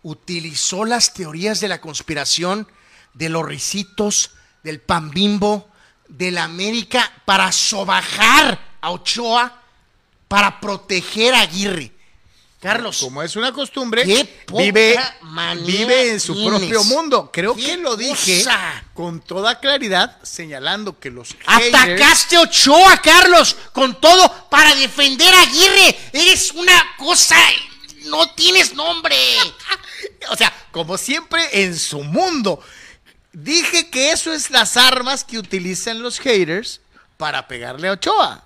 utilizó 0.03 0.85
las 0.85 1.13
teorías 1.15 1.61
de 1.61 1.69
la 1.69 1.81
conspiración 1.81 2.67
de 3.15 3.29
los 3.29 3.45
risitos, 3.47 4.31
del 4.63 4.81
pan 4.81 5.11
bimbo, 5.11 5.69
de 6.11 6.31
la 6.31 6.45
América 6.45 7.11
para 7.25 7.51
sobajar 7.53 8.59
a 8.81 8.91
Ochoa, 8.91 9.61
para 10.29 10.61
proteger 10.61 11.35
a 11.35 11.41
Aguirre. 11.43 11.93
Carlos, 12.61 12.99
Como 12.99 13.23
es 13.23 13.37
una 13.37 13.53
costumbre, 13.53 14.05
vive, 14.05 15.01
vive 15.65 16.11
en 16.11 16.21
su 16.21 16.35
tienes. 16.35 16.59
propio 16.59 16.85
mundo. 16.85 17.31
Creo 17.33 17.55
que 17.57 17.79
lo 17.79 17.97
dije 17.97 18.45
cosa. 18.45 18.85
con 18.93 19.21
toda 19.23 19.59
claridad, 19.61 20.19
señalando 20.23 20.99
que 20.99 21.11
los 21.11 21.31
haters- 21.47 21.69
Atacaste 21.75 22.37
a 22.37 22.43
Ochoa, 22.43 23.01
Carlos, 23.01 23.57
con 23.73 23.99
todo 23.99 24.49
para 24.51 24.75
defender 24.75 25.33
a 25.33 25.41
Aguirre. 25.41 25.99
Eres 26.13 26.51
una 26.53 26.85
cosa. 26.99 27.37
No 28.07 28.29
tienes 28.35 28.75
nombre. 28.75 29.17
O 30.31 30.37
sea, 30.37 30.53
como 30.71 30.99
siempre 30.99 31.63
en 31.63 31.79
su 31.79 32.03
mundo. 32.03 32.63
Dije 33.33 33.91
que 33.91 34.11
eso 34.11 34.33
es 34.33 34.51
las 34.51 34.77
armas 34.77 35.25
que 35.25 35.39
utilizan 35.39 36.03
los 36.03 36.19
haters 36.19 36.81
para 37.17 37.47
pegarle 37.47 37.89
a 37.89 37.93
Ochoa. 37.93 38.45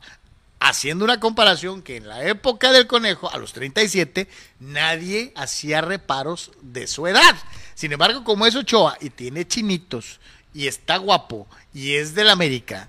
Haciendo 0.61 1.05
una 1.05 1.21
comparación 1.21 1.83
que 1.83 1.97
en 1.97 2.09
la 2.09 2.25
época 2.25 2.73
del 2.73 2.87
conejo, 2.87 3.31
a 3.31 3.39
los 3.39 3.53
37, 3.53 4.29
nadie 4.61 5.33
hacía 5.37 5.81
reparos 5.81 6.53
de 6.61 6.87
su 6.87 7.07
edad. 7.07 7.37
Sin 7.75 7.93
embargo, 7.93 8.25
como 8.25 8.47
es 8.47 8.55
Ochoa 8.55 8.97
y 9.01 9.11
tiene 9.11 9.47
chinitos 9.47 10.21
y 10.53 10.67
está 10.67 10.97
guapo 10.99 11.47
y 11.73 11.95
es 11.95 12.15
del 12.15 12.31
América, 12.31 12.89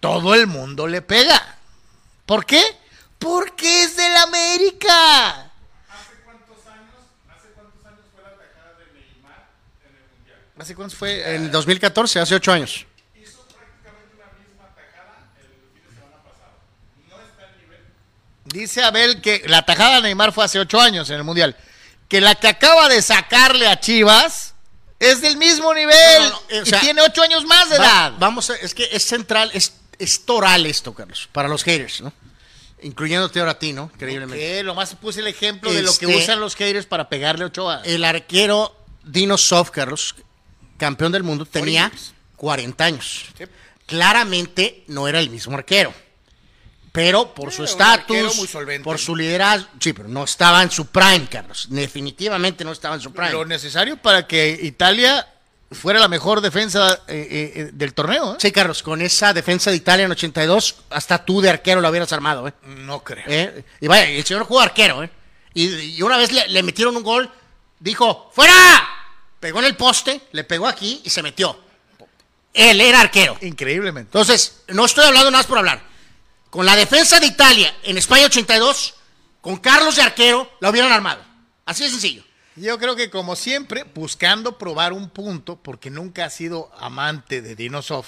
todo 0.00 0.34
el 0.34 0.46
mundo 0.46 0.86
le 0.86 1.02
pega. 1.02 1.58
¿Por 2.26 2.46
qué? 2.46 2.62
Porque 3.18 3.82
es 3.82 3.96
del 3.96 4.16
América. 4.16 5.52
¿Hace 10.58 10.74
cuánto 10.74 10.94
fue? 10.96 11.34
En 11.34 11.50
2014, 11.50 12.20
hace 12.20 12.34
ocho 12.34 12.52
años. 12.52 12.86
Dice 18.44 18.82
Abel 18.82 19.20
que 19.20 19.42
la 19.46 19.64
tajada 19.64 19.96
de 19.96 20.02
Neymar 20.02 20.32
fue 20.32 20.44
hace 20.44 20.58
ocho 20.60 20.80
años 20.80 21.08
en 21.10 21.16
el 21.16 21.24
Mundial. 21.24 21.56
Que 22.08 22.20
la 22.20 22.34
que 22.34 22.48
acaba 22.48 22.88
de 22.88 23.00
sacarle 23.02 23.66
a 23.66 23.80
Chivas 23.80 24.54
es 25.00 25.20
del 25.22 25.36
mismo 25.36 25.72
nivel. 25.74 25.94
No, 26.20 26.28
no, 26.28 26.30
no, 26.50 26.62
o 26.62 26.66
y 26.66 26.70
tiene 26.80 27.00
ocho 27.02 27.22
años 27.22 27.44
más 27.46 27.70
de 27.70 27.78
Va- 27.78 27.84
edad. 27.84 28.12
vamos 28.18 28.50
a, 28.50 28.56
es 28.56 28.74
que 28.74 28.88
es 28.92 29.02
central, 29.04 29.50
es, 29.54 29.74
es 29.98 30.24
toral 30.26 30.66
esto, 30.66 30.94
Carlos, 30.94 31.28
para 31.32 31.48
los 31.48 31.64
haters, 31.64 32.02
¿no? 32.02 32.12
Incluyéndote 32.82 33.40
ahora 33.40 33.52
a 33.52 33.58
ti, 33.58 33.72
¿no? 33.72 33.90
Increíblemente. 33.94 34.38
Que 34.38 34.62
lo 34.62 34.74
más 34.74 34.94
puse 34.96 35.20
el 35.20 35.26
ejemplo 35.26 35.72
de 35.72 35.82
lo 35.82 35.96
que 35.96 36.04
Este- 36.04 36.18
usan 36.22 36.38
los 36.38 36.54
haters 36.54 36.84
para 36.86 37.08
pegarle 37.08 37.44
a 37.44 37.46
Ochoa. 37.48 37.80
El 37.84 38.04
arquero 38.04 38.76
Dino 39.02 39.38
Soft, 39.38 39.70
Carlos, 39.70 40.14
campeón 40.76 41.12
del 41.12 41.22
mundo, 41.22 41.46
tenía 41.46 41.90
40 42.36 42.84
años. 42.84 43.26
Sí. 43.36 43.44
Claramente 43.86 44.84
no 44.88 45.08
era 45.08 45.20
el 45.20 45.30
mismo 45.30 45.56
arquero. 45.56 45.92
Pero 46.94 47.34
por 47.34 47.50
su 47.50 47.64
estatus, 47.64 48.54
por 48.84 49.00
su 49.00 49.16
liderazgo, 49.16 49.68
sí, 49.80 49.92
pero 49.92 50.08
no 50.08 50.22
estaba 50.22 50.62
en 50.62 50.70
su 50.70 50.86
prime, 50.86 51.26
Carlos. 51.28 51.66
Definitivamente 51.68 52.64
no 52.64 52.70
estaba 52.70 52.94
en 52.94 53.00
su 53.00 53.12
prime. 53.12 53.32
Lo 53.32 53.44
necesario 53.44 53.96
para 53.96 54.28
que 54.28 54.56
Italia 54.62 55.26
fuera 55.72 55.98
la 55.98 56.06
mejor 56.06 56.40
defensa 56.40 57.02
eh, 57.08 57.28
eh, 57.30 57.52
eh, 57.56 57.70
del 57.72 57.94
torneo. 57.94 58.34
¿eh? 58.34 58.36
Sí, 58.38 58.52
Carlos, 58.52 58.80
con 58.84 59.02
esa 59.02 59.32
defensa 59.32 59.72
de 59.72 59.76
Italia 59.76 60.04
en 60.04 60.12
82, 60.12 60.76
hasta 60.90 61.24
tú 61.24 61.40
de 61.40 61.50
arquero 61.50 61.80
lo 61.80 61.88
hubieras 61.90 62.12
armado, 62.12 62.46
¿eh? 62.46 62.54
No 62.62 63.02
creo. 63.02 63.24
Y 63.80 63.88
vaya, 63.88 64.08
el 64.08 64.24
señor 64.24 64.44
jugó 64.44 64.60
arquero, 64.60 65.02
¿eh? 65.02 65.10
Y, 65.52 65.96
y 65.96 66.02
una 66.02 66.16
vez 66.16 66.30
le, 66.30 66.46
le 66.46 66.62
metieron 66.62 66.96
un 66.96 67.02
gol, 67.02 67.28
dijo, 67.80 68.30
¡fuera! 68.32 68.54
Pegó 69.44 69.58
en 69.58 69.66
el 69.66 69.76
poste, 69.76 70.22
le 70.32 70.42
pegó 70.44 70.66
aquí 70.66 71.02
y 71.04 71.10
se 71.10 71.22
metió. 71.22 71.54
Él 72.54 72.80
era 72.80 73.02
arquero. 73.02 73.36
Increíblemente. 73.42 74.08
Entonces, 74.08 74.62
no 74.68 74.86
estoy 74.86 75.04
hablando 75.04 75.30
nada 75.30 75.40
más 75.40 75.46
por 75.46 75.58
hablar. 75.58 75.82
Con 76.48 76.64
la 76.64 76.74
defensa 76.74 77.20
de 77.20 77.26
Italia 77.26 77.76
en 77.82 77.98
España 77.98 78.24
82, 78.24 78.94
con 79.42 79.58
Carlos 79.58 79.96
de 79.96 80.02
arquero, 80.02 80.50
la 80.60 80.70
hubieran 80.70 80.90
armado. 80.90 81.22
Así 81.66 81.84
de 81.84 81.90
sencillo. 81.90 82.24
Yo 82.56 82.78
creo 82.78 82.96
que 82.96 83.10
como 83.10 83.36
siempre, 83.36 83.84
buscando 83.94 84.56
probar 84.56 84.94
un 84.94 85.10
punto, 85.10 85.56
porque 85.56 85.90
nunca 85.90 86.24
ha 86.24 86.30
sido 86.30 86.72
amante 86.78 87.42
de 87.42 87.54
Dinosov. 87.54 88.06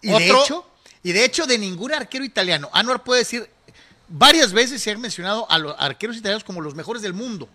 Y 0.00 0.12
de 0.12 0.30
hecho, 0.30 0.64
y 1.02 1.10
de 1.10 1.24
hecho 1.24 1.44
de 1.48 1.58
ningún 1.58 1.92
arquero 1.92 2.24
italiano. 2.24 2.70
Anuar 2.72 3.02
puede 3.02 3.22
decir, 3.22 3.50
varias 4.06 4.52
veces 4.52 4.80
se 4.80 4.92
han 4.92 5.00
mencionado 5.00 5.50
a 5.50 5.58
los 5.58 5.74
arqueros 5.76 6.16
italianos 6.16 6.44
como 6.44 6.60
los 6.60 6.76
mejores 6.76 7.02
del 7.02 7.14
mundo. 7.14 7.48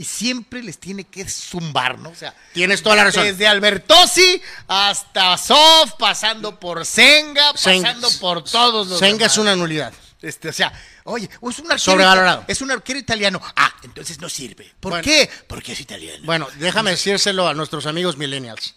Y 0.00 0.04
siempre 0.04 0.62
les 0.62 0.78
tiene 0.78 1.04
que 1.04 1.28
zumbar, 1.28 1.98
¿no? 1.98 2.08
O 2.08 2.14
sea, 2.14 2.34
Tienes 2.54 2.82
toda 2.82 2.96
la 2.96 3.04
razón. 3.04 3.22
desde 3.24 3.46
Albertosi 3.46 4.40
hasta 4.66 5.36
Sof, 5.36 5.92
pasando 5.98 6.58
por 6.58 6.86
Senga, 6.86 7.52
Sen- 7.52 7.82
pasando 7.82 8.08
por 8.18 8.42
todos 8.42 8.86
los 8.88 8.98
Senga 8.98 9.26
es 9.26 9.36
una 9.36 9.54
nulidad. 9.54 9.92
Este, 10.22 10.48
o 10.48 10.52
sea, 10.54 10.72
oye, 11.04 11.26
es 11.26 11.40
un 11.42 11.50
arquero 11.50 11.78
Sobrevalorado. 11.78 12.44
Es 12.48 12.62
un 12.62 12.70
arquero 12.70 12.98
italiano. 12.98 13.42
Ah, 13.56 13.74
entonces 13.82 14.18
no 14.22 14.30
sirve. 14.30 14.72
¿Por 14.80 14.92
Bueno. 14.92 15.04
qué? 15.04 15.28
Porque 15.46 15.72
es 15.72 15.80
italiano. 15.80 16.24
Bueno, 16.24 16.48
déjame 16.56 16.92
decírselo 16.92 17.46
a 17.46 17.52
nuestros 17.52 17.84
amigos 17.84 18.16
millennials, 18.16 18.74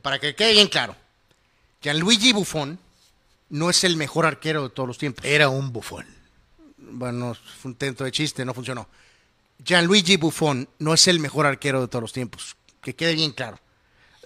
para 0.00 0.20
que 0.20 0.36
quede 0.36 0.52
bien 0.52 0.68
claro. 0.68 0.94
Gianluigi 1.82 2.32
Buffon 2.32 2.78
no 3.48 3.68
es 3.68 3.82
el 3.82 3.96
mejor 3.96 4.26
arquero 4.26 4.62
de 4.62 4.70
todos 4.70 4.86
los 4.86 4.98
tiempos. 4.98 5.24
Era 5.24 5.48
un 5.48 5.72
bufón. 5.72 6.06
Bueno, 6.78 7.34
fue 7.34 7.68
un 7.70 7.72
intento 7.72 8.04
de 8.04 8.12
chiste, 8.12 8.44
no 8.44 8.54
funcionó. 8.54 8.88
Gianluigi 9.64 10.16
Buffon 10.16 10.68
no 10.78 10.94
es 10.94 11.06
el 11.08 11.18
mejor 11.20 11.46
arquero 11.46 11.80
de 11.80 11.88
todos 11.88 12.02
los 12.02 12.12
tiempos. 12.12 12.56
Que 12.82 12.94
quede 12.94 13.14
bien 13.14 13.32
claro. 13.32 13.58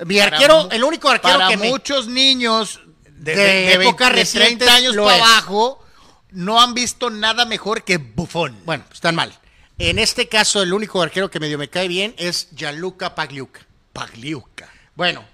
Mi 0.04 0.18
Para 0.18 0.36
arquero, 0.36 0.70
el 0.70 0.84
único 0.84 1.08
arquero 1.08 1.38
Para 1.38 1.48
que 1.48 1.56
me- 1.56 1.68
muchos 1.70 2.06
niños 2.08 2.80
de, 3.10 3.34
De 3.34 3.42
de, 3.42 3.72
época 3.74 4.04
20, 4.04 4.04
de 4.04 4.10
reciente 4.10 4.64
30 4.66 4.74
años 4.74 4.96
para 4.96 5.16
es. 5.16 5.22
abajo 5.22 5.84
no 6.30 6.60
han 6.60 6.74
visto 6.74 7.08
nada 7.10 7.44
mejor 7.46 7.82
que 7.84 7.96
bufón. 7.98 8.58
Bueno, 8.64 8.84
están 8.92 9.14
mal. 9.14 9.38
En 9.78 9.98
este 9.98 10.28
caso, 10.28 10.62
el 10.62 10.72
único 10.72 11.00
arquero 11.02 11.30
que 11.30 11.40
medio 11.40 11.58
me 11.58 11.68
cae 11.68 11.88
bien 11.88 12.14
es 12.18 12.48
Gianluca 12.54 13.14
Pagliuca. 13.14 13.66
Pagliuca. 13.92 14.70
Bueno, 14.94 15.24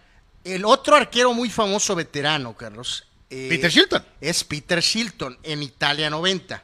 el 0.45 0.65
otro 0.65 0.97
arquero 0.97 1.33
muy 1.35 1.51
famoso 1.51 1.95
veterano, 1.95 2.57
Carlos. 2.57 3.07
eh, 3.31 3.47
Peter 3.49 3.71
Shilton. 3.71 4.05
Es 4.21 4.45
Peter 4.45 4.81
Shilton 4.81 5.39
en 5.43 5.63
Italia 5.63 6.11
90. 6.11 6.63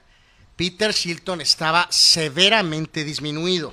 Peter 0.59 0.92
Shilton 0.92 1.40
estaba 1.40 1.86
severamente 1.90 3.04
disminuido. 3.04 3.72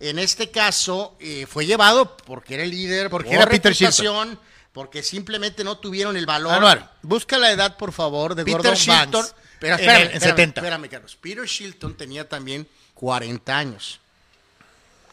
En 0.00 0.18
este 0.18 0.50
caso, 0.50 1.16
eh, 1.20 1.46
fue 1.48 1.64
llevado 1.64 2.16
porque 2.18 2.54
era 2.54 2.64
el 2.64 2.70
líder, 2.70 3.08
porque 3.08 3.28
Por 3.28 3.36
era 3.36 3.46
Peter 3.46 3.72
reputación, 3.72 4.38
porque 4.72 5.04
simplemente 5.04 5.62
no 5.62 5.78
tuvieron 5.78 6.16
el 6.16 6.26
valor. 6.26 6.52
Anuar, 6.54 6.92
busca 7.02 7.38
la 7.38 7.52
edad, 7.52 7.76
por 7.76 7.92
favor, 7.92 8.34
de 8.34 8.44
Peter 8.44 8.58
Gordon 8.58 8.74
Shilton. 8.74 9.12
Banks. 9.12 9.34
En 9.60 9.72
espérame, 9.72 9.80
el- 9.80 10.08
en 10.08 10.16
espérame, 10.16 10.20
70. 10.36 10.60
espérame, 10.60 10.88
Carlos. 10.88 11.16
Peter 11.20 11.44
Shilton 11.46 11.96
tenía 11.96 12.28
también 12.28 12.66
40 12.94 13.56
años. 13.56 14.00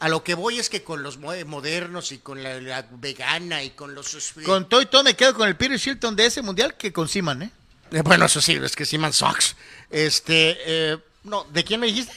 A 0.00 0.08
lo 0.08 0.24
que 0.24 0.34
voy 0.34 0.58
es 0.58 0.68
que 0.68 0.82
con 0.82 1.02
los 1.04 1.18
mo- 1.18 1.32
modernos 1.46 2.10
y 2.12 2.18
con 2.18 2.42
la, 2.42 2.60
la 2.60 2.84
vegana 2.90 3.62
y 3.62 3.70
con 3.70 3.94
los... 3.94 4.34
Con 4.44 4.68
todo 4.68 4.82
y 4.82 4.86
todo 4.86 5.04
me 5.04 5.14
quedo 5.14 5.34
con 5.34 5.46
el 5.48 5.56
Peter 5.56 5.78
Shilton 5.78 6.16
de 6.16 6.26
ese 6.26 6.42
mundial 6.42 6.76
que 6.76 6.92
con 6.92 7.08
Seaman, 7.08 7.42
¿eh? 7.42 7.50
Eh, 7.92 8.02
Bueno, 8.02 8.26
eso 8.26 8.40
sí, 8.40 8.52
es 8.62 8.74
que 8.76 8.84
Seaman 8.84 9.12
Sox. 9.12 9.54
Este, 9.90 10.56
eh, 10.66 10.98
no, 11.24 11.44
¿de 11.44 11.64
quién 11.64 11.80
me 11.80 11.86
dijiste? 11.86 12.12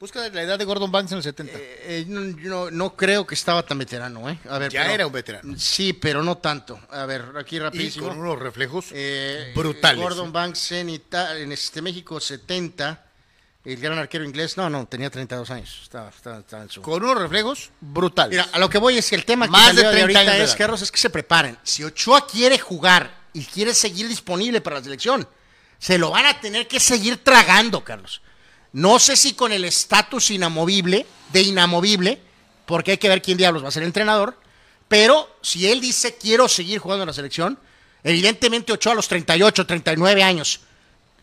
Busca 0.00 0.28
la 0.28 0.42
edad 0.42 0.56
de 0.58 0.64
Gordon 0.64 0.92
Banks 0.92 1.10
en 1.10 1.18
el 1.18 1.24
70. 1.24 1.52
Eh, 1.58 1.58
eh, 1.82 2.04
no, 2.06 2.20
no, 2.20 2.70
no 2.70 2.94
creo 2.96 3.26
que 3.26 3.34
estaba 3.34 3.64
tan 3.66 3.78
veterano, 3.78 4.30
¿eh? 4.30 4.38
A 4.48 4.58
ver, 4.58 4.70
Ya 4.70 4.82
pero- 4.82 4.94
era 4.94 5.06
un 5.08 5.12
veterano. 5.12 5.54
Sí, 5.58 5.92
pero 5.92 6.22
no 6.22 6.38
tanto. 6.38 6.78
A 6.90 7.04
ver, 7.04 7.24
aquí 7.36 7.56
y 7.56 7.58
rapidísimo. 7.58 8.06
con 8.08 8.18
unos 8.18 8.38
reflejos 8.38 8.86
Eh, 8.92 9.52
brutales. 9.56 10.00
Gordon. 10.00 10.32
Banks 10.32 10.70
en, 10.72 10.90
Ita- 10.90 11.36
en 11.36 11.50
este 11.50 11.82
México 11.82 12.20
70. 12.20 13.04
El 13.64 13.76
gran 13.80 13.98
arquero 13.98 14.24
inglés, 14.24 14.56
no, 14.56 14.70
no, 14.70 14.86
tenía 14.86 15.10
32 15.10 15.50
años. 15.50 15.80
Estaba, 15.82 16.08
estaba- 16.10 16.38
estaba 16.38 16.62
en 16.62 16.70
su... 16.70 16.80
Con 16.80 17.02
unos 17.02 17.18
reflejos 17.18 17.70
brutales. 17.80 18.30
Mira, 18.38 18.48
a 18.52 18.58
lo 18.60 18.70
que 18.70 18.78
voy 18.78 18.96
es 18.98 19.10
que 19.10 19.16
el 19.16 19.24
tema 19.24 19.46
que 19.46 19.50
Más 19.50 19.74
de 19.74 19.82
salió 19.82 19.88
de 19.90 19.94
30 19.96 20.00
ahorita 20.04 20.20
años 20.20 20.32
de 20.38 20.44
es, 20.44 20.50
edad. 20.50 20.58
Carlos, 20.58 20.82
es 20.82 20.92
que 20.92 20.98
se 20.98 21.10
preparen. 21.10 21.58
Si 21.64 21.82
Ochoa 21.82 22.24
quiere 22.26 22.56
jugar 22.58 23.10
y 23.32 23.44
quiere 23.44 23.74
seguir 23.74 24.06
disponible 24.08 24.60
para 24.60 24.76
la 24.78 24.84
selección, 24.84 25.28
se 25.78 25.98
lo 25.98 26.10
van 26.10 26.26
a 26.26 26.40
tener 26.40 26.66
que 26.68 26.80
seguir 26.80 27.18
tragando, 27.22 27.84
Carlos. 27.84 28.20
No 28.72 28.98
sé 28.98 29.16
si 29.16 29.32
con 29.34 29.52
el 29.52 29.64
estatus 29.64 30.30
inamovible, 30.30 31.06
de 31.32 31.42
inamovible, 31.42 32.20
porque 32.66 32.92
hay 32.92 32.98
que 32.98 33.08
ver 33.08 33.22
quién 33.22 33.38
diablos 33.38 33.64
va 33.64 33.68
a 33.68 33.72
ser 33.72 33.82
el 33.82 33.88
entrenador, 33.88 34.38
pero 34.88 35.38
si 35.42 35.68
él 35.70 35.80
dice 35.80 36.16
quiero 36.16 36.48
seguir 36.48 36.78
jugando 36.78 37.02
en 37.04 37.08
la 37.08 37.12
selección, 37.12 37.58
evidentemente 38.04 38.72
Ochoa 38.72 38.92
a 38.92 38.96
los 38.96 39.08
38, 39.08 39.66
39 39.66 40.22
años, 40.22 40.60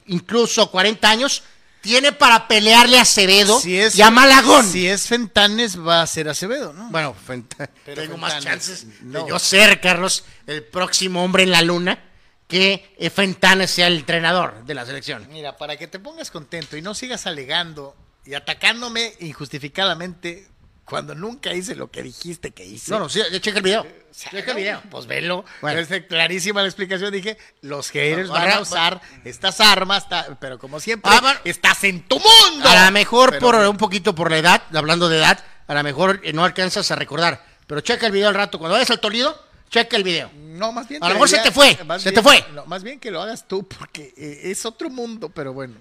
incluso 0.08 0.70
40 0.72 1.10
años, 1.10 1.44
tiene 1.82 2.12
para 2.12 2.48
pelearle 2.48 2.98
a 2.98 3.04
Acevedo 3.04 3.60
si 3.60 3.78
es, 3.78 3.96
y 3.96 4.02
a 4.02 4.10
Malagón. 4.10 4.66
Si 4.72 4.88
es 4.88 5.06
Fentanes, 5.08 5.80
va 5.80 6.02
a 6.02 6.08
ser 6.08 6.28
Acevedo, 6.30 6.74
¿no? 6.74 6.90
Bueno, 6.90 7.16
Fent- 7.28 7.70
Pero 7.86 8.02
tengo 8.02 8.18
más 8.18 8.44
chances 8.44 8.88
no. 9.02 9.24
de 9.24 9.30
yo 9.30 9.38
ser, 9.38 9.80
Carlos, 9.82 10.24
el 10.48 10.64
próximo 10.64 11.24
hombre 11.24 11.44
en 11.44 11.52
la 11.52 11.62
luna, 11.62 12.00
que 12.48 12.94
eh, 12.98 13.10
Fentanes 13.10 13.72
sea 13.72 13.88
el 13.88 13.98
entrenador 13.98 14.64
de 14.66 14.74
la 14.76 14.86
selección. 14.86 15.28
Mira, 15.32 15.58
para 15.58 15.78
que 15.78 15.88
te 15.88 16.00
pongas 16.00 16.30
contento 16.32 16.78
y 16.78 16.82
no 16.82 16.94
sigas 16.94 17.26
alegando 17.26 17.96
y 18.26 18.34
atacándome 18.36 19.14
injustificadamente 19.20 20.48
cuando 20.86 21.16
nunca 21.16 21.52
hice 21.54 21.76
lo 21.76 21.90
que 21.90 22.04
dijiste 22.04 22.52
que 22.52 22.64
hice. 22.64 22.92
No, 22.92 23.00
no, 23.00 23.10
sí, 23.10 23.20
checa 23.42 23.58
el 23.58 23.64
video. 23.64 23.82
O 23.82 24.14
sea, 24.18 24.30
Checa 24.32 24.52
el 24.52 24.58
video. 24.58 24.82
Pues 24.92 25.08
velo. 25.08 25.44
Bueno. 25.62 25.80
Es 25.80 25.90
clarísima 26.08 26.62
la 26.62 26.68
explicación. 26.68 27.12
Dije, 27.12 27.38
los 27.62 27.90
haters 27.90 28.30
van 28.30 28.52
a 28.52 28.60
usar 28.60 29.02
estas 29.24 29.60
armas, 29.62 30.06
pero 30.40 30.60
como 30.60 30.80
siempre, 30.80 31.12
Ah, 31.14 31.20
bueno. 31.22 31.40
estás 31.44 31.84
en 31.86 32.08
tu 32.08 32.20
mundo. 32.20 32.70
A 32.70 32.86
lo 32.86 32.92
mejor 32.92 33.32
Pero- 33.32 33.42
por 33.42 33.56
un 33.56 33.78
poquito 33.78 34.14
por 34.14 34.30
la 34.30 34.38
edad, 34.38 34.62
hablando 34.76 35.10
de 35.10 35.18
edad, 35.18 35.44
a 35.68 35.74
lo 35.74 35.84
mejor 35.84 36.22
eh, 36.24 36.32
no 36.34 36.46
alcanzas 36.46 36.90
a 36.92 36.96
recordar. 36.96 37.44
Pero 37.66 37.82
checa 37.82 38.06
el 38.06 38.12
video 38.12 38.28
al 38.30 38.36
rato. 38.36 38.60
Cuando 38.60 38.74
vayas 38.76 38.92
al 38.92 39.00
Tolido, 39.00 39.44
checa 39.70 39.98
el 39.98 40.04
video. 40.04 40.32
No, 40.36 40.72
más 40.72 40.88
bien. 40.88 41.04
A 41.04 41.08
lo 41.10 41.16
mejor 41.16 41.30
se 41.30 41.40
te 41.40 41.52
fue, 41.52 41.76
se 41.76 41.84
bien- 41.84 42.14
te 42.16 42.22
fue. 42.22 42.46
no, 42.54 42.66
más 42.66 42.84
bien 42.84 43.00
que 43.00 43.12
lo 43.12 43.22
hagas 43.22 43.48
tú, 43.48 43.68
porque 43.68 44.14
eh, 44.18 44.42
es 44.52 44.66
otro 44.66 44.90
mundo, 44.90 45.30
pero 45.30 45.54
bueno. 45.54 45.76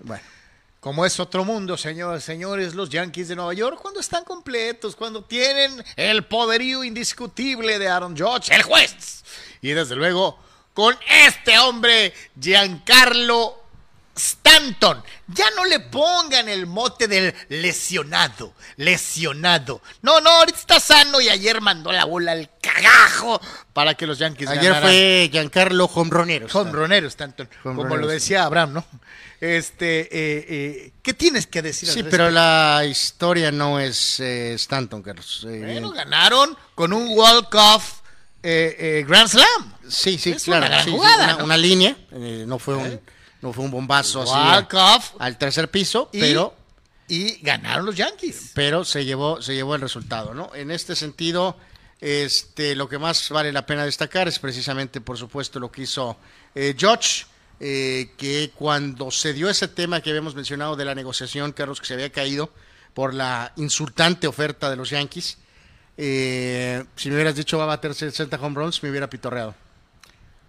Como 0.81 1.06
es 1.06 1.19
otro 1.19 1.44
mundo, 1.47 1.78
señores, 1.78 2.23
señores, 2.24 2.74
los 2.74 2.90
Yankees 2.90 3.28
de 3.28 3.36
Nueva 3.36 3.55
York, 3.55 3.78
cuando 3.81 4.01
están 4.01 4.23
completos, 4.24 4.94
cuando 4.94 5.24
tienen 5.24 5.82
el 5.97 6.24
poderío 6.27 6.85
indiscutible 6.85 7.78
de 7.78 7.89
Aaron 7.89 8.15
Judge, 8.15 8.55
el 8.55 8.62
juez. 8.62 9.24
Y 9.62 9.70
desde 9.70 9.97
luego, 9.97 10.39
con 10.74 10.94
este 11.09 11.59
hombre, 11.59 12.12
Giancarlo 12.39 13.63
Stanton. 14.16 15.02
Ya 15.28 15.46
no 15.56 15.64
le 15.64 15.80
pongan 15.80 16.48
el 16.48 16.66
mote 16.66 17.08
del 17.08 17.34
lesionado, 17.48 18.52
lesionado. 18.76 19.80
No, 20.02 20.20
no, 20.20 20.30
ahorita 20.30 20.58
está 20.58 20.80
sano 20.80 21.20
y 21.20 21.28
ayer 21.28 21.60
mandó 21.60 21.90
la 21.92 22.04
bola 22.04 22.32
al 22.32 22.50
cagajo 22.60 23.40
para 23.72 23.94
que 23.94 24.06
los 24.06 24.18
Yankees 24.18 24.48
Ayer 24.48 24.64
ganaran. 24.72 24.82
fue 24.82 25.28
Giancarlo 25.32 25.86
Hombronero. 25.86 26.46
Hombronero 26.52 27.08
Stanton, 27.08 27.48
como 27.62 27.84
lo 27.96 28.06
sí. 28.08 28.14
decía 28.14 28.44
Abraham, 28.44 28.74
¿no? 28.74 28.84
Este, 29.40 30.00
eh, 30.02 30.46
eh, 30.48 30.92
¿qué 31.02 31.12
tienes 31.12 31.46
que 31.46 31.60
decir? 31.60 31.88
al 31.88 31.94
Sí, 31.94 32.02
respecto? 32.02 32.16
pero 32.24 32.30
la 32.30 32.84
historia 32.88 33.50
no 33.50 33.78
es 33.80 34.20
eh, 34.20 34.54
Stanton, 34.54 35.02
Carlos. 35.02 35.44
Eh, 35.48 35.60
Bueno, 35.72 35.90
ganaron 35.90 36.56
con 36.74 36.92
un 36.92 37.08
walk-off 37.10 38.00
Grand 38.42 39.28
Slam. 39.28 39.74
Sí, 39.88 40.18
sí, 40.18 40.30
Es 40.32 40.44
claro. 40.44 40.60
una 40.66 40.68
gran 40.68 40.84
sí, 40.84 40.90
sí, 40.90 40.96
jugada, 40.96 41.24
una, 41.24 41.36
¿no? 41.38 41.44
una 41.44 41.56
línea. 41.56 41.96
no, 42.10 42.58
fue 42.58 42.74
un, 42.76 43.00
no 43.44 43.52
fue 43.52 43.64
un 43.64 43.70
bombazo 43.70 44.22
así 44.22 44.32
al 45.18 45.38
tercer 45.38 45.70
piso, 45.70 46.08
Y- 46.12 46.18
pero, 46.20 46.54
Y 47.06 47.36
ganaron 47.42 47.84
los 47.86 47.94
Yankees. 47.94 48.50
pero 48.54 48.84
se 48.84 49.04
llevó, 49.04 49.40
se 49.42 49.54
llevó 49.54 49.74
el 49.74 49.80
resultado, 49.82 50.32
¿no? 50.34 50.50
En 50.54 50.70
este 50.70 50.96
sentido, 50.96 51.56
este, 52.00 52.74
lo 52.74 52.88
que 52.88 52.98
más 52.98 53.28
vale 53.30 53.52
la 53.52 53.66
pena 53.66 53.84
destacar 53.84 54.26
es 54.26 54.38
precisamente, 54.38 55.00
por 55.00 55.18
supuesto, 55.18 55.60
lo 55.60 55.70
que 55.70 55.82
hizo 55.82 56.16
eh, 56.54 56.74
George, 56.76 57.26
eh, 57.60 58.10
que 58.16 58.50
cuando 58.54 59.10
se 59.10 59.32
dio 59.32 59.48
ese 59.50 59.68
tema 59.68 60.00
que 60.00 60.10
habíamos 60.10 60.34
mencionado 60.34 60.74
de 60.76 60.84
la 60.86 60.94
negociación, 60.94 61.52
Carlos, 61.52 61.80
que 61.80 61.86
se 61.86 61.94
había 61.94 62.10
caído 62.10 62.50
por 62.94 63.12
la 63.14 63.52
insultante 63.56 64.26
oferta 64.26 64.70
de 64.70 64.76
los 64.76 64.88
Yankees, 64.90 65.36
eh, 65.96 66.84
si 66.96 67.08
me 67.10 67.14
hubieras 67.16 67.34
dicho 67.36 67.58
va 67.58 67.64
a 67.64 67.66
bater 67.68 67.94
60 67.94 68.36
home 68.40 68.56
runs, 68.56 68.82
me 68.82 68.90
hubiera 68.90 69.08
pitorreado. 69.10 69.54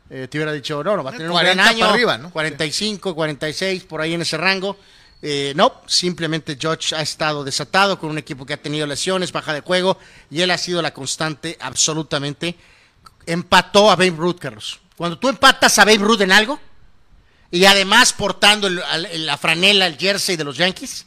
Eh, 0.09 0.27
te 0.29 0.37
hubiera 0.37 0.51
dicho, 0.53 0.83
no, 0.83 0.95
no, 0.97 1.03
va 1.03 1.09
a 1.09 1.13
tener 1.13 1.27
un 1.27 1.33
40 1.33 1.53
gran 1.55 1.67
año, 1.67 1.79
para 1.79 1.93
arriba, 1.93 2.17
¿no? 2.17 2.29
45, 2.31 3.15
46, 3.15 3.83
por 3.85 4.01
ahí 4.01 4.13
en 4.13 4.21
ese 4.21 4.37
rango. 4.37 4.77
Eh, 5.21 5.53
no, 5.55 5.81
simplemente 5.87 6.57
George 6.59 6.95
ha 6.95 7.01
estado 7.01 7.43
desatado 7.43 7.97
con 7.97 8.11
un 8.11 8.17
equipo 8.19 8.45
que 8.45 8.53
ha 8.53 8.57
tenido 8.61 8.85
lesiones, 8.85 9.31
baja 9.31 9.53
de 9.53 9.61
juego, 9.61 9.97
y 10.29 10.41
él 10.41 10.51
ha 10.51 10.57
sido 10.57 10.81
la 10.81 10.93
constante 10.93 11.57
absolutamente. 11.59 12.55
Empató 13.25 13.89
a 13.89 13.95
Babe 13.95 14.11
Ruth, 14.15 14.37
Carlos. 14.39 14.79
Cuando 14.95 15.17
tú 15.17 15.27
empatas 15.29 15.79
a 15.79 15.85
Babe 15.85 15.97
Ruth 15.97 16.21
en 16.21 16.31
algo, 16.31 16.59
y 17.49 17.65
además 17.65 18.13
portando 18.13 18.67
el- 18.67 19.25
la 19.25 19.37
franela, 19.37 19.87
el 19.87 19.97
jersey 19.97 20.35
de 20.35 20.43
los 20.43 20.57
Yankees, 20.57 21.05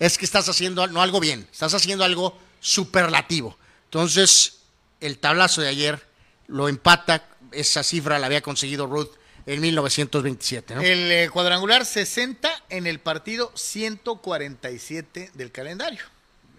es 0.00 0.18
que 0.18 0.24
estás 0.24 0.48
haciendo 0.48 0.84
no 0.88 1.00
algo 1.00 1.20
bien, 1.20 1.46
estás 1.52 1.74
haciendo 1.74 2.04
algo 2.04 2.36
superlativo. 2.60 3.56
Entonces, 3.84 4.60
el 5.00 5.18
tablazo 5.18 5.60
de 5.60 5.68
ayer 5.68 6.04
lo 6.48 6.68
empata, 6.68 7.24
esa 7.52 7.82
cifra 7.82 8.18
la 8.18 8.26
había 8.26 8.40
conseguido 8.40 8.86
Ruth 8.86 9.10
en 9.46 9.60
1927, 9.60 10.74
¿no? 10.74 10.80
El 10.80 11.10
eh, 11.10 11.30
cuadrangular 11.32 11.84
60 11.84 12.48
en 12.68 12.86
el 12.86 13.00
partido 13.00 13.50
147 13.54 15.32
del 15.34 15.50
calendario. 15.50 16.04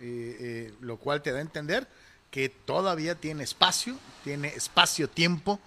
Eh, 0.02 0.38
eh, 0.40 0.74
lo 0.82 0.98
cual 0.98 1.22
te 1.22 1.32
da 1.32 1.38
a 1.38 1.42
entender 1.42 1.88
que 2.30 2.50
todavía 2.50 3.16
tiene 3.16 3.44
espacio, 3.44 3.98
tiene 4.24 4.50
espacio-tiempo 4.50 5.62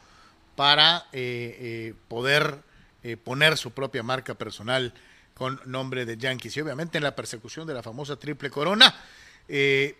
para 0.56 1.06
poder 2.08 2.58
poner 3.22 3.56
su 3.56 3.70
propia 3.70 4.02
marca 4.02 4.34
personal 4.34 4.92
con 5.34 5.60
nombre 5.64 6.04
de 6.04 6.16
Yankees. 6.16 6.56
Y 6.56 6.60
obviamente 6.60 6.98
en 6.98 7.04
la 7.04 7.14
persecución 7.14 7.68
de 7.68 7.74
la 7.74 7.82
famosa 7.82 8.16
triple 8.16 8.50
corona, 8.50 8.94
líder 9.46 9.94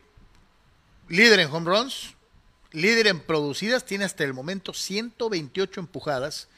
en 1.08 1.48
home 1.52 1.70
runs, 1.70 2.15
líder 2.76 3.06
en 3.06 3.20
producidas, 3.20 3.84
tiene 3.84 4.04
hasta 4.04 4.24
el 4.24 4.34
momento 4.34 4.72
128 4.72 5.80
empujadas 5.80 6.48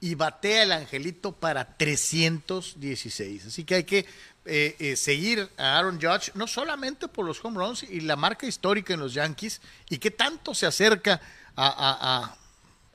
y 0.00 0.14
batea 0.14 0.62
el 0.64 0.72
angelito 0.72 1.32
para 1.32 1.76
316. 1.76 3.46
Así 3.46 3.64
que 3.64 3.74
hay 3.76 3.84
que 3.84 4.06
eh, 4.46 4.74
eh, 4.78 4.96
seguir 4.96 5.48
a 5.56 5.78
Aaron 5.78 6.00
Judge, 6.00 6.32
no 6.34 6.46
solamente 6.46 7.06
por 7.08 7.26
los 7.26 7.44
home 7.44 7.58
runs 7.58 7.82
y 7.82 8.00
la 8.00 8.16
marca 8.16 8.46
histórica 8.46 8.94
en 8.94 9.00
los 9.00 9.14
Yankees, 9.14 9.60
y 9.88 9.98
que 9.98 10.10
tanto 10.10 10.54
se 10.54 10.66
acerca 10.66 11.20
a, 11.56 12.36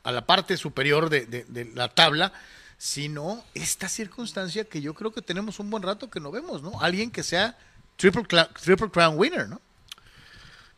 la 0.04 0.26
parte 0.26 0.58
superior 0.58 1.10
de, 1.10 1.26
de- 1.26 1.66
la 1.76 1.90
tabla, 1.90 2.34
sino 2.78 3.44
esta 3.54 3.88
circunstancia 3.88 4.66
que 4.66 4.82
yo 4.82 4.94
creo 4.94 5.14
que 5.14 5.22
tenemos 5.22 5.60
un 5.60 5.70
buen 5.70 5.84
rato 5.84 6.10
que 6.10 6.20
no 6.20 6.32
vemos, 6.32 6.62
¿no? 6.62 6.82
Alguien 6.82 7.10
que 7.12 7.24
sea 7.24 7.58
Triple, 7.96 8.24
triple 8.62 8.90
Crown 8.90 9.18
winner, 9.18 9.48
¿no? 9.48 9.62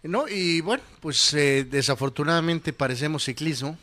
¿No? 0.08 0.28
Y 0.28 0.62
bueno, 0.62 0.84
pues 1.00 1.34
eh, 1.34 1.66
desafortunadamente 1.70 2.74
parecemos 2.74 3.24
ciclismo, 3.26 3.78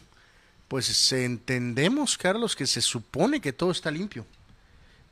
pues 0.68 1.12
entendemos, 1.12 2.16
Carlos, 2.18 2.56
que 2.56 2.66
se 2.66 2.80
supone 2.80 3.40
que 3.40 3.52
todo 3.52 3.70
está 3.70 3.90
limpio. 3.90 4.26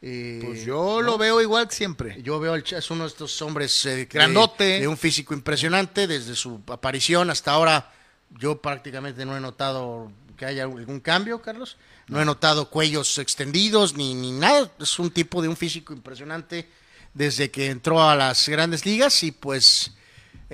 Eh, 0.05 0.41
Pues 0.45 0.65
yo 0.65 1.01
lo 1.01 1.17
veo 1.17 1.41
igual 1.41 1.69
que 1.69 1.75
siempre. 1.77 2.21
Yo 2.23 2.41
veo 2.41 2.55
al 2.55 2.65
Cha- 2.65 2.79
es 2.79 2.91
uno 2.91 3.05
de 3.05 3.09
estos 3.09 3.41
hombres 3.43 3.87
eh, 3.87 4.09
Grandote. 4.11 4.81
de 4.81 4.89
un 4.89 4.97
físico 4.99 5.33
impresionante 5.33 6.07
desde 6.09 6.35
su 6.35 6.61
aparición 6.69 7.31
hasta 7.31 7.53
ahora. 7.53 7.93
Yo 8.31 8.61
prácticamente 8.61 9.25
no 9.25 9.37
he 9.37 9.41
notado 9.41 10.11
que 10.37 10.45
haya 10.47 10.65
algún 10.65 10.99
cambio, 11.01 11.41
Carlos. 11.41 11.77
No, 12.09 12.21
he 12.21 12.25
notado 12.25 12.69
cuellos 12.69 13.17
extendidos 13.19 13.95
ni, 13.95 14.15
ni 14.15 14.33
nada. 14.33 14.73
Es 14.81 14.99
un 14.99 15.11
tipo 15.13 15.41
de 15.41 15.47
un 15.49 15.57
físico 15.57 15.93
impresionante 15.93 16.69
desde 17.15 17.51
que 17.53 17.67
entró 17.67 18.03
a 18.03 18.17
las 18.17 18.49
grandes 18.49 18.85
ligas 18.85 19.23
y 19.23 19.31
pues 19.31 19.93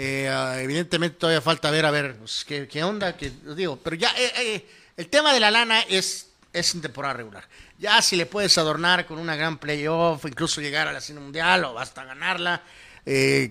eh, 0.00 0.28
ah, 0.28 0.60
evidentemente 0.60 1.18
todavía 1.18 1.40
falta 1.40 1.72
ver 1.72 1.84
a 1.84 1.90
ver 1.90 2.16
pues, 2.18 2.44
qué, 2.46 2.68
qué 2.68 2.84
onda, 2.84 3.16
que 3.16 3.32
digo, 3.56 3.80
pero 3.82 3.96
ya 3.96 4.12
eh, 4.16 4.32
eh, 4.36 4.70
el 4.96 5.08
tema 5.08 5.32
de 5.32 5.40
la 5.40 5.50
lana 5.50 5.80
es 5.80 6.26
es 6.52 6.72
en 6.74 6.80
temporada 6.80 7.14
regular. 7.14 7.44
Ya 7.78 8.00
si 8.00 8.14
le 8.14 8.24
puedes 8.24 8.56
adornar 8.58 9.06
con 9.06 9.18
una 9.18 9.34
gran 9.34 9.58
playoff, 9.58 10.24
incluso 10.24 10.60
llegar 10.60 10.86
a 10.86 10.92
la 10.92 11.00
Cine 11.00 11.18
Mundial 11.18 11.64
o 11.64 11.78
hasta 11.80 12.04
ganarla, 12.04 12.62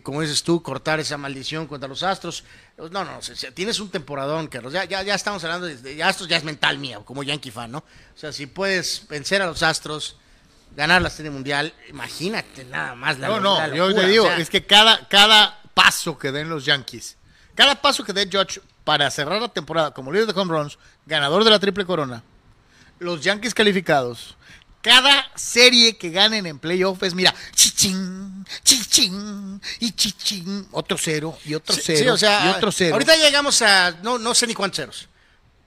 como 0.03 0.21
dices 0.21 0.41
tú, 0.41 0.63
cortar 0.63 0.99
esa 0.99 1.17
maldición 1.17 1.67
contra 1.67 1.87
los 1.87 2.01
Astros. 2.01 2.43
Pues, 2.77 2.91
No, 2.91 3.03
no, 3.03 3.17
o 3.17 3.21
sea, 3.21 3.51
tienes 3.51 3.79
un 3.79 3.89
temporadón, 3.89 4.47
Carlos. 4.47 4.71
Ya, 4.71 4.85
ya, 4.85 5.03
ya 5.03 5.15
estamos 5.15 5.43
hablando 5.43 5.67
de, 5.67 5.77
de 5.77 6.01
Astros, 6.01 6.29
ya 6.29 6.37
es 6.37 6.43
mental 6.43 6.79
mía, 6.79 7.01
como 7.03 7.23
Yankee 7.23 7.51
fan, 7.51 7.71
¿no? 7.71 7.79
O 7.79 8.17
sea, 8.17 8.31
si 8.31 8.47
puedes 8.47 9.05
vencer 9.07 9.41
a 9.41 9.45
los 9.45 9.63
Astros, 9.63 10.17
ganar 10.75 11.01
la 11.01 11.09
Serie 11.09 11.31
Mundial, 11.31 11.73
imagínate 11.89 12.63
nada 12.65 12.95
más 12.95 13.19
la 13.19 13.27
No, 13.27 13.39
no, 13.39 13.75
yo 13.75 13.93
te 13.93 14.07
digo, 14.07 14.25
o 14.25 14.27
sea, 14.27 14.37
es 14.37 14.49
que 14.49 14.65
cada, 14.65 15.07
cada 15.07 15.59
paso 15.77 16.17
que 16.17 16.31
den 16.31 16.49
los 16.49 16.65
Yankees, 16.65 17.17
cada 17.53 17.79
paso 17.79 18.03
que 18.03 18.11
dé 18.11 18.27
Judge 18.31 18.59
para 18.83 19.11
cerrar 19.11 19.39
la 19.39 19.47
temporada 19.47 19.91
como 19.91 20.11
líder 20.11 20.25
de 20.25 20.39
home 20.39 20.51
runs, 20.51 20.79
ganador 21.05 21.43
de 21.43 21.51
la 21.51 21.59
triple 21.59 21.85
corona, 21.85 22.23
los 22.97 23.21
Yankees 23.21 23.53
calificados, 23.53 24.35
cada 24.81 25.29
serie 25.35 25.95
que 25.95 26.09
ganen 26.09 26.47
en 26.47 26.57
playoff 26.57 27.03
es, 27.03 27.13
mira, 27.13 27.31
chichín, 27.53 28.43
chichín 28.63 29.61
y 29.79 29.91
chichín, 29.91 30.67
otro 30.71 30.97
cero 30.97 31.37
y 31.45 31.53
otro 31.53 31.75
Sí, 31.75 31.81
cero 31.85 31.99
sí, 31.99 32.07
o 32.09 32.17
sea, 32.17 32.47
y 32.47 32.49
otro 32.57 32.71
cero. 32.71 32.95
Ahorita 32.95 33.15
llegamos 33.15 33.61
a, 33.61 33.91
no, 34.01 34.17
no 34.17 34.33
sé 34.33 34.47
ni 34.47 34.55
cuántos 34.55 34.77
ceros, 34.77 35.09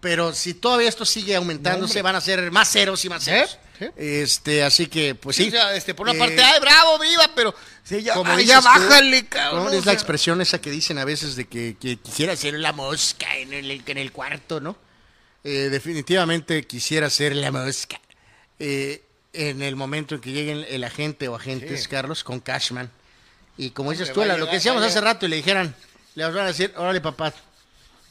pero 0.01 0.33
si 0.33 0.55
todavía 0.55 0.89
esto 0.89 1.05
sigue 1.05 1.37
aumentándose, 1.37 2.03
van 2.03 2.17
a 2.17 2.21
ser 2.21 2.51
más 2.51 2.71
ceros 2.71 3.05
y 3.05 3.09
más 3.09 3.25
ceros. 3.25 3.59
Sí. 3.79 3.87
Este, 3.97 4.63
así 4.63 4.89
que, 4.89 5.15
pues 5.15 5.37
Sí, 5.37 5.45
sí. 5.45 5.49
o 5.49 5.53
sea, 5.53 5.75
este, 5.75 5.95
por 5.95 6.07
una 6.07 6.15
Eh, 6.15 6.19
parte, 6.19 6.43
ay, 6.43 6.61
bravo, 6.61 6.99
viva, 6.99 7.31
pero 7.35 7.55
sí, 7.83 8.03
ya, 8.03 8.13
como 8.15 8.31
ay, 8.31 8.43
dices 8.45 8.49
ya 8.51 8.61
tú, 8.61 8.65
bájale, 8.67 9.27
cabrón. 9.27 9.65
¿no? 9.65 9.71
o 9.71 9.73
Es 9.73 9.87
la 9.87 9.93
expresión 9.95 10.41
esa 10.43 10.61
que 10.61 10.71
dicen 10.71 10.99
a 10.99 11.05
veces 11.07 11.35
de 11.37 11.47
que, 11.49 11.77
que 11.81 11.97
quisiera 11.97 12.37
ser 12.37 12.55
la 12.55 12.73
mosca 12.73 13.35
en 13.37 13.53
el, 13.55 13.71
en 13.87 13.99
el 13.99 14.13
cuarto, 14.13 14.61
¿no? 14.61 14.77
Eh, 15.45 15.69
definitivamente 15.71 16.67
quisiera 16.67 17.09
ser 17.09 17.35
la 17.35 17.51
mosca. 17.51 17.99
Eh, 18.59 19.03
en 19.33 19.63
el 19.63 19.77
momento 19.77 20.15
en 20.17 20.21
que 20.21 20.33
lleguen 20.33 20.67
el 20.69 20.85
agente 20.85 21.29
o 21.29 21.37
agentes, 21.37 21.85
Sí. 21.85 21.89
Carlos, 21.89 22.23
con 22.25 22.41
Cashman. 22.41 22.91
Y 23.57 23.71
como 23.71 23.93
dices 23.93 24.13
tú, 24.13 24.23
lo 24.25 24.47
que 24.47 24.57
decíamos 24.57 24.83
hace 24.83 25.01
rato 25.01 25.25
y 25.25 25.29
le 25.31 25.37
dijeran, 25.37 25.75
le 26.17 26.25
van 26.25 26.37
a 26.39 26.47
decir, 26.47 26.73
órale 26.77 27.01
papá, 27.01 27.33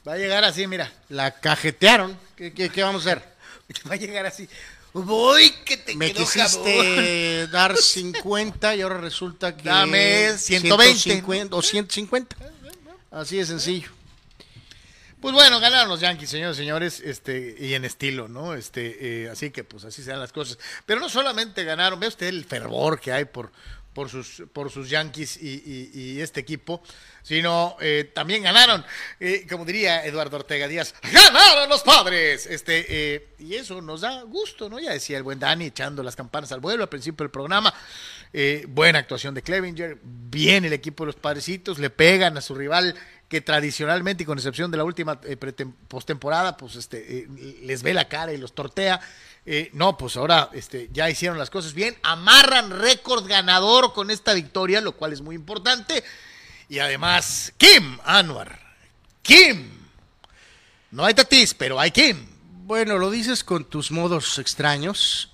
Va 0.07 0.13
a 0.13 0.17
llegar 0.17 0.43
así, 0.43 0.65
mira. 0.67 0.91
la 1.09 1.31
cajetearon, 1.39 2.17
¿qué, 2.35 2.53
qué- 2.53 2.69
qué 2.69 2.83
vamos 2.83 3.05
a 3.05 3.11
hacer? 3.11 3.23
Va 3.89 3.93
a 3.93 3.97
llegar 3.97 4.25
así. 4.25 4.47
Voy, 4.93 5.51
que 5.65 5.77
te 5.77 5.95
Me 5.95 6.11
quedó 6.11 6.23
quisiste 6.25 7.47
dar 7.47 7.77
50 7.77 8.75
y 8.75 8.81
ahora 8.81 8.97
resulta 8.97 9.55
que... 9.55 9.63
Dame 9.63 10.35
120. 10.37 10.99
150 10.99 11.55
o 11.55 11.61
150. 11.61 12.35
Así 13.11 13.37
de 13.37 13.45
sencillo. 13.45 13.89
Pues 15.21 15.33
bueno, 15.33 15.59
ganaron 15.59 15.89
los 15.89 15.99
Yankees, 15.99 16.29
señores 16.29 16.55
y 16.57 16.59
señores, 16.61 17.01
este, 17.01 17.55
y 17.59 17.73
en 17.73 17.83
estilo, 17.83 18.29
¿no? 18.29 18.55
Este, 18.55 19.25
eh, 19.25 19.29
así 19.29 19.51
que 19.51 19.65
pues 19.65 19.83
así 19.83 20.01
se 20.01 20.11
dan 20.11 20.21
las 20.21 20.31
cosas. 20.31 20.57
Pero 20.85 21.01
no 21.01 21.09
solamente 21.09 21.65
ganaron, 21.65 21.99
ve 21.99 22.07
usted 22.07 22.27
el 22.27 22.45
fervor 22.45 23.01
que 23.01 23.11
hay 23.11 23.25
por, 23.25 23.51
por 23.93 24.09
sus, 24.09 24.43
por 24.53 24.69
sus 24.69 24.89
Yankees 24.89 25.37
y, 25.41 26.19
este 26.21 26.39
equipo, 26.39 26.81
sino 27.23 27.77
eh, 27.81 28.11
también 28.13 28.43
ganaron, 28.43 28.85
eh, 29.19 29.45
como 29.49 29.65
diría 29.65 30.05
Eduardo 30.05 30.37
Ortega 30.37 30.67
Díaz, 30.67 30.93
ganaron 31.11 31.69
los 31.69 31.81
padres. 31.81 32.45
Este, 32.45 32.85
eh, 32.89 33.29
y 33.39 33.55
eso 33.55 33.81
nos 33.81 34.01
da 34.01 34.23
gusto, 34.23 34.69
¿no? 34.69 34.79
Ya 34.79 34.91
decía 34.91 35.17
el 35.17 35.23
buen 35.23 35.39
Dani 35.39 35.67
echando 35.67 36.03
las 36.03 36.15
campanas 36.15 36.51
al 36.51 36.59
vuelo 36.59 36.83
al 36.83 36.89
principio 36.89 37.23
del 37.23 37.31
programa. 37.31 37.73
Eh, 38.31 38.65
buena 38.69 38.99
actuación 38.99 39.33
de 39.33 39.41
Clevinger, 39.41 39.97
bien 40.03 40.63
el 40.63 40.73
equipo 40.73 41.03
de 41.03 41.07
los 41.07 41.15
padrecitos, 41.15 41.79
le 41.79 41.89
pegan 41.89 42.37
a 42.37 42.41
su 42.41 42.53
rival 42.53 42.95
que 43.29 43.41
tradicionalmente, 43.41 44.23
y 44.23 44.25
con 44.25 44.39
excepción 44.39 44.71
de 44.71 44.77
la 44.77 44.83
última 44.83 45.21
eh, 45.23 45.37
postemporada, 45.87 46.57
pues 46.57 46.75
este, 46.75 47.19
eh, 47.19 47.27
les 47.61 47.83
ve 47.83 47.93
la 47.93 48.09
cara 48.09 48.33
y 48.33 48.37
los 48.37 48.53
tortea. 48.53 48.99
Eh, 49.45 49.69
no, 49.73 49.97
pues 49.97 50.17
ahora 50.17 50.49
este, 50.51 50.89
ya 50.91 51.09
hicieron 51.09 51.37
las 51.37 51.51
cosas 51.51 51.73
bien, 51.73 51.95
amarran 52.01 52.71
récord 52.71 53.27
ganador 53.27 53.93
con 53.93 54.09
esta 54.09 54.33
victoria, 54.33 54.81
lo 54.81 54.93
cual 54.93 55.13
es 55.13 55.21
muy 55.21 55.35
importante. 55.35 56.03
Y 56.67 56.79
además, 56.79 57.53
Kim 57.57 57.99
Anwar, 58.03 58.59
Kim. 59.21 59.69
No 60.91 61.05
hay 61.05 61.13
Tatis, 61.13 61.53
pero 61.53 61.79
hay 61.79 61.91
Kim. 61.91 62.25
Bueno, 62.65 62.97
lo 62.97 63.11
dices 63.11 63.43
con 63.43 63.63
tus 63.65 63.91
modos 63.91 64.39
extraños, 64.39 65.31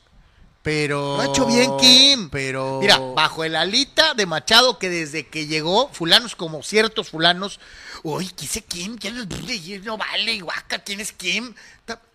Pero. 0.65 1.17
Lo 1.17 1.21
ha 1.21 1.25
hecho 1.27 1.45
bien 1.45 1.77
Kim. 1.77 2.29
Pero. 2.31 2.79
Mira, 2.81 2.97
bajo 2.97 3.43
el 3.43 3.55
alita 3.55 4.15
de 4.15 4.25
Machado, 4.25 4.79
que 4.79 4.89
desde 4.89 5.27
que 5.27 5.45
llegó, 5.45 5.89
fulanos 5.93 6.35
como 6.35 6.63
ciertos 6.63 7.11
fulanos, 7.11 7.59
uy, 8.01 8.27
¿qué 8.29 8.41
dice 8.41 8.63
Kim? 8.63 8.97
Ya 8.97 9.11
no, 9.11 9.25
no 9.25 9.97
vale, 9.97 10.39
guaca, 10.39 10.79
¿quién 10.79 11.01
es 11.01 11.11
Kim? 11.11 11.53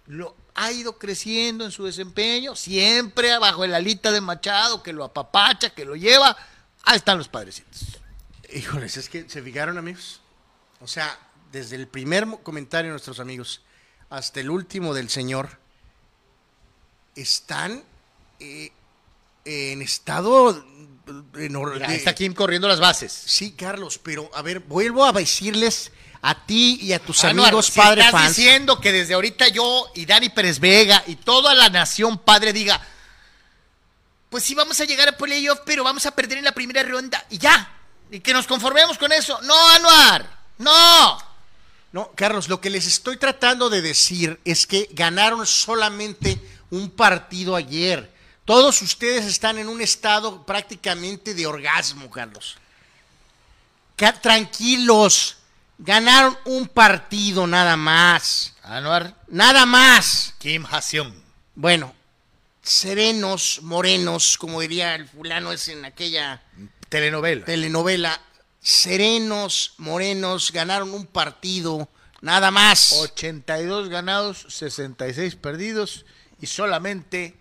Lo 0.09 0.35
ha 0.57 0.73
ido 0.73 0.99
creciendo 0.99 1.65
en 1.65 1.71
su 1.71 1.85
desempeño, 1.85 2.57
siempre 2.57 3.39
bajo 3.39 3.63
el 3.63 3.73
alita 3.73 4.11
de 4.11 4.21
Machado, 4.21 4.83
que 4.83 4.93
lo 4.93 5.05
apapacha, 5.05 5.71
que 5.71 5.85
lo 5.85 5.95
lleva. 5.95 6.37
Ahí 6.83 6.97
están 6.97 7.19
los 7.19 7.29
padrecitos. 7.29 8.01
Híjoles, 8.53 8.97
es 8.97 9.09
que 9.09 9.31
se 9.31 9.43
fijaron, 9.43 9.79
amigos. 9.79 10.21
O 10.81 10.89
sea, 10.89 11.17
desde 11.53 11.77
el 11.77 11.87
primer 11.87 12.27
comentario 12.43 12.89
de 12.89 12.95
nuestros 12.95 13.21
amigos 13.21 13.61
hasta 14.09 14.41
el 14.41 14.51
último 14.51 14.93
del 14.93 15.09
señor, 15.09 15.61
están 17.15 17.85
eh, 18.41 18.73
en 19.45 19.83
estado. 19.83 20.51
eh, 21.37 21.49
Mira, 21.51 21.79
de- 21.79 21.85
ahí 21.87 21.97
está 21.97 22.15
Kim 22.15 22.35
corriendo 22.35 22.67
las 22.69 22.81
bases. 22.81 23.13
Sí, 23.13 23.53
Carlos, 23.53 23.99
pero 24.03 24.31
a 24.35 24.43
ver, 24.43 24.61
vuelvo 24.61 25.05
a 25.05 25.13
decirles 25.13 25.93
a 26.23 26.45
ti 26.47 26.79
y 26.83 26.93
a 26.93 26.99
tus 26.99 27.25
Anuar, 27.25 27.49
amigos 27.49 27.67
si 27.67 27.73
padre 27.81 28.03
estás 28.03 28.13
fans. 28.21 28.37
diciendo 28.37 28.81
que 28.81 28.93
desde 28.93 29.15
ahorita 29.15 29.49
yo 29.49 29.91
y 29.95 30.05
Dani 30.07 30.29
Pérez 30.29 30.61
Vega 30.61 31.03
y 31.07 31.17
toda 31.17 31.55
la 31.55 31.69
nación 31.71 32.19
padre 32.19 32.53
diga, 32.53 32.81
pues 34.29 34.45
sí 34.45 34.55
vamos 34.55 34.79
a 34.81 34.85
llegar 34.85 35.09
a 35.09 35.17
playoff, 35.17 35.61
pero 35.65 35.83
vamos 35.83 36.07
a 36.07 36.15
perder 36.15 36.39
en 36.39 36.45
la 36.45 36.53
primera 36.53 36.83
ronda 36.83 37.25
y 37.31 37.39
ya. 37.39 37.77
Y 38.11 38.21
que 38.21 38.33
nos 38.33 38.47
conformemos 38.47 38.99
con 38.99 39.11
eso. 39.13 39.41
No, 39.43 39.69
Anuar. 39.71 40.39
No. 40.59 41.19
No, 41.93 42.13
Carlos, 42.15 42.49
lo 42.49 42.61
que 42.61 42.71
les 42.71 42.87
estoy 42.87 43.17
tratando 43.17 43.69
de 43.71 43.83
decir 43.83 44.39
es 44.45 44.67
que 44.67 44.89
ganaron 44.93 45.45
solamente 45.47 46.41
un 46.71 46.91
partido 46.91 47.57
ayer. 47.57 48.13
Todos 48.51 48.83
ustedes 48.83 49.27
están 49.27 49.59
en 49.59 49.69
un 49.69 49.81
estado 49.81 50.45
prácticamente 50.45 51.35
de 51.35 51.47
orgasmo, 51.47 52.11
Carlos. 52.11 52.57
Ca- 53.95 54.21
tranquilos, 54.21 55.37
ganaron 55.79 56.37
un 56.47 56.67
partido 56.67 57.47
nada 57.47 57.77
más. 57.77 58.53
Anuar, 58.65 59.15
Nada 59.29 59.67
más. 59.67 60.35
Kim 60.41 60.67
Haseon. 60.69 61.15
Bueno, 61.55 61.95
serenos, 62.61 63.61
morenos, 63.63 64.37
como 64.37 64.61
diría 64.61 64.97
el 64.97 65.07
fulano 65.09 65.53
es 65.53 65.69
en 65.69 65.85
aquella 65.85 66.43
Telenovela. 66.89 67.45
telenovela. 67.45 68.21
Serenos, 68.61 69.75
morenos, 69.79 70.51
ganaron 70.51 70.93
un 70.93 71.07
partido, 71.07 71.89
nada 72.21 72.51
más. 72.51 72.95
82 72.95 73.89
ganados, 73.91 74.45
66 74.49 75.37
perdidos 75.37 76.05
y 76.41 76.49
solamente 76.49 77.37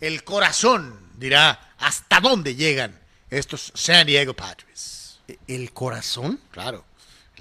el 0.00 0.24
corazón 0.24 0.98
dirá 1.16 1.74
hasta 1.78 2.20
dónde 2.20 2.54
llegan 2.54 2.98
estos 3.28 3.72
San 3.74 4.06
Diego 4.06 4.34
Padres. 4.34 5.20
¿El 5.46 5.72
corazón? 5.72 6.40
Claro, 6.50 6.84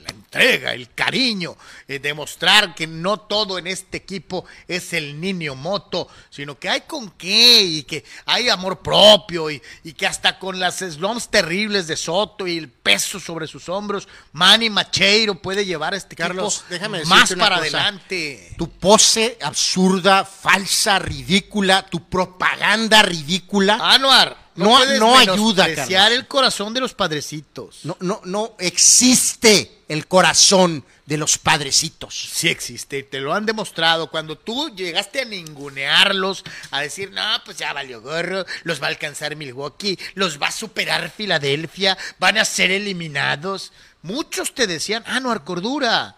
la 0.10 0.15
entrega, 0.15 0.73
el 0.73 0.94
cariño, 0.94 1.56
eh, 1.88 1.99
demostrar 1.99 2.76
que 2.76 2.88
no 2.88 3.19
todo 3.19 3.57
en 3.57 3.68
este 3.68 3.98
equipo 3.98 4.45
es 4.68 4.94
el 4.94 5.19
niño 5.19 5.56
moto, 5.56 6.07
sino 6.30 6.57
que 6.57 6.69
hay 6.69 6.81
con 6.81 7.11
qué 7.11 7.61
y 7.61 7.84
que 7.84 8.03
hay 8.26 8.49
amor 8.49 8.80
propio 8.80 9.49
y, 9.49 9.61
y 9.84 9.94
que 9.94 10.07
hasta 10.07 10.40
con 10.40 10.60
las 10.60 10.80
slums 10.80 11.30
terribles 11.30 11.88
de 11.88 11.95
Soto 11.95 12.48
y 12.48 12.57
el 12.57 12.69
peso 12.69 13.19
sobre 13.19 13.48
sus 13.48 13.69
hombros, 13.69 14.07
Manny 14.31 14.69
Macheiro 14.69 15.36
puede 15.36 15.65
llevar 15.65 15.94
a 15.94 15.98
este 15.98 16.15
Carlos, 16.15 16.57
equipo 16.57 16.73
déjame 16.73 17.06
más 17.06 17.34
para 17.36 17.57
cosa. 17.57 17.77
adelante. 17.77 18.53
Tu 18.57 18.69
pose 18.69 19.38
absurda, 19.41 20.26
falsa, 20.26 20.99
ridícula, 20.99 21.86
tu 21.86 22.07
propaganda 22.10 23.02
ridícula. 23.02 23.77
Anuar, 23.81 24.48
No- 24.64 24.77
puedes 24.77 24.99
no 24.99 25.18
ayuda, 25.18 25.73
Carlos. 25.76 26.11
el 26.11 26.27
corazón 26.27 26.73
de 26.73 26.80
los 26.81 26.94
padrecitos. 26.94 27.80
No, 27.84 27.98
no, 27.99 28.22
no 28.26 28.56
existe 28.60 29.84
el 29.88 30.07
corazón 30.07 30.84
de 31.06 31.18
los 31.18 31.38
padrecitos. 31.40 32.30
Sí 32.34 32.49
existe, 32.49 33.02
te 33.03 33.19
lo 33.19 33.34
han 33.34 33.45
demostrado. 33.45 34.11
Cuando 34.11 34.38
tú 34.38 34.69
llegaste 34.76 35.22
a 35.22 35.26
ningunearlos, 35.26 36.44
a 36.69 36.81
decir, 36.81 37.11
no, 37.11 37.23
pues 37.44 37.57
ya 37.57 37.73
valió 37.73 38.02
gorro, 38.02 38.45
los 38.64 38.81
va 38.81 38.86
a 38.86 38.90
alcanzar 38.90 39.36
Milwaukee, 39.36 39.98
los 40.14 40.40
va 40.40 40.48
a 40.48 40.52
superar 40.52 41.10
Filadelfia, 41.10 41.98
van 42.19 42.38
a 42.38 42.45
ser 42.45 42.69
eliminados. 42.69 43.72
Muchos 44.03 44.53
te 44.53 44.68
decían, 44.68 45.03
ah, 45.07 45.19
no, 45.19 45.44
Cordura, 45.44 46.15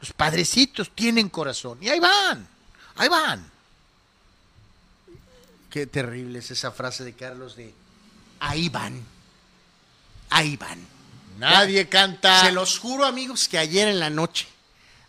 los 0.00 0.12
padrecitos 0.12 0.90
tienen 0.94 1.28
corazón. 1.28 1.78
Y 1.80 1.88
ahí 1.88 2.00
van, 2.00 2.48
ahí 2.96 3.08
van. 3.08 3.53
Qué 5.74 5.88
terrible 5.88 6.38
es 6.38 6.52
esa 6.52 6.70
frase 6.70 7.02
de 7.02 7.14
Carlos 7.14 7.56
de 7.56 7.74
ahí 8.38 8.68
van. 8.68 9.04
Ahí 10.30 10.56
van. 10.56 10.78
Nadie 11.36 11.88
canta. 11.88 12.42
Se 12.42 12.52
los 12.52 12.78
juro, 12.78 13.04
amigos, 13.04 13.48
que 13.48 13.58
ayer 13.58 13.88
en 13.88 13.98
la 13.98 14.08
noche 14.08 14.46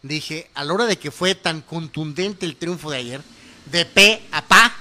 dije, 0.02 0.50
a 0.56 0.64
la 0.64 0.74
hora 0.74 0.86
de 0.88 0.98
que 0.98 1.12
fue 1.12 1.36
tan 1.36 1.62
contundente 1.62 2.48
el 2.48 2.56
triunfo 2.56 2.90
de 2.90 2.98
ayer, 2.98 3.22
de 3.68 3.86
pe 3.86 4.24
a 4.32 4.44
pa, 4.44 4.76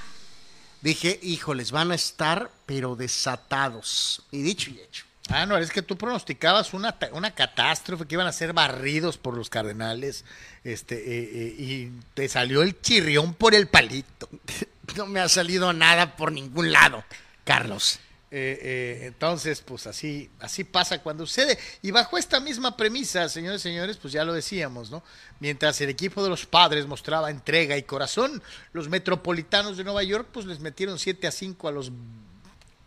dije, 0.81 1.19
híjoles, 1.21 1.69
van 1.69 1.91
a 1.91 1.95
estar, 1.95 2.49
pero 2.65 2.95
desatados. 2.95 4.23
Y 4.31 4.41
dicho 4.41 4.71
y 4.71 4.79
hecho. 4.79 5.05
Ah, 5.29 5.45
no, 5.45 5.55
es 5.55 5.69
que 5.69 5.83
tú 5.83 5.97
pronosticabas 5.97 6.73
una, 6.73 6.97
una 7.11 7.29
catástrofe 7.29 8.07
que 8.07 8.15
iban 8.15 8.25
a 8.25 8.33
ser 8.33 8.53
barridos 8.53 9.19
por 9.19 9.37
los 9.37 9.51
cardenales, 9.51 10.25
este, 10.63 10.95
eh, 10.95 11.31
eh, 11.31 11.55
y 11.59 11.91
te 12.15 12.27
salió 12.27 12.63
el 12.63 12.81
chirrión 12.81 13.35
por 13.35 13.53
el 13.53 13.67
palito. 13.67 14.27
No 14.95 15.05
me 15.05 15.19
ha 15.19 15.29
salido 15.29 15.73
nada 15.73 16.15
por 16.15 16.31
ningún 16.31 16.71
lado, 16.71 17.03
Carlos. 17.43 17.99
Eh, 18.37 18.59
eh, 18.61 19.05
entonces, 19.05 19.61
pues 19.61 19.87
así, 19.87 20.29
así 20.41 20.65
pasa 20.65 21.01
cuando 21.01 21.25
sucede. 21.25 21.57
Y 21.81 21.91
bajo 21.91 22.17
esta 22.17 22.41
misma 22.41 22.75
premisa, 22.75 23.29
señores 23.29 23.61
y 23.61 23.69
señores, 23.69 23.95
pues 23.95 24.13
ya 24.13 24.25
lo 24.25 24.33
decíamos, 24.33 24.91
¿no? 24.91 25.03
Mientras 25.39 25.79
el 25.79 25.89
equipo 25.89 26.21
de 26.21 26.29
los 26.29 26.45
padres 26.45 26.85
mostraba 26.85 27.29
entrega 27.29 27.77
y 27.77 27.83
corazón, 27.83 28.43
los 28.73 28.89
metropolitanos 28.89 29.77
de 29.77 29.85
Nueva 29.85 30.03
York, 30.03 30.27
pues 30.33 30.45
les 30.45 30.59
metieron 30.59 30.99
7 30.99 31.27
a 31.27 31.31
5 31.31 31.67
a 31.69 31.71
los 31.71 31.93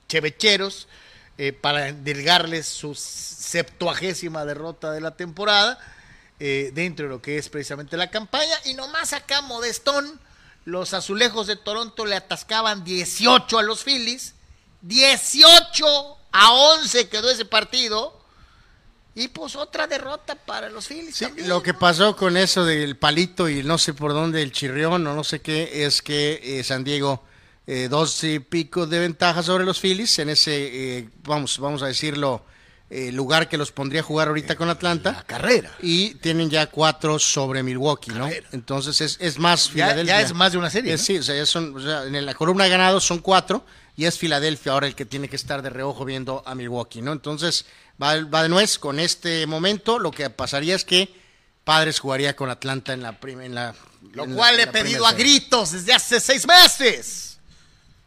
chevecheros 0.07 0.87
eh, 1.39 1.55
para 1.55 1.89
endilgarles 1.89 2.67
su 2.67 2.95
septuagésima 2.95 4.45
derrota 4.45 4.93
de 4.93 5.01
la 5.01 5.17
temporada 5.17 5.79
dentro 6.39 7.07
de 7.07 7.11
lo 7.11 7.21
que 7.21 7.37
es 7.37 7.49
precisamente 7.49 7.97
la 7.97 8.11
campaña. 8.11 8.55
Y 8.67 8.75
nomás 8.75 9.13
acá, 9.13 9.41
modestón, 9.41 10.21
los 10.69 10.93
azulejos 10.93 11.47
de 11.47 11.57
Toronto 11.57 12.05
le 12.05 12.15
atascaban 12.15 12.85
18 12.85 13.59
a 13.59 13.63
los 13.63 13.83
Phillies. 13.85 14.35
18 14.83 15.87
a 16.33 16.53
11 16.53 17.09
quedó 17.09 17.31
ese 17.31 17.47
partido. 17.47 18.17
Y 19.15 19.29
pues 19.29 19.57
otra 19.57 19.87
derrota 19.87 20.37
para 20.37 20.69
los 20.69 20.87
Phillies. 20.87 21.17
Sí, 21.17 21.25
también, 21.25 21.49
lo 21.49 21.63
que 21.63 21.75
pasó 21.75 22.15
con 22.15 22.37
eso 22.37 22.65
del 22.65 22.97
palito 22.97 23.49
y 23.49 23.63
no 23.63 23.79
sé 23.79 23.95
por 23.95 24.13
dónde 24.13 24.43
el 24.43 24.53
chirrión 24.53 25.07
o 25.07 25.15
no 25.15 25.25
sé 25.25 25.41
qué 25.41 25.87
es 25.87 26.03
que 26.03 26.41
eh, 26.43 26.63
San 26.63 26.85
Diego 26.85 27.25
eh, 27.67 27.89
dos 27.89 28.23
y 28.23 28.39
pico 28.39 28.87
de 28.87 29.01
ventaja 29.01 29.43
sobre 29.43 29.65
los 29.65 29.81
Phillies 29.81 30.19
en 30.21 30.29
ese 30.29 30.99
eh, 30.99 31.09
vamos 31.25 31.59
vamos 31.59 31.83
a 31.83 31.87
decirlo 31.87 32.45
eh, 32.91 33.13
lugar 33.13 33.49
que 33.49 33.59
los 33.59 33.71
pondría 33.71 34.01
a 34.01 34.05
jugar 34.05 34.29
ahorita 34.29 34.57
con 34.57 34.71
Atlanta 34.71 35.13
La 35.13 35.23
carrera. 35.25 35.71
y 35.83 36.15
tienen 36.15 36.49
ya 36.49 36.67
cuatro 36.69 37.19
sobre 37.19 37.63
Milwaukee, 37.63 38.11
¿no? 38.13 38.25
Carrera. 38.25 38.49
Entonces 38.53 39.01
es, 39.03 39.17
es 39.21 39.39
más 39.39 39.69
Filadelfia. 39.69 40.17
ya 40.17 40.23
es 40.23 40.33
más 40.33 40.53
de 40.53 40.59
una 40.59 40.71
serie. 40.71 40.95
Es- 40.95 41.01
¿no? 41.01 41.07
Sí, 41.07 41.19
o 41.19 41.23
sea, 41.23 41.35
ya 41.37 41.45
son, 41.47 41.77
o 41.77 41.81
sea, 41.81 42.05
en 42.05 42.25
la 42.25 42.35
columna 42.35 42.65
de 42.65 42.71
ganados 42.71 43.05
son 43.05 43.19
cuatro 43.19 43.65
y 43.97 44.07
es 44.07 44.17
Filadelfia 44.17 44.73
ahora 44.73 44.87
el 44.87 44.95
que 44.95 45.05
tiene 45.05 45.29
que 45.29 45.37
estar 45.37 45.61
de 45.61 45.71
reojo 45.71 46.05
viendo 46.05 46.43
a 46.47 46.55
Milwaukee, 46.55 47.03
¿no? 47.03 47.13
Entonces 47.13 47.67
va, 48.03 48.15
va 48.25 48.43
de 48.45 48.49
nuez 48.49 48.79
con 48.79 49.01
este 49.01 49.47
momento. 49.47 49.99
Lo 49.99 50.11
que 50.11 50.31
pasaría 50.31 50.75
es 50.77 50.85
que 50.85 51.13
Padres 51.65 51.99
jugaría 52.01 52.35
con 52.37 52.49
Atlanta 52.49 52.95
en 52.95 53.03
la 53.03 53.21
primera. 53.21 53.45
En 53.47 53.55
la, 53.55 53.75
Lo 54.15 54.25
en 54.25 54.31
la- 54.31 54.37
cual 54.37 54.55
en 54.55 54.61
he 54.61 54.67
la 54.67 54.73
pedido 54.73 55.07
a 55.07 55.13
gritos 55.13 55.73
desde 55.73 55.93
hace 55.93 56.21
seis 56.21 56.47
meses. 56.47 57.39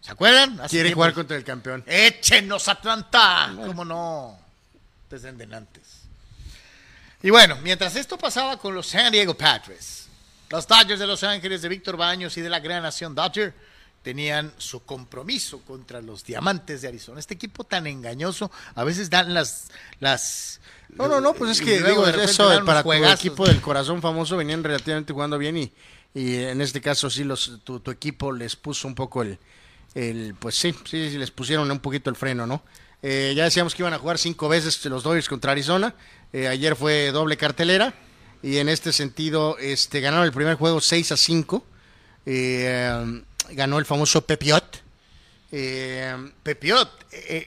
¿Se 0.01 0.11
acuerdan? 0.11 0.59
Hace 0.59 0.69
Quiere 0.69 0.85
tiempo. 0.89 1.01
jugar 1.01 1.13
contra 1.13 1.37
el 1.37 1.43
campeón. 1.43 1.83
Échenos 1.85 2.67
Atlanta. 2.67 3.53
¿Cómo 3.55 3.85
no? 3.85 4.40
Desde 5.11 5.27
antes. 5.53 5.83
Y 7.21 7.29
bueno, 7.29 7.57
mientras 7.61 7.97
esto 7.97 8.17
pasaba 8.17 8.57
con 8.57 8.73
los 8.73 8.87
San 8.87 9.11
Diego 9.11 9.33
Padres, 9.35 10.07
los 10.49 10.65
Dodgers 10.65 10.99
de 10.99 11.05
Los 11.05 11.23
Ángeles 11.23 11.61
de 11.61 11.67
Víctor 11.67 11.97
Baños 11.97 12.37
y 12.37 12.41
de 12.41 12.49
la 12.49 12.61
gran 12.61 12.81
nación 12.81 13.13
Dodger 13.13 13.53
tenían 14.01 14.53
su 14.57 14.83
compromiso 14.85 15.59
contra 15.65 16.01
los 16.01 16.23
Diamantes 16.23 16.81
de 16.81 16.87
Arizona. 16.87 17.19
Este 17.19 17.33
equipo 17.33 17.65
tan 17.65 17.87
engañoso, 17.87 18.51
a 18.73 18.83
veces 18.85 19.09
dan 19.09 19.33
las... 19.33 19.69
las 19.99 20.61
No, 20.89 21.09
no, 21.09 21.19
no, 21.19 21.33
pues 21.33 21.51
es 21.51 21.61
que 21.61 21.83
digo, 21.83 22.07
eso 22.07 22.65
para 22.65 22.81
tu 22.81 22.93
equipo 22.93 23.45
del 23.45 23.61
corazón 23.61 24.01
famoso 24.01 24.37
venían 24.37 24.63
relativamente 24.63 25.11
jugando 25.11 25.37
bien 25.37 25.57
y, 25.57 25.73
y 26.13 26.35
en 26.35 26.61
este 26.61 26.79
caso 26.79 27.09
sí 27.09 27.25
los 27.25 27.59
tu, 27.65 27.81
tu 27.81 27.91
equipo 27.91 28.31
les 28.31 28.55
puso 28.55 28.87
un 28.87 28.95
poco 28.95 29.21
el, 29.21 29.37
el 29.93 30.35
pues 30.39 30.55
sí, 30.55 30.73
sí, 30.85 31.11
sí, 31.11 31.17
les 31.17 31.31
pusieron 31.31 31.69
un 31.69 31.79
poquito 31.79 32.09
el 32.09 32.15
freno, 32.15 32.47
¿no? 32.47 32.63
Eh, 33.03 33.33
ya 33.35 33.45
decíamos 33.45 33.73
que 33.73 33.81
iban 33.81 33.93
a 33.93 33.99
jugar 33.99 34.17
cinco 34.17 34.47
veces 34.47 34.83
los 34.85 35.03
Dodgers 35.03 35.27
contra 35.27 35.51
Arizona. 35.51 35.95
Eh, 36.33 36.47
ayer 36.47 36.75
fue 36.75 37.11
doble 37.11 37.35
cartelera 37.35 37.93
y 38.41 38.57
en 38.57 38.69
este 38.69 38.93
sentido 38.93 39.57
este 39.57 40.01
ganaron 40.01 40.25
el 40.25 40.31
primer 40.31 40.55
juego 40.55 40.79
6 40.79 41.11
a 41.11 41.17
5. 41.17 41.65
Eh, 42.25 43.23
ganó 43.51 43.79
el 43.79 43.85
famoso 43.85 44.21
Pepiot. 44.25 44.83
Eh, 45.53 46.15
Pepiot, 46.43 46.89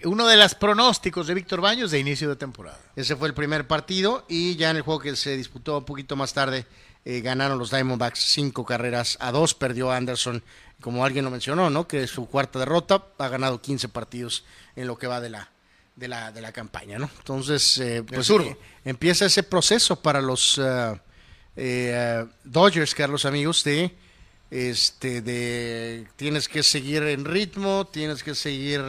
uno 0.05 0.27
de 0.27 0.37
los 0.37 0.55
pronósticos 0.55 1.27
de 1.27 1.35
Víctor 1.35 1.63
Baños 1.63 1.91
de 1.91 1.99
inicio 1.99 2.29
de 2.29 2.37
temporada. 2.37 2.79
ese 2.97 3.17
fue 3.17 3.29
el 3.29 3.35
primer 3.35 3.67
partido 3.67 4.27
y 4.29 4.57
ya 4.57 4.71
en 4.71 4.77
el 4.77 4.83
juego 4.83 5.01
que 5.01 5.17
se 5.17 5.37
disputó 5.39 5.79
un 5.79 5.85
poquito 5.85 6.15
más 6.15 6.35
tarde 6.35 6.67
ganaron 7.07 7.59
los 7.59 7.71
Diamondbacks 7.71 8.19
cinco 8.19 8.65
carreras 8.65 9.19
a 9.21 9.31
dos, 9.31 9.55
perdió 9.55 9.91
Anderson, 9.91 10.43
como 10.81 11.05
alguien 11.05 11.25
lo 11.25 11.31
mencionó, 11.31 11.69
¿no? 11.69 11.87
Que 11.87 12.03
es 12.03 12.11
su 12.11 12.27
cuarta 12.27 12.59
derrota, 12.59 13.05
ha 13.19 13.29
ganado 13.29 13.61
15 13.61 13.89
partidos 13.89 14.45
en 14.77 14.87
lo 14.87 14.97
que 14.99 15.07
va 15.07 15.21
de 15.21 15.31
la 15.31 15.51
de 15.97 16.09
la, 16.09 16.33
de 16.33 16.41
la 16.41 16.51
campaña, 16.51 16.99
¿no? 16.99 17.09
Entonces, 17.19 17.79
eh, 17.79 18.03
pues 18.03 18.29
eh, 18.29 18.57
empieza 18.85 19.27
ese 19.27 19.45
proceso 19.45 20.03
para 20.03 20.21
los 20.21 20.59
eh, 20.61 21.01
eh, 21.57 22.25
Dodgers, 22.43 22.95
Carlos 22.97 23.25
amigos, 23.25 23.63
de 23.63 23.95
este 24.51 25.21
de 25.23 26.07
tienes 26.17 26.49
que 26.49 26.63
seguir 26.65 27.03
en 27.05 27.25
ritmo, 27.25 27.87
tienes 27.93 28.23
que 28.25 28.35
seguir 28.35 28.83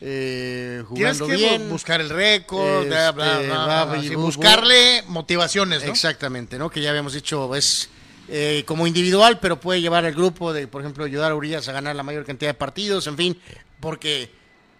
eh, 0.00 0.82
Tienes 0.94 1.18
jugando 1.18 1.26
que 1.26 1.36
bien. 1.36 1.62
bu- 1.68 1.68
buscar 1.72 2.00
el 2.00 2.08
récord, 2.10 2.86
bla, 2.86 3.12
bla, 3.12 3.32
Este, 3.34 3.46
bla, 3.48 3.64
bla, 3.64 3.84
bla, 3.84 4.04
y 4.04 4.14
buscarle 4.14 5.02
motivaciones, 5.08 5.84
¿no? 5.84 5.90
Exactamente, 5.92 6.58
¿no? 6.58 6.70
Que 6.70 6.80
ya 6.80 6.90
habíamos 6.90 7.12
dicho, 7.12 7.54
es 7.54 7.88
eh, 8.28 8.64
como 8.66 8.86
individual, 8.86 9.38
pero 9.38 9.60
puede 9.60 9.80
llevar 9.80 10.04
al 10.04 10.14
grupo 10.14 10.52
de, 10.52 10.66
por 10.66 10.80
ejemplo, 10.80 11.04
ayudar 11.04 11.30
a 11.32 11.34
Urias 11.34 11.68
a 11.68 11.72
ganar 11.72 11.94
la 11.94 12.02
mayor 12.02 12.24
cantidad 12.24 12.50
de 12.50 12.54
partidos, 12.54 13.06
en 13.06 13.16
fin, 13.16 13.38
porque 13.80 14.30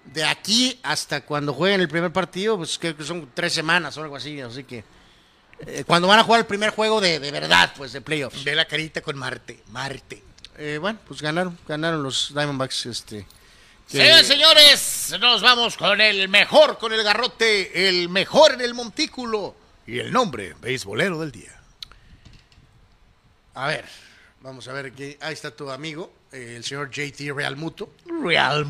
de 0.04 0.24
aquí 0.24 0.78
hasta 0.82 1.22
cuando 1.22 1.52
jueguen 1.54 1.80
el 1.80 1.88
primer 1.88 2.12
partido, 2.12 2.56
pues 2.56 2.78
creo 2.78 2.96
que 2.96 3.04
son 3.04 3.30
tres 3.34 3.52
semanas 3.52 3.96
o 3.96 4.02
algo 4.02 4.16
así, 4.16 4.40
así 4.40 4.64
que 4.64 4.84
eh, 5.66 5.84
cuando 5.86 6.08
van 6.08 6.18
a 6.18 6.24
jugar 6.24 6.40
el 6.40 6.46
primer 6.46 6.70
juego 6.70 7.00
de, 7.00 7.18
de 7.20 7.30
verdad, 7.30 7.72
pues 7.76 7.92
de 7.92 8.00
playoffs. 8.00 8.42
Ve 8.44 8.54
la 8.54 8.64
carita 8.66 9.00
con 9.00 9.16
Marte, 9.16 9.62
Marte. 9.70 10.22
Eh, 10.58 10.78
bueno, 10.80 10.98
pues 11.06 11.22
ganaron, 11.22 11.56
ganaron 11.66 12.02
los 12.02 12.32
Diamondbacks, 12.34 12.86
este. 12.86 13.26
que- 13.88 13.96
Señores, 13.98 14.26
señores, 14.26 15.14
nos 15.20 15.40
vamos 15.40 15.76
con 15.76 16.00
el 16.00 16.28
mejor, 16.28 16.78
con 16.78 16.92
el 16.92 17.02
garrote, 17.02 17.88
el 17.88 18.08
mejor 18.08 18.52
en 18.54 18.60
el 18.62 18.74
montículo 18.74 19.54
y 19.86 19.98
el 19.98 20.12
nombre 20.12 20.54
beisbolero 20.60 21.18
del 21.20 21.32
día. 21.32 21.58
A 23.54 23.66
ver, 23.68 23.84
vamos 24.40 24.66
a 24.68 24.72
ver 24.72 24.92
que 24.92 25.18
ahí 25.20 25.32
está 25.32 25.50
tu 25.54 25.70
amigo, 25.70 26.12
el 26.32 26.64
señor 26.64 26.90
JT 26.90 27.32
Realmuto. 27.34 27.94
Real 28.22 28.64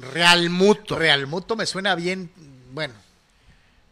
Muto. 0.00 0.12
Realmuto. 0.12 0.98
Real 0.98 1.26
Muto 1.26 1.56
me 1.56 1.66
suena 1.66 1.94
bien, 1.94 2.30
bueno, 2.72 2.94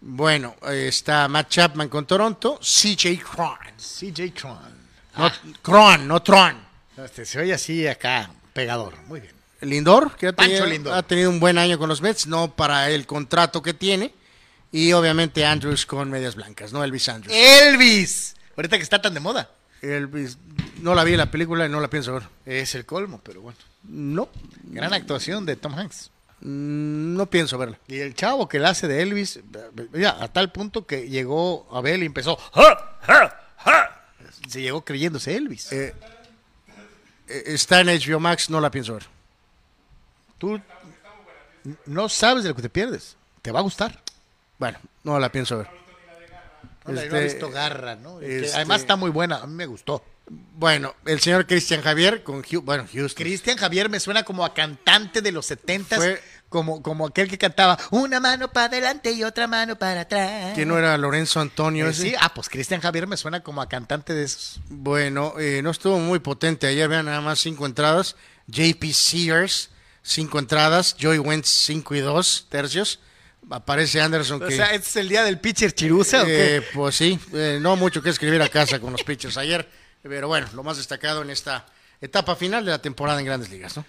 Bueno, 0.01 0.57
está 0.71 1.29
Matt 1.29 1.49
Chapman 1.51 1.89
con 1.89 2.07
Toronto, 2.07 2.59
CJ 2.61 3.23
Cron. 3.23 3.59
CJ 3.77 4.33
Tron. 4.33 4.59
No, 5.17 5.31
Cron, 5.63 6.09
no 6.09 6.23
Tron. 6.23 6.57
Este, 6.97 7.25
se 7.25 7.41
oye 7.41 7.55
así 7.55 7.87
acá, 7.87 8.31
pegador. 8.53 8.95
Muy 9.07 9.21
bien. 9.21 9.35
Lindor, 9.61 10.17
que 10.17 10.29
ha 10.29 10.33
tenido, 10.33 10.67
Lindor. 10.67 10.95
ha 10.95 11.03
tenido 11.03 11.31
un 11.31 11.41
buen 11.41 11.59
año 11.59 11.79
con 11.79 11.89
los 11.89 12.01
Mets, 12.01 12.27
no 12.27 12.55
para 12.55 12.91
el 12.91 13.07
contrato 13.07 13.61
que 13.61 13.75
tiene. 13.75 14.15
Y 14.71 14.93
obviamente 14.93 15.45
Andrews 15.45 15.87
con 15.87 16.11
medias 16.11 16.35
blancas, 16.35 16.73
¿no? 16.73 16.85
Elvis 16.85 17.09
Andrews. 17.09 17.35
Elvis. 17.37 18.37
Ahorita 18.57 18.77
que 18.77 18.83
está 18.83 19.01
tan 19.01 19.15
de 19.15 19.21
moda. 19.21 19.51
Elvis, 19.81 20.39
no 20.81 20.95
la 20.95 21.05
vi 21.05 21.17
la 21.17 21.31
película 21.31 21.67
y 21.67 21.69
no 21.69 21.81
la 21.81 21.89
pienso 21.89 22.13
ver. 22.13 22.25
Es 22.45 22.75
el 22.75 22.85
colmo, 22.85 23.21
pero 23.23 23.41
bueno. 23.41 23.59
No, 23.89 24.29
Gran 24.65 24.93
actuación 24.93 25.47
de 25.47 25.57
Tom 25.57 25.75
Hanks. 25.75 26.11
mm, 26.41 27.17
no 27.17 27.27
pienso 27.27 27.57
verla. 27.59 27.79
Y 27.89 27.99
el 28.01 28.15
chavo 28.15 28.49
que 28.49 28.59
la 28.59 28.71
hace 28.71 28.87
de 28.87 29.03
Elvis, 29.03 29.41
mira, 29.93 30.23
a 30.23 30.29
tal 30.29 30.53
punto 30.53 30.87
que 30.87 31.09
llegó 31.09 31.67
a 31.75 31.81
ver 31.81 32.03
y 32.03 32.07
empezó. 32.07 32.37
"Ja, 32.37 32.99
ja, 33.03 33.41
ja". 33.57 34.05
Se 34.49 34.61
llegó 34.63 34.85
creyéndose 34.85 35.35
Elvis. 35.37 35.73
Eh, 35.73 35.95
eh, 37.29 37.43
está 37.47 37.81
en 37.81 37.89
HBO 37.89 38.21
Max, 38.21 38.51
no 38.51 38.61
la 38.61 38.71
pienso 38.71 38.95
ver. 38.95 39.07
Tú 40.39 40.61
no 41.87 42.09
sabes 42.09 42.45
de 42.45 42.51
lo 42.51 42.55
que 42.57 42.63
te 42.63 42.71
pierdes. 42.71 43.17
Te 43.43 43.51
va 43.51 43.59
a 43.61 43.63
gustar. 43.63 44.01
Bueno, 44.59 44.79
no 45.05 45.19
la 45.19 45.31
pienso 45.33 45.59
ver. 45.59 45.67
No, 46.87 46.93
la- 46.93 47.01
no 47.01 47.07
Este, 47.07 47.17
ha 47.17 47.21
visto 47.21 47.51
Garra, 47.51 47.97
¿no? 47.97 48.21
Este- 48.21 48.55
Además 48.55 48.81
está 48.83 48.97
muy 48.97 49.11
buena. 49.11 49.39
A 49.39 49.47
mí 49.47 49.55
me 49.55 49.67
gustó. 49.67 50.03
Bueno, 50.31 50.95
el 51.07 51.21
señor 51.21 51.47
Christian 51.47 51.83
Javier 51.83 52.23
con 52.23 52.45
bueno, 52.63 52.87
Houston. 52.93 53.25
Cristian 53.25 53.57
Javier 53.57 53.89
me 53.89 54.01
suena 54.01 54.25
como 54.25 54.45
a 54.45 54.55
cantante 54.55 55.23
de 55.23 55.33
los 55.33 55.47
setentas, 55.47 56.01
como, 56.49 56.83
como 56.83 57.07
aquel 57.07 57.29
que 57.29 57.39
cantaba 57.39 57.79
una 57.91 58.21
mano 58.21 58.53
para 58.53 58.67
adelante 58.67 59.13
y 59.13 59.23
otra 59.23 59.47
mano 59.47 59.79
para 59.79 60.03
atrás. 60.03 60.55
que 60.55 60.67
no 60.67 60.79
era 60.79 60.97
Lorenzo 60.99 61.41
Antonio. 61.41 61.87
Eh, 61.87 61.91
ese? 61.91 62.03
sí, 62.03 62.15
ah, 62.19 62.33
pues 62.35 62.49
Cristian 62.49 62.81
Javier 62.81 63.07
me 63.07 63.17
suena 63.17 63.43
como 63.43 63.63
a 63.63 63.69
cantante 63.69 64.15
de 64.15 64.25
esos. 64.25 64.61
Bueno, 64.69 65.35
eh, 65.39 65.61
no 65.63 65.71
estuvo 65.71 65.99
muy 65.99 66.19
potente 66.19 66.67
ayer, 66.67 66.89
vean 66.89 67.07
nada 67.07 67.21
más 67.21 67.39
cinco 67.39 67.65
entradas. 67.67 68.17
JP 68.49 68.85
Sears, 68.93 69.71
cinco 70.03 70.39
entradas. 70.39 70.97
Joey 71.01 71.19
Wentz, 71.19 71.49
cinco 71.49 71.95
y 71.95 72.01
dos 72.01 72.47
tercios. 72.49 73.01
Aparece 73.51 74.01
Anderson 74.01 74.43
O 74.43 74.47
que... 74.47 74.57
sea, 74.57 74.75
¿este 74.75 74.89
es 74.89 74.97
el 74.97 75.09
día 75.09 75.25
del 75.25 75.39
pitcher 75.39 75.73
chirusa 75.73 76.23
o 76.23 76.27
qué? 76.27 76.57
eh, 76.57 76.63
pues 76.75 76.97
sí, 76.97 77.19
eh, 77.33 77.59
no 77.61 77.77
mucho 77.77 78.03
que 78.03 78.11
escribir 78.11 78.43
a 78.43 78.49
casa 78.49 78.79
con 78.79 78.93
los 78.93 79.03
pitchers 79.05 79.37
ayer. 79.39 79.67
Pero 80.09 80.29
bueno, 80.29 80.49
lo 80.55 80.63
más 80.63 80.77
destacado 80.77 81.23
en 81.23 81.31
esta 81.31 81.67
etapa 82.01 82.35
final 82.37 82.65
de 82.65 82.71
la 82.71 82.81
temporada 82.81 83.21
en 83.21 83.27
Grandes 83.27 83.51
Ligas, 83.51 83.77
¿no? 83.77 83.85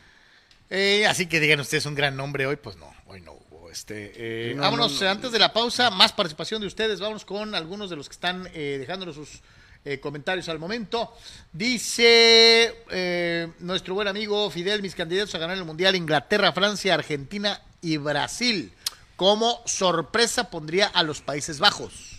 Eh, 0.70 1.08
así 1.08 1.28
que 1.28 1.40
digan 1.40 1.60
ustedes 1.60 1.86
un 1.86 1.96
gran 1.96 2.16
nombre 2.16 2.46
hoy, 2.46 2.56
pues 2.58 2.76
no, 2.78 2.94
hoy 3.08 3.22
no 3.22 3.34
hubo. 3.34 3.72
Este, 3.72 4.12
eh, 4.52 4.54
No, 4.56 4.64
vámonos 4.64 4.94
no, 5.00 5.06
no. 5.06 5.12
antes 5.12 5.32
de 5.32 5.40
la 5.40 5.54
pausa, 5.54 5.90
más 5.90 6.12
participación 6.14 6.62
de 6.62 6.68
ustedes. 6.68 7.00
Vámonos 7.00 7.26
con 7.26 7.56
algunos 7.56 7.90
de 7.90 7.96
los 7.96 8.08
que 8.10 8.14
están 8.14 8.48
eh, 8.54 8.78
dejándonos 8.80 9.16
sus 9.16 9.42
eh, 9.86 10.00
comentarios 10.00 10.50
al 10.50 10.60
momento. 10.60 11.14
Dice 11.54 12.84
eh, 12.92 13.48
nuestro 13.60 13.94
buen 13.94 14.08
amigo 14.08 14.50
Fidel, 14.52 14.82
mis 14.82 14.94
candidatos 14.94 15.34
a 15.36 15.38
ganar 15.38 15.58
el 15.58 15.66
Mundial, 15.66 15.96
Inglaterra, 15.96 16.52
Francia, 16.52 16.94
Argentina 16.94 17.62
y 17.82 17.98
Brasil. 17.98 18.74
Como 19.16 19.62
sorpresa 19.66 20.50
pondría 20.50 20.88
a 20.88 21.04
los 21.04 21.22
Países 21.22 21.60
Bajos. 21.60 22.19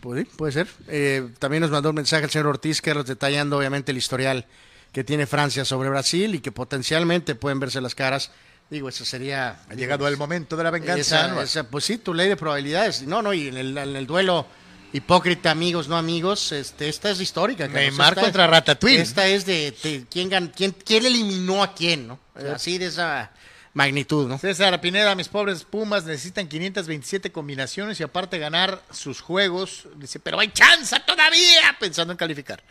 Pues 0.00 0.24
sí, 0.26 0.30
puede 0.36 0.52
ser. 0.52 0.68
Eh, 0.88 1.28
también 1.38 1.60
nos 1.62 1.70
mandó 1.70 1.90
un 1.90 1.96
mensaje 1.96 2.24
el 2.24 2.30
señor 2.30 2.46
Ortiz, 2.48 2.80
Carlos, 2.82 3.06
detallando 3.06 3.58
obviamente 3.58 3.92
el 3.92 3.98
historial 3.98 4.46
que 4.92 5.04
tiene 5.04 5.26
Francia 5.26 5.64
sobre 5.64 5.88
Brasil 5.88 6.34
y 6.34 6.40
que 6.40 6.52
potencialmente 6.52 7.34
pueden 7.34 7.60
verse 7.60 7.80
las 7.80 7.94
caras. 7.94 8.30
Digo, 8.70 8.88
eso 8.88 9.04
sería... 9.04 9.60
Ha 9.70 9.74
llegado 9.74 10.08
el 10.08 10.16
momento 10.16 10.56
de 10.56 10.64
la 10.64 10.70
venganza. 10.70 11.00
Esa- 11.00 11.28
¿no? 11.28 11.42
esa- 11.42 11.68
pues 11.68 11.84
sí, 11.84 11.98
tu 11.98 12.12
ley 12.14 12.28
de 12.28 12.36
probabilidades. 12.36 13.02
No, 13.02 13.22
no, 13.22 13.32
y 13.32 13.48
en 13.48 13.56
el, 13.56 13.78
en 13.78 13.94
el 13.96 14.06
duelo 14.06 14.46
hipócrita, 14.92 15.50
amigos, 15.50 15.88
no 15.88 15.96
amigos, 15.96 16.50
este, 16.52 16.88
esta 16.88 17.10
es 17.10 17.20
histórica. 17.20 17.64
Carlos. 17.66 17.80
Neymar 17.82 18.12
Esta- 18.14 18.20
contra 18.22 18.46
Ratatouille. 18.46 19.00
Esta 19.00 19.26
es 19.28 19.46
de, 19.46 19.72
de 19.82 20.06
quién, 20.10 20.30
gan- 20.30 20.52
quién, 20.54 20.72
quién 20.84 21.04
eliminó 21.06 21.62
a 21.62 21.74
quién, 21.74 22.08
¿no? 22.08 22.18
Así 22.54 22.78
de 22.78 22.86
esa 22.86 23.30
magnitud, 23.76 24.26
¿no? 24.26 24.38
César 24.38 24.80
Pineda, 24.80 25.14
mis 25.14 25.28
pobres 25.28 25.62
Pumas 25.64 26.04
necesitan 26.04 26.48
527 26.48 27.30
combinaciones 27.30 28.00
y 28.00 28.02
aparte 28.02 28.38
ganar 28.38 28.82
sus 28.90 29.20
juegos. 29.20 29.86
Dice, 29.96 30.18
pero 30.18 30.40
hay 30.40 30.48
chance 30.48 30.96
todavía, 31.06 31.76
pensando 31.78 32.12
en 32.12 32.16
calificar. 32.16 32.62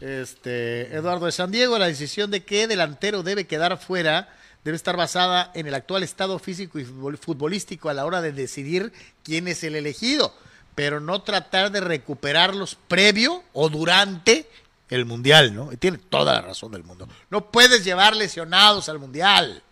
Este, 0.00 0.94
Eduardo 0.94 1.24
de 1.26 1.32
San 1.32 1.50
Diego, 1.50 1.78
la 1.78 1.86
decisión 1.86 2.30
de 2.30 2.44
qué 2.44 2.66
delantero 2.66 3.22
debe 3.22 3.46
quedar 3.46 3.78
fuera 3.78 4.28
debe 4.64 4.76
estar 4.76 4.96
basada 4.96 5.50
en 5.54 5.66
el 5.66 5.74
actual 5.74 6.02
estado 6.02 6.38
físico 6.38 6.78
y 6.78 6.84
futbol- 6.84 7.18
futbolístico 7.18 7.88
a 7.88 7.94
la 7.94 8.04
hora 8.04 8.20
de 8.20 8.32
decidir 8.32 8.92
quién 9.22 9.48
es 9.48 9.62
el 9.64 9.76
elegido, 9.76 10.34
pero 10.74 11.00
no 11.00 11.22
tratar 11.22 11.70
de 11.70 11.80
recuperarlos 11.80 12.74
previo 12.88 13.42
o 13.54 13.68
durante 13.70 14.46
el 14.90 15.04
mundial, 15.06 15.54
¿no? 15.54 15.72
Y 15.72 15.76
tiene 15.78 15.98
toda 15.98 16.34
la 16.34 16.40
razón 16.42 16.72
del 16.72 16.82
mundo. 16.84 17.08
No 17.30 17.50
puedes 17.50 17.84
llevar 17.84 18.14
lesionados 18.16 18.88
al 18.90 18.98
mundial. 18.98 19.62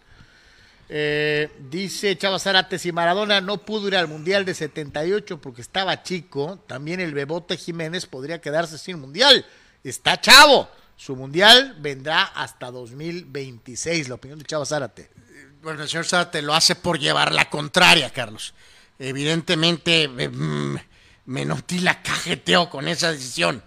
Eh, 0.95 1.49
dice 1.71 2.19
Chava 2.19 2.39
Zárate, 2.39 2.79
si 2.79 2.93
Maradona 2.93 3.41
no 3.41 3.65
pudo 3.65 3.89
ir 3.89 3.97
al 3.97 4.09
Mundial 4.09 4.45
de 4.45 4.53
78 4.53 5.41
porque 5.41 5.63
estaba 5.63 6.03
chico, 6.03 6.63
también 6.67 7.01
el 7.01 7.15
Bebote 7.15 7.57
Jiménez 7.57 8.05
podría 8.05 8.43
quedarse 8.43 8.77
sin 8.77 9.01
Mundial. 9.01 9.47
Está 9.83 10.21
chavo. 10.21 10.69
Su 10.95 11.17
Mundial 11.17 11.77
vendrá 11.81 12.25
hasta 12.25 12.71
2026, 12.71 14.11
la 14.11 14.17
opinión 14.17 14.39
de 14.39 14.45
Chava 14.45 14.67
Zárate. 14.67 15.09
Bueno, 15.63 15.83
el 15.83 15.89
señor 15.89 16.05
Zárate 16.05 16.43
lo 16.43 16.53
hace 16.53 16.75
por 16.75 16.99
llevar 16.99 17.33
la 17.33 17.49
contraria, 17.49 18.11
Carlos. 18.11 18.53
Evidentemente, 18.99 20.03
eh, 20.03 20.29
mm, 20.29 20.77
Menotti 21.25 21.79
la 21.79 22.03
cajeteó 22.03 22.69
con 22.69 22.87
esa 22.87 23.13
decisión. 23.13 23.63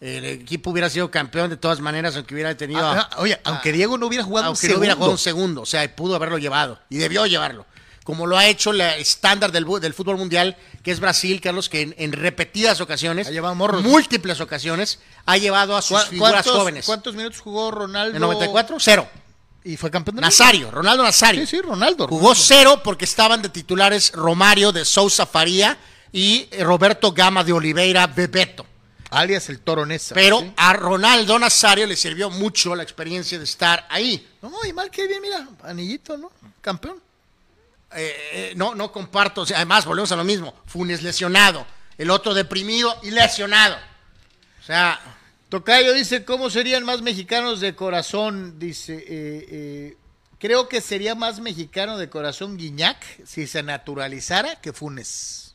El 0.00 0.24
equipo 0.24 0.70
hubiera 0.70 0.88
sido 0.88 1.10
campeón 1.10 1.50
de 1.50 1.56
todas 1.56 1.80
maneras, 1.80 2.14
aunque 2.14 2.32
hubiera 2.34 2.56
tenido. 2.56 2.86
Ah, 2.86 3.10
oye, 3.16 3.38
aunque 3.44 3.72
Diego 3.72 3.98
no 3.98 4.06
hubiera 4.06 4.22
jugado 4.22 4.44
un 4.46 4.48
aunque 4.54 4.68
no 4.68 4.78
hubiera 4.78 4.92
segundo. 4.94 4.96
jugado 5.06 5.12
un 5.12 5.18
segundo, 5.18 5.62
o 5.62 5.66
sea, 5.66 5.96
pudo 5.96 6.14
haberlo 6.14 6.38
llevado 6.38 6.78
y 6.88 6.98
debió 6.98 7.26
llevarlo. 7.26 7.66
Como 8.04 8.26
lo 8.26 8.38
ha 8.38 8.46
hecho 8.46 8.72
la 8.72 8.96
estándar 8.96 9.52
del, 9.52 9.66
del 9.80 9.92
fútbol 9.92 10.16
mundial, 10.16 10.56
que 10.82 10.92
es 10.92 11.00
Brasil, 11.00 11.40
Carlos, 11.42 11.68
que 11.68 11.82
en, 11.82 11.94
en 11.98 12.12
repetidas 12.12 12.80
ocasiones, 12.80 13.26
Ha 13.26 13.32
llevado 13.32 13.54
morros. 13.56 13.82
múltiples 13.82 14.40
ocasiones, 14.40 15.00
ha 15.26 15.36
llevado 15.36 15.76
a 15.76 15.82
sus 15.82 16.00
¿Cu- 16.04 16.10
figuras 16.10 16.32
¿Cuántos, 16.32 16.52
jóvenes. 16.56 16.86
¿Cuántos 16.86 17.14
minutos 17.16 17.40
jugó 17.40 17.70
Ronaldo? 17.70 18.14
¿En 18.16 18.20
94? 18.22 18.76
Cero. 18.80 19.06
Y 19.64 19.76
fue 19.76 19.90
campeón 19.90 20.16
de 20.16 20.22
Nazario, 20.22 20.70
Ronaldo 20.70 21.02
Nazario. 21.02 21.40
Sí, 21.44 21.56
sí, 21.56 21.60
Ronaldo. 21.60 22.06
Jugó 22.08 22.34
cero 22.34 22.80
porque 22.82 23.04
estaban 23.04 23.42
de 23.42 23.48
titulares 23.50 24.12
Romario 24.12 24.70
de 24.72 24.84
Sousa 24.86 25.26
Faría 25.26 25.76
y 26.12 26.48
Roberto 26.60 27.12
Gama 27.12 27.42
de 27.44 27.52
Oliveira 27.52 28.06
Bebeto. 28.06 28.64
Alias 29.10 29.48
el 29.48 29.60
Toro 29.60 29.86
Nesa. 29.86 30.14
Pero 30.14 30.40
¿sí? 30.40 30.52
a 30.56 30.72
Ronaldo 30.74 31.38
Nazario 31.38 31.86
le 31.86 31.96
sirvió 31.96 32.30
mucho 32.30 32.74
la 32.74 32.82
experiencia 32.82 33.38
de 33.38 33.44
estar 33.44 33.86
ahí. 33.88 34.28
No, 34.42 34.52
y 34.66 34.72
mal 34.72 34.90
que 34.90 35.06
bien, 35.06 35.22
mira, 35.22 35.48
anillito, 35.62 36.16
¿no? 36.18 36.30
Campeón. 36.60 37.00
Eh, 37.94 38.16
eh, 38.32 38.52
no, 38.56 38.74
no 38.74 38.92
comparto. 38.92 39.42
o 39.42 39.46
sea, 39.46 39.58
además, 39.58 39.86
volvemos 39.86 40.12
a 40.12 40.16
lo 40.16 40.24
mismo. 40.24 40.54
Funes 40.66 41.02
lesionado. 41.02 41.66
El 41.96 42.10
otro 42.10 42.34
deprimido 42.34 42.94
y 43.02 43.10
lesionado. 43.10 43.76
O 44.60 44.64
sea, 44.64 45.00
Tocayo 45.48 45.94
dice, 45.94 46.24
¿cómo 46.24 46.50
serían 46.50 46.84
más 46.84 47.00
mexicanos 47.00 47.60
de 47.60 47.74
corazón? 47.74 48.58
Dice, 48.58 49.04
eh, 49.08 49.96
creo 50.38 50.68
que 50.68 50.82
sería 50.82 51.14
más 51.14 51.40
mexicano 51.40 51.96
de 51.96 52.10
corazón 52.10 52.58
Guiñac 52.58 53.24
si 53.24 53.46
se 53.46 53.62
naturalizara 53.62 54.60
que 54.60 54.74
Funes. 54.74 55.54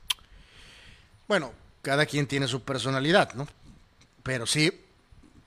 bueno, 1.28 1.54
cada 1.84 2.08
quien 2.08 2.26
tiene 2.26 2.48
su 2.48 2.64
personalidad, 2.64 3.34
¿no? 3.36 3.48
Pero 4.24 4.48
sí, 4.48 4.72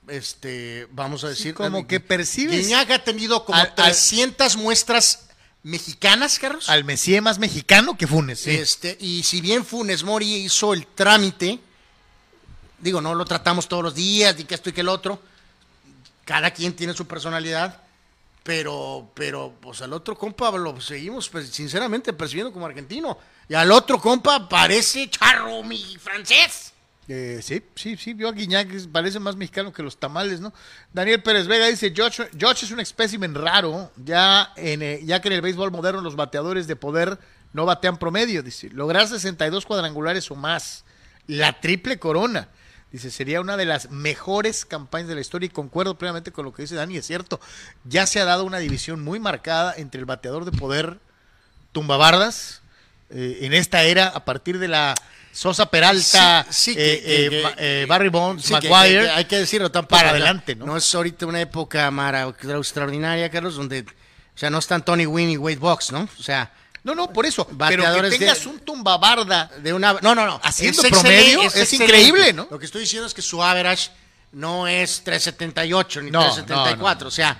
este, 0.07 0.87
vamos 0.91 1.23
a 1.25 1.29
decir. 1.29 1.53
como 1.53 1.79
eh, 1.79 1.85
que 1.87 1.99
percibes 1.99 2.65
Guiñac 2.67 2.89
ha 2.91 3.03
tenido 3.03 3.43
como 3.43 3.57
al- 3.59 3.67
al- 3.67 3.75
300 3.75 4.55
muestras 4.55 5.27
mexicanas, 5.63 6.39
Carlos. 6.39 6.69
al 6.69 6.85
Messi 6.85 7.19
más 7.19 7.39
mexicano 7.39 7.97
que 7.97 8.07
Funes. 8.07 8.39
sí. 8.39 8.51
Este, 8.51 8.97
y 9.01 9.23
si 9.23 9.41
bien 9.41 9.65
Funes 9.65 10.03
Mori 10.03 10.35
hizo 10.35 10.73
el 10.73 10.87
trámite, 10.87 11.59
digo, 12.79 13.01
no 13.01 13.15
lo 13.15 13.25
tratamos 13.25 13.67
todos 13.67 13.83
los 13.83 13.95
días, 13.95 14.37
ni 14.37 14.45
que 14.45 14.55
esto 14.55 14.69
y 14.69 14.73
que 14.73 14.81
el 14.81 14.89
otro, 14.89 15.19
cada 16.23 16.51
quien 16.51 16.73
tiene 16.73 16.93
su 16.93 17.05
personalidad, 17.07 17.81
pero, 18.43 19.09
pero, 19.13 19.53
pues 19.59 19.81
al 19.81 19.91
otro 19.91 20.17
compa 20.17 20.51
lo 20.51 20.79
seguimos, 20.79 21.27
pues, 21.27 21.49
sinceramente, 21.49 22.13
percibiendo 22.13 22.53
como 22.53 22.65
argentino. 22.65 23.17
Y 23.49 23.53
al 23.53 23.71
otro 23.71 23.99
compa 23.99 24.49
parece 24.49 25.09
charro 25.09 25.63
mi 25.63 25.97
francés. 25.97 26.73
Eh, 27.09 27.39
sí, 27.41 27.63
sí, 27.75 27.95
sí, 27.95 28.13
vio 28.13 28.27
a 28.27 28.33
Guiñac, 28.33 28.67
parece 28.91 29.17
más 29.19 29.37
mexicano 29.37 29.71
que 29.71 29.81
los 29.81 29.97
tamales, 29.97 30.41
¿no? 30.41 30.53
Daniel 30.91 31.23
Pérez 31.23 31.47
Vega 31.47 31.67
dice, 31.67 31.93
Josh, 31.95 32.19
Josh 32.39 32.65
es 32.65 32.71
un 32.71 32.81
espécimen 32.81 33.33
raro, 33.33 33.91
ya, 33.95 34.51
en, 34.57 34.81
eh, 34.81 34.99
ya 35.05 35.21
que 35.21 35.29
en 35.29 35.35
el 35.35 35.41
béisbol 35.41 35.71
moderno 35.71 36.01
los 36.01 36.17
bateadores 36.17 36.67
de 36.67 36.75
poder 36.75 37.17
no 37.53 37.65
batean 37.65 37.97
promedio, 37.97 38.43
dice, 38.43 38.69
lograr 38.71 39.07
62 39.07 39.65
cuadrangulares 39.65 40.29
o 40.31 40.35
más, 40.35 40.83
la 41.27 41.61
triple 41.61 41.97
corona, 41.97 42.49
dice, 42.91 43.09
sería 43.09 43.39
una 43.39 43.55
de 43.55 43.65
las 43.65 43.89
mejores 43.89 44.65
campañas 44.65 45.07
de 45.07 45.15
la 45.15 45.21
historia 45.21 45.47
y 45.47 45.49
concuerdo 45.49 45.97
plenamente 45.97 46.33
con 46.33 46.43
lo 46.43 46.51
que 46.51 46.63
dice 46.63 46.75
Dani, 46.75 46.97
es 46.97 47.07
cierto, 47.07 47.39
ya 47.85 48.05
se 48.05 48.19
ha 48.19 48.25
dado 48.25 48.43
una 48.43 48.57
división 48.57 49.01
muy 49.01 49.21
marcada 49.21 49.73
entre 49.77 49.99
el 49.99 50.05
bateador 50.05 50.43
de 50.43 50.51
poder 50.51 50.99
tumbabardas 51.71 52.63
eh, 53.09 53.39
en 53.41 53.53
esta 53.53 53.83
era 53.83 54.07
a 54.07 54.23
partir 54.25 54.59
de 54.59 54.67
la 54.67 54.93
Sosa 55.31 55.69
Peralta, 55.69 56.45
Sí, 56.49 56.73
sí, 56.73 56.75
eh, 56.79 57.01
que- 57.05 57.25
eh, 57.25 57.29
que- 57.29 57.41
Ma- 57.43 57.49
eh, 57.51 57.55
que- 57.81 57.85
Barry 57.87 58.09
Bonds, 58.09 58.43
Sí, 58.45 58.53
Maguire. 58.53 59.03
que- 59.05 59.09
hay 59.11 59.25
que 59.25 59.37
decirlo 59.37 59.69
tampoco. 59.71 59.97
para 59.97 60.09
adelante, 60.09 60.55
¿no? 60.55 60.65
No 60.65 60.77
es 60.77 60.95
ahorita 60.95 61.25
una 61.25 61.39
época 61.41 61.89
mara- 61.91 62.27
extraordinaria, 62.27 63.29
Carlos, 63.29 63.55
donde, 63.55 63.81
o 63.81 64.37
sea, 64.37 64.49
no 64.49 64.57
están 64.59 64.83
Tony 64.83 65.05
Wynn 65.05 65.29
y 65.29 65.37
Wade 65.37 65.57
Box, 65.57 65.91
¿no? 65.91 66.09
O 66.19 66.23
sea, 66.23 66.51
No, 66.83 66.95
no, 66.95 67.11
por 67.11 67.25
eso. 67.25 67.45
Pero 67.45 67.57
que 67.57 67.77
Bateadores 67.77 68.11
de- 68.11 68.17
tengas 68.19 68.45
un 68.45 68.59
tumbabarda. 68.59 69.51
de 69.61 69.73
una 69.73 69.93
no 70.01 70.15
no 70.15 70.25
no 70.25 70.39
Haciendo 70.41 70.81
Es 70.83 70.89
promedio, 70.89 71.41
es 71.43 71.73
increíble, 71.73 72.31
¿no? 72.31 72.47
lo 72.49 72.57
que 72.57 72.65
estoy 72.65 72.81
diciendo 72.81 73.05
es 73.07 73.13
que 73.13 73.21
su 73.21 73.43
average 73.43 73.89
no 74.31 74.67
es 74.69 75.03
378 75.03 76.01
ni 76.01 76.11
No, 76.11 76.21
374 76.21 76.77
no, 76.77 77.03
no. 77.03 77.07
o 77.07 77.11
sea 77.11 77.37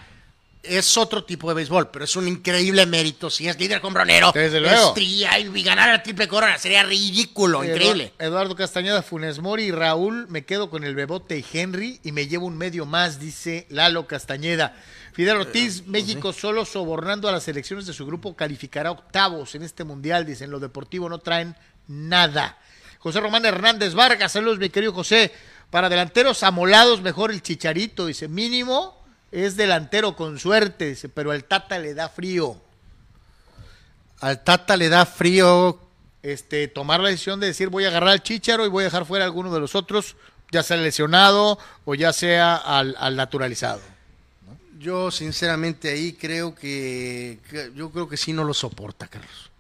es 0.70 0.98
otro 0.98 1.24
tipo 1.24 1.50
de 1.50 1.56
béisbol 1.56 1.90
pero 1.92 2.06
es 2.06 2.16
un 2.16 2.28
increíble 2.28 2.86
mérito 2.86 3.30
si 3.30 3.48
es 3.48 3.58
líder 3.60 3.80
hombronero 3.84 4.32
Desde 4.34 4.60
luego. 4.60 4.90
es 4.90 4.94
tría 4.94 5.40
y 5.40 5.64
ganar 5.64 5.90
la 5.90 6.04
triple 6.04 6.28
corona 6.28 6.58
sería 6.58 6.84
ridículo 6.84 7.64
increíble 7.64 8.14
Edu- 8.18 8.26
Eduardo 8.28 8.56
Castañeda, 8.56 9.02
Funes 9.02 9.40
Mori 9.40 9.64
y 9.66 9.72
Raúl, 9.72 10.28
me 10.30 10.46
quedo 10.46 10.70
con 10.70 10.84
el 10.84 10.96
Bebote 10.96 11.38
y 11.38 11.46
Henry 11.58 12.00
y 12.04 12.12
me 12.12 12.28
llevo 12.28 12.46
un 12.46 12.58
medio 12.58 12.86
más, 12.86 13.20
dice 13.20 13.66
Lalo 13.70 14.08
Castañeda. 14.08 14.76
Fidel 15.14 15.38
Ortiz, 15.38 15.88
México 15.88 16.32
solo 16.34 16.64
sobornando 16.64 17.28
a 17.28 17.32
las 17.32 17.48
elecciones 17.48 17.86
de 17.88 17.94
su 17.94 18.06
grupo 18.06 18.36
calificará 18.36 18.92
octavos 18.92 19.56
en 19.56 19.64
este 19.64 19.84
mundial, 19.84 20.26
dice, 20.26 20.44
en 20.44 20.52
lo 20.52 20.60
deportivo 20.60 21.10
no 21.10 21.18
traen 21.20 21.56
nada. 21.88 22.58
José 23.00 23.20
Román 23.20 23.46
Hernández 23.46 23.94
Vargas, 23.94 24.32
saludos 24.32 24.60
mi 24.60 24.70
querido 24.70 24.94
José. 24.94 25.32
Para 25.72 25.90
delanteros 25.90 26.44
amolados, 26.44 27.02
mejor 27.02 27.32
el 27.32 27.42
Chicharito, 27.42 28.06
dice, 28.06 28.28
mínimo 28.28 28.97
es 29.32 29.56
delantero 29.58 30.16
con 30.16 30.40
suerte, 30.40 30.86
dice, 30.90 31.10
pero 31.10 31.32
al 31.32 31.44
Tata 31.44 31.80
le 31.80 31.94
da 31.94 32.10
frío. 32.10 32.62
al 34.22 34.44
Tata 34.44 34.78
le 34.78 34.90
da 34.90 35.06
frío 35.06 35.80
este, 36.24 36.68
tomar 36.68 37.00
la 37.00 37.10
decisión 37.10 37.40
de 37.40 37.48
decir 37.48 37.70
voy 37.70 37.86
a 37.86 37.90
agarrar 37.90 38.10
al 38.10 38.24
Chicharo 38.24 38.66
y 38.66 38.70
voy 38.70 38.82
a 38.84 38.86
dejar 38.86 39.06
fuera 39.06 39.26
a 39.26 39.28
alguno 39.28 39.54
de 39.54 39.60
los 39.60 39.76
otros, 39.76 40.16
ya 40.52 40.64
sea 40.64 40.78
lesionado 40.78 41.60
o 41.86 41.96
ya 41.96 42.14
sea 42.14 42.56
al, 42.56 42.96
al 43.00 43.16
naturalizado. 43.16 43.82
yo 44.80 45.12
sinceramente 45.12 45.90
ahí 45.90 46.14
creo 46.14 46.56
que, 46.56 47.40
que- 47.50 47.72
yo 47.76 47.92
creo 47.92 48.08
que 48.10 48.18
sí 48.18 48.34
no 48.34 48.44
lo 48.44 48.54
soporta 48.54 49.08
Carlos 49.08 49.52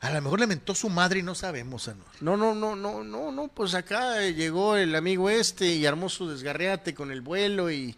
A 0.00 0.10
lo 0.10 0.22
mejor 0.22 0.40
le 0.40 0.46
mentó 0.46 0.74
su 0.74 0.88
madre 0.88 1.18
y 1.20 1.22
no 1.22 1.34
sabemos, 1.34 1.88
Anor. 1.88 2.06
no 2.20 2.36
no 2.36 2.54
no 2.54 2.74
no 2.76 3.02
no 3.04 3.32
no 3.32 3.48
pues 3.48 3.74
acá 3.74 4.20
llegó 4.22 4.76
el 4.76 4.94
amigo 4.94 5.28
este 5.30 5.66
y 5.66 5.84
armó 5.86 6.08
su 6.08 6.28
desgarreate 6.30 6.94
con 6.94 7.10
el 7.10 7.20
vuelo 7.20 7.70
y 7.70 7.96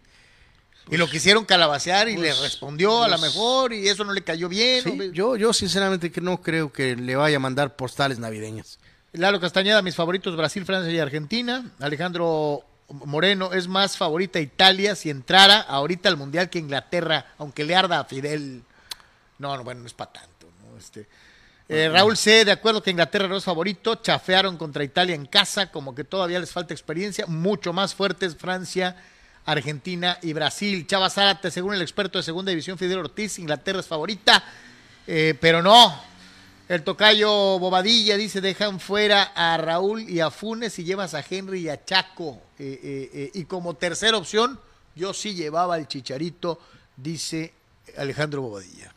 y 0.90 0.96
lo 0.96 1.08
quisieron 1.08 1.44
calabacear 1.44 2.08
y 2.08 2.16
pues, 2.16 2.36
le 2.36 2.42
respondió 2.42 3.02
a 3.02 3.08
lo 3.08 3.18
pues, 3.18 3.32
mejor 3.32 3.72
y 3.72 3.88
eso 3.88 4.04
no 4.04 4.12
le 4.12 4.22
cayó 4.22 4.48
bien. 4.48 5.12
Yo, 5.12 5.36
yo 5.36 5.52
sinceramente 5.52 6.10
que 6.10 6.20
no 6.20 6.42
creo 6.42 6.72
que 6.72 6.96
le 6.96 7.16
vaya 7.16 7.36
a 7.36 7.40
mandar 7.40 7.76
postales 7.76 8.18
navideñas. 8.18 8.78
Lalo 9.12 9.40
Castañeda, 9.40 9.82
mis 9.82 9.94
favoritos 9.94 10.36
Brasil, 10.36 10.64
Francia 10.64 10.92
y 10.92 10.98
Argentina. 10.98 11.70
Alejandro 11.80 12.64
Moreno, 12.88 13.52
es 13.52 13.68
más 13.68 13.96
favorita 13.96 14.40
Italia 14.40 14.94
si 14.94 15.10
entrara 15.10 15.60
ahorita 15.60 16.08
al 16.08 16.16
Mundial 16.16 16.50
que 16.50 16.58
Inglaterra, 16.58 17.26
aunque 17.38 17.64
le 17.64 17.74
arda 17.74 18.00
a 18.00 18.04
Fidel. 18.04 18.62
No, 19.38 19.56
no, 19.56 19.64
bueno, 19.64 19.80
no 19.80 19.86
es 19.86 19.94
para 19.94 20.12
tanto. 20.12 20.48
¿no? 20.62 20.78
Este, 20.78 21.06
eh, 21.68 21.88
Raúl 21.88 22.16
C., 22.16 22.44
de 22.44 22.52
acuerdo 22.52 22.82
que 22.82 22.90
Inglaterra 22.90 23.28
no 23.28 23.36
es 23.36 23.44
favorito, 23.44 23.94
chafearon 23.96 24.56
contra 24.56 24.82
Italia 24.82 25.14
en 25.14 25.26
casa, 25.26 25.70
como 25.70 25.94
que 25.94 26.02
todavía 26.02 26.40
les 26.40 26.50
falta 26.50 26.74
experiencia, 26.74 27.26
mucho 27.26 27.72
más 27.72 27.94
fuertes 27.94 28.36
Francia, 28.36 28.96
Argentina 29.50 30.18
y 30.22 30.32
Brasil. 30.32 30.86
Chava 30.86 31.10
Zárate, 31.10 31.50
según 31.50 31.74
el 31.74 31.82
experto 31.82 32.18
de 32.18 32.22
segunda 32.22 32.50
división 32.50 32.78
Fidel 32.78 32.98
Ortiz, 32.98 33.38
Inglaterra 33.38 33.80
es 33.80 33.86
favorita, 33.86 34.42
eh, 35.06 35.36
pero 35.40 35.62
no, 35.62 36.00
el 36.68 36.82
tocayo 36.82 37.58
Bobadilla 37.58 38.16
dice, 38.16 38.40
dejan 38.40 38.80
fuera 38.80 39.32
a 39.34 39.56
Raúl 39.56 40.08
y 40.08 40.20
a 40.20 40.30
Funes 40.30 40.78
y 40.78 40.84
llevas 40.84 41.14
a 41.14 41.24
Henry 41.28 41.62
y 41.62 41.68
a 41.68 41.84
Chaco. 41.84 42.40
Eh, 42.58 43.10
eh, 43.12 43.30
y 43.34 43.44
como 43.44 43.74
tercera 43.74 44.16
opción, 44.16 44.58
yo 44.94 45.12
sí 45.12 45.34
llevaba 45.34 45.74
al 45.74 45.88
Chicharito, 45.88 46.60
dice 46.96 47.52
Alejandro 47.96 48.42
Bobadilla. 48.42 48.94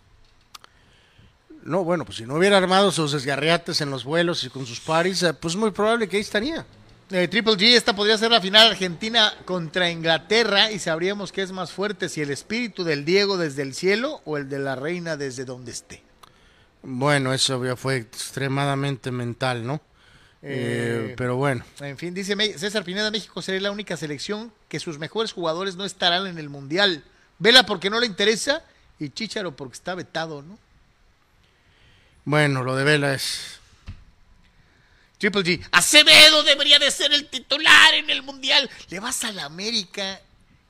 No, 1.63 1.83
bueno, 1.83 2.03
pues 2.03 2.17
si 2.17 2.25
no 2.25 2.35
hubiera 2.35 2.57
armado 2.57 2.91
sus 2.91 3.13
desgarreates 3.13 3.79
en 3.79 3.89
los 3.89 4.03
vuelos 4.03 4.43
y 4.43 4.49
con 4.49 4.65
sus 4.65 4.81
paris, 4.81 5.25
pues 5.39 5.55
muy 5.55 5.71
probable 5.71 6.09
que 6.09 6.17
ahí 6.17 6.21
estaría. 6.21 6.65
Eh, 7.11 7.27
Triple 7.27 7.53
G, 7.53 7.75
esta 7.75 7.95
podría 7.95 8.17
ser 8.17 8.31
la 8.31 8.41
final 8.41 8.71
Argentina 8.71 9.33
contra 9.45 9.91
Inglaterra 9.91 10.71
y 10.71 10.79
sabríamos 10.79 11.31
que 11.31 11.41
es 11.41 11.51
más 11.51 11.71
fuerte 11.71 12.09
si 12.09 12.21
el 12.21 12.31
espíritu 12.31 12.83
del 12.83 13.05
Diego 13.05 13.37
desde 13.37 13.61
el 13.61 13.75
cielo 13.75 14.21
o 14.25 14.37
el 14.37 14.49
de 14.49 14.59
la 14.59 14.75
reina 14.75 15.17
desde 15.17 15.45
donde 15.45 15.71
esté. 15.71 16.01
Bueno, 16.81 17.33
eso 17.33 17.63
ya 17.63 17.75
fue 17.75 17.97
extremadamente 17.97 19.11
mental, 19.11 19.65
¿no? 19.65 19.75
Eh, 20.41 21.11
Eh, 21.11 21.15
pero 21.17 21.37
bueno, 21.37 21.63
En 21.79 21.97
fin, 21.97 22.13
dice 22.13 22.35
César 22.57 22.83
Pineda, 22.83 23.11
México 23.11 23.41
sería 23.41 23.61
la 23.61 23.71
única 23.71 23.95
selección 23.95 24.51
que 24.67 24.79
sus 24.79 24.99
mejores 24.99 25.31
jugadores 25.31 25.75
no 25.75 25.85
estarán 25.85 26.27
en 26.27 26.37
el 26.37 26.49
Mundial. 26.49 27.03
Vela 27.39 27.65
porque 27.65 27.89
no 27.89 27.99
le 27.99 28.07
interesa 28.07 28.61
y 28.99 29.09
Chicharo 29.09 29.55
porque 29.55 29.75
está 29.75 29.95
vetado, 29.95 30.41
¿no? 30.41 30.57
bueno, 32.25 32.63
lo 32.63 32.75
de 32.75 32.83
Vela 32.85 33.13
es... 33.13 33.59
Triple 35.23 35.41
G, 35.43 35.65
Acevedo 35.71 36.43
debería 36.43 36.79
de 36.79 36.91
ser 36.91 37.13
el 37.13 37.27
titular 37.29 37.93
en 37.93 38.09
el 38.09 38.23
Mundial. 38.23 38.69
Le 38.89 38.99
vas 38.99 39.23
a 39.23 39.31
la 39.31 39.45
América 39.45 40.19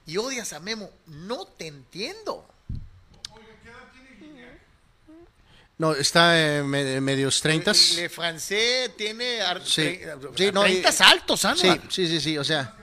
y 0.06 0.18
odias 0.18 0.54
a 0.54 0.60
Memo. 0.60 0.92
No 1.08 1.46
te 1.46 1.66
entiendo. 1.66 2.48
No, 5.80 5.96
está 5.96 6.40
eh, 6.60 6.62
me- 6.62 7.02
medios 7.02 7.42
treintas. 7.42 7.96
Le 7.96 8.10
francés 8.10 8.92
tiene 8.96 9.40
Sí. 9.66 10.00
Sí, 10.38 10.52
no, 10.54 10.62
30 10.62 10.90
altos, 11.10 11.46
¿ah? 11.46 11.56
Sí, 11.58 11.70
sí, 11.90 12.08
sí, 12.08 12.22
sí, 12.22 12.38
o 12.38 12.44
sea... 12.44 12.76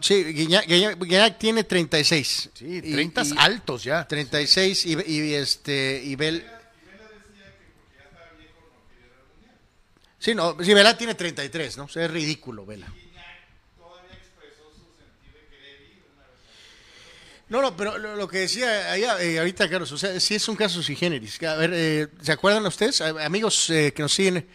Sí, 0.00 0.24
Guiñac, 0.24 0.64
Guiñac- 0.66 0.96
Guiñac 0.98 1.38
tiene 1.38 1.64
36. 1.64 2.48
Sí, 2.54 2.80
Y- 2.82 2.92
30 2.92 3.22
y- 3.24 3.32
altos 3.36 3.84
ya. 3.84 4.08
36 4.08 4.86
y, 4.86 4.96
y 5.06 5.34
este 5.34 6.00
y 6.02 6.16
Bel 6.16 6.46
Sí, 10.18 10.34
no, 10.34 10.56
sí, 10.62 10.74
Vela 10.74 10.96
tiene 10.98 11.14
33, 11.14 11.76
¿no? 11.78 11.84
O 11.84 11.88
sea, 11.88 12.04
es 12.04 12.10
ridículo, 12.10 12.66
Vela. 12.66 12.86
No, 17.48 17.62
no, 17.62 17.74
pero 17.76 17.96
lo, 17.96 18.14
lo 18.14 18.28
que 18.28 18.38
decía 18.40 18.92
allá, 18.92 19.22
eh, 19.22 19.38
ahorita, 19.38 19.70
Carlos, 19.70 19.90
o 19.92 19.96
sea, 19.96 20.20
sí 20.20 20.34
es 20.34 20.46
un 20.48 20.56
caso 20.56 20.82
sui 20.82 20.94
generis. 20.96 21.42
A 21.44 21.54
ver, 21.54 21.70
eh, 21.72 22.08
¿se 22.20 22.30
acuerdan 22.32 22.66
ustedes, 22.66 23.00
amigos 23.00 23.70
eh, 23.70 23.92
que 23.94 24.02
nos 24.02 24.12
siguen 24.12 24.46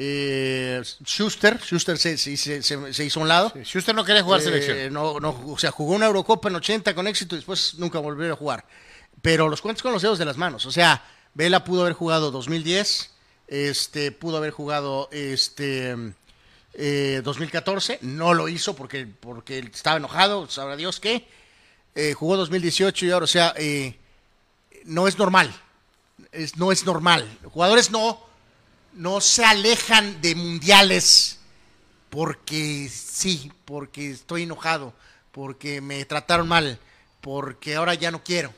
Eh, 0.00 0.80
Schuster, 1.04 1.58
Schuster 1.60 1.98
se, 1.98 2.16
se- 2.16 2.36
se- 2.62 3.04
hizo 3.04 3.18
a 3.18 3.22
un 3.24 3.28
lado. 3.28 3.52
Si 3.64 3.78
usted 3.78 3.92
no 3.92 4.04
quería 4.04 4.22
jugar 4.22 4.40
Eh, 4.40 4.44
selección. 4.44 4.92
no, 4.92 5.18
no, 5.18 5.30
o 5.48 5.58
sea, 5.58 5.72
jugó 5.72 5.94
una 5.94 6.06
Eurocopa 6.06 6.48
en 6.48 6.54
80 6.54 6.94
con 6.94 7.08
éxito 7.08 7.34
y 7.34 7.38
después 7.38 7.74
nunca 7.78 7.98
volvió 7.98 8.32
a 8.32 8.36
jugar. 8.36 8.64
Pero 9.22 9.48
los 9.48 9.60
cuentos 9.60 9.82
con 9.82 9.92
los 9.92 10.00
dedos 10.00 10.20
de 10.20 10.24
las 10.24 10.36
manos. 10.36 10.64
O 10.66 10.70
sea, 10.70 11.04
Vela 11.34 11.64
pudo 11.64 11.80
haber 11.82 11.94
jugado 11.94 12.30
2010, 12.30 13.10
este, 13.48 14.12
pudo 14.12 14.36
haber 14.36 14.52
jugado 14.52 15.08
este, 15.10 15.96
eh, 16.74 17.22
2014, 17.24 17.98
no 18.02 18.34
lo 18.34 18.48
hizo 18.48 18.76
porque, 18.76 19.06
porque 19.06 19.58
estaba 19.58 19.96
enojado, 19.96 20.48
sabrá 20.48 20.76
Dios 20.76 21.00
qué. 21.00 21.26
Eh, 21.94 22.14
jugó 22.14 22.36
2018 22.36 23.06
y 23.06 23.10
ahora, 23.10 23.24
o 23.24 23.26
sea, 23.26 23.52
eh, 23.56 23.98
no 24.84 25.08
es 25.08 25.18
normal. 25.18 25.52
No 26.56 26.72
es 26.72 26.84
normal. 26.84 27.38
Los 27.42 27.52
jugadores 27.52 27.90
no, 27.90 28.20
no 28.92 29.20
se 29.20 29.44
alejan 29.44 30.20
de 30.20 30.34
mundiales 30.34 31.38
porque 32.10 32.88
sí, 32.92 33.52
porque 33.64 34.10
estoy 34.10 34.44
enojado, 34.44 34.94
porque 35.32 35.80
me 35.80 36.04
trataron 36.04 36.48
mal, 36.48 36.78
porque 37.20 37.76
ahora 37.76 37.94
ya 37.94 38.10
no 38.10 38.22
quiero. 38.22 38.52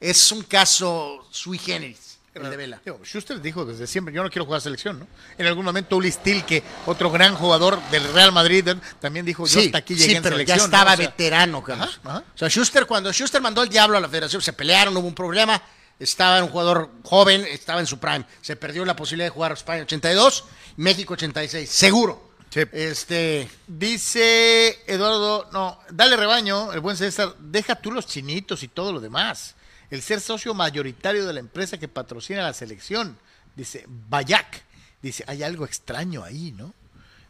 Es 0.00 0.30
un 0.32 0.42
caso 0.42 1.26
sui 1.30 1.58
generis, 1.58 2.15
el 2.44 2.50
de 2.50 2.56
Vela. 2.56 2.80
Digo, 2.84 3.00
Schuster 3.04 3.40
dijo 3.40 3.64
desde 3.64 3.86
siempre, 3.86 4.14
yo 4.14 4.22
no 4.22 4.30
quiero 4.30 4.44
jugar 4.44 4.60
selección, 4.60 4.98
¿no? 5.00 5.06
En 5.38 5.46
algún 5.46 5.64
momento 5.64 5.96
Uli 5.96 6.12
que 6.46 6.62
otro 6.86 7.10
gran 7.10 7.34
jugador 7.34 7.80
del 7.90 8.12
Real 8.12 8.32
Madrid, 8.32 8.68
también 9.00 9.24
dijo, 9.24 9.46
yo 9.46 9.60
Sí, 9.60 9.66
hasta 9.66 9.78
aquí 9.78 9.94
llegué 9.94 10.10
sí, 10.10 10.16
en 10.16 10.22
pero 10.22 10.36
selección. 10.36 10.58
ya 10.58 10.62
¿no? 10.62 10.64
estaba 10.66 10.92
O 10.92 10.96
sea, 10.96 11.06
veterano, 11.06 11.62
Carlos. 11.62 12.00
Ajá, 12.04 12.16
ajá. 12.18 12.24
O 12.34 12.38
sea, 12.38 12.48
Schuster, 12.48 12.86
cuando 12.86 13.12
Schuster 13.12 13.40
mandó 13.40 13.62
el 13.62 13.68
diablo 13.68 13.96
a 13.96 14.00
la 14.00 14.08
federación, 14.08 14.40
se 14.42 14.52
pelearon, 14.52 14.96
hubo 14.96 15.06
un 15.08 15.14
problema, 15.14 15.60
estaba 15.98 16.42
un 16.42 16.50
jugador 16.50 16.90
joven, 17.02 17.44
estaba 17.50 17.80
en 17.80 17.86
su 17.86 17.98
prime, 17.98 18.24
se 18.42 18.56
perdió 18.56 18.84
la 18.84 18.94
posibilidad 18.94 19.26
de 19.26 19.30
jugar 19.30 19.52
España 19.52 19.82
82, 19.82 20.44
México 20.76 21.14
86, 21.14 21.68
seguro. 21.68 22.26
Sí. 22.50 22.60
Este, 22.72 23.50
Dice 23.66 24.78
Eduardo, 24.86 25.48
no, 25.52 25.80
dale 25.90 26.16
rebaño, 26.16 26.72
el 26.72 26.80
buen 26.80 26.96
César, 26.96 27.34
deja 27.40 27.74
tú 27.74 27.90
los 27.90 28.06
chinitos 28.06 28.62
y 28.62 28.68
todo 28.68 28.92
lo 28.92 29.00
demás. 29.00 29.55
El 29.90 30.02
ser 30.02 30.20
socio 30.20 30.54
mayoritario 30.54 31.26
de 31.26 31.32
la 31.32 31.40
empresa 31.40 31.78
que 31.78 31.88
patrocina 31.88 32.42
la 32.42 32.52
selección, 32.52 33.16
dice 33.54 33.84
Bayak, 33.86 34.62
dice, 35.02 35.24
hay 35.26 35.42
algo 35.42 35.64
extraño 35.64 36.24
ahí, 36.24 36.52
¿no? 36.52 36.74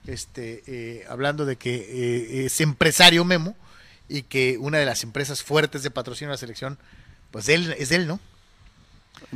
Este, 0.07 0.63
eh, 0.67 1.07
hablando 1.09 1.45
de 1.45 1.57
que 1.57 1.75
eh, 1.75 2.47
es 2.47 2.61
empresario 2.61 3.25
Memo 3.25 3.57
y 4.09 4.23
que 4.23 4.57
una 4.59 4.79
de 4.79 4.87
las 4.87 5.03
empresas 5.03 5.43
fuertes 5.43 5.83
de 5.83 5.91
patrocinio 5.91 6.31
de 6.31 6.35
la 6.35 6.39
selección, 6.39 6.79
pues 7.31 7.49
él 7.49 7.75
es 7.79 7.91
él, 7.91 8.07
¿no? 8.07 8.21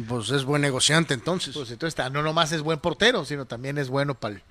pues 0.08 0.30
es 0.30 0.44
buen 0.44 0.62
negociante 0.62 1.14
entonces. 1.14 1.54
Pues 1.54 1.70
entonces 1.70 2.12
no 2.12 2.22
nomás 2.22 2.52
es 2.52 2.62
buen 2.62 2.78
portero, 2.78 3.24
sino 3.24 3.46
también 3.46 3.78
es 3.78 3.88
bueno 3.88 4.14
para 4.14 4.36
el 4.36 4.42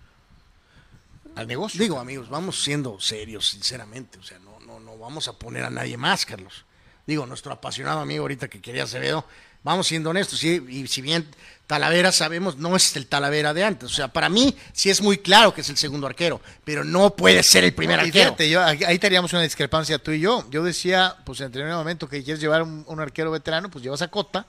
al 1.36 1.48
negocio. 1.48 1.80
Digo, 1.80 2.00
amigos, 2.00 2.30
vamos 2.30 2.62
siendo 2.62 3.00
serios, 3.00 3.48
sinceramente. 3.50 4.20
O 4.20 4.24
sea, 4.24 4.40
no, 4.40 4.60
no, 4.60 4.80
no 4.80 4.98
vamos 4.98 5.28
a 5.28 5.34
poner 5.34 5.64
a 5.64 5.70
nadie 5.70 5.96
más, 5.98 6.26
Carlos. 6.26 6.66
Digo, 7.10 7.26
nuestro 7.26 7.52
apasionado 7.52 8.02
amigo 8.02 8.22
ahorita 8.22 8.48
que 8.48 8.62
quería 8.62 8.84
Acevedo, 8.84 9.26
vamos 9.64 9.88
siendo 9.88 10.12
honestos. 10.12 10.38
sí, 10.38 10.64
y 10.70 10.86
si 10.86 11.02
bien 11.02 11.28
Talavera 11.66 12.12
sabemos, 12.12 12.58
no 12.58 12.76
es 12.76 12.96
el 12.96 13.08
Talavera 13.08 13.52
de 13.52 13.64
antes. 13.64 13.92
O 13.92 13.94
sea, 13.94 14.10
para 14.10 14.30
mí 14.30 14.56
sí 14.74 14.92
es 14.92 15.02
muy 15.02 15.18
claro 15.18 15.52
que 15.52 15.62
es 15.62 15.70
el 15.70 15.78
segundo 15.78 16.06
arquero, 16.06 16.40
pero 16.64 16.84
no 16.84 17.16
puede 17.16 17.42
ser 17.42 17.64
el 17.64 17.74
primer 17.74 17.98
No, 17.98 18.04
y 18.04 18.08
arquero. 18.10 18.26
fíjate, 18.26 18.48
yo, 18.48 18.64
ahí 18.64 19.00
teníamos 19.00 19.34
una 19.34 19.42
discrepancia 19.42 19.98
tú 19.98 20.12
y 20.12 20.20
yo. 20.20 20.48
Yo 20.52 20.64
decía, 20.64 21.16
pues 21.26 21.40
en 21.42 21.48
determinado 21.48 21.80
momento 21.80 22.08
que 22.08 22.24
quieres 22.24 22.42
llevar 22.42 22.62
un, 22.62 22.84
un 22.88 23.00
arquero 23.00 23.32
veterano, 23.32 23.72
pues 23.72 23.84
llevas 23.84 24.04
a 24.04 24.08
Cota, 24.10 24.46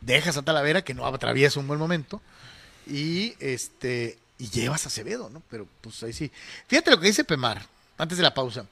dejas 0.00 0.36
a 0.36 0.42
Talavera, 0.42 0.82
que 0.82 0.94
no 0.94 1.06
atraviesa 1.06 1.60
un 1.60 1.68
buen 1.68 1.78
momento, 1.78 2.20
y 2.88 3.34
este 3.38 4.18
y 4.36 4.50
llevas 4.50 4.84
a 4.84 4.88
Acevedo, 4.88 5.30
¿no? 5.30 5.42
Pero 5.48 5.68
pues 5.80 6.02
ahí 6.02 6.12
sí. 6.12 6.28
Fíjate 6.66 6.90
lo 6.90 6.98
que 6.98 7.06
dice 7.06 7.22
Pemar, 7.22 7.64
antes 7.96 8.18
de 8.18 8.24
la 8.24 8.34
pausa. 8.34 8.66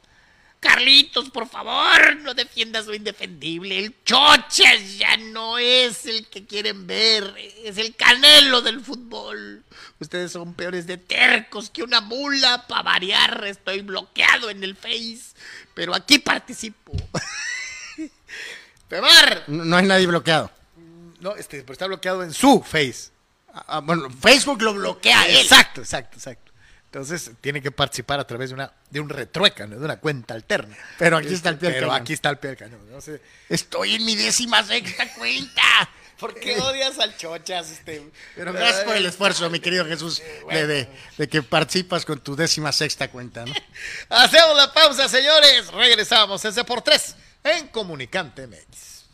Carlitos, 0.60 1.30
por 1.30 1.48
favor, 1.48 2.16
no 2.16 2.34
defiendas 2.34 2.86
lo 2.86 2.94
indefendible. 2.94 3.78
El 3.78 3.94
Chochas 4.04 4.98
ya 4.98 5.16
no 5.16 5.58
es 5.58 6.06
el 6.06 6.26
que 6.26 6.44
quieren 6.46 6.86
ver, 6.86 7.34
es 7.62 7.78
el 7.78 7.94
canelo 7.94 8.62
del 8.62 8.80
fútbol. 8.80 9.64
Ustedes 10.00 10.32
son 10.32 10.54
peores 10.54 10.86
de 10.86 10.96
tercos 10.98 11.70
que 11.70 11.82
una 11.82 12.00
mula. 12.00 12.66
Para 12.66 12.82
variar, 12.82 13.44
estoy 13.46 13.82
bloqueado 13.82 14.50
en 14.50 14.64
el 14.64 14.74
Face, 14.76 15.34
pero 15.74 15.94
aquí 15.94 16.18
participo. 16.18 16.92
Pemar, 18.88 19.44
No, 19.48 19.64
no 19.64 19.76
hay 19.76 19.86
nadie 19.86 20.06
bloqueado. 20.06 20.50
no, 21.20 21.34
este, 21.36 21.62
pero 21.62 21.72
está 21.72 21.86
bloqueado 21.86 22.22
en 22.22 22.32
su 22.32 22.62
face. 22.62 23.10
Ah, 23.52 23.64
ah, 23.68 23.80
bueno, 23.80 24.08
Facebook 24.10 24.62
lo 24.62 24.74
bloquea 24.74 25.26
él. 25.26 25.36
Exacto, 25.38 25.80
exacto, 25.80 26.16
exacto. 26.16 26.52
Entonces 26.86 27.30
tiene 27.40 27.60
que 27.60 27.70
participar 27.70 28.18
a 28.20 28.26
través 28.26 28.50
de 28.50 28.54
una 28.54 28.72
de 28.90 29.00
un 29.00 29.08
retrueca, 29.08 29.66
¿no? 29.66 29.76
de 29.78 29.84
una 29.84 29.98
cuenta 29.98 30.32
alterna. 30.34 30.76
Pero 30.98 31.18
aquí 31.18 31.34
está 31.34 31.50
el 31.50 31.58
pie 31.58 31.70
del 31.70 31.78
Pero 31.80 31.92
aquí 31.92 32.12
está 32.14 32.30
el 32.30 32.38
pie 32.38 32.50
del 32.50 32.58
cañón. 32.58 32.90
No 32.90 33.00
sé. 33.00 33.20
Estoy 33.48 33.96
en 33.96 34.04
mi 34.06 34.14
décima 34.16 34.62
sexta 34.64 35.12
cuenta. 35.14 35.62
¿Por 36.18 36.32
qué 36.34 36.58
odias 36.58 36.98
al 36.98 37.14
chochas? 37.18 37.70
Este? 37.70 38.10
Pero 38.34 38.54
gracias 38.54 38.84
por 38.84 38.96
el 38.96 39.04
esfuerzo, 39.04 39.50
mi 39.50 39.60
querido 39.60 39.84
Jesús, 39.84 40.22
de, 40.50 40.66
de- 40.66 40.88
de 41.18 41.28
que 41.28 41.42
participas 41.42 42.06
con 42.06 42.18
tu 42.20 42.34
décima 42.34 42.72
sexta 42.72 43.10
cuenta, 43.10 43.44
¿no? 43.44 43.52
Hacemos 44.08 44.56
la 44.56 44.72
pausa, 44.72 45.10
señores. 45.10 45.66
Regresamos 45.72 46.42
ese 46.46 46.64
por 46.64 46.80
tres 46.80 47.14
en 47.44 47.68
Comunicante 47.68 48.46
MX. 48.46 48.95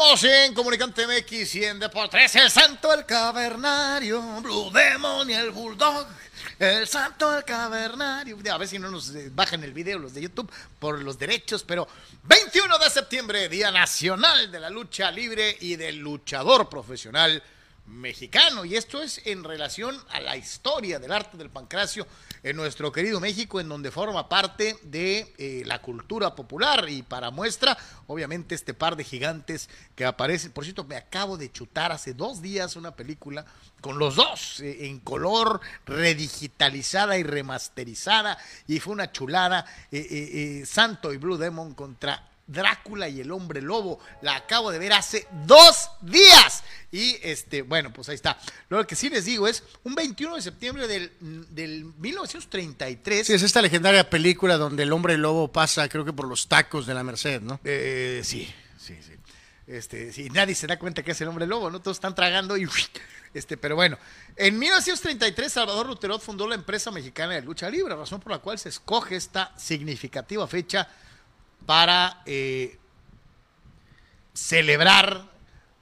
Regresamos 0.00 0.24
en 0.24 0.54
Comunicante 0.54 1.06
MX 1.06 1.54
y 1.56 1.64
en 1.64 1.78
Deportes. 1.78 2.34
El 2.34 2.50
Santo, 2.50 2.90
el 2.94 3.04
Cavernario, 3.04 4.22
Blue 4.40 4.70
Demon 4.70 5.28
y 5.28 5.34
el 5.34 5.50
Bulldog. 5.50 6.06
El 6.58 6.88
Santo, 6.88 7.36
el 7.36 7.44
Cavernario. 7.44 8.38
A 8.50 8.56
ver 8.56 8.66
si 8.66 8.78
no 8.78 8.90
nos 8.90 9.14
eh, 9.14 9.30
bajan 9.30 9.62
el 9.62 9.74
video 9.74 9.98
los 9.98 10.14
de 10.14 10.22
YouTube 10.22 10.50
por 10.78 11.02
los 11.02 11.18
derechos, 11.18 11.64
pero 11.64 11.86
21 12.22 12.78
de 12.78 12.88
septiembre, 12.88 13.48
Día 13.50 13.70
Nacional 13.70 14.50
de 14.50 14.60
la 14.60 14.70
Lucha 14.70 15.10
Libre 15.10 15.58
y 15.60 15.76
del 15.76 15.98
Luchador 15.98 16.70
Profesional 16.70 17.42
mexicano. 17.84 18.64
Y 18.64 18.76
esto 18.76 19.02
es 19.02 19.20
en 19.26 19.44
relación 19.44 20.02
a 20.12 20.20
la 20.20 20.34
historia 20.34 20.98
del 20.98 21.12
arte 21.12 21.36
del 21.36 21.50
pancracio 21.50 22.06
en 22.42 22.56
nuestro 22.56 22.92
querido 22.92 23.20
México, 23.20 23.60
en 23.60 23.68
donde 23.68 23.90
forma 23.90 24.28
parte 24.28 24.78
de 24.82 25.34
eh, 25.38 25.62
la 25.66 25.82
cultura 25.82 26.34
popular. 26.34 26.88
Y 26.88 27.02
para 27.02 27.30
muestra, 27.30 27.76
obviamente, 28.06 28.54
este 28.54 28.74
par 28.74 28.96
de 28.96 29.04
gigantes 29.04 29.68
que 29.94 30.04
aparecen. 30.04 30.52
Por 30.52 30.64
cierto, 30.64 30.84
me 30.84 30.96
acabo 30.96 31.36
de 31.36 31.52
chutar 31.52 31.92
hace 31.92 32.14
dos 32.14 32.40
días 32.42 32.76
una 32.76 32.94
película 32.96 33.44
con 33.80 33.98
los 33.98 34.16
dos 34.16 34.60
eh, 34.60 34.86
en 34.86 35.00
color, 35.00 35.60
redigitalizada 35.86 37.18
y 37.18 37.22
remasterizada. 37.22 38.38
Y 38.66 38.80
fue 38.80 38.92
una 38.92 39.12
chulada. 39.12 39.66
Eh, 39.92 40.64
Santo 40.66 41.12
y 41.12 41.16
Blue 41.16 41.36
Demon 41.36 41.74
contra 41.74 42.29
Drácula 42.50 43.08
y 43.08 43.20
el 43.20 43.30
hombre 43.30 43.62
lobo. 43.62 44.00
La 44.22 44.36
acabo 44.36 44.70
de 44.70 44.78
ver 44.78 44.92
hace 44.92 45.26
dos 45.46 45.90
días. 46.00 46.62
Y 46.90 47.16
este, 47.22 47.62
bueno, 47.62 47.92
pues 47.92 48.08
ahí 48.08 48.16
está. 48.16 48.38
Lo 48.68 48.84
que 48.86 48.96
sí 48.96 49.08
les 49.08 49.24
digo 49.24 49.46
es 49.46 49.62
un 49.84 49.94
21 49.94 50.36
de 50.36 50.42
septiembre 50.42 50.88
del, 50.88 51.12
del 51.50 51.84
1933. 51.98 53.26
Sí, 53.26 53.32
es 53.32 53.42
esta 53.42 53.62
legendaria 53.62 54.10
película 54.10 54.56
donde 54.56 54.82
el 54.82 54.92
hombre 54.92 55.16
lobo 55.16 55.48
pasa, 55.48 55.88
creo 55.88 56.04
que 56.04 56.12
por 56.12 56.26
los 56.26 56.48
tacos 56.48 56.86
de 56.86 56.94
la 56.94 57.04
Merced, 57.04 57.40
¿no? 57.40 57.60
Eh, 57.64 58.22
sí, 58.24 58.52
sí, 58.76 58.96
sí. 59.00 59.12
Este, 59.70 60.12
sí, 60.12 60.28
nadie 60.30 60.56
se 60.56 60.66
da 60.66 60.80
cuenta 60.80 61.04
que 61.04 61.12
es 61.12 61.20
el 61.20 61.28
hombre 61.28 61.46
lobo, 61.46 61.70
¿no? 61.70 61.80
Todos 61.80 61.96
están 61.96 62.14
tragando 62.14 62.56
y. 62.56 62.68
Este, 63.32 63.56
pero 63.56 63.76
bueno, 63.76 63.96
en 64.34 64.58
1933 64.58 65.52
Salvador 65.52 65.86
Luterot 65.86 66.20
fundó 66.20 66.48
la 66.48 66.56
empresa 66.56 66.90
mexicana 66.90 67.34
de 67.34 67.42
lucha 67.42 67.70
libre, 67.70 67.94
razón 67.94 68.18
por 68.18 68.32
la 68.32 68.38
cual 68.40 68.58
se 68.58 68.70
escoge 68.70 69.14
esta 69.14 69.56
significativa 69.56 70.48
fecha 70.48 70.88
para 71.70 72.20
eh, 72.26 72.76
celebrar 74.34 75.22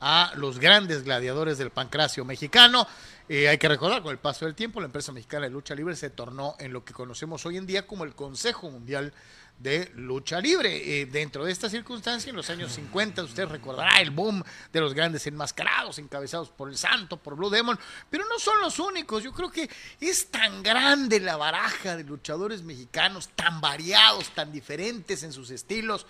a 0.00 0.32
los 0.36 0.58
grandes 0.58 1.02
gladiadores 1.02 1.56
del 1.56 1.70
pancracio 1.70 2.26
mexicano. 2.26 2.86
Eh, 3.26 3.48
hay 3.48 3.56
que 3.56 3.68
recordar, 3.68 4.02
con 4.02 4.12
el 4.12 4.18
paso 4.18 4.44
del 4.44 4.54
tiempo, 4.54 4.80
la 4.80 4.84
empresa 4.84 5.12
mexicana 5.12 5.46
de 5.46 5.50
lucha 5.50 5.74
libre 5.74 5.96
se 5.96 6.10
tornó 6.10 6.56
en 6.58 6.74
lo 6.74 6.84
que 6.84 6.92
conocemos 6.92 7.46
hoy 7.46 7.56
en 7.56 7.64
día 7.64 7.86
como 7.86 8.04
el 8.04 8.14
Consejo 8.14 8.70
Mundial 8.70 9.14
de 9.58 9.90
Lucha 9.96 10.40
Libre. 10.40 11.00
Eh, 11.00 11.06
dentro 11.06 11.44
de 11.44 11.52
esta 11.52 11.68
circunstancia, 11.68 12.30
en 12.30 12.36
los 12.36 12.48
años 12.50 12.72
50, 12.72 13.22
usted 13.22 13.46
recordará 13.46 14.00
el 14.00 14.10
boom 14.10 14.42
de 14.72 14.80
los 14.80 14.94
grandes 14.94 15.26
enmascarados, 15.26 15.98
encabezados 15.98 16.50
por 16.50 16.68
el 16.68 16.76
Santo, 16.76 17.16
por 17.16 17.36
Blue 17.36 17.50
Demon, 17.50 17.78
pero 18.08 18.24
no 18.26 18.38
son 18.38 18.60
los 18.60 18.78
únicos. 18.78 19.22
Yo 19.22 19.32
creo 19.32 19.50
que 19.50 19.68
es 20.00 20.30
tan 20.30 20.62
grande 20.62 21.20
la 21.20 21.36
baraja 21.36 21.96
de 21.96 22.04
luchadores 22.04 22.62
mexicanos, 22.62 23.28
tan 23.34 23.60
variados, 23.60 24.30
tan 24.30 24.52
diferentes 24.52 25.22
en 25.22 25.32
sus 25.32 25.50
estilos. 25.50 26.06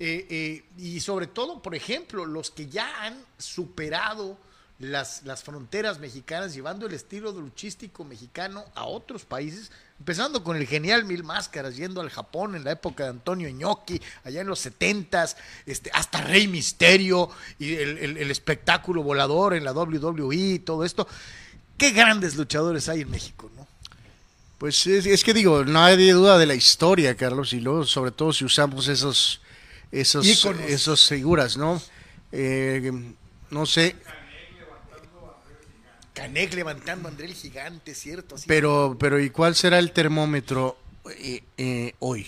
Eh, 0.00 0.64
y 0.76 1.00
sobre 1.00 1.26
todo, 1.26 1.60
por 1.60 1.74
ejemplo, 1.74 2.24
los 2.24 2.50
que 2.50 2.68
ya 2.68 3.04
han 3.04 3.20
superado 3.36 4.38
las, 4.78 5.22
las 5.24 5.42
fronteras 5.42 5.98
mexicanas, 5.98 6.54
llevando 6.54 6.86
el 6.86 6.94
estilo 6.94 7.32
luchístico 7.32 8.04
mexicano 8.04 8.64
a 8.74 8.84
otros 8.84 9.24
países, 9.24 9.72
empezando 9.98 10.44
con 10.44 10.56
el 10.56 10.66
genial 10.66 11.04
Mil 11.04 11.24
Máscaras, 11.24 11.76
yendo 11.76 12.00
al 12.00 12.10
Japón 12.10 12.54
en 12.54 12.64
la 12.64 12.72
época 12.72 13.04
de 13.04 13.10
Antonio 13.10 13.48
Inoki, 13.48 14.00
allá 14.24 14.40
en 14.40 14.46
los 14.46 14.60
setentas, 14.60 15.36
este, 15.66 15.90
hasta 15.92 16.20
Rey 16.20 16.46
Misterio 16.46 17.28
y 17.58 17.74
el, 17.74 18.30
espectáculo 18.30 19.02
volador 19.02 19.54
en 19.54 19.64
la 19.64 19.72
WWE, 19.72 20.60
todo 20.60 20.84
esto. 20.84 21.08
Qué 21.76 21.90
grandes 21.90 22.36
luchadores 22.36 22.88
hay 22.88 23.00
en 23.00 23.10
México, 23.10 23.50
¿no? 23.56 23.66
Pues 24.58 24.86
es, 24.88 25.22
que 25.22 25.34
digo, 25.34 25.64
no 25.64 25.84
hay 25.84 26.10
duda 26.10 26.36
de 26.36 26.46
la 26.46 26.54
historia, 26.54 27.16
Carlos, 27.16 27.52
y 27.52 27.60
luego, 27.60 27.84
sobre 27.84 28.10
todo 28.10 28.32
si 28.32 28.44
usamos 28.44 28.88
esos, 28.88 29.40
esos, 29.92 30.26
esos 30.26 31.06
figuras, 31.06 31.56
¿no? 31.56 31.80
Eh, 32.32 32.92
no 33.50 33.66
sé, 33.66 33.94
Canek 36.18 36.54
levantando 36.54 37.08
a 37.08 37.10
André 37.12 37.26
el 37.26 37.34
Gigante, 37.34 37.94
¿cierto? 37.94 38.36
pero, 38.46 38.96
pero 38.98 39.20
¿y 39.20 39.30
cuál 39.30 39.54
será 39.54 39.78
el 39.78 39.92
termómetro 39.92 40.76
eh, 41.16 41.42
eh, 41.56 41.94
hoy? 42.00 42.26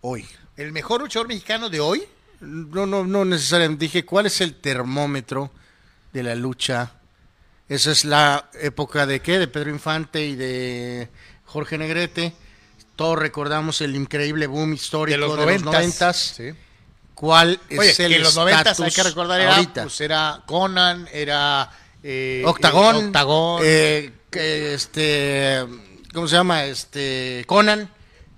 Hoy. 0.00 0.26
¿El 0.56 0.72
mejor 0.72 1.00
luchador 1.00 1.28
mexicano 1.28 1.70
de 1.70 1.78
hoy? 1.78 2.02
No, 2.40 2.84
no, 2.84 3.04
no 3.04 3.24
necesariamente. 3.24 3.84
Dije, 3.84 4.04
¿cuál 4.04 4.26
es 4.26 4.40
el 4.40 4.54
termómetro 4.54 5.52
de 6.12 6.22
la 6.24 6.34
lucha? 6.34 6.92
Esa 7.68 7.92
es 7.92 8.04
la 8.04 8.50
época 8.60 9.06
de 9.06 9.20
qué? 9.20 9.38
De 9.38 9.46
Pedro 9.46 9.70
Infante 9.70 10.26
y 10.26 10.34
de 10.34 11.08
Jorge 11.44 11.78
Negrete. 11.78 12.32
Todos 12.96 13.18
recordamos 13.18 13.80
el 13.82 13.94
increíble 13.94 14.48
boom 14.48 14.72
histórico 14.72 15.14
de 15.14 15.18
los 15.18 15.36
noventas. 15.64 16.34
Sí. 16.36 16.50
¿Cuál 17.14 17.60
es 17.68 18.00
el 18.00 18.14
en 18.14 18.22
los 18.22 18.36
noventas 18.36 18.78
hay 18.80 18.90
que 18.90 19.02
recordar 19.02 19.40
era, 19.40 19.72
pues 19.74 20.00
era 20.00 20.42
Conan, 20.46 21.08
era 21.12 21.68
eh, 22.02 22.42
Octagón, 22.46 23.12
eh, 23.62 24.12
este, 24.32 25.64
¿cómo 26.12 26.28
se 26.28 26.36
llama? 26.36 26.64
Este, 26.64 27.44
Conan. 27.46 27.90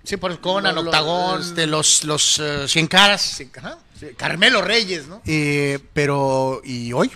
Sí, 0.03 0.17
por 0.17 0.39
Conan, 0.41 0.77
Octagón. 0.77 1.41
Este, 1.41 1.67
los, 1.67 2.03
los 2.03 2.39
uh, 2.39 2.67
Cien 2.67 2.87
Caras. 2.87 3.41
Carmelo 4.17 4.61
Reyes, 4.61 5.07
¿no? 5.07 5.21
pero, 5.93 6.61
¿y 6.63 6.91
hoy? 6.91 7.11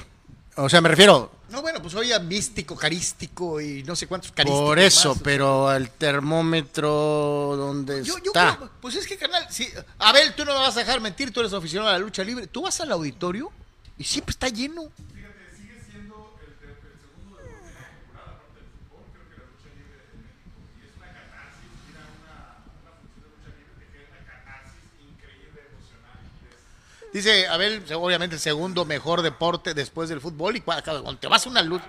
O 0.57 0.69
sea, 0.69 0.81
me 0.81 0.89
refiero. 0.89 1.31
No, 1.49 1.61
bueno, 1.61 1.81
pues 1.81 1.93
hoy 1.95 2.11
a 2.11 2.19
místico, 2.19 2.75
carístico 2.75 3.61
y 3.61 3.83
no 3.83 3.95
sé 3.95 4.07
cuántos 4.07 4.31
carísticos. 4.31 4.67
Por 4.67 4.79
eso, 4.79 5.15
pero 5.23 5.73
el 5.73 5.89
termómetro, 5.89 7.55
¿dónde 7.55 8.01
está? 8.01 8.59
pues 8.81 8.95
es 8.95 9.07
que, 9.07 9.15
carnal, 9.15 9.47
si, 9.49 9.69
Abel, 9.99 10.33
tú 10.35 10.43
no 10.43 10.53
me 10.53 10.59
vas 10.59 10.75
a 10.75 10.79
dejar 10.79 10.99
mentir, 11.01 11.31
tú 11.31 11.39
eres 11.41 11.53
aficionado 11.53 11.91
a 11.91 11.93
la 11.93 11.99
lucha 11.99 12.23
libre. 12.23 12.47
Tú 12.47 12.63
vas 12.63 12.81
al 12.81 12.91
auditorio 12.91 13.51
y 13.97 14.03
siempre 14.03 14.31
está 14.31 14.49
lleno. 14.49 14.91
Dice 27.15 27.47
Abel, 27.47 27.81
obviamente 27.93 28.35
el 28.35 28.41
segundo 28.41 28.83
mejor 28.83 29.21
deporte 29.21 29.73
después 29.73 30.09
del 30.09 30.19
fútbol 30.19 30.57
y 30.57 30.59
cuando 30.59 31.15
te 31.15 31.27
vas 31.29 31.45
a 31.45 31.49
una 31.49 31.61
lucha, 31.61 31.85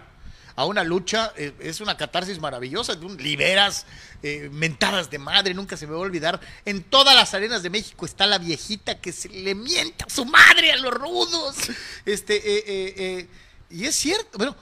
a 0.55 0.65
una 0.66 0.85
lucha 0.85 1.32
eh, 1.36 1.53
es 1.59 1.81
una 1.81 1.97
catarsis 1.97 2.39
maravillosa, 2.39 2.94
liberas 3.19 3.86
eh, 4.23 4.48
mentadas 4.53 5.11
de 5.11 5.19
madre, 5.19 5.53
nunca 5.53 5.77
se 5.77 5.89
me 5.89 5.94
va 5.94 5.98
a 5.98 6.03
olvidar. 6.03 6.40
En 6.65 6.85
todas 6.85 7.16
las 7.16 7.35
arenas 7.35 7.65
de 7.65 7.70
México 7.70 8.07
está 8.07 8.24
la 8.24 8.39
viejita 8.39 9.01
que 9.01 9.11
se 9.11 9.28
le 9.28 9.57
mienta 9.57 10.05
a 10.05 10.11
su 10.11 10.24
madre 10.27 10.70
a 10.70 10.77
los 10.77 10.94
rudos. 10.94 11.57
Este, 12.05 12.40
eh, 12.44 13.28
y 13.69 13.85
es 13.85 13.97
cierto, 13.97 14.39
bueno, 14.39 14.55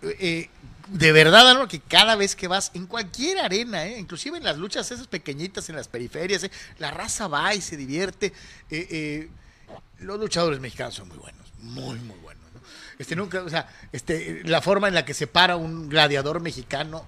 de 0.00 1.12
verdad, 1.12 1.50
algo 1.50 1.68
que 1.68 1.80
cada 1.80 2.16
vez 2.16 2.34
que 2.34 2.48
vas 2.48 2.70
en 2.72 2.86
cualquier 2.86 3.40
arena, 3.40 3.86
inclusive 3.86 4.38
en 4.38 4.44
las 4.44 4.56
luchas 4.56 4.90
esas 4.90 5.08
pequeñitas 5.08 5.68
en 5.68 5.76
las 5.76 5.88
periferias, 5.88 6.48
la 6.78 6.90
raza 6.90 7.28
va 7.28 7.54
y 7.54 7.60
se 7.60 7.76
divierte. 7.76 8.32
Eh, 8.70 9.28
los 9.98 10.18
luchadores 10.18 10.60
mexicanos 10.60 10.94
son 10.94 11.08
muy 11.08 11.18
buenos, 11.18 11.46
muy, 11.58 11.98
muy 11.98 12.18
buenos. 12.18 12.44
Este, 12.98 13.14
nunca, 13.14 13.42
o 13.42 13.48
sea, 13.48 13.68
este, 13.92 14.42
la 14.44 14.62
forma 14.62 14.88
en 14.88 14.94
la 14.94 15.04
que 15.04 15.14
se 15.14 15.26
para 15.26 15.56
un 15.56 15.88
gladiador 15.88 16.40
mexicano, 16.40 17.04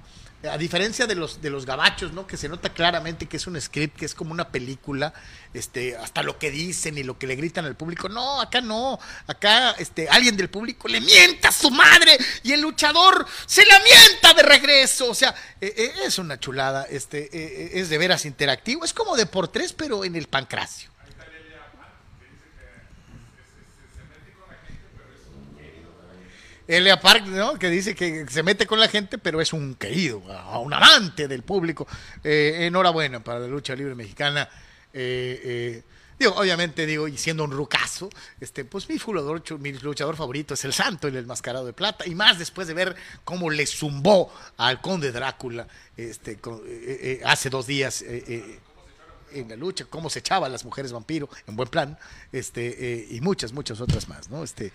a 0.48 0.56
diferencia 0.56 1.06
de 1.08 1.16
los, 1.16 1.42
de 1.42 1.50
los 1.50 1.66
gabachos, 1.66 2.12
¿no? 2.12 2.26
Que 2.26 2.36
se 2.36 2.48
nota 2.48 2.68
claramente 2.72 3.26
que 3.26 3.38
es 3.38 3.46
un 3.48 3.60
script, 3.60 3.96
que 3.96 4.04
es 4.04 4.14
como 4.14 4.30
una 4.30 4.50
película, 4.50 5.12
este, 5.52 5.96
hasta 5.96 6.22
lo 6.22 6.38
que 6.38 6.52
dicen 6.52 6.96
y 6.96 7.02
lo 7.02 7.18
que 7.18 7.26
le 7.26 7.34
gritan 7.34 7.64
al 7.64 7.74
público. 7.74 8.08
No, 8.08 8.40
acá 8.40 8.60
no. 8.60 9.00
Acá, 9.26 9.72
este, 9.72 10.08
alguien 10.08 10.36
del 10.36 10.48
público 10.48 10.86
le 10.86 11.00
mienta 11.00 11.48
a 11.48 11.52
su 11.52 11.70
madre 11.70 12.16
y 12.44 12.52
el 12.52 12.60
luchador 12.60 13.26
se 13.46 13.66
la 13.66 13.80
mienta 13.80 14.34
de 14.34 14.42
regreso. 14.44 15.10
O 15.10 15.14
sea, 15.14 15.34
eh, 15.60 15.74
eh, 15.76 15.92
es 16.04 16.18
una 16.18 16.38
chulada, 16.38 16.84
este, 16.84 17.28
eh, 17.32 17.80
es 17.80 17.88
de 17.88 17.98
veras 17.98 18.24
interactivo. 18.24 18.84
Es 18.84 18.94
como 18.94 19.16
de 19.16 19.26
por 19.26 19.48
tres, 19.48 19.72
pero 19.72 20.04
en 20.04 20.14
el 20.14 20.28
pancracio. 20.28 20.90
Elia 26.68 27.00
Park, 27.00 27.24
¿no? 27.26 27.58
Que 27.58 27.70
dice 27.70 27.94
que 27.94 28.26
se 28.28 28.42
mete 28.42 28.66
con 28.66 28.78
la 28.78 28.88
gente, 28.88 29.16
pero 29.16 29.40
es 29.40 29.54
un 29.54 29.74
querido, 29.74 30.18
un 30.18 30.74
amante 30.74 31.26
del 31.26 31.42
público. 31.42 31.88
Eh, 32.22 32.66
enhorabuena 32.66 33.24
para 33.24 33.40
la 33.40 33.46
lucha 33.46 33.74
libre 33.74 33.94
mexicana. 33.94 34.46
Eh, 34.92 35.40
eh, 35.42 35.82
digo, 36.18 36.34
obviamente, 36.36 36.84
digo, 36.84 37.08
y 37.08 37.16
siendo 37.16 37.44
un 37.44 37.52
rucazo, 37.52 38.10
este, 38.38 38.66
pues 38.66 38.86
mi 38.90 38.98
fulador, 38.98 39.42
mi 39.58 39.72
luchador 39.72 40.14
favorito 40.14 40.52
es 40.52 40.64
el 40.66 40.74
Santo, 40.74 41.08
el 41.08 41.26
mascarado 41.26 41.64
de 41.64 41.72
plata, 41.72 42.06
y 42.06 42.14
más 42.14 42.38
después 42.38 42.68
de 42.68 42.74
ver 42.74 42.96
cómo 43.24 43.48
le 43.48 43.64
zumbó 43.66 44.30
al 44.58 44.82
conde 44.82 45.10
Drácula 45.10 45.66
este, 45.96 46.38
hace 47.24 47.48
dos 47.48 47.66
días 47.66 48.04
en 49.32 49.48
la 49.48 49.56
lucha, 49.56 49.84
cómo 49.88 50.10
se 50.10 50.20
echaba 50.20 50.46
a 50.46 50.50
las 50.50 50.64
mujeres 50.64 50.92
vampiro, 50.92 51.28
en 51.46 51.56
buen 51.56 51.68
plan, 51.68 51.98
este, 52.32 53.06
y 53.10 53.20
muchas, 53.20 53.52
muchas 53.52 53.80
otras 53.80 54.08
más, 54.08 54.28
¿no? 54.28 54.44
Este, 54.44 54.72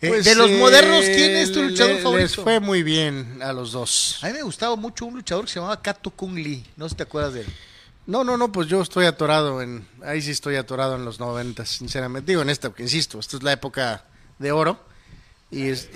eh, 0.00 0.08
pues, 0.08 0.24
de 0.24 0.34
los 0.34 0.50
modernos, 0.50 1.04
¿quién 1.04 1.36
es 1.36 1.52
tu 1.52 1.62
luchador 1.62 1.98
favorito? 1.98 2.26
Les 2.26 2.36
fue 2.36 2.60
muy 2.60 2.82
bien 2.82 3.40
a 3.42 3.52
los 3.52 3.72
dos. 3.72 4.18
A 4.22 4.26
mí 4.26 4.34
me 4.34 4.42
gustaba 4.42 4.76
mucho 4.76 5.06
un 5.06 5.14
luchador 5.14 5.44
que 5.46 5.52
se 5.52 5.58
llamaba 5.58 5.80
Kato 5.80 6.10
Kung 6.10 6.34
Lee. 6.34 6.66
No 6.76 6.86
sé 6.86 6.90
si 6.90 6.96
te 6.96 7.02
acuerdas 7.04 7.34
de 7.34 7.40
él. 7.42 7.46
No, 8.06 8.22
no, 8.22 8.36
no, 8.36 8.52
pues 8.52 8.68
yo 8.68 8.82
estoy 8.82 9.06
atorado 9.06 9.60
en. 9.62 9.86
Ahí 10.04 10.22
sí 10.22 10.30
estoy 10.30 10.56
atorado 10.56 10.94
en 10.94 11.04
los 11.04 11.18
noventas, 11.18 11.70
sinceramente. 11.70 12.30
Digo 12.30 12.42
en 12.42 12.50
esta, 12.50 12.68
porque 12.68 12.84
insisto, 12.84 13.18
esta 13.18 13.36
es 13.36 13.42
la 13.42 13.52
época 13.52 14.04
de 14.38 14.52
oro. 14.52 14.78
Y 15.50 15.68
es. 15.68 15.88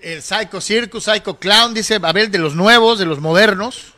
El 0.00 0.22
Psycho 0.22 0.60
Circus, 0.60 1.04
Psycho 1.04 1.38
Clown, 1.38 1.74
dice 1.74 2.00
Abel, 2.02 2.30
de 2.30 2.38
los 2.38 2.54
nuevos, 2.54 2.98
de 2.98 3.04
los 3.04 3.20
modernos. 3.20 3.94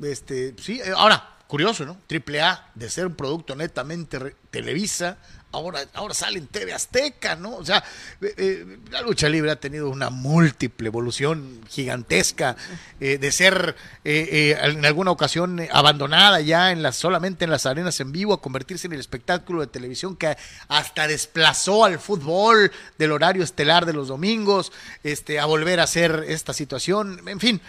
Este, 0.00 0.54
sí, 0.60 0.80
eh, 0.80 0.92
ahora, 0.96 1.36
curioso, 1.46 1.84
¿no? 1.84 1.96
Triple 2.06 2.40
A, 2.40 2.70
de 2.74 2.90
ser 2.90 3.06
un 3.06 3.14
producto 3.14 3.56
netamente 3.56 4.36
Televisa, 4.50 5.18
ahora, 5.52 5.80
ahora 5.94 6.14
sale 6.14 6.38
en 6.38 6.46
TV 6.46 6.72
Azteca, 6.72 7.36
¿no? 7.36 7.56
O 7.56 7.64
sea, 7.64 7.82
eh, 8.20 8.34
eh, 8.36 8.78
la 8.90 9.02
lucha 9.02 9.28
libre 9.28 9.50
ha 9.50 9.56
tenido 9.56 9.88
una 9.88 10.10
múltiple 10.10 10.88
evolución 10.88 11.60
gigantesca 11.68 12.56
eh, 13.00 13.18
de 13.18 13.32
ser 13.32 13.76
eh, 14.04 14.58
en 14.62 14.84
alguna 14.84 15.10
ocasión 15.10 15.60
abandonada 15.72 16.40
ya 16.40 16.70
en 16.70 16.82
las, 16.82 16.96
solamente 16.96 17.44
en 17.44 17.50
las 17.50 17.66
arenas 17.66 18.00
en 18.00 18.12
vivo 18.12 18.34
a 18.34 18.42
convertirse 18.42 18.86
en 18.86 18.92
el 18.92 19.00
espectáculo 19.00 19.60
de 19.60 19.68
televisión 19.68 20.16
que 20.16 20.36
hasta 20.68 21.06
desplazó 21.06 21.84
al 21.84 21.98
fútbol 21.98 22.70
del 22.98 23.12
horario 23.12 23.42
estelar 23.42 23.86
de 23.86 23.92
los 23.92 24.08
domingos, 24.08 24.72
este, 25.02 25.38
a 25.38 25.46
volver 25.46 25.80
a 25.80 25.84
hacer 25.84 26.24
esta 26.28 26.52
situación, 26.52 27.20
en 27.26 27.40
fin. 27.40 27.60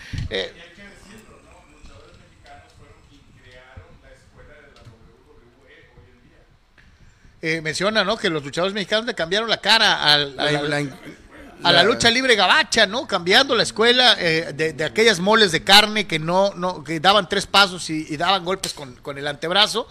Eh, 7.41 7.61
menciona, 7.61 8.03
¿no? 8.03 8.17
Que 8.17 8.29
los 8.29 8.43
luchadores 8.43 8.73
mexicanos 8.73 9.05
le 9.05 9.15
cambiaron 9.15 9.49
la 9.49 9.57
cara 9.57 10.03
al- 10.13 10.39
a, 10.39 10.45
la, 10.45 10.51
La- 10.51 10.61
la- 10.61 10.77
a 10.77 11.71
la 11.71 11.71
la- 11.71 11.83
lucha 11.83 12.09
libre 12.09 12.35
gabacha, 12.35 12.85
¿no? 12.85 13.05
Cambiando 13.07 13.55
la 13.55 13.63
escuela 13.63 14.15
eh, 14.17 14.51
de, 14.53 14.73
de 14.73 14.83
aquellas 14.85 15.19
moles 15.19 15.51
de 15.51 15.63
carne 15.63 16.07
que 16.07 16.17
no, 16.19 16.53
no, 16.55 16.83
que 16.83 16.99
daban 16.99 17.27
tres 17.27 17.45
pasos 17.45 17.89
y, 17.89 18.05
y 18.09 18.17
daban 18.17 18.45
golpes 18.45 18.73
con, 18.73 18.95
con 18.95 19.17
el 19.17 19.27
antebrazo 19.27 19.87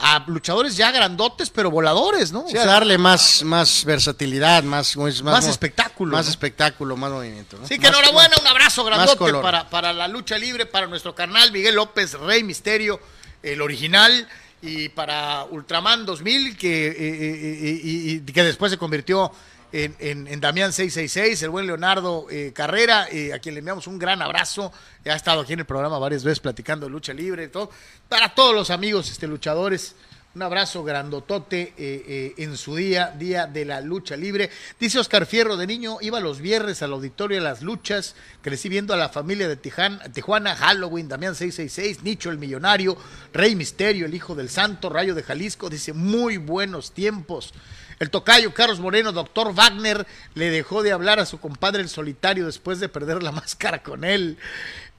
a 0.00 0.22
luchadores 0.28 0.76
ya 0.76 0.92
grandotes 0.92 1.50
pero 1.50 1.72
voladores, 1.72 2.30
¿no? 2.30 2.42
O 2.44 2.46
Sí, 2.46 2.52
sea, 2.52 2.62
a 2.62 2.66
darle 2.66 2.98
más, 2.98 3.42
más 3.42 3.84
versatilidad, 3.84 4.62
más, 4.62 4.96
más, 4.96 5.22
Más 5.24 5.46
espectáculo, 5.48 6.12
Más 6.16 6.26
¿no? 6.26 6.30
espectáculo, 6.30 6.96
más 6.96 7.10
movimiento. 7.10 7.58
¿no? 7.58 7.66
Sí, 7.66 7.80
que 7.80 7.88
Más- 7.88 7.98
enhorabuena, 7.98 8.36
un 8.40 8.46
abrazo 8.46 8.84
grandote 8.84 9.32
para, 9.42 9.68
para 9.68 9.92
la 9.92 10.06
lucha 10.06 10.38
libre, 10.38 10.66
para 10.66 10.86
nuestro 10.86 11.16
carnal 11.16 11.50
Miguel 11.50 11.74
López, 11.74 12.12
Rey 12.14 12.44
Misterio, 12.44 13.00
el 13.42 13.60
original, 13.60 14.28
y 14.62 14.88
para 14.88 15.44
Ultraman 15.44 16.04
2000, 16.06 16.56
que, 16.56 16.88
eh, 16.88 16.94
eh, 16.98 17.58
eh, 17.62 17.80
y- 17.82 18.20
que 18.32 18.42
después 18.42 18.72
se 18.72 18.78
convirtió 18.78 19.30
en, 19.70 19.94
en- 19.98 20.26
en 20.26 20.40
Damián 20.40 20.72
666, 20.72 21.42
el 21.42 21.50
buen 21.50 21.66
Leonardo 21.66 22.26
Carrera, 22.54 23.02
a 23.34 23.38
quien 23.38 23.54
le 23.54 23.58
enviamos 23.60 23.86
un 23.86 23.98
gran 23.98 24.22
abrazo. 24.22 24.72
Ha 25.04 25.14
estado 25.14 25.42
aquí 25.42 25.52
en 25.52 25.60
el 25.60 25.66
programa 25.66 25.98
varias 25.98 26.24
veces 26.24 26.40
platicando 26.40 26.86
de 26.86 26.92
lucha 26.92 27.12
libre 27.12 27.44
y 27.44 27.48
todo. 27.48 27.70
Para 28.08 28.34
todos 28.34 28.54
los 28.54 28.70
amigos 28.70 29.10
este, 29.10 29.26
luchadores. 29.26 29.94
Un 30.34 30.42
abrazo 30.42 30.84
grandotote 30.84 31.72
eh, 31.78 32.04
eh, 32.06 32.34
en 32.36 32.58
su 32.58 32.76
día, 32.76 33.14
día 33.18 33.46
de 33.46 33.64
la 33.64 33.80
lucha 33.80 34.14
libre. 34.14 34.50
Dice 34.78 34.98
Oscar 34.98 35.24
Fierro, 35.24 35.56
de 35.56 35.66
niño 35.66 35.96
iba 36.02 36.20
los 36.20 36.40
viernes 36.40 36.82
al 36.82 36.92
auditorio 36.92 37.38
de 37.38 37.44
las 37.44 37.62
luchas, 37.62 38.14
crecí 38.42 38.68
viendo 38.68 38.92
a 38.92 38.98
la 38.98 39.08
familia 39.08 39.48
de 39.48 39.56
Tijuana 39.56 40.54
Halloween, 40.54 41.08
Damián 41.08 41.34
666, 41.34 42.04
Nicho 42.04 42.30
el 42.30 42.36
Millonario, 42.36 42.98
Rey 43.32 43.56
Misterio, 43.56 44.04
el 44.04 44.14
Hijo 44.14 44.34
del 44.34 44.50
Santo, 44.50 44.90
Rayo 44.90 45.14
de 45.14 45.22
Jalisco, 45.22 45.70
dice, 45.70 45.94
muy 45.94 46.36
buenos 46.36 46.92
tiempos. 46.92 47.54
El 47.98 48.10
tocayo 48.10 48.54
Carlos 48.54 48.78
Moreno, 48.78 49.10
doctor 49.10 49.52
Wagner, 49.54 50.06
le 50.34 50.50
dejó 50.50 50.82
de 50.84 50.92
hablar 50.92 51.18
a 51.18 51.26
su 51.26 51.40
compadre 51.40 51.82
el 51.82 51.88
solitario 51.88 52.46
después 52.46 52.78
de 52.78 52.88
perder 52.88 53.22
la 53.22 53.32
máscara 53.32 53.82
con 53.82 54.04
él. 54.04 54.38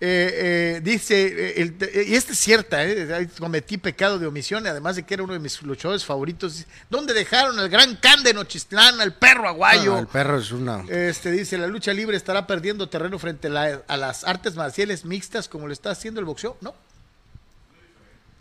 Eh, 0.01 0.77
eh, 0.77 0.81
dice, 0.81 1.27
eh, 1.27 1.61
el- 1.61 1.75
eh, 1.81 2.05
y 2.07 2.15
esta 2.15 2.31
es 2.31 2.39
cierta, 2.39 2.85
eh, 2.85 3.27
cometí 3.37 3.77
pecado 3.77 4.17
de 4.17 4.27
omisión, 4.27 4.65
además 4.65 4.95
de 4.95 5.03
que 5.03 5.13
era 5.13 5.23
uno 5.23 5.33
de 5.33 5.39
mis 5.39 5.61
luchadores 5.61 6.05
favoritos. 6.05 6.65
¿Dónde 6.89 7.13
dejaron 7.13 7.59
al 7.59 7.67
gran 7.67 7.97
can 7.97 8.23
de 8.23 8.33
Nochistlán, 8.33 9.01
al 9.01 9.13
perro 9.15 9.47
aguayo? 9.49 9.91
No, 9.93 9.99
el 9.99 10.07
perro 10.07 10.37
es 10.39 10.51
una. 10.53 10.85
Este 10.87 11.31
dice, 11.31 11.57
la 11.57 11.67
lucha 11.67 11.91
libre 11.91 12.15
estará 12.15 12.47
perdiendo 12.47 12.87
terreno 12.87 13.19
frente 13.19 13.47
a, 13.47 13.51
la- 13.51 13.81
a 13.89 13.97
las 13.97 14.23
artes 14.23 14.55
marciales 14.55 15.03
mixtas 15.03 15.49
como 15.49 15.67
lo 15.67 15.73
está 15.73 15.91
haciendo 15.91 16.21
el 16.21 16.25
boxeo. 16.25 16.55
No. 16.61 16.73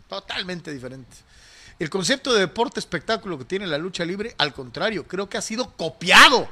Totalmente 0.07 0.71
diferente. 0.71 1.15
El 1.77 1.89
concepto 1.89 2.33
de 2.33 2.41
deporte 2.41 2.79
espectáculo 2.79 3.37
que 3.37 3.45
tiene 3.45 3.67
la 3.67 3.77
lucha 3.77 4.03
libre, 4.03 4.33
al 4.37 4.53
contrario, 4.53 5.05
creo 5.07 5.29
que 5.29 5.37
ha 5.37 5.41
sido 5.41 5.71
copiado 5.75 6.47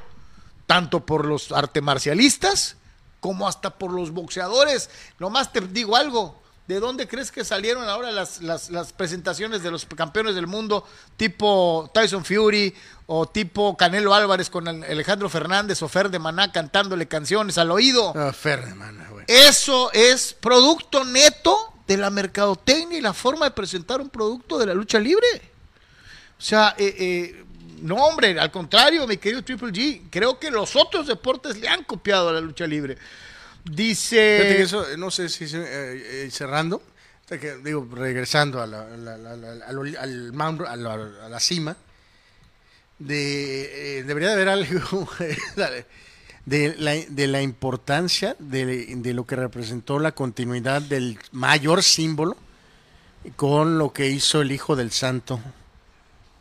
tanto 0.66 1.04
por 1.04 1.24
los 1.26 1.50
arte 1.52 1.80
marcialistas 1.80 2.76
como 3.20 3.48
hasta 3.48 3.70
por 3.70 3.92
los 3.92 4.10
boxeadores. 4.10 4.90
Nomás 5.18 5.52
te 5.52 5.60
digo 5.60 5.96
algo. 5.96 6.40
¿De 6.68 6.80
dónde 6.80 7.08
crees 7.08 7.32
que 7.32 7.46
salieron 7.46 7.88
ahora 7.88 8.12
las, 8.12 8.42
las, 8.42 8.68
las 8.68 8.92
presentaciones 8.92 9.62
de 9.62 9.70
los 9.70 9.86
campeones 9.86 10.34
del 10.34 10.46
mundo 10.46 10.86
tipo 11.16 11.90
Tyson 11.94 12.26
Fury 12.26 12.74
o 13.06 13.26
tipo 13.26 13.74
Canelo 13.74 14.12
Álvarez 14.12 14.50
con 14.50 14.68
Alejandro 14.68 15.30
Fernández 15.30 15.80
o 15.80 15.88
Fer 15.88 16.10
de 16.10 16.18
Maná 16.18 16.52
cantándole 16.52 17.08
canciones 17.08 17.56
al 17.56 17.70
oído? 17.70 18.12
Ah, 18.14 18.34
Fer 18.34 18.66
de 18.66 18.74
Mana, 18.74 19.08
güey. 19.08 19.24
Eso 19.28 19.90
es 19.94 20.34
producto 20.34 21.04
neto 21.04 21.72
de 21.86 21.96
la 21.96 22.10
mercadotecnia 22.10 22.98
y 22.98 23.00
la 23.00 23.14
forma 23.14 23.46
de 23.46 23.52
presentar 23.52 24.02
un 24.02 24.10
producto 24.10 24.58
de 24.58 24.66
la 24.66 24.74
lucha 24.74 24.98
libre. 24.98 25.26
O 26.38 26.42
sea, 26.42 26.74
eh, 26.76 26.94
eh, 26.98 27.44
no, 27.82 27.96
hombre, 27.96 28.38
al 28.38 28.50
contrario, 28.50 29.06
mi 29.06 29.16
querido 29.16 29.42
Triple 29.42 29.72
G, 29.72 30.02
creo 30.10 30.38
que 30.38 30.50
los 30.50 30.74
otros 30.76 31.06
deportes 31.06 31.58
le 31.58 31.68
han 31.68 31.84
copiado 31.84 32.28
a 32.28 32.32
la 32.32 32.40
lucha 32.40 32.66
libre. 32.66 32.96
Dice. 33.64 34.62
Eso, 34.62 34.88
eh, 34.88 34.96
no 34.96 35.10
sé 35.10 35.28
si 35.28 35.44
eh, 35.44 35.48
eh, 35.56 36.28
cerrando, 36.30 36.82
digo, 37.62 37.86
regresando 37.92 38.62
a 38.62 38.66
la, 38.66 38.82
a 38.82 38.96
la- 38.96 39.18
la- 39.18 39.32
al, 39.60 40.32
mount- 40.32 40.66
a 40.66 40.76
la, 40.76 41.36
a 41.36 41.40
cima, 41.40 41.76
de, 42.98 43.98
eh, 43.98 44.02
debería 44.04 44.28
de 44.28 44.34
haber 44.34 44.48
algo 44.48 45.08
de 46.46 46.74
la, 46.78 46.92
de 46.94 47.26
la 47.26 47.42
importancia 47.42 48.34
de 48.38 49.12
lo 49.12 49.26
que 49.26 49.36
representó 49.36 49.98
la 49.98 50.12
continuidad 50.12 50.80
del 50.82 51.18
mayor 51.32 51.82
símbolo 51.82 52.36
con 53.36 53.76
lo 53.78 53.92
que 53.92 54.08
hizo 54.08 54.40
el 54.40 54.50
Hijo 54.52 54.74
del 54.76 54.90
Santo, 54.90 55.40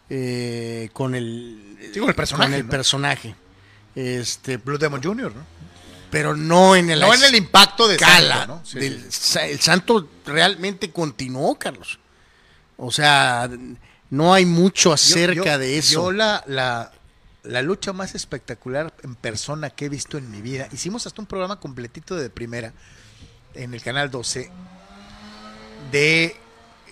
eh, 0.10 0.90
con 0.94 1.16
el, 1.16 1.78
Sí, 1.94 2.00
con 2.00 2.10
el 2.10 2.16
personaje, 2.16 2.50
con 2.52 2.54
el 2.60 2.66
¿no? 2.66 2.70
personaje. 2.72 3.36
Este, 3.96 4.58
Blue 4.58 4.78
Demon 4.78 5.02
Jr., 5.04 5.34
¿no? 5.36 5.58
pero 6.10 6.36
no 6.38 6.76
en 6.76 6.90
el 6.90 7.00
No 7.02 7.14
en 7.14 7.24
el 7.24 7.36
impacto 7.36 7.88
de 7.88 7.96
escala. 7.96 8.38
Santo, 8.40 8.56
¿no? 8.56 8.66
Sí, 8.66 8.80
del- 8.80 9.02
sí. 9.02 9.08
sa- 9.34 9.46
El 9.46 9.60
santo 9.60 10.08
realmente 10.26 10.92
continuó, 10.92 11.60
Carlos. 11.60 12.00
O 12.78 12.92
sea, 12.92 13.50
no 14.10 14.34
hay 14.34 14.46
mucho 14.46 14.94
acerca 14.94 15.44
yo- 15.54 15.58
de 15.60 15.78
eso. 15.78 15.94
Yo 15.94 16.12
la, 16.14 16.44
la, 16.48 16.94
la 17.44 17.62
lucha 17.62 17.92
más 17.92 18.16
espectacular 18.16 18.94
en 19.04 19.16
persona 19.16 19.70
que 19.70 19.86
he 19.86 19.90
visto 19.90 20.18
en 20.18 20.32
mi 20.32 20.42
vida. 20.42 20.70
Hicimos 20.72 21.06
hasta 21.08 21.22
un 21.22 21.26
programa 21.28 21.60
completito 21.60 22.16
de 22.16 22.30
primera 22.30 22.72
en 23.54 23.74
el 23.74 23.82
canal 23.82 24.10
12 24.10 24.50
de 25.92 26.36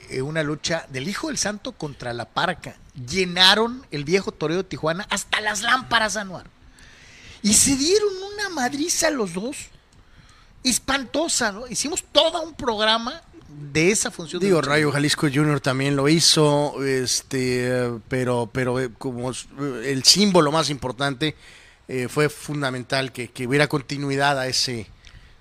eh, 0.09 0.21
una 0.21 0.43
lucha 0.43 0.85
del 0.89 1.07
Hijo 1.07 1.27
del 1.27 1.37
Santo 1.37 1.71
contra 1.71 2.11
la 2.13 2.25
Parca. 2.25 2.75
Llenaron 3.09 3.85
el 3.91 4.03
viejo 4.05 4.31
toreo 4.31 4.57
de 4.57 4.63
Tijuana 4.63 5.05
hasta 5.09 5.41
las 5.41 5.61
lámparas, 5.61 6.15
Anuar. 6.15 6.47
Y 7.41 7.53
se 7.53 7.75
dieron 7.75 8.09
una 8.33 8.49
madriza 8.49 9.09
los 9.09 9.33
dos. 9.33 9.57
Espantosa, 10.63 11.51
¿no? 11.51 11.67
Hicimos 11.67 12.03
todo 12.11 12.41
un 12.41 12.55
programa 12.55 13.21
de 13.71 13.91
esa 13.91 14.11
función. 14.11 14.41
Digo. 14.41 14.61
Rayo 14.61 14.91
Jalisco 14.91 15.27
Junior 15.31 15.59
también 15.59 15.95
lo 15.95 16.09
hizo, 16.09 16.83
este, 16.83 17.91
pero, 18.07 18.49
pero 18.51 18.79
eh, 18.79 18.89
como 18.97 19.31
el 19.31 20.03
símbolo 20.03 20.51
más 20.51 20.69
importante 20.69 21.35
eh, 21.87 22.07
fue 22.09 22.29
fundamental 22.29 23.11
que, 23.11 23.29
que 23.29 23.47
hubiera 23.47 23.67
continuidad 23.67 24.39
a 24.39 24.47
ese, 24.47 24.87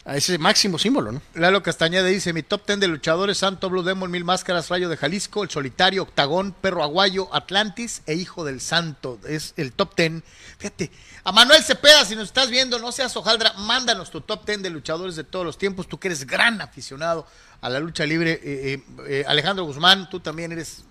ese 0.07 0.37
máximo 0.37 0.79
símbolo, 0.79 1.13
¿no? 1.13 1.23
Lalo 1.35 1.63
Castañeda 1.63 2.05
dice, 2.05 2.35
mi 2.35 2.43
top 2.43 2.67
ten 2.67 2.79
de 2.79 2.89
luchadores, 2.89 3.39
Santo, 3.39 3.71
Blue 3.71 3.83
Demon, 3.83 4.11
Mil 4.11 4.23
Máscaras, 4.23 4.69
Rayo 4.69 4.91
de 4.91 4.99
Jalisco, 4.99 5.43
El 5.43 5.49
Solitario, 5.49 6.03
Octagón, 6.03 6.55
Perro 6.61 6.83
Aguayo, 6.83 7.35
Atlantis 7.35 8.03
e 8.05 8.13
Hijo 8.13 8.45
del 8.45 8.61
Santo. 8.61 9.19
Es 9.27 9.55
el 9.57 9.73
top 9.73 9.95
ten. 9.95 10.23
Fíjate, 10.59 10.91
a 11.25 11.33
Manuel 11.33 11.63
Cepeda, 11.63 12.05
si 12.05 12.17
nos 12.17 12.29
estás 12.29 12.51
viendo, 12.51 12.79
no 12.79 12.93
seas 12.93 13.17
hojaldra, 13.17 13.55
mándanos 13.55 14.11
tu 14.11 14.21
top 14.21 14.45
ten 14.45 14.61
de 14.61 14.69
luchadores 14.69 15.17
de 15.17 15.25
todos 15.25 15.47
los 15.47 15.57
tiempos. 15.57 15.89
Tú 15.89 15.99
que 15.99 16.09
eres 16.09 16.27
gran 16.27 16.61
aficionado 16.61 17.27
a 17.63 17.71
la 17.71 17.81
lucha 17.81 18.05
libre. 18.05 18.33
Eh, 18.33 18.41
eh, 18.45 18.83
eh, 19.09 19.25
Alejandro 19.27 19.65
Guzmán, 19.65 20.11
tú 20.11 20.21
también 20.21 20.53
eres 20.53 20.85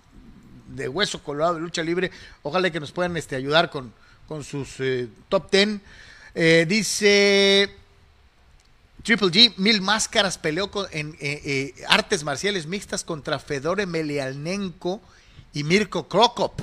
de 0.66 0.88
hueso 0.88 1.22
colorado 1.22 1.54
de 1.54 1.60
lucha 1.60 1.84
libre. 1.84 2.10
Ojalá 2.42 2.68
que 2.70 2.80
nos 2.80 2.90
puedan 2.90 3.16
este, 3.16 3.36
ayudar 3.36 3.70
con, 3.70 3.92
con 4.26 4.42
sus 4.42 4.70
top 5.28 5.50
ten. 5.50 5.80
Dice... 6.34 7.76
Triple 9.04 9.28
G, 9.28 9.52
Mil 9.58 9.80
Máscaras 9.82 10.38
peleó 10.38 10.70
con- 10.70 10.86
en 10.90 11.10
eh, 11.20 11.40
eh, 11.44 11.74
artes 11.88 12.24
marciales 12.24 12.66
mixtas 12.66 13.04
contra 13.04 13.38
Fedor 13.38 13.80
Emelianenko 13.80 15.00
y 15.52 15.62
Mirko 15.62 16.08
Krokop. 16.08 16.60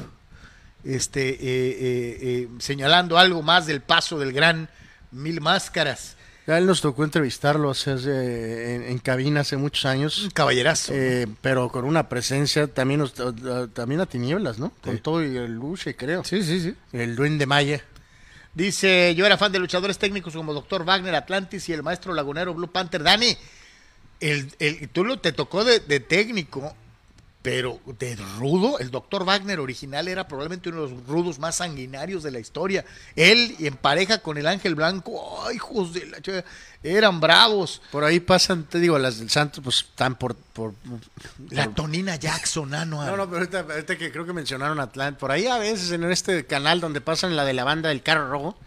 Este, 0.84 1.38
eh, 1.40 2.48
señalando 2.60 3.18
algo 3.20 3.44
más 3.44 3.68
del 3.68 3.82
paso 3.82 4.18
del 4.18 4.34
gran 4.34 4.70
Mil 5.12 5.40
Máscaras. 5.40 6.16
Ya 6.48 6.58
él 6.58 6.66
nos 6.66 6.82
tocó 6.82 7.04
entrevistarlo 7.04 7.70
hace, 7.70 7.92
hace- 7.92 8.76
en, 8.76 8.84
en 8.84 8.98
cabina 8.98 9.42
hace 9.42 9.58
muchos 9.58 9.86
años. 9.86 10.28
Caballerazo. 10.34 10.92
eh, 10.96 11.28
pero 11.42 11.70
con 11.70 11.86
una 11.86 12.10
presencia 12.10 12.66
también, 12.66 13.04
también 13.74 14.02
a 14.02 14.08
tinieblas, 14.08 14.58
¿no? 14.58 14.72
Con 14.82 14.98
todo 14.98 15.24
y 15.24 15.38
el 15.38 15.54
luche, 15.54 15.96
creo. 15.96 16.24
sí, 16.24 16.42
sí, 16.42 16.60
sí. 16.60 16.76
El 16.92 17.16
duende 17.16 17.46
Maya. 17.46 17.84
Dice, 18.54 19.16
yo 19.16 19.26
era 19.26 19.38
fan 19.38 19.52
de 19.52 19.60
luchadores 19.60 19.98
técnicos 19.98 20.34
como 20.34 20.54
Dr. 20.54 20.84
Wagner, 20.84 21.16
Atlantis 21.16 21.70
y 21.70 21.74
el 21.74 21.84
maestro 21.84 22.14
lagunero 22.14 22.54
Blue 22.54 22.72
Panther. 22.72 23.02
Dani, 23.02 23.38
el, 24.20 24.54
el, 24.60 24.90
tú 24.90 25.06
lo, 25.06 25.20
te 25.20 25.32
tocó 25.32 25.64
de, 25.64 25.80
de 25.80 26.00
técnico, 26.02 26.76
pero 27.42 27.80
de 27.98 28.16
rudo. 28.38 28.78
El 28.80 28.92
Dr. 28.92 29.26
Wagner 29.26 29.60
original 29.60 30.08
era 30.08 30.28
probablemente 30.28 30.70
uno 30.70 30.86
de 30.86 30.92
los 30.92 31.08
rudos 31.08 31.40
más 31.40 31.56
sanguinarios 31.56 32.24
de 32.24 32.32
la 32.32 32.40
historia. 32.40 32.86
Él 33.16 33.56
en 33.60 33.76
pareja 33.76 34.20
con 34.20 34.38
el 34.38 34.48
Ángel 34.48 34.76
Blanco, 34.76 35.44
¡ay, 35.46 35.56
hijos 35.56 35.94
de 35.94 36.06
la 36.08 36.18
Eran 36.84 37.20
bravos. 37.20 37.82
Por 37.92 38.04
ahí 38.04 38.20
pasan, 38.20 38.64
te 38.64 38.80
digo, 38.80 38.98
las 38.98 39.20
del 39.20 39.30
Santos, 39.30 39.64
pues 39.64 39.78
están 39.78 40.16
por... 40.16 40.36
por 40.36 40.74
La 41.52 41.68
Tonina 41.70 42.16
Jackson, 42.16 42.74
ah, 42.74 42.86
no, 42.86 43.06
No, 43.06 43.18
no, 43.18 43.26
pero 43.28 43.38
ahorita, 43.38 43.60
ahorita 43.60 43.98
que 43.98 44.12
creo 44.12 44.26
que 44.26 44.34
mencionaron 44.34 44.80
Atlanta, 44.80 45.20
por 45.20 45.32
ahí 45.32 45.46
a 45.46 45.60
veces 45.60 45.92
en 45.92 46.04
este 46.12 46.46
canal 46.46 46.80
donde 46.80 47.00
pasan 47.00 47.36
la 47.36 47.46
de 47.46 47.54
la 47.54 47.64
banda 47.64 47.90
del 47.90 48.02
carro 48.02 48.30
rojo, 48.30 48.58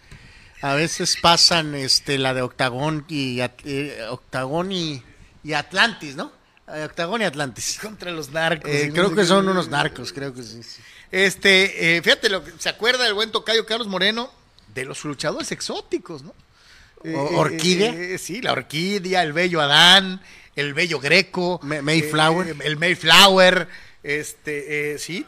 a 0.62 0.74
veces 0.74 1.16
pasan 1.20 1.74
este 1.74 2.16
la 2.18 2.34
de 2.34 2.42
Octagón 2.42 3.04
y 3.08 3.40
eh, 3.40 4.06
Octagón 4.08 4.70
y, 4.70 5.02
y 5.42 5.52
Atlantis, 5.52 6.14
¿no? 6.14 6.32
Eh, 6.68 6.84
Octagón 6.84 7.22
y 7.22 7.24
Atlantis. 7.24 7.78
Contra 7.82 8.10
los 8.10 8.30
narcos. 8.30 8.70
Eh, 8.70 8.88
no 8.88 8.94
creo 8.94 9.14
que 9.14 9.24
son 9.24 9.48
unos 9.48 9.68
narcos, 9.68 10.12
creo 10.12 10.32
que 10.32 10.42
sí. 10.42 10.62
sí. 10.62 10.80
Este, 11.10 11.96
eh, 11.96 12.02
fíjate, 12.02 12.28
lo 12.28 12.42
que, 12.42 12.52
¿se 12.58 12.68
acuerda 12.68 13.04
del 13.04 13.14
buen 13.14 13.30
tocayo 13.30 13.66
Carlos 13.66 13.86
Moreno? 13.86 14.30
De 14.74 14.84
los 14.84 15.04
luchadores 15.04 15.52
exóticos, 15.52 16.22
¿no? 16.22 16.34
Eh, 17.04 17.12
eh, 17.12 17.16
orquídea. 17.16 17.92
eh, 17.92 18.18
sí, 18.18 18.40
la 18.40 18.52
orquídea, 18.52 19.22
el 19.22 19.32
bello 19.34 19.60
Adán, 19.60 20.22
el 20.56 20.72
bello 20.74 20.98
Greco. 21.00 21.60
Ma- 21.62 21.82
Mayflower. 21.82 22.48
eh, 22.48 22.54
el 22.64 22.76
Mayflower, 22.78 23.68
este, 24.02 24.94
eh, 24.94 24.98
sí. 24.98 25.26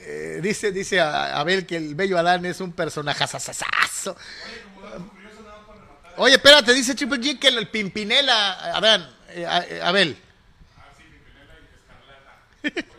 Eh, 0.00 0.40
dice, 0.42 0.72
dice 0.72 1.00
a- 1.00 1.38
Abel 1.38 1.66
que 1.66 1.76
el 1.76 1.94
bello 1.94 2.16
Adán 2.18 2.46
es 2.46 2.60
un 2.60 2.72
personaje 2.72 3.24
Oye, 6.16 6.34
espérate, 6.34 6.72
dice 6.72 6.94
Triple 6.94 7.18
G 7.18 7.38
que 7.38 7.48
el, 7.48 7.58
el 7.58 7.68
Pimpinela, 7.68 8.74
Adán, 8.76 9.08
eh, 9.30 9.44
a- 9.46 9.64
eh, 9.68 9.80
Abel. 9.82 10.16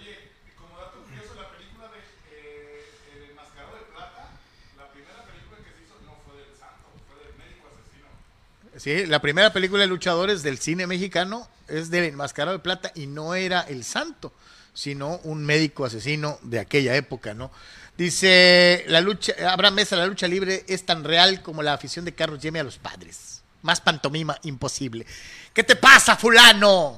Sí, 8.80 9.06
la 9.06 9.22
primera 9.22 9.51
película 9.51 9.81
de 9.81 9.88
luchadores 9.88 10.41
del 10.41 10.57
cine 10.57 10.88
mexicano 10.88 11.47
es 11.68 11.91
del 11.91 12.06
Enmascarado 12.06 12.57
de 12.57 12.64
Plata 12.64 12.93
y 12.95 13.07
no 13.07 13.35
era 13.35 13.60
el 13.61 13.84
santo, 13.84 14.31
sino 14.73 15.19
un 15.23 15.45
médico 15.45 15.84
asesino 15.84 16.39
de 16.43 16.60
aquella 16.60 16.95
época, 16.95 17.34
¿no? 17.34 17.51
Dice, 17.97 18.85
la 18.88 19.01
lucha, 19.01 19.34
Abraham 19.51 19.76
Mesa, 19.76 19.97
la 19.97 20.07
lucha 20.07 20.30
libre 20.30 20.64
es 20.69 20.85
tan 20.85 21.03
real 21.03 21.41
como 21.41 21.61
la 21.61 21.73
afición 21.73 22.06
de 22.06 22.15
Carlos 22.15 22.39
Yeme 22.41 22.61
a 22.61 22.64
los 22.64 22.77
padres. 22.77 23.41
Más 23.61 23.81
pantomima 23.81 24.39
imposible. 24.43 25.06
¿Qué 25.53 25.65
te 25.65 25.76
pasa, 25.76 26.15
fulano? 26.15 26.97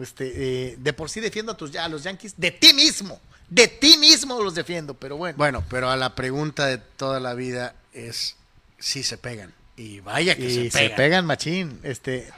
Este, 0.00 0.32
eh, 0.70 0.76
de 0.76 0.92
por 0.92 1.08
sí 1.08 1.20
defiendo 1.20 1.52
a, 1.52 1.56
tus, 1.56 1.76
a 1.76 1.88
los 1.88 2.02
Yankees, 2.02 2.34
de 2.36 2.50
ti 2.50 2.74
mismo, 2.74 3.20
de 3.48 3.68
ti 3.68 3.96
mismo 3.98 4.42
los 4.42 4.56
defiendo, 4.56 4.94
pero 4.94 5.16
bueno. 5.16 5.38
Bueno, 5.38 5.64
pero 5.70 5.88
a 5.88 5.96
la 5.96 6.16
pregunta 6.16 6.66
de 6.66 6.78
toda 6.78 7.20
la 7.20 7.34
vida 7.34 7.76
es 7.92 8.34
si 8.80 9.04
se 9.04 9.16
pegan. 9.16 9.54
Y 9.76 10.00
vaya 10.00 10.34
que 10.36 10.46
y 10.46 10.54
se 10.54 10.70
se 10.70 10.78
pegan. 10.78 10.96
pegan 10.96 11.26
machín. 11.26 11.80
Este, 11.82 12.28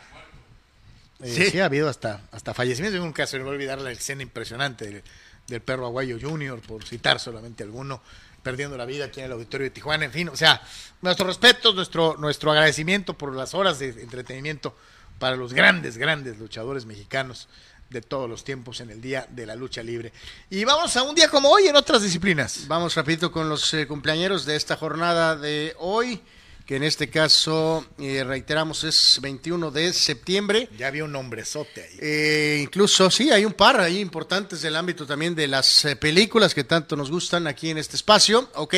eh, 1.20 1.32
Sí. 1.34 1.50
sí. 1.50 1.60
ha 1.60 1.64
habido 1.66 1.88
hasta, 1.88 2.20
hasta 2.32 2.54
fallecimientos. 2.54 2.98
En 3.00 3.06
un 3.06 3.12
caso, 3.12 3.36
no 3.38 3.44
voy 3.44 3.52
a 3.52 3.54
olvidar 3.56 3.80
la 3.80 3.90
escena 3.92 4.22
impresionante 4.22 4.84
del, 4.86 5.02
del 5.46 5.60
perro 5.60 5.86
Aguayo 5.86 6.18
Junior, 6.20 6.60
por 6.60 6.84
citar 6.84 7.18
solamente 7.20 7.62
alguno, 7.64 8.00
perdiendo 8.42 8.76
la 8.76 8.84
vida 8.84 9.06
aquí 9.06 9.20
en 9.20 9.26
el 9.26 9.32
auditorio 9.32 9.64
de 9.64 9.70
Tijuana. 9.70 10.04
En 10.04 10.12
fin, 10.12 10.28
o 10.28 10.36
sea, 10.36 10.62
nuestro 11.02 11.26
respeto, 11.26 11.72
nuestro, 11.72 12.16
nuestro 12.18 12.50
agradecimiento 12.52 13.14
por 13.16 13.34
las 13.34 13.54
horas 13.54 13.78
de 13.78 13.88
entretenimiento 13.88 14.76
para 15.18 15.36
los 15.36 15.52
grandes, 15.52 15.96
grandes 15.98 16.38
luchadores 16.38 16.84
mexicanos 16.86 17.48
de 17.90 18.02
todos 18.02 18.28
los 18.28 18.44
tiempos 18.44 18.80
en 18.80 18.90
el 18.90 19.00
Día 19.00 19.26
de 19.30 19.46
la 19.46 19.56
Lucha 19.56 19.82
Libre. 19.82 20.12
Y 20.50 20.64
vamos 20.64 20.96
a 20.96 21.02
un 21.02 21.14
día 21.14 21.28
como 21.28 21.48
hoy 21.48 21.66
en 21.68 21.74
otras 21.74 22.02
disciplinas. 22.02 22.66
Vamos 22.68 22.94
rapidito 22.94 23.32
con 23.32 23.48
los 23.48 23.72
eh, 23.74 23.86
cumpleañeros 23.86 24.44
de 24.44 24.56
esta 24.56 24.76
jornada 24.76 25.34
de 25.36 25.74
hoy, 25.78 26.20
que 26.68 26.76
en 26.76 26.82
este 26.82 27.08
caso, 27.08 27.86
eh, 27.98 28.22
reiteramos, 28.24 28.84
es 28.84 29.20
21 29.22 29.70
de 29.70 29.90
septiembre. 29.94 30.68
Ya 30.76 30.88
había 30.88 31.02
un 31.04 31.12
nombrezote 31.12 31.82
ahí. 31.82 31.98
Eh, 31.98 32.60
incluso, 32.62 33.10
sí, 33.10 33.30
hay 33.30 33.46
un 33.46 33.54
par 33.54 33.80
ahí 33.80 34.00
importantes 34.00 34.60
del 34.60 34.76
ámbito 34.76 35.06
también 35.06 35.34
de 35.34 35.48
las 35.48 35.86
eh, 35.86 35.96
películas 35.96 36.52
que 36.52 36.64
tanto 36.64 36.94
nos 36.94 37.10
gustan 37.10 37.46
aquí 37.46 37.70
en 37.70 37.78
este 37.78 37.96
espacio, 37.96 38.50
¿ok? 38.54 38.74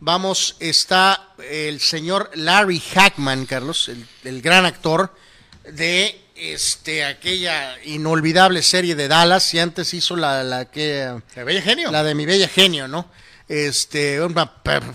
Vamos, 0.00 0.56
está 0.58 1.34
el 1.48 1.78
señor 1.78 2.28
Larry 2.34 2.80
Hackman, 2.80 3.46
Carlos, 3.46 3.88
el, 3.88 4.04
el 4.24 4.42
gran 4.42 4.64
actor 4.64 5.14
de 5.70 6.20
este 6.34 7.04
aquella 7.04 7.76
inolvidable 7.84 8.62
serie 8.62 8.96
de 8.96 9.06
Dallas 9.06 9.54
y 9.54 9.60
antes 9.60 9.94
hizo 9.94 10.16
la, 10.16 10.42
la 10.42 10.64
que 10.64 11.14
¿Se 11.32 11.44
veía 11.44 11.62
genio? 11.62 11.92
la 11.92 12.02
de 12.02 12.16
mi 12.16 12.26
bella 12.26 12.48
genio, 12.48 12.88
¿no? 12.88 13.08
Este, 13.52 14.18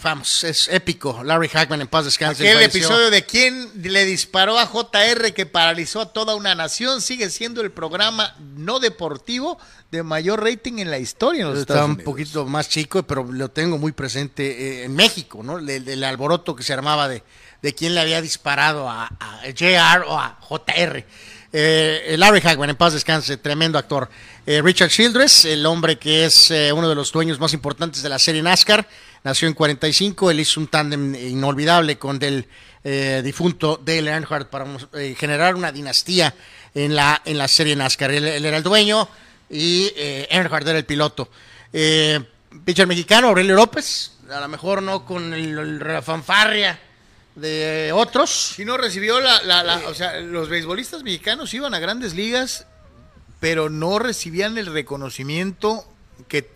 vamos, 0.01 0.43
es 0.43 0.67
épico. 0.69 1.21
Larry 1.23 1.47
Hackman 1.47 1.79
en 1.81 1.88
paz 1.88 2.05
descanse. 2.05 2.43
Falleció. 2.43 2.79
episodio 2.79 3.11
de 3.11 3.23
quién 3.23 3.69
le 3.84 4.03
disparó 4.03 4.57
a 4.57 4.65
JR 4.65 5.31
que 5.35 5.45
paralizó 5.45 6.01
a 6.01 6.11
toda 6.11 6.34
una 6.34 6.55
nación 6.55 7.01
sigue 7.01 7.29
siendo 7.29 7.61
el 7.61 7.71
programa 7.71 8.35
no 8.39 8.79
deportivo 8.79 9.59
de 9.91 10.01
mayor 10.01 10.43
rating 10.43 10.79
en 10.79 10.89
la 10.89 10.97
historia. 10.97 11.43
En 11.43 11.49
los 11.51 11.59
Está 11.59 11.73
Estados 11.73 11.89
un 11.89 11.95
Unidos. 11.97 12.11
poquito 12.11 12.45
más 12.47 12.67
chico, 12.67 13.03
pero 13.03 13.23
lo 13.31 13.49
tengo 13.51 13.77
muy 13.77 13.91
presente 13.91 14.81
eh, 14.81 14.84
en 14.85 14.95
México, 14.95 15.43
¿no? 15.43 15.59
El, 15.59 15.69
el 15.69 16.03
alboroto 16.03 16.55
que 16.55 16.63
se 16.63 16.73
armaba 16.73 17.07
de, 17.07 17.21
de 17.61 17.75
quién 17.75 17.93
le 17.93 18.01
había 18.01 18.23
disparado 18.23 18.89
a, 18.89 19.05
a 19.19 19.41
JR 19.55 20.03
o 20.07 20.17
a 20.17 20.39
JR. 20.41 21.05
Eh, 21.53 22.15
Larry 22.18 22.41
Hagman, 22.44 22.69
en 22.69 22.76
paz 22.76 22.94
descanse, 22.94 23.38
tremendo 23.38 23.78
actor. 23.78 24.10
Eh, 24.45 24.61
Richard 24.61 24.90
Childress, 24.90 25.45
el 25.45 25.65
hombre 25.65 25.98
que 25.98 26.26
es 26.26 26.52
eh, 26.52 26.72
uno 26.74 26.90
de 26.90 26.95
los 26.95 27.11
dueños 27.11 27.40
más 27.40 27.53
importantes 27.53 28.02
de 28.03 28.10
la 28.10 28.19
serie 28.19 28.41
NASCAR, 28.41 28.88
nació 29.24 29.48
en 29.48 29.53
45, 29.53 30.30
él 30.32 30.40
hizo 30.41 30.60
un 30.60 30.68
tándem 30.68 31.15
inolvidable 31.15 31.98
con 31.98 32.22
el 32.22 32.48
difunto 33.24 33.82
Dale 33.84 34.10
Earnhardt 34.11 34.49
para 34.49 34.65
generar 35.18 35.56
una 35.56 35.74
dinastía 35.74 36.34
en 36.74 36.95
la, 36.95 37.22
en 37.26 37.38
la 37.38 37.49
serie 37.49 37.76
NASCAR. 37.76 38.11
Él, 38.11 38.24
era 38.26 38.56
el 38.56 38.64
dueño 38.64 39.10
y 39.49 39.91
Earnhardt 40.30 40.68
era 40.69 40.78
el 40.78 40.86
piloto. 40.86 41.30
Pitcher 42.64 42.88
mexicano, 42.88 43.28
Aurelio 43.28 43.56
López, 43.56 44.11
a 44.32 44.40
lo 44.40 44.48
mejor 44.48 44.82
no 44.82 45.03
con 45.06 45.34
el, 45.34 45.57
el- 45.57 45.80
la 45.80 46.02
fanfarria 46.02 46.80
de 47.38 47.91
otros. 47.93 48.30
Si 48.55 48.65
no 48.65 48.76
recibió 48.77 49.22
la, 49.22 49.41
la- 49.43 49.64
la- 49.64 49.88
o 49.88 49.93
sea, 49.93 50.19
los 50.19 50.49
beisbolistas 50.49 51.03
mexicanos 51.03 51.53
iban 51.53 51.73
a 51.73 51.80
grandes 51.80 52.14
ligas, 52.15 52.65
pero 53.39 53.69
no 53.69 53.99
recibían 53.99 54.57
el 54.57 54.65
reconocimiento 54.65 55.85
que 56.27 56.49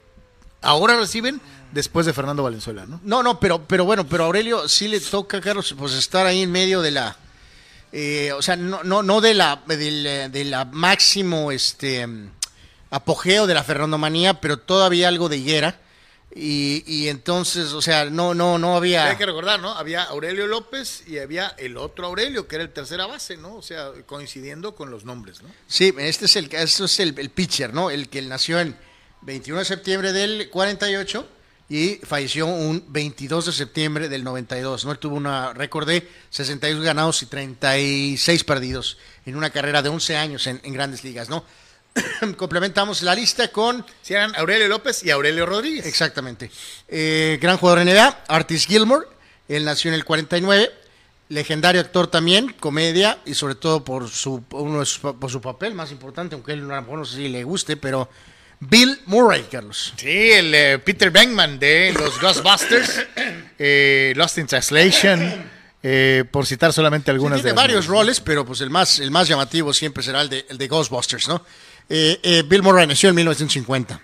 ahora 0.62 0.98
reciben 0.98 1.40
después 1.72 2.06
de 2.06 2.14
Fernando 2.14 2.44
Valenzuela, 2.44 2.86
¿no? 2.86 2.99
No, 3.03 3.24
no, 3.24 3.40
pero, 3.40 3.66
pero 3.68 3.86
bueno, 3.86 4.06
pero 4.08 4.26
Aurelio 4.26 4.68
sí 4.68 4.88
le 4.88 4.99
toca, 4.99 5.40
Carlos, 5.40 5.74
pues 5.78 5.94
estar 5.94 6.26
ahí 6.26 6.41
en 6.41 6.52
medio 6.52 6.82
de 6.82 6.91
la, 6.91 7.16
eh, 7.91 8.32
o 8.34 8.41
sea, 8.41 8.56
no, 8.56 8.84
no, 8.84 9.03
no 9.03 9.22
de 9.22 9.34
la, 9.36 9.62
del, 9.68 10.32
de 10.32 10.45
la 10.45 10.66
máximo, 10.66 11.52
este, 11.52 12.08
apogeo 12.90 13.48
de 13.48 13.53
la 13.53 13.64
ferrandomanía, 13.64 14.41
pero 14.41 14.58
todavía 14.58 15.08
algo 15.08 15.30
de 15.30 15.38
higuera. 15.38 15.80
Y, 16.34 16.84
y 16.88 17.10
entonces, 17.10 17.74
o 17.74 17.82
sea, 17.82 18.06
no, 18.06 18.34
no, 18.34 18.58
no 18.58 18.78
había. 18.78 19.10
Hay 19.10 19.18
que 19.18 19.26
recordar, 19.26 19.60
¿no? 19.60 19.74
Había 19.74 20.03
Aurelio 20.03 20.48
López 20.48 21.03
y 21.06 21.18
había 21.18 21.49
el 21.58 21.76
otro 21.76 22.08
Aurelio, 22.08 22.48
que 22.48 22.56
era 22.56 22.64
el 22.64 22.72
tercera 22.72 23.06
base, 23.06 23.36
¿no? 23.36 23.56
O 23.56 23.62
sea, 23.62 23.91
coincidiendo 24.06 24.74
con 24.74 24.90
los 24.91 25.03
nombres, 25.03 25.41
¿no? 25.41 25.49
Sí, 25.68 25.94
este 25.98 26.26
es 26.26 26.36
el, 26.38 26.45
este 26.53 26.86
es 26.86 26.99
el, 27.02 27.20
el 27.20 27.30
pitcher, 27.32 27.74
¿no? 27.74 27.90
El 27.91 28.08
que 28.08 28.22
nació 28.22 28.62
en 28.62 28.78
21 29.24 29.60
de 29.60 29.66
septiembre 29.66 30.14
del 30.14 30.49
48 30.49 31.28
y 31.68 31.99
falleció 32.03 32.48
un 32.48 32.86
22 32.88 33.48
de 33.48 33.52
septiembre 33.52 34.10
del 34.10 34.24
92, 34.24 34.86
¿no? 34.86 34.91
Él 34.91 34.99
tuvo 34.99 35.16
una 35.16 35.53
récord 35.53 35.88
de 35.88 36.08
62 36.30 36.84
ganados 36.84 37.24
y 37.24 37.26
36 37.26 38.44
perdidos 38.45 38.98
en 39.26 39.36
una 39.36 39.49
carrera 39.49 39.82
de 39.82 39.90
11 39.90 40.16
años 40.16 40.48
en, 40.48 40.62
en 40.64 40.74
grandes 40.74 41.03
ligas, 41.03 41.30
¿no? 41.30 41.44
Complementamos 42.38 43.02
la 43.02 43.16
lista 43.16 43.50
con 43.50 43.86
Sí, 44.02 44.14
eran 44.14 44.36
Aurelio 44.36 44.68
López 44.68 45.04
y 45.04 45.12
Aurelio 45.12 45.46
Rodríguez. 45.46 45.86
Exactamente. 45.86 46.50
Eh, 46.88 47.38
gran 47.42 47.58
jugador 47.58 47.86
NBA, 47.86 48.24
Artis 48.28 48.66
Gilmore. 48.68 49.08
Él 49.48 49.66
nació 49.66 49.90
en 49.90 49.96
el 49.96 50.06
49. 50.06 50.72
Legendario 51.30 51.80
actor 51.80 52.08
también, 52.08 52.54
comedia 52.60 53.18
y 53.26 53.36
sobre 53.36 53.56
todo 53.56 53.86
por 53.86 54.10
su, 54.10 54.44
uno 54.52 54.82
de 54.82 54.86
sus- 54.86 55.00
por 55.00 55.32
su 55.32 55.40
papel 55.40 55.74
más 55.74 55.90
importante, 55.92 56.36
aunque 56.36 56.52
él 56.52 56.60
a 56.70 56.76
lo 56.76 56.82
mejor 56.82 57.00
no 57.00 57.06
sé 57.06 57.16
si 57.16 57.30
le 57.30 57.46
guste, 57.46 57.78
pero 57.78 58.10
Bill 58.60 59.00
Murray, 59.06 59.44
Carlos. 59.50 59.94
Sí, 59.96 60.10
el 60.10 60.54
eh, 60.54 60.80
Peter 60.80 61.10
Venkman 61.10 61.58
de 61.58 61.94
los 61.98 62.20
Ghostbusters, 62.20 63.06
eh, 63.58 64.12
Lost 64.18 64.40
in 64.40 64.46
Translation, 64.48 65.50
eh, 65.84 66.26
por 66.30 66.46
citar 66.46 66.74
solamente 66.74 67.12
algunas 67.12 67.38
tiene 67.40 67.52
de 67.52 67.56
varios 67.56 67.88
roles, 67.88 68.20
pero 68.20 68.46
pues 68.46 68.60
el 68.60 68.70
más, 68.70 69.00
el 69.00 69.10
más 69.10 69.30
llamativo 69.30 69.74
siempre 69.74 70.04
será 70.04 70.22
el 70.22 70.28
de, 70.30 70.46
el 70.50 70.58
de 70.58 70.68
Ghostbusters, 70.68 71.30
¿no? 71.30 71.46
Eh, 71.94 72.20
eh, 72.24 72.44
Bill 72.48 72.64
Murray 72.64 72.88
nació 72.88 73.10
en 73.10 73.16
1950. 73.16 74.00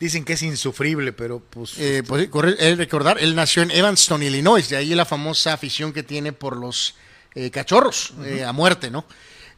Dicen 0.00 0.24
que 0.24 0.32
es 0.34 0.42
insufrible, 0.42 1.12
pero 1.12 1.40
pues... 1.40 1.74
Eh, 1.78 2.02
pues, 2.06 2.28
corre- 2.30 2.56
recordar, 2.76 3.18
él 3.20 3.34
nació 3.34 3.62
en 3.62 3.70
Evanston, 3.70 4.22
Illinois, 4.22 4.66
de 4.68 4.76
ahí 4.76 4.94
la 4.94 5.04
famosa 5.04 5.52
afición 5.52 5.92
que 5.92 6.02
tiene 6.02 6.32
por 6.32 6.56
los 6.56 6.94
eh, 7.34 7.50
cachorros 7.50 8.14
eh, 8.24 8.42
a 8.44 8.52
muerte, 8.52 8.90
¿no? 8.90 9.04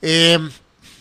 Eh, 0.02 0.38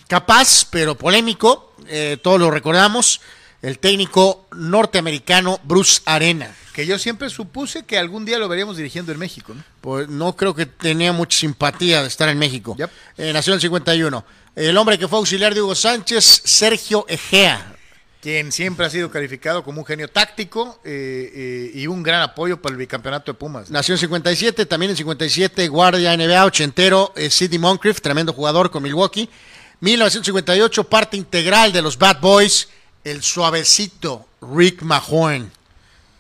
capaz, 0.08 0.66
pero 0.70 0.96
polémico, 0.96 1.74
todos 2.22 2.40
lo 2.40 2.52
recordamos, 2.52 3.22
el 3.62 3.80
técnico 3.80 4.48
norteamericano 4.52 5.60
Bruce 5.64 6.02
Arena. 6.06 6.54
que 6.74 6.86
yo 6.86 7.00
siempre 7.00 7.30
supuse 7.30 7.86
que 7.86 7.98
algún 7.98 8.24
día 8.26 8.38
lo 8.40 8.48
veríamos 8.48 8.78
dirigiendo 8.78 9.12
en 9.12 9.20
México, 9.20 9.54
¿no? 9.56 9.64
Pues 9.82 10.08
no 10.10 10.36
creo 10.36 10.54
que 10.54 10.66
tenía 10.68 11.12
mucha 11.14 11.38
simpatía 11.40 12.02
de 12.02 12.08
estar 12.08 12.30
en 12.30 12.38
México. 12.40 12.76
Yep. 12.78 12.90
Nació 13.34 13.54
en 13.54 13.56
el 13.58 13.62
51. 13.62 14.26
El 14.58 14.76
hombre 14.76 14.98
que 14.98 15.08
fue 15.08 15.20
auxiliar 15.20 15.54
de 15.54 15.62
Hugo 15.62 15.76
Sánchez, 15.76 16.42
Sergio 16.46 17.06
Egea. 17.08 17.76
Quien 18.20 18.52
siempre 18.52 18.88
ha 18.88 18.90
sido 18.90 19.12
calificado 19.12 19.64
como 19.64 19.82
un 19.82 19.86
genio 19.86 20.08
táctico 20.08 20.80
eh, 20.84 21.32
eh, 21.32 21.72
y 21.76 21.86
un 21.86 22.02
gran 22.02 22.24
apoyo 22.24 22.60
para 22.60 22.74
el 22.74 22.80
bicampeonato 22.80 23.32
de 23.32 23.38
Pumas. 23.38 23.70
Nació 23.70 23.94
en 23.94 24.00
57, 24.00 24.66
también 24.66 24.90
en 24.90 24.98
57, 24.98 25.68
guardia 25.68 26.18
NBA, 26.18 26.44
ochentero, 26.44 27.14
eh, 27.16 27.30
Sidney 27.30 27.60
Moncrief, 27.60 28.02
tremendo 28.02 28.34
jugador 28.34 28.72
con 28.72 28.82
Milwaukee. 28.82 29.30
1958, 29.82 30.84
parte 30.86 31.18
integral 31.18 31.72
de 31.72 31.84
los 31.84 31.96
Bad 32.00 32.20
Boys, 32.20 32.68
el 33.04 33.22
suavecito 33.22 34.26
Rick 34.42 34.82
Mahorn. 34.82 35.52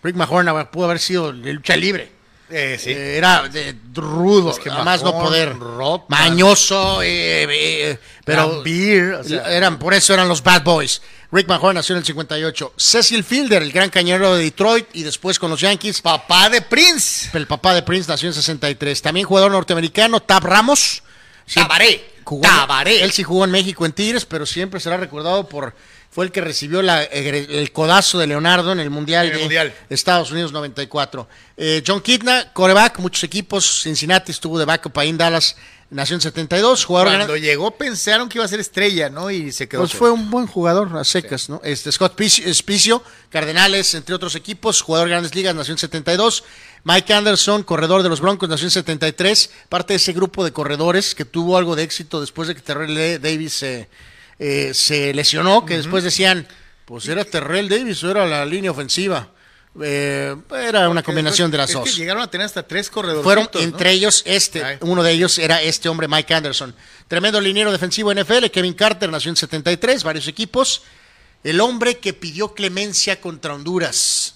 Rick 0.03 0.15
Mahorn 0.15 0.47
haber- 0.47 0.69
pudo 0.69 0.85
haber 0.85 0.99
sido 0.99 1.33
de 1.33 1.53
lucha 1.53 1.75
libre. 1.75 2.11
Eh, 2.49 2.77
sí. 2.81 2.91
Eh, 2.91 3.17
era 3.17 3.47
de 3.49 3.75
rudo, 3.93 4.51
Es 4.51 4.59
que 4.59 4.69
más 4.69 5.03
no 5.03 5.11
poder. 5.11 5.55
Mañoso, 6.07 7.01
eh, 7.01 7.45
eh, 7.49 7.99
pero 8.23 8.59
o 8.59 9.23
sea- 9.23 9.51
eran, 9.53 9.77
por 9.77 9.93
eso 9.93 10.13
eran 10.13 10.27
los 10.27 10.41
Bad 10.43 10.63
Boys. 10.63 11.01
Rick 11.29 11.47
Mahorn 11.49 11.75
nació 11.75 11.93
en 11.95 11.99
el 11.99 12.05
58. 12.05 12.73
Cecil 12.77 13.23
Fielder, 13.23 13.61
el 13.61 13.71
gran 13.73 13.89
cañero 13.89 14.35
de 14.35 14.43
Detroit 14.43 14.87
y 14.93 15.03
después 15.03 15.39
con 15.39 15.49
los 15.51 15.59
Yankees. 15.59 16.01
Papá 16.01 16.49
de 16.49 16.61
Prince. 16.61 17.29
El 17.37 17.47
papá 17.47 17.73
de 17.73 17.81
Prince 17.81 18.09
nació 18.09 18.29
en 18.29 18.33
63. 18.33 19.01
También 19.01 19.25
jugador 19.27 19.51
norteamericano, 19.51 20.21
Tab 20.21 20.43
Ramos. 20.45 21.03
Tabaré. 21.53 22.13
Tabaré. 22.41 23.03
Él 23.03 23.11
sí 23.11 23.23
jugó 23.23 23.43
en 23.43 23.51
México 23.51 23.85
en 23.85 23.91
Tigres, 23.91 24.25
pero 24.25 24.45
siempre 24.45 24.79
será 24.79 24.95
recordado 24.97 25.47
por. 25.49 25.73
Fue 26.09 26.25
el 26.25 26.31
que 26.31 26.41
recibió 26.41 26.81
la- 26.81 27.03
el 27.03 27.71
codazo 27.71 28.17
de 28.17 28.25
Leonardo 28.27 28.71
en 28.71 28.79
el 28.79 28.89
Mundial 28.89 29.27
En 29.27 29.31
el 29.33 29.37
de 29.37 29.43
Mundial. 29.43 29.73
Estados 29.89 30.31
Unidos 30.31 30.51
94. 30.51 31.27
Eh, 31.55 31.83
John 31.85 32.01
Kidna, 32.01 32.51
coreback, 32.53 32.97
muchos 32.99 33.23
equipos. 33.23 33.81
Cincinnati 33.83 34.31
estuvo 34.31 34.57
de 34.57 34.65
backup 34.65 34.97
ahí 34.97 35.09
en 35.09 35.17
Dallas. 35.17 35.55
Nació 35.89 36.15
en 36.15 36.21
72. 36.21 36.83
Jugador 36.83 37.09
Cuando 37.13 37.33
gran- 37.33 37.41
llegó 37.43 37.71
pensaron 37.71 38.27
que 38.27 38.39
iba 38.39 38.45
a 38.45 38.47
ser 38.47 38.59
estrella, 38.59 39.09
¿no? 39.09 39.29
Y 39.31 39.51
se 39.53 39.69
quedó. 39.69 39.81
pues 39.81 39.91
fuera. 39.93 39.99
fue 40.15 40.21
un 40.23 40.29
buen 40.31 40.47
jugador 40.47 40.97
a 40.97 41.03
secas, 41.05 41.47
¿no? 41.49 41.61
Este 41.63 41.91
Scott 41.93 42.15
Picio, 42.15 42.51
Spicio, 42.53 43.03
Cardenales, 43.29 43.93
entre 43.93 44.13
otros 44.15 44.35
equipos, 44.35 44.81
jugador 44.81 45.07
de 45.07 45.11
Grandes 45.11 45.33
Ligas, 45.35 45.55
nació 45.55 45.73
en 45.73 45.77
72. 45.77 46.43
Mike 46.83 47.13
Anderson, 47.13 47.63
corredor 47.63 48.03
de 48.03 48.09
los 48.09 48.19
Broncos, 48.21 48.49
nació 48.49 48.65
en 48.67 48.71
73. 48.71 49.49
Parte 49.69 49.93
de 49.93 49.97
ese 49.97 50.11
grupo 50.13 50.43
de 50.43 50.51
corredores 50.51 51.13
que 51.15 51.23
tuvo 51.25 51.57
algo 51.57 51.75
de 51.75 51.83
éxito 51.83 52.19
después 52.19 52.47
de 52.49 52.55
que 52.55 52.61
Terrell 52.61 53.21
Davis 53.21 53.53
se, 53.53 53.81
eh, 53.81 53.87
se 54.73 55.13
lesionó, 55.13 55.65
que 55.65 55.77
después 55.77 56.03
decían, 56.03 56.47
pues 56.85 57.07
era 57.07 57.25
Terrell 57.25 57.67
Davis 57.69 58.03
o 58.03 58.11
era 58.11 58.25
la 58.25 58.45
línea 58.45 58.71
ofensiva. 58.71 59.29
Eh, 59.79 60.35
era 60.51 60.89
una 60.89 61.03
combinación 61.03 61.51
de 61.51 61.57
las 61.59 61.71
dos. 61.71 61.83
que 61.83 61.91
llegaron 61.95 62.23
a 62.23 62.31
tener 62.31 62.45
hasta 62.45 62.63
tres 62.67 62.89
corredores. 62.89 63.23
Fueron 63.23 63.47
entre 63.55 63.91
ellos 63.91 64.23
este, 64.25 64.63
Ay. 64.63 64.77
uno 64.81 65.03
de 65.03 65.11
ellos 65.11 65.37
era 65.37 65.61
este 65.61 65.87
hombre, 65.87 66.07
Mike 66.07 66.33
Anderson. 66.33 66.73
Tremendo 67.07 67.39
liniero 67.39 67.71
defensivo 67.71 68.11
NFL, 68.13 68.45
Kevin 68.51 68.73
Carter 68.73 69.09
nació 69.11 69.29
en 69.29 69.35
73, 69.35 70.03
varios 70.03 70.27
equipos. 70.27 70.81
El 71.43 71.61
hombre 71.61 71.99
que 71.99 72.13
pidió 72.13 72.55
clemencia 72.55 73.21
contra 73.21 73.53
Honduras. 73.53 74.33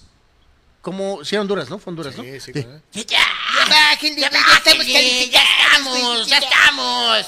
¿Cómo? 0.80 1.24
Sí, 1.24 1.34
era 1.34 1.42
Honduras, 1.42 1.68
¿no? 1.70 1.78
Fue 1.78 1.90
Honduras, 1.90 2.16
¿no? 2.16 2.22
Sí, 2.22 2.40
sí, 2.40 2.52
Sí. 2.52 2.52
claro. 2.52 2.80
Ya, 2.92 3.02
ya, 3.04 3.68
bájenle, 3.68 4.20
ya 4.20 4.26
estamos 4.28 4.86
calificados, 4.86 5.30
ya 5.30 5.42
estamos, 5.42 6.28
ya 6.28 6.38
estamos. 6.38 7.26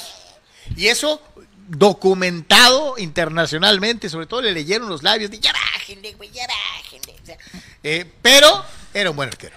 Y 0.77 0.87
eso 0.87 1.21
documentado 1.69 2.95
internacionalmente, 2.99 4.09
sobre 4.09 4.27
todo 4.27 4.43
le 4.43 4.53
leyeron 4.53 4.89
los 4.89 5.03
labios 5.03 5.31
de 5.31 5.39
ya 5.41 5.53
Bájenle, 5.53 6.13
güey, 6.15 6.31
ya 6.31 6.47
bájenle. 6.47 7.15
O 7.23 7.27
sea, 7.27 7.37
Eh, 7.83 8.11
pero 8.23 8.65
era 8.93 9.11
un 9.11 9.17
buen 9.17 9.29
arquero. 9.29 9.57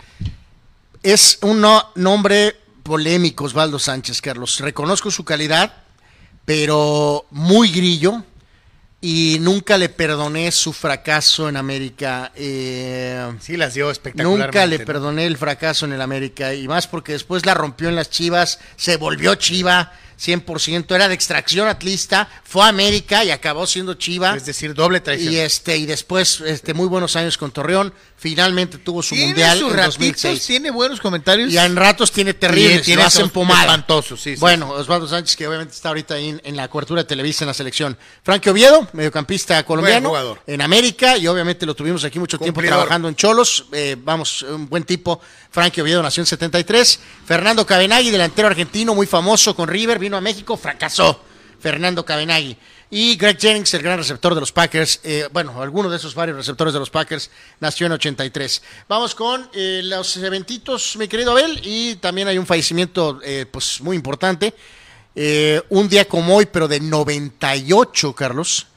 Es 1.03 1.37
un 1.41 1.61
no- 1.61 1.91
nombre 1.95 2.55
polémico, 2.83 3.45
Osvaldo 3.45 3.79
Sánchez, 3.79 4.21
Carlos. 4.21 4.59
Reconozco 4.59 5.11
su 5.11 5.23
calidad, 5.23 5.73
pero 6.45 7.25
muy 7.31 7.69
grillo. 7.71 8.23
Y 8.99 9.37
nunca 9.41 9.77
le 9.77 9.89
perdoné 9.89 10.51
su 10.51 10.73
fracaso 10.73 11.47
en 11.47 11.55
América. 11.55 12.31
Eh, 12.35 13.31
Sí, 13.39 13.55
las 13.55 13.75
dio 13.75 13.91
espectacularmente. 13.91 14.47
Nunca 14.47 14.65
le 14.65 14.79
perdoné 14.79 15.25
el 15.27 15.37
fracaso 15.37 15.85
en 15.85 15.93
el 15.93 16.01
América 16.01 16.53
y 16.55 16.67
más 16.67 16.87
porque 16.87 17.11
después 17.11 17.45
la 17.45 17.53
rompió 17.53 17.89
en 17.89 17.95
las 17.95 18.09
Chivas, 18.09 18.59
se 18.75 18.97
volvió 18.97 19.35
Chiva 19.35 19.93
100%, 20.19 20.95
era 20.95 21.07
de 21.07 21.13
extracción 21.13 21.67
atlista, 21.67 22.27
fue 22.43 22.63
a 22.63 22.67
América 22.67 23.23
y 23.23 23.31
acabó 23.31 23.67
siendo 23.67 23.93
Chiva. 23.93 24.35
Es 24.35 24.45
decir, 24.45 24.73
doble 24.73 24.99
traición. 24.99 25.33
Y 25.33 25.37
este 25.37 25.77
y 25.77 25.85
después 25.85 26.41
este 26.41 26.73
muy 26.73 26.87
buenos 26.87 27.15
años 27.15 27.37
con 27.37 27.51
Torreón, 27.51 27.93
finalmente 28.17 28.79
tuvo 28.79 29.03
su 29.03 29.13
tiene 29.13 29.27
mundial 29.27 29.59
sus 29.59 29.71
en 29.71 29.77
ratitos, 29.77 29.95
2006. 29.99 30.45
tiene 30.47 30.71
buenos 30.71 30.99
comentarios. 30.99 31.51
Y 31.51 31.57
en 31.57 31.75
ratos 31.75 32.11
tiene 32.11 32.33
terribles, 32.33 32.81
tiene 32.81 33.01
lo 33.01 33.07
hacen 33.07 33.29
pomada. 33.29 33.85
sí, 34.01 34.17
sí, 34.17 34.35
bueno, 34.39 34.69
Osvaldo 34.71 35.07
Sánchez, 35.07 35.35
que 35.35 35.47
obviamente 35.47 35.73
está 35.73 35.89
ahorita 35.89 36.15
ahí 36.15 36.29
en, 36.29 36.41
en 36.43 36.55
la 36.55 36.67
cobertura 36.67 37.03
de 37.03 37.07
Televisa 37.07 37.43
en 37.43 37.47
la 37.47 37.53
selección. 37.53 37.97
Frankie 38.23 38.49
Oviedo, 38.49 38.87
mediocampista 38.93 39.63
colombiano, 39.63 40.09
jugador. 40.09 40.41
en 40.47 40.61
América, 40.61 41.17
y 41.17 41.27
obviamente 41.27 41.65
lo 41.65 41.75
tuvimos 41.75 42.03
aquí 42.03 42.17
mucho 42.17 42.39
tiempo 42.39 42.61
trabajando 42.61 43.07
en 43.07 43.15
Cholos. 43.15 43.65
Eh, 43.71 43.95
vamos, 43.99 44.41
un 44.41 44.67
buen 44.67 44.83
tipo. 44.83 45.21
Frankie 45.51 45.81
Oviedo 45.81 46.01
nació 46.01 46.21
en 46.21 46.27
73. 46.27 46.99
Fernando 47.25 47.65
Cabenagui, 47.65 48.09
delantero 48.09 48.47
argentino, 48.47 48.95
muy 48.95 49.07
famoso 49.07 49.55
con 49.55 49.67
River, 49.67 49.99
vino 50.07 50.17
a 50.17 50.21
México, 50.21 50.55
fracasó. 50.55 51.21
Fernando 51.59 52.05
Cabenagui. 52.05 52.57
Y 52.89 53.17
Greg 53.17 53.37
Jennings, 53.37 53.73
el 53.73 53.81
gran 53.81 53.97
receptor 53.97 54.33
de 54.33 54.39
los 54.39 54.51
Packers, 54.51 55.01
eh, 55.03 55.27
bueno, 55.33 55.61
alguno 55.61 55.89
de 55.89 55.97
esos 55.97 56.15
varios 56.15 56.37
receptores 56.37 56.73
de 56.73 56.79
los 56.79 56.89
Packers, 56.89 57.29
nació 57.59 57.87
en 57.87 57.93
83. 57.93 58.61
Vamos 58.87 59.13
con 59.13 59.49
eh, 59.53 59.81
los 59.83 60.15
eventitos, 60.17 60.95
mi 60.95 61.09
querido 61.09 61.31
Abel, 61.31 61.59
y 61.63 61.95
también 61.95 62.29
hay 62.29 62.37
un 62.37 62.45
fallecimiento 62.45 63.19
eh, 63.23 63.45
pues 63.49 63.81
muy 63.81 63.95
importante. 63.95 64.53
Un 65.69 65.89
día 65.89 66.05
como 66.05 66.35
hoy, 66.35 66.45
pero 66.45 66.67
de 66.67 66.79
98, 66.79 68.13
Carlos, 68.13 68.67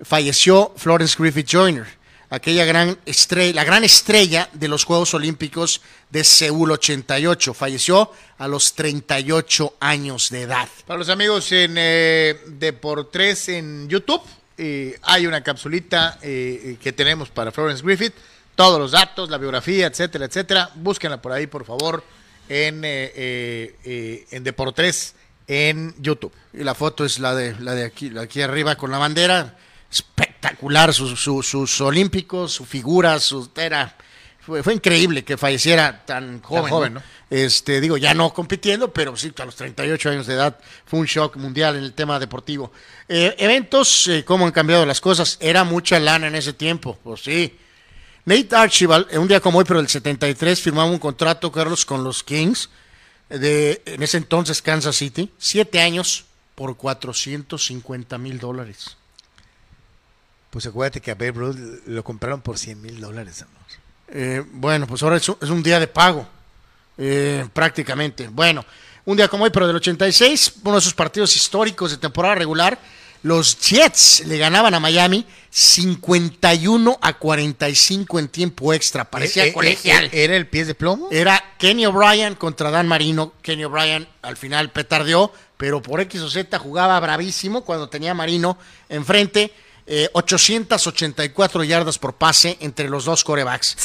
falleció 0.00 0.72
Florence 0.74 1.16
Griffith 1.18 1.46
Joyner, 1.46 1.86
aquella 2.34 2.64
gran 2.64 2.98
estrella, 3.06 3.54
la 3.54 3.64
gran 3.64 3.84
estrella 3.84 4.48
de 4.52 4.68
los 4.68 4.84
Juegos 4.84 5.14
Olímpicos 5.14 5.82
de 6.10 6.24
Seúl 6.24 6.72
88. 6.72 7.54
Falleció 7.54 8.10
a 8.38 8.48
los 8.48 8.74
38 8.74 9.76
años 9.80 10.30
de 10.30 10.42
edad. 10.42 10.68
Para 10.86 10.98
los 10.98 11.08
amigos 11.08 11.52
en 11.52 11.74
eh, 11.76 12.40
de 12.46 12.72
por 12.72 13.10
tres 13.10 13.48
en 13.48 13.88
YouTube, 13.88 14.22
eh, 14.58 14.98
hay 15.02 15.26
una 15.26 15.42
capsulita 15.42 16.18
eh, 16.22 16.76
que 16.82 16.92
tenemos 16.92 17.28
para 17.30 17.52
Florence 17.52 17.84
Griffith. 17.84 18.14
Todos 18.54 18.78
los 18.78 18.92
datos, 18.92 19.30
la 19.30 19.38
biografía, 19.38 19.86
etcétera, 19.86 20.26
etcétera. 20.26 20.70
Búsquenla 20.74 21.22
por 21.22 21.32
ahí, 21.32 21.46
por 21.46 21.64
favor, 21.64 22.04
en, 22.48 22.84
eh, 22.84 23.12
eh, 23.14 23.76
eh, 23.84 24.26
en 24.30 24.44
de 24.44 24.52
por 24.52 24.72
tres 24.72 25.14
en 25.46 25.94
YouTube. 25.98 26.32
Y 26.52 26.62
la 26.62 26.74
foto 26.74 27.04
es 27.04 27.18
la 27.18 27.34
de, 27.34 27.56
la 27.60 27.74
de 27.74 27.84
aquí, 27.84 28.10
la 28.10 28.20
de 28.20 28.24
aquí 28.26 28.42
arriba 28.42 28.76
con 28.76 28.90
la 28.90 28.98
bandera. 28.98 29.56
Espectacular 29.92 30.94
sus, 30.94 31.20
sus, 31.20 31.46
sus 31.46 31.80
olímpicos, 31.82 32.52
su 32.52 32.64
figura, 32.64 33.20
su 33.20 33.50
era. 33.54 33.94
Fue, 34.40 34.62
fue 34.62 34.74
increíble 34.74 35.22
que 35.22 35.36
falleciera 35.36 36.04
tan 36.04 36.40
joven. 36.40 36.70
joven, 36.70 36.94
¿no? 36.94 37.00
¿no? 37.00 37.06
Este, 37.30 37.80
digo, 37.80 37.96
ya 37.96 38.12
no 38.12 38.34
compitiendo, 38.34 38.92
pero 38.92 39.16
sí, 39.16 39.32
a 39.38 39.44
los 39.44 39.56
38 39.56 40.10
años 40.10 40.26
de 40.26 40.34
edad 40.34 40.58
fue 40.84 41.00
un 41.00 41.06
shock 41.06 41.36
mundial 41.36 41.76
en 41.76 41.84
el 41.84 41.92
tema 41.94 42.18
deportivo. 42.18 42.72
Eh, 43.08 43.34
eventos, 43.38 44.08
eh, 44.08 44.24
cómo 44.24 44.44
han 44.44 44.52
cambiado 44.52 44.84
las 44.84 45.00
cosas. 45.00 45.38
Era 45.40 45.64
mucha 45.64 45.98
lana 45.98 46.26
en 46.26 46.34
ese 46.34 46.52
tiempo, 46.52 46.98
pues 47.02 47.22
sí. 47.22 47.56
Nate 48.24 48.54
Archibald, 48.54 49.06
en 49.10 49.20
un 49.20 49.28
día 49.28 49.40
como 49.40 49.58
hoy, 49.58 49.64
pero 49.64 49.80
del 49.80 49.88
73, 49.88 50.60
firmaba 50.60 50.90
un 50.90 50.98
contrato, 50.98 51.50
Carlos, 51.50 51.86
con 51.86 52.04
los 52.04 52.22
Kings, 52.22 52.68
de 53.28 53.82
en 53.86 54.02
ese 54.02 54.18
entonces 54.18 54.60
Kansas 54.60 54.96
City, 54.96 55.30
siete 55.38 55.80
años 55.80 56.26
por 56.54 56.76
450 56.76 58.18
mil 58.18 58.38
dólares. 58.38 58.96
Pues 60.52 60.66
acuérdate 60.66 61.00
que 61.00 61.10
a 61.10 61.14
Babe 61.14 61.32
Ruth 61.32 61.56
lo 61.86 62.04
compraron 62.04 62.42
por 62.42 62.58
100 62.58 62.82
mil 62.82 63.00
dólares. 63.00 63.40
amor. 63.40 63.56
Eh, 64.08 64.44
bueno, 64.52 64.86
pues 64.86 65.02
ahora 65.02 65.16
es 65.16 65.26
un, 65.26 65.38
es 65.40 65.48
un 65.48 65.62
día 65.62 65.80
de 65.80 65.86
pago, 65.86 66.28
eh, 66.98 67.46
prácticamente. 67.54 68.28
Bueno, 68.28 68.62
un 69.06 69.16
día 69.16 69.28
como 69.28 69.44
hoy, 69.44 69.50
pero 69.50 69.66
del 69.66 69.76
86, 69.76 70.56
uno 70.64 70.74
de 70.74 70.78
esos 70.80 70.92
partidos 70.92 71.34
históricos 71.34 71.90
de 71.92 71.96
temporada 71.96 72.34
regular, 72.34 72.78
Los 73.22 73.58
Jets 73.60 74.24
le 74.26 74.36
ganaban 74.36 74.74
a 74.74 74.80
Miami 74.80 75.24
51 75.48 76.98
a 77.00 77.12
45 77.14 78.18
en 78.18 78.28
tiempo 78.28 78.74
extra. 78.74 79.04
Parecía 79.10 79.44
Eh, 79.44 79.48
eh, 79.48 79.52
colegial. 79.54 80.04
eh, 80.06 80.10
¿Era 80.24 80.36
el 80.36 80.48
pies 80.48 80.66
de 80.66 80.74
plomo? 80.74 81.08
Era 81.10 81.42
Kenny 81.58 81.86
O'Brien 81.86 82.34
contra 82.34 82.70
Dan 82.70 82.86
Marino. 82.88 83.32
Kenny 83.40 83.64
O'Brien 83.64 84.06
al 84.20 84.36
final 84.36 84.70
petardeó, 84.70 85.32
pero 85.56 85.80
por 85.80 86.00
X 86.02 86.20
o 86.20 86.28
Z 86.28 86.58
jugaba 86.58 87.00
bravísimo 87.00 87.64
cuando 87.64 87.88
tenía 87.88 88.10
a 88.10 88.14
Marino 88.14 88.58
enfrente. 88.90 89.52
Eh, 89.86 90.08
884 90.12 91.64
yardas 91.64 91.98
por 91.98 92.14
pase 92.14 92.56
entre 92.60 92.88
los 92.88 93.04
dos 93.04 93.24
corebacks. 93.24 93.76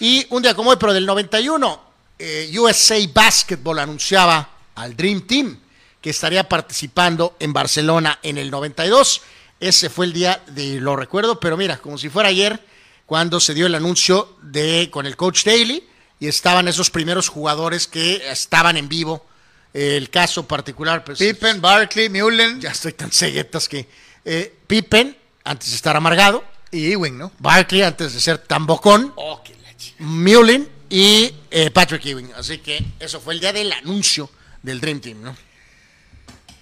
Y 0.00 0.26
un 0.30 0.42
día 0.42 0.54
como 0.54 0.70
hoy, 0.70 0.76
pero 0.78 0.92
del 0.92 1.06
91, 1.06 1.82
eh, 2.18 2.52
USA 2.58 2.96
Basketball 3.12 3.78
anunciaba 3.80 4.48
al 4.74 4.96
Dream 4.96 5.26
Team 5.26 5.58
que 6.00 6.10
estaría 6.10 6.48
participando 6.48 7.36
en 7.38 7.52
Barcelona 7.52 8.18
en 8.22 8.36
el 8.36 8.50
92. 8.50 9.22
Ese 9.60 9.88
fue 9.88 10.06
el 10.06 10.12
día 10.12 10.42
de, 10.48 10.80
lo 10.80 10.96
recuerdo, 10.96 11.38
pero 11.38 11.56
mira, 11.56 11.78
como 11.78 11.96
si 11.96 12.08
fuera 12.08 12.28
ayer, 12.28 12.60
cuando 13.06 13.38
se 13.38 13.54
dio 13.54 13.66
el 13.66 13.74
anuncio 13.74 14.36
de 14.42 14.88
con 14.90 15.06
el 15.06 15.16
coach 15.16 15.44
Daly 15.44 15.84
y 16.18 16.26
estaban 16.26 16.66
esos 16.66 16.90
primeros 16.90 17.28
jugadores 17.28 17.86
que 17.86 18.30
estaban 18.30 18.76
en 18.76 18.88
vivo. 18.88 19.26
El 19.72 20.10
caso 20.10 20.46
particular, 20.46 21.04
pues 21.04 21.18
Pippen, 21.18 21.60
Barkley, 21.60 22.08
Mullen 22.08 22.60
ya 22.60 22.70
estoy 22.70 22.92
tan 22.92 23.10
ceguetas 23.10 23.68
que 23.68 23.88
eh, 24.24 24.54
Pippen 24.66 25.16
antes 25.44 25.70
de 25.70 25.76
estar 25.76 25.96
amargado, 25.96 26.44
y 26.70 26.92
Ewing, 26.92 27.18
¿no? 27.18 27.32
Barkley 27.38 27.82
antes 27.82 28.14
de 28.14 28.20
ser 28.20 28.38
tan 28.38 28.66
bocón, 28.66 29.12
Oh, 29.16 29.42
qué. 29.42 29.54
Mullen 29.98 30.68
y 30.88 31.34
eh, 31.50 31.70
Patrick 31.70 32.04
Ewing. 32.04 32.32
Así 32.36 32.58
que 32.58 32.84
eso 33.00 33.20
fue 33.20 33.34
el 33.34 33.40
día 33.40 33.52
del 33.52 33.72
anuncio 33.72 34.30
del 34.62 34.80
Dream 34.80 35.00
Team, 35.00 35.22
¿no? 35.22 35.36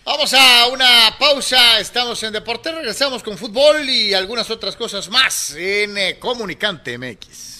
Vamos 0.04 0.32
a 0.34 0.66
una 0.68 1.14
pausa. 1.18 1.78
Estamos 1.78 2.22
en 2.22 2.32
Deporte. 2.32 2.72
Regresamos 2.72 3.22
con 3.22 3.36
fútbol 3.36 3.88
y 3.88 4.14
algunas 4.14 4.50
otras 4.50 4.76
cosas 4.76 5.08
más 5.08 5.52
en 5.52 5.96
eh, 5.98 6.18
Comunicante 6.18 6.96
MX. 6.96 7.59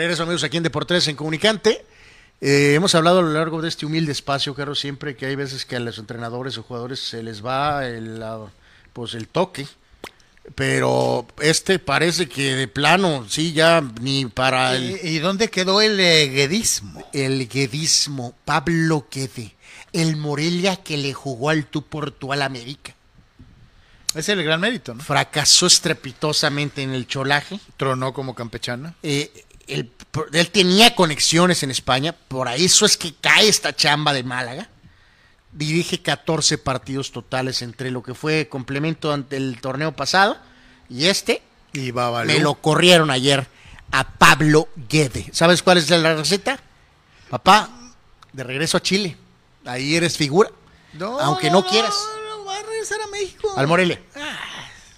Regreso, 0.00 0.22
amigos, 0.22 0.44
aquí 0.44 0.56
en 0.56 0.62
Deportes 0.62 1.08
en 1.08 1.16
Comunicante. 1.16 1.84
Eh, 2.40 2.72
hemos 2.74 2.94
hablado 2.94 3.18
a 3.18 3.22
lo 3.22 3.34
largo 3.34 3.60
de 3.60 3.68
este 3.68 3.84
humilde 3.84 4.12
espacio, 4.12 4.54
Carlos, 4.54 4.80
siempre 4.80 5.14
que 5.14 5.26
hay 5.26 5.36
veces 5.36 5.66
que 5.66 5.76
a 5.76 5.80
los 5.80 5.98
entrenadores 5.98 6.56
o 6.56 6.62
jugadores 6.62 7.00
se 7.00 7.22
les 7.22 7.44
va 7.44 7.86
el, 7.86 8.24
pues 8.94 9.12
el 9.12 9.28
toque. 9.28 9.66
Pero 10.54 11.26
este 11.42 11.78
parece 11.78 12.30
que 12.30 12.54
de 12.54 12.66
plano, 12.66 13.26
sí, 13.28 13.52
ya 13.52 13.82
ni 14.00 14.24
para 14.24 14.74
el, 14.74 14.98
¿Y, 15.02 15.16
y 15.16 15.18
dónde 15.18 15.50
quedó 15.50 15.82
el 15.82 16.00
eh, 16.00 16.28
guedismo? 16.28 17.06
el 17.12 17.46
guedismo. 17.46 18.34
Pablo 18.46 19.06
Guede, 19.12 19.54
el 19.92 20.16
Morelia 20.16 20.76
que 20.76 20.96
le 20.96 21.12
jugó 21.12 21.50
al 21.50 21.66
tú 21.66 21.82
por 21.82 22.10
tú 22.10 22.32
al 22.32 22.40
América. 22.40 22.94
Es 24.14 24.30
el 24.30 24.42
gran 24.42 24.60
mérito, 24.60 24.94
¿no? 24.94 25.04
Fracasó 25.04 25.66
estrepitosamente 25.66 26.82
en 26.82 26.94
el 26.94 27.06
cholaje. 27.06 27.60
Tronó 27.76 28.14
como 28.14 28.34
campechana. 28.34 28.94
Eh, 29.02 29.44
él, 29.70 29.90
él 30.32 30.50
tenía 30.50 30.94
conexiones 30.94 31.62
en 31.62 31.70
España, 31.70 32.14
por 32.28 32.48
eso 32.48 32.86
es 32.86 32.96
que 32.96 33.14
cae 33.14 33.48
esta 33.48 33.74
chamba 33.74 34.12
de 34.12 34.22
Málaga. 34.22 34.68
Dirige 35.52 36.00
14 36.00 36.58
partidos 36.58 37.10
totales 37.10 37.62
entre 37.62 37.90
lo 37.90 38.02
que 38.02 38.14
fue 38.14 38.48
complemento 38.48 39.12
ante 39.12 39.36
el 39.36 39.60
torneo 39.60 39.92
pasado 39.92 40.36
y 40.88 41.06
este. 41.06 41.42
Y 41.72 41.90
Babalú. 41.90 42.32
Me 42.32 42.38
lo 42.38 42.54
corrieron 42.54 43.10
ayer 43.10 43.46
a 43.92 44.08
Pablo 44.12 44.68
Guede. 44.88 45.28
¿Sabes 45.32 45.62
cuál 45.62 45.78
es 45.78 45.90
la 45.90 46.14
receta? 46.14 46.60
Papá, 47.28 47.70
de 48.32 48.44
regreso 48.44 48.76
a 48.76 48.82
Chile. 48.82 49.16
Ahí 49.64 49.96
eres 49.96 50.16
figura. 50.16 50.50
aunque 51.20 51.50
no, 51.50 51.64
quieras. 51.66 51.94
No, 52.28 52.44
va 52.44 52.56
a 52.56 52.62
regresar 52.62 53.00
a 53.00 53.06
México. 53.08 53.52
Al 53.56 53.66
Morelia. 53.66 54.00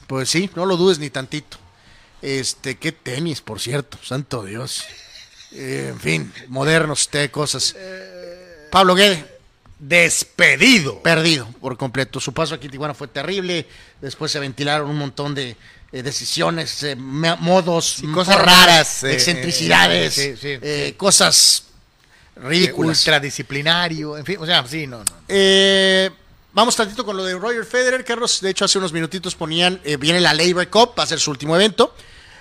Pues 0.06 0.28
sí, 0.28 0.50
no 0.54 0.66
lo 0.66 0.76
dudes 0.76 0.98
ni 0.98 1.10
tantito. 1.10 1.58
Este, 2.22 2.78
qué 2.78 2.92
tenis, 2.92 3.40
por 3.40 3.60
cierto, 3.60 3.98
santo 4.02 4.44
Dios. 4.44 4.84
Eh, 5.52 5.88
en 5.90 6.00
fin, 6.00 6.32
modernos, 6.48 7.08
té, 7.08 7.30
cosas. 7.30 7.74
Pablo 8.70 8.94
Guede, 8.94 9.26
Despedido. 9.78 11.02
perdido 11.02 11.46
por 11.60 11.76
completo. 11.76 12.20
Su 12.20 12.32
paso 12.32 12.54
aquí 12.54 12.66
en 12.66 12.70
Tijuana 12.72 12.94
fue 12.94 13.08
terrible. 13.08 13.66
Después 14.00 14.30
se 14.30 14.38
ventilaron 14.38 14.88
un 14.88 14.96
montón 14.96 15.34
de 15.34 15.56
eh, 15.90 16.02
decisiones, 16.02 16.82
eh, 16.84 16.94
modos, 16.96 17.96
Sí, 17.96 18.06
cosas 18.06 18.36
raras, 18.36 19.02
eh, 19.04 19.12
excentricidades, 19.12 20.14
sí, 20.14 20.34
sí, 20.40 20.92
cosas 20.96 21.64
ridículas. 22.36 22.98
Ultradisciplinario. 22.98 24.16
En 24.16 24.24
fin, 24.24 24.36
o 24.40 24.46
sea, 24.46 24.66
sí, 24.66 24.86
no, 24.86 24.98
no. 24.98 25.04
Eh, 25.28 26.10
vamos 26.52 26.76
tantito 26.76 27.04
con 27.04 27.16
lo 27.16 27.24
de 27.24 27.34
Roger 27.34 27.64
Federer, 27.64 28.04
Carlos. 28.04 28.40
De 28.40 28.50
hecho, 28.50 28.64
hace 28.64 28.78
unos 28.78 28.92
minutitos 28.92 29.34
ponían, 29.34 29.80
eh, 29.84 29.96
viene 29.96 30.20
la 30.20 30.34
Labor 30.34 30.68
Cup, 30.68 30.94
va 30.98 31.02
a 31.02 31.06
ser 31.06 31.20
su 31.20 31.30
último 31.30 31.56
evento. 31.56 31.94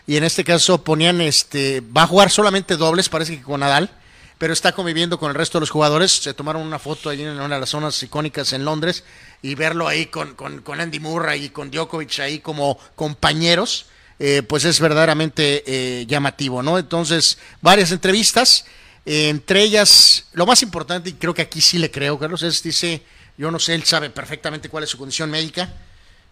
Y 0.08 0.18
en 0.18 0.24
este 0.24 0.44
caso 0.44 0.84
ponían, 0.84 1.22
este, 1.22 1.82
va 1.82 2.04
a 2.04 2.08
jugar 2.08 2.32
solamente 2.32 2.76
dobles, 2.76 3.10
parece 3.10 3.38
que 3.38 3.44
con 3.44 3.60
Nadal, 3.60 3.90
pero 4.38 4.54
está 4.54 4.72
conviviendo 4.72 5.20
con 5.20 5.30
el 5.30 5.36
resto 5.36 5.60
de 5.60 5.62
los 5.62 5.70
jugadores. 5.70 6.12
Se 6.12 6.34
tomaron 6.34 6.64
una 6.64 6.80
foto 6.80 7.10
allí 7.10 7.22
en 7.22 7.30
una 7.40 7.56
de 7.56 7.60
las 7.60 7.70
zonas 7.70 8.02
icónicas 8.02 8.54
en 8.54 8.66
Londres 8.66 9.04
y 9.44 9.54
verlo 9.54 9.88
ahí 9.88 10.08
con, 10.08 10.34
con, 10.34 10.62
con 10.62 10.82
Andy 10.82 11.00
Murray 11.00 11.46
y 11.46 11.50
con 11.50 11.70
Djokovic 11.70 12.20
ahí 12.20 12.40
como 12.40 12.80
compañeros, 12.96 13.86
eh, 14.18 14.42
pues 14.42 14.66
es 14.66 14.80
verdaderamente 14.80 15.64
eh, 15.68 16.06
llamativo, 16.08 16.64
¿no? 16.64 16.80
Entonces, 16.80 17.38
varias 17.62 17.92
entrevistas. 17.92 18.66
Entre 19.06 19.62
ellas, 19.62 20.26
lo 20.34 20.46
más 20.46 20.62
importante, 20.62 21.10
y 21.10 21.14
creo 21.14 21.34
que 21.34 21.42
aquí 21.42 21.62
sí 21.62 21.78
le 21.78 21.90
creo, 21.90 22.20
Carlos, 22.20 22.44
es, 22.44 22.62
dice, 22.62 23.04
yo 23.38 23.50
no 23.50 23.60
sé, 23.60 23.74
él 23.76 23.84
sabe 23.84 24.10
perfectamente 24.10 24.70
cuál 24.70 24.84
es 24.84 24.90
su 24.90 24.98
condición 24.98 25.30
médica. 25.30 25.74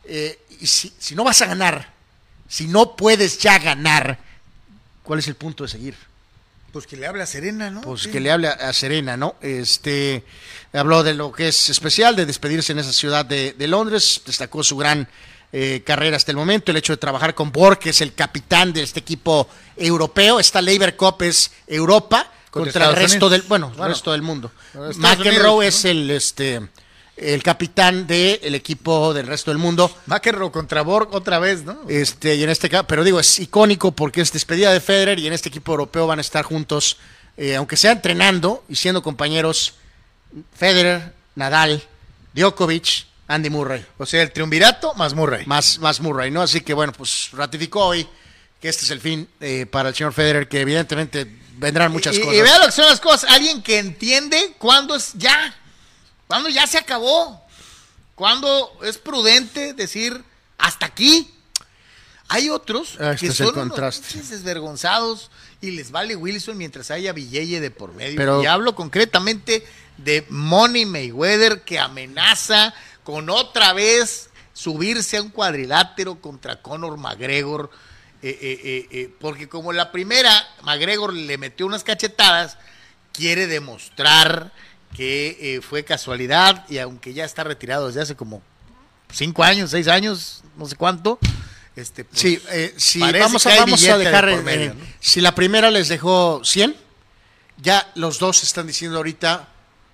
eh, 0.05 0.39
y 0.59 0.67
si, 0.67 0.93
si 0.97 1.15
no 1.15 1.23
vas 1.23 1.41
a 1.41 1.45
ganar, 1.45 1.98
si 2.49 2.67
no 2.67 2.97
puedes 2.97 3.37
ya 3.39 3.57
ganar, 3.59 4.19
¿cuál 5.03 5.19
es 5.19 5.27
el 5.29 5.35
punto 5.35 5.63
de 5.63 5.69
seguir? 5.69 5.95
Pues 6.73 6.85
que 6.85 6.97
le 6.97 7.07
habla 7.07 7.23
a 7.23 7.27
Serena, 7.27 7.69
¿no? 7.71 7.81
Pues 7.81 8.01
Sí. 8.03 8.11
que 8.11 8.19
le 8.19 8.29
hable 8.31 8.47
a, 8.49 8.73
Serena, 8.73 9.15
¿no? 9.17 9.35
Este, 9.41 10.23
habló 10.73 11.01
de 11.03 11.13
lo 11.15 11.31
que 11.31 11.47
es 11.47 11.69
especial, 11.69 12.15
de 12.15 12.25
despedirse 12.27 12.73
en 12.73 12.79
esa 12.79 12.91
ciudad 12.93 13.25
de, 13.25 13.53
de 13.53 13.67
Londres, 13.67 14.21
destacó 14.25 14.63
su 14.63 14.75
gran 14.77 15.07
eh, 15.51 15.81
carrera 15.83 16.15
hasta 16.17 16.29
el 16.31 16.37
momento. 16.37 16.69
El 16.69 16.77
hecho 16.77 16.93
de 16.93 16.97
trabajar 16.97 17.33
con 17.33 17.51
Borg, 17.51 17.79
que 17.79 17.89
es 17.89 18.01
el 18.01 18.13
capitán 18.13 18.71
de 18.71 18.83
este 18.83 18.99
equipo 18.99 19.49
europeo. 19.75 20.39
Esta 20.39 20.61
Labor 20.61 20.95
Cup 20.95 21.23
es 21.23 21.49
Europa 21.65 22.31
Contra 22.51 22.71
contra, 22.73 22.89
el 22.89 22.95
resto 22.95 23.25
Unidos. 23.27 23.31
del, 23.31 23.41
bueno, 23.43 23.67
el 23.71 23.77
Bueno. 23.77 23.93
resto 23.93 24.11
del 24.11 24.21
mundo. 24.21 24.51
McEnroe 24.97 25.65
es 25.67 25.85
el, 25.85 26.11
este, 26.11 26.61
el 27.19 27.43
capitán 27.43 28.07
del 28.07 28.55
equipo 28.55 29.13
del 29.13 29.27
resto 29.27 29.51
del 29.51 29.57
mundo. 29.57 29.93
McEnroe 30.05 30.51
contra 30.51 30.81
Borg 30.81 31.09
otra 31.13 31.39
vez, 31.39 31.63
¿no? 31.63 31.81
Este, 31.87 32.35
y 32.35 32.43
en 32.43 32.49
este 32.49 32.69
caso, 32.69 32.87
pero 32.87 33.03
digo, 33.03 33.19
es 33.19 33.39
icónico 33.39 33.91
porque 33.91 34.21
es 34.21 34.31
despedida 34.31 34.71
de 34.71 34.79
Federer 34.79 35.19
y 35.19 35.27
en 35.27 35.33
este 35.33 35.49
equipo 35.49 35.73
europeo 35.73 36.07
van 36.07 36.19
a 36.19 36.21
estar 36.21 36.43
juntos, 36.45 36.97
eh, 37.37 37.55
aunque 37.55 37.77
sea 37.77 37.91
entrenando 37.91 38.63
y 38.69 38.75
siendo 38.75 39.03
compañeros 39.03 39.73
Federer, 40.55 41.13
Nadal, 41.35 41.83
Djokovic, 42.33 43.05
Andy 43.27 43.49
Murray, 43.49 43.85
O 43.97 44.05
sea, 44.05 44.23
el 44.23 44.31
triunvirato 44.31 44.93
más 44.95 45.13
Murray. 45.13 45.45
más, 45.45 45.77
más 45.79 45.99
Murray, 45.99 46.31
¿no? 46.31 46.41
Así 46.41 46.61
que 46.61 46.73
bueno, 46.73 46.93
pues 46.93 47.29
ratificó 47.33 47.85
hoy 47.85 48.07
que 48.59 48.69
este 48.69 48.85
es 48.85 48.91
el 48.91 48.99
fin 48.99 49.27
eh, 49.39 49.65
para 49.69 49.89
el 49.89 49.95
señor 49.95 50.13
Federer, 50.13 50.47
que 50.47 50.61
evidentemente 50.61 51.27
vendrán 51.57 51.91
muchas 51.91 52.15
y, 52.15 52.21
cosas. 52.21 52.35
y 52.35 52.41
vea 52.41 52.59
lo 52.59 52.65
que 52.65 52.71
son 52.71 52.85
las 52.85 52.99
cosas. 52.99 53.29
Alguien 53.29 53.61
que 53.61 53.77
entiende 53.77 54.55
cuándo 54.57 54.95
es 54.95 55.13
ya. 55.13 55.55
Cuándo 56.29 56.47
ya 56.49 56.67
se 56.67 56.77
acabó. 56.77 57.43
Cuándo 58.13 58.71
es 58.83 58.99
prudente 58.99 59.73
decir 59.73 60.23
hasta 60.59 60.85
aquí. 60.85 61.33
Hay 62.27 62.51
otros 62.51 62.97
Ah, 62.99 63.13
este 63.13 63.29
que 63.29 63.33
son 63.33 63.57
unos 63.57 64.29
desvergonzados 64.29 65.31
y 65.59 65.71
les 65.71 65.89
vale 65.89 66.15
Wilson 66.15 66.55
mientras 66.55 66.91
haya 66.91 67.13
Villeye 67.13 67.59
de 67.59 67.71
por 67.71 67.93
medio. 67.95 68.15
Pero- 68.17 68.43
y 68.43 68.45
hablo 68.45 68.75
concretamente 68.75 69.65
de 69.97 70.23
Money 70.29 70.85
Mayweather 70.85 71.63
que 71.63 71.79
amenaza 71.79 72.75
con 73.03 73.31
otra 73.31 73.73
vez 73.73 74.29
subirse 74.53 75.17
a 75.17 75.23
un 75.23 75.29
cuadrilátero 75.29 76.21
contra 76.21 76.61
Conor 76.61 76.97
McGregor. 76.97 77.71
eh, 78.21 78.37
eh, 78.41 78.87
eh, 78.91 79.15
porque 79.19 79.47
como 79.49 79.71
la 79.71 79.91
primera, 79.93 80.45
McGregor 80.63 81.13
le 81.13 81.37
metió 81.37 81.65
unas 81.65 81.85
cachetadas, 81.85 82.57
quiere 83.13 83.47
demostrar 83.47 84.51
que 84.95 85.37
eh, 85.39 85.61
fue 85.61 85.83
casualidad 85.83 86.65
y 86.69 86.77
aunque 86.79 87.13
ya 87.13 87.25
está 87.25 87.43
retirado 87.43 87.87
desde 87.87 88.01
hace 88.01 88.15
como 88.15 88.41
cinco 89.11 89.43
años, 89.43 89.71
seis 89.71 89.87
años, 89.87 90.43
no 90.57 90.65
sé 90.65 90.75
cuánto. 90.75 91.19
Este, 91.75 92.03
pues, 92.03 92.19
Sí, 92.19 92.41
eh, 92.49 92.73
vamos 93.19 93.45
a, 93.45 93.55
vamos 93.55 93.83
a 93.87 93.97
de 93.97 94.05
dejar, 94.05 94.29
eh, 94.29 94.73
si 94.99 95.21
la 95.21 95.33
primera 95.33 95.71
les 95.71 95.87
dejó 95.87 96.41
100, 96.43 96.75
ya 97.57 97.89
los 97.95 98.19
dos 98.19 98.43
están 98.43 98.67
diciendo 98.67 98.97
ahorita, 98.97 99.47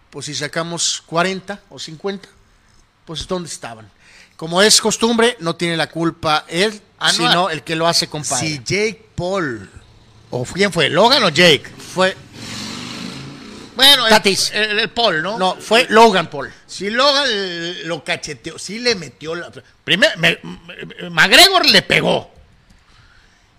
pues 0.10 0.26
si 0.26 0.34
sacamos 0.34 1.04
40 1.06 1.62
o 1.70 1.78
50, 1.78 2.28
pues 3.06 3.28
¿dónde 3.28 3.50
estaban? 3.50 3.92
Como 4.36 4.62
es 4.62 4.82
costumbre, 4.82 5.38
no 5.40 5.56
tiene 5.56 5.78
la 5.78 5.90
culpa 5.90 6.46
él, 6.48 6.82
Ah, 6.98 7.12
no, 7.12 7.14
sino 7.14 7.50
el 7.50 7.64
que 7.64 7.76
lo 7.76 7.88
hace 7.88 8.08
compadre. 8.08 8.48
Si 8.48 8.58
Jake 8.60 9.10
Paul, 9.16 9.70
o 10.30 10.44
quién 10.46 10.72
fue, 10.72 10.90
Logan 10.90 11.24
o 11.24 11.30
Jake. 11.30 11.66
Fue, 11.94 12.16
Bueno, 13.76 14.06
el, 14.08 14.10
Tatis. 14.10 14.52
el- 14.54 14.80
el 14.80 14.90
Paul, 14.90 15.22
¿no? 15.22 15.38
no, 15.38 15.56
fue 15.56 15.86
Logan 15.90 16.30
Paul. 16.30 16.52
Si 16.68 16.90
Logan 16.90 17.28
lo 17.88 18.04
cacheteó, 18.04 18.58
sí 18.58 18.80
le 18.80 18.96
metió 18.96 19.36
la. 19.36 19.52
Primero, 19.84 20.14
me- 20.18 20.40
me- 20.44 21.10
McGregor 21.10 21.66
le 21.70 21.82
pegó. 21.82 22.32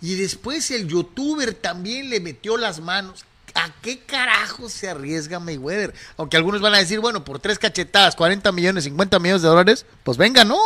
Y 0.02 0.14
después 0.14 0.70
el 0.70 0.86
youtuber 0.88 1.54
también 1.54 2.10
le 2.10 2.20
metió 2.20 2.56
las 2.56 2.80
manos. 2.80 3.24
¿A 3.54 3.70
qué 3.80 4.00
carajo 4.00 4.68
se 4.68 4.88
arriesga 4.90 5.40
Mayweather? 5.40 5.94
Aunque 6.18 6.36
algunos 6.36 6.60
van 6.60 6.74
a 6.74 6.78
decir, 6.78 7.00
bueno, 7.00 7.24
por 7.24 7.38
tres 7.38 7.58
cachetadas, 7.58 8.14
40 8.14 8.52
millones, 8.52 8.84
50 8.84 9.18
millones 9.18 9.40
de 9.42 9.48
dólares, 9.48 9.86
pues 10.04 10.18
venga, 10.18 10.44
¿no? 10.44 10.58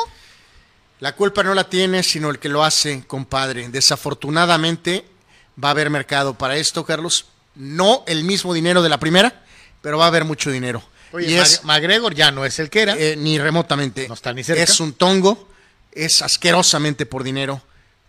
La 0.99 1.15
culpa 1.15 1.43
no 1.45 1.55
la 1.55 1.65
tiene, 1.71 2.03
sino 2.03 2.31
el 2.31 2.41
que 2.41 2.49
lo 2.49 2.65
hace, 2.65 3.05
compadre. 3.07 3.69
Desafortunadamente 3.69 5.05
va 5.63 5.69
a 5.69 5.71
haber 5.71 5.89
mercado 5.89 6.35
para 6.35 6.57
esto, 6.57 6.85
Carlos. 6.85 7.27
No 7.55 8.05
el 8.07 8.25
mismo 8.25 8.55
dinero 8.55 8.83
de 8.83 8.89
la 8.89 8.99
primera, 8.99 9.43
pero 9.83 9.99
va 9.99 10.05
a 10.05 10.09
haber 10.09 10.25
mucho 10.25 10.51
dinero. 10.51 10.83
Oye, 11.13 11.29
y 11.31 11.35
es, 11.35 11.65
McGregor 11.65 12.15
ya 12.15 12.31
no 12.31 12.45
es 12.45 12.59
el 12.59 12.71
que 12.71 12.83
era. 12.83 12.97
Eh, 12.97 13.17
ni 13.17 13.39
remotamente. 13.39 14.07
No 14.09 14.15
está 14.15 14.33
ni 14.33 14.45
cerca. 14.45 14.63
Es 14.63 14.79
un 14.81 14.93
tongo, 14.93 15.49
es 15.93 16.23
asquerosamente 16.23 17.05
por 17.07 17.25
dinero, 17.25 17.61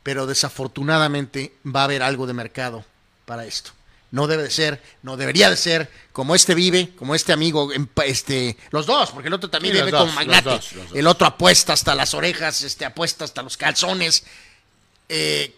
pero 0.04 0.28
desafortunadamente 0.28 1.54
va 1.66 1.82
a 1.82 1.84
haber 1.86 2.04
algo 2.04 2.28
de 2.28 2.34
mercado 2.34 2.86
para 3.26 3.46
esto. 3.46 3.72
No 4.12 4.28
debe 4.28 4.44
de 4.44 4.50
ser, 4.52 4.82
no 5.04 5.16
debería 5.16 5.50
de 5.50 5.56
ser, 5.56 5.90
como 6.12 6.36
este 6.36 6.54
vive, 6.54 6.92
como 6.98 7.16
este 7.16 7.32
amigo, 7.32 7.72
pa- 7.94 8.04
este, 8.06 8.58
los 8.70 8.86
dos, 8.86 9.12
porque 9.12 9.30
el 9.30 9.34
otro 9.34 9.50
también 9.50 9.74
Sí, 9.74 9.80
vive 9.80 9.92
dos, 9.92 10.02
como 10.02 10.14
magnate. 10.14 10.50
los 10.50 10.54
dos, 10.56 10.74
los 10.74 10.90
dos. 10.90 10.98
El 10.98 11.08
otro 11.08 11.28
apuesta 11.28 11.72
hasta 11.74 11.96
las 11.96 12.14
orejas, 12.14 12.62
este, 12.62 12.84
apuesta 12.84 13.24
hasta 13.24 13.42
los 13.42 13.56
calzones. 13.56 14.26
Eh, 15.08 15.56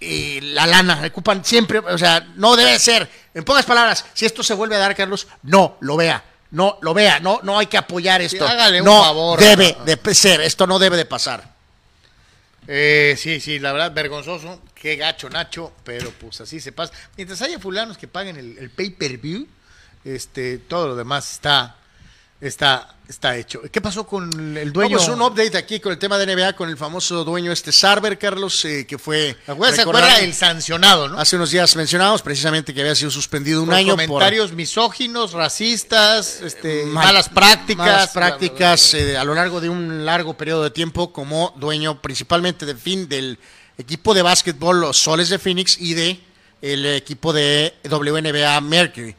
y 0.00 0.40
la 0.40 0.66
lana, 0.66 1.02
ocupan 1.06 1.44
siempre, 1.44 1.80
o 1.80 1.98
sea, 1.98 2.26
no 2.36 2.56
debe 2.56 2.72
de 2.72 2.78
ser. 2.78 3.08
En 3.34 3.44
pocas 3.44 3.64
palabras, 3.64 4.04
si 4.14 4.26
esto 4.26 4.42
se 4.42 4.54
vuelve 4.54 4.76
a 4.76 4.78
dar, 4.78 4.94
Carlos, 4.94 5.26
no 5.42 5.76
lo 5.80 5.96
vea. 5.96 6.24
No 6.50 6.78
lo 6.80 6.94
vea, 6.94 7.20
no, 7.20 7.40
no 7.42 7.58
hay 7.58 7.66
que 7.66 7.76
apoyar 7.76 8.22
esto. 8.22 8.46
hágale 8.46 8.80
un 8.80 8.86
no 8.86 9.02
favor. 9.02 9.38
debe 9.38 9.76
de 9.84 10.14
ser, 10.14 10.40
esto 10.40 10.66
no 10.66 10.78
debe 10.78 10.96
de 10.96 11.04
pasar. 11.04 11.58
Eh, 12.66 13.16
sí, 13.18 13.40
sí, 13.40 13.58
la 13.58 13.72
verdad, 13.72 13.92
vergonzoso. 13.92 14.62
Qué 14.74 14.96
gacho, 14.96 15.28
Nacho, 15.28 15.72
pero 15.84 16.10
pues 16.12 16.40
así 16.40 16.60
se 16.60 16.72
pasa. 16.72 16.92
Mientras 17.16 17.42
haya 17.42 17.58
fulanos 17.58 17.98
que 17.98 18.08
paguen 18.08 18.36
el, 18.36 18.56
el 18.58 18.70
pay-per-view, 18.70 19.46
este, 20.04 20.58
todo 20.58 20.88
lo 20.88 20.96
demás 20.96 21.32
está, 21.32 21.76
está, 22.40 22.94
está 23.08 23.36
hecho. 23.36 23.60
¿Qué 23.72 23.80
pasó 23.80 24.06
con 24.06 24.56
el 24.56 24.72
dueño? 24.72 24.98
Dueño. 24.98 25.14
un 25.14 25.22
update 25.22 25.56
aquí 25.56 25.80
con 25.80 25.92
el 25.92 25.98
tema 25.98 26.18
de 26.18 26.26
NBA, 26.26 26.54
con 26.54 26.68
el 26.68 26.76
famoso 26.76 27.24
dueño 27.24 27.50
este 27.52 27.72
Sarver, 27.72 28.18
Carlos, 28.18 28.64
eh, 28.64 28.86
que 28.86 28.98
fue. 28.98 29.36
¿Se 29.44 29.52
acuerda, 29.52 29.74
se 29.76 29.82
recordar- 29.82 30.04
acuerda 30.04 30.20
el 30.24 30.34
sancionado, 30.34 31.08
no? 31.08 31.18
Hace 31.18 31.36
unos 31.36 31.50
días 31.50 31.74
mencionamos 31.76 32.22
precisamente 32.22 32.72
que 32.72 32.80
había 32.80 32.94
sido 32.94 33.10
suspendido 33.10 33.60
un 33.62 33.68
Por 33.68 33.74
año 33.76 33.96
por 33.96 34.06
comentarios 34.06 34.52
misóginos, 34.52 35.32
racistas, 35.32 36.40
este, 36.42 36.84
mal- 36.84 37.06
malas 37.06 37.28
prácticas. 37.28 37.86
malas 37.86 38.08
prácticas 38.10 38.94
eh, 38.94 39.16
a 39.16 39.24
lo 39.24 39.34
largo 39.34 39.60
de 39.60 39.68
un 39.68 40.04
largo 40.04 40.36
periodo 40.36 40.62
de 40.64 40.70
tiempo 40.70 41.12
como 41.12 41.52
dueño 41.56 42.00
principalmente 42.00 42.66
de 42.66 42.74
fin 42.74 43.08
del 43.08 43.38
equipo 43.78 44.14
de 44.14 44.22
básquetbol 44.22 44.80
los 44.80 44.96
Soles 44.98 45.28
de 45.28 45.38
Phoenix 45.38 45.76
y 45.80 45.94
de 45.94 46.20
el 46.60 46.84
equipo 46.86 47.32
de 47.32 47.74
WNBA 47.88 48.60
Mercury. 48.60 49.14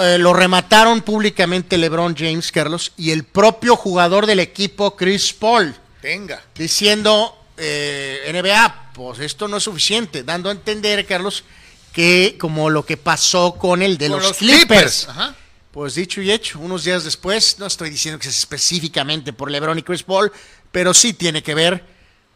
Eh, 0.00 0.18
lo 0.18 0.32
remataron 0.32 1.02
públicamente 1.02 1.78
LeBron 1.78 2.16
James, 2.16 2.50
Carlos, 2.50 2.92
y 2.96 3.10
el 3.10 3.24
propio 3.24 3.76
jugador 3.76 4.26
del 4.26 4.40
equipo, 4.40 4.96
Chris 4.96 5.32
Paul, 5.32 5.74
Tenga. 6.00 6.42
diciendo 6.54 7.36
eh, 7.56 8.30
NBA, 8.32 8.92
pues 8.94 9.20
esto 9.20 9.46
no 9.48 9.58
es 9.58 9.62
suficiente, 9.62 10.22
dando 10.22 10.48
a 10.48 10.52
entender, 10.52 11.06
Carlos, 11.06 11.44
que 11.92 12.36
como 12.38 12.70
lo 12.70 12.84
que 12.84 12.96
pasó 12.96 13.54
con 13.54 13.82
el 13.82 13.98
de 13.98 14.08
Con 14.08 14.22
los, 14.22 14.36
Clippers. 14.36 15.08
Ajá. 15.08 15.34
Pues 15.70 15.96
dicho 15.96 16.22
y 16.22 16.30
hecho, 16.30 16.60
unos 16.60 16.84
días 16.84 17.04
después, 17.04 17.56
no 17.58 17.66
estoy 17.66 17.90
diciendo 17.90 18.18
que 18.18 18.28
es 18.28 18.38
específicamente 18.38 19.32
por 19.32 19.50
LeBron 19.50 19.78
y 19.78 19.82
Chris 19.82 20.02
Paul, 20.02 20.30
pero 20.70 20.94
sí 20.94 21.12
tiene 21.14 21.42
que 21.42 21.54
ver. 21.54 21.84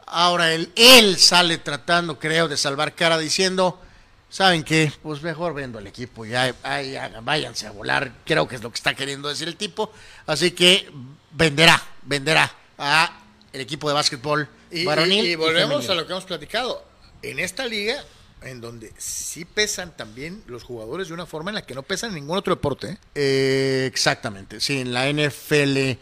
Ahora 0.07 0.53
él, 0.53 0.73
él 0.75 1.19
sale 1.19 1.59
tratando, 1.59 2.19
creo, 2.19 2.49
de 2.49 2.57
salvar 2.57 2.95
cara 2.95 3.19
diciendo, 3.19 3.81
¿saben 4.29 4.63
qué? 4.65 4.93
Pues 5.03 5.23
mejor 5.23 5.55
vendo 5.55 5.79
el 5.79 5.87
equipo, 5.87 6.25
ya, 6.25 6.55
ay, 6.63 6.93
ya, 6.93 7.11
váyanse 7.23 7.67
a 7.67 7.71
volar, 7.71 8.13
creo 8.25 8.47
que 8.49 8.57
es 8.57 8.63
lo 8.63 8.71
que 8.71 8.77
está 8.77 8.95
queriendo 8.95 9.29
decir 9.29 9.49
el 9.49 9.57
tipo. 9.57 9.93
Así 10.27 10.51
que 10.53 10.91
venderá, 11.33 11.83
venderá 12.03 12.53
a 12.77 13.21
el 13.53 13.61
equipo 13.61 13.89
de 13.89 13.95
básquetbol 13.95 14.49
Y, 14.71 14.85
varonil. 14.85 15.25
y- 15.27 15.31
y 15.33 15.35
volvemos 15.37 15.89
a 15.89 15.95
lo 15.95 16.07
que 16.07 16.13
hemos 16.13 16.25
platicado. 16.25 16.85
En 17.23 17.39
esta 17.39 17.67
liga, 17.67 18.05
en 18.43 18.61
donde 18.61 18.93
sí 18.99 19.45
pesan 19.45 19.97
también 19.97 20.45
los 20.47 20.63
jugadores 20.63 21.09
de 21.09 21.15
una 21.15 21.27
forma 21.27 21.51
en 21.51 21.57
la 21.57 21.63
que 21.67 21.75
no 21.75 21.83
pesan 21.83 22.11
en 22.11 22.17
ningún 22.17 22.37
otro 22.39 22.55
deporte. 22.55 22.91
¿eh? 22.91 22.99
Eh, 23.17 23.85
exactamente, 23.87 24.61
sí, 24.61 24.81
en 24.81 24.93
la 24.93 25.09
NFL 25.09 25.99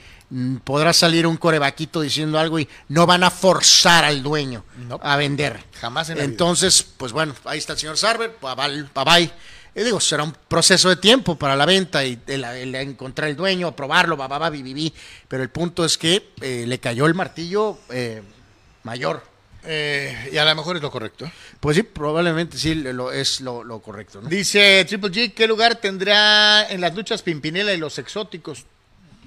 podrá 0.65 0.93
salir 0.93 1.27
un 1.27 1.36
corebaquito 1.36 2.01
diciendo 2.01 2.39
algo 2.39 2.59
y 2.59 2.69
no 2.89 3.07
van 3.07 3.23
a 3.23 3.31
forzar 3.31 4.05
al 4.05 4.23
dueño 4.23 4.65
No. 4.89 4.98
a 5.03 5.16
vender. 5.16 5.62
Jamás 5.81 6.09
en 6.11 6.16
la 6.19 6.23
vida. 6.23 6.31
Entonces, 6.32 6.82
pues 6.82 7.12
bueno, 7.12 7.35
ahí 7.44 7.59
está 7.59 7.74
el 7.74 7.78
señor 7.78 7.97
Sarver, 7.97 8.36
bye 8.43 8.55
bye. 8.55 9.05
bye. 9.05 9.32
Y 9.74 9.82
digo, 9.82 10.01
será 10.01 10.23
un 10.23 10.35
proceso 10.48 10.89
de 10.89 10.97
tiempo 10.97 11.36
para 11.36 11.55
la 11.55 11.66
venta 11.66 12.03
y 12.05 12.19
el, 12.27 12.44
el 12.44 12.74
encontrar 12.77 13.28
el 13.28 13.36
dueño, 13.36 13.77
probarlo, 13.77 14.16
va, 14.16 14.27
va, 14.27 14.51
pero 15.28 15.43
el 15.43 15.51
punto 15.51 15.85
es 15.85 15.98
que 15.98 16.31
eh, 16.40 16.65
le 16.66 16.81
cayó 16.81 17.05
el 17.07 17.12
martillo 17.12 17.78
eh, 17.90 18.23
mayor. 18.85 19.23
Eh, 19.69 20.31
y 20.32 20.39
a 20.39 20.44
lo 20.44 20.55
mejor 20.55 20.77
es 20.77 20.82
lo 20.82 20.90
correcto. 20.90 21.31
Pues 21.61 21.77
sí, 21.77 21.82
probablemente 21.82 22.57
sí 22.57 22.74
lo, 22.74 23.12
es 23.12 23.40
lo, 23.43 23.65
lo 23.65 23.81
correcto. 23.81 24.23
¿no? 24.23 24.28
Dice 24.31 24.85
Triple 24.89 25.11
G, 25.11 25.35
¿qué 25.35 25.47
lugar 25.47 25.74
tendrá 25.77 26.69
en 26.70 26.81
las 26.81 26.94
luchas 26.94 27.20
Pimpinela 27.20 27.74
y 27.74 27.77
los 27.77 27.98
exóticos? 27.98 28.65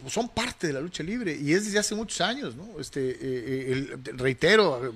Pues 0.09 0.15
son 0.15 0.29
parte 0.29 0.65
de 0.65 0.73
la 0.73 0.81
lucha 0.81 1.03
libre 1.03 1.37
y 1.39 1.53
es 1.53 1.65
desde 1.65 1.77
hace 1.77 1.93
muchos 1.93 2.19
años, 2.21 2.55
¿no? 2.55 2.79
Este, 2.79 3.11
eh, 3.11 3.17
eh, 3.21 3.87
el- 4.07 4.17
reitero, 4.17 4.91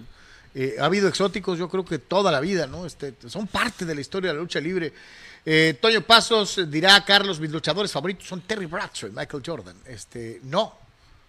eh, 0.56 0.78
ha 0.80 0.86
habido 0.86 1.08
exóticos 1.08 1.60
yo 1.60 1.70
creo 1.70 1.86
que 1.86 2.00
toda 2.00 2.32
la 2.32 2.40
vida, 2.40 2.66
¿no? 2.66 2.88
Este, 2.88 3.14
son 3.28 3.46
parte 3.46 3.86
de 3.86 3.94
la 3.94 4.02
historia 4.02 4.32
de 4.32 4.38
la 4.38 4.42
lucha 4.42 4.60
libre. 4.60 4.92
Eh, 5.46 5.78
Toño 5.80 6.02
Pasos 6.02 6.60
dirá, 6.68 7.06
Carlos, 7.06 7.40
mis 7.40 7.52
luchadores 7.52 7.92
favoritos 7.92 8.28
son 8.28 8.42
Terry 8.42 8.66
Bradshaw 8.66 9.10
y 9.10 9.12
Michael 9.12 9.44
Jordan. 9.46 9.76
Este, 9.86 10.40
no, 10.46 10.80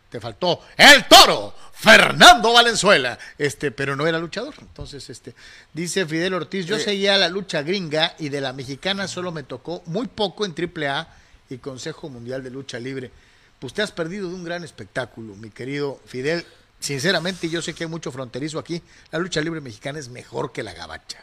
te 0.08 0.18
faltó 0.18 0.62
el 0.78 1.04
toro, 1.06 1.54
Fernando 1.74 2.54
Valenzuela, 2.54 3.18
este, 3.36 3.70
pero 3.70 3.94
no 3.96 4.06
era 4.06 4.18
luchador. 4.18 4.54
Entonces, 4.62 5.10
este, 5.10 5.34
dice 5.74 6.06
Fidel 6.06 6.32
Ortiz, 6.32 6.64
yo 6.64 6.78
seguía 6.78 7.18
la 7.18 7.28
lucha 7.28 7.60
gringa 7.60 8.14
y 8.18 8.30
de 8.30 8.40
la 8.40 8.54
mexicana 8.54 9.08
solo 9.08 9.30
me 9.30 9.42
tocó 9.42 9.82
muy 9.84 10.06
poco 10.06 10.46
en 10.46 10.54
AAA 10.54 11.06
y 11.50 11.58
Consejo 11.58 12.08
Mundial 12.08 12.42
de 12.42 12.48
Lucha 12.48 12.78
Libre. 12.78 13.10
Pues 13.58 13.72
te 13.72 13.82
has 13.82 13.92
perdido 13.92 14.28
de 14.28 14.34
un 14.34 14.44
gran 14.44 14.64
espectáculo, 14.64 15.34
mi 15.36 15.50
querido 15.50 16.00
Fidel. 16.06 16.44
Sinceramente, 16.80 17.48
yo 17.48 17.62
sé 17.62 17.72
que 17.74 17.84
hay 17.84 17.90
mucho 17.90 18.12
fronterizo 18.12 18.58
aquí. 18.58 18.82
La 19.10 19.18
lucha 19.18 19.40
libre 19.40 19.60
mexicana 19.60 19.98
es 19.98 20.08
mejor 20.08 20.52
que 20.52 20.62
la 20.62 20.74
gabacha. 20.74 21.18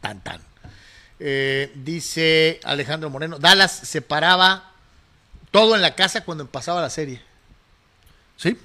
Tan, 0.00 0.22
tan. 0.22 0.40
Eh, 1.18 1.72
dice 1.74 2.60
Alejandro 2.64 3.10
Moreno, 3.10 3.38
Dallas 3.38 3.72
separaba 3.72 4.70
todo 5.50 5.74
en 5.74 5.82
la 5.82 5.94
casa 5.94 6.24
cuando 6.24 6.46
pasaba 6.46 6.80
la 6.80 6.90
serie. 6.90 7.20
Sí, 8.36 8.56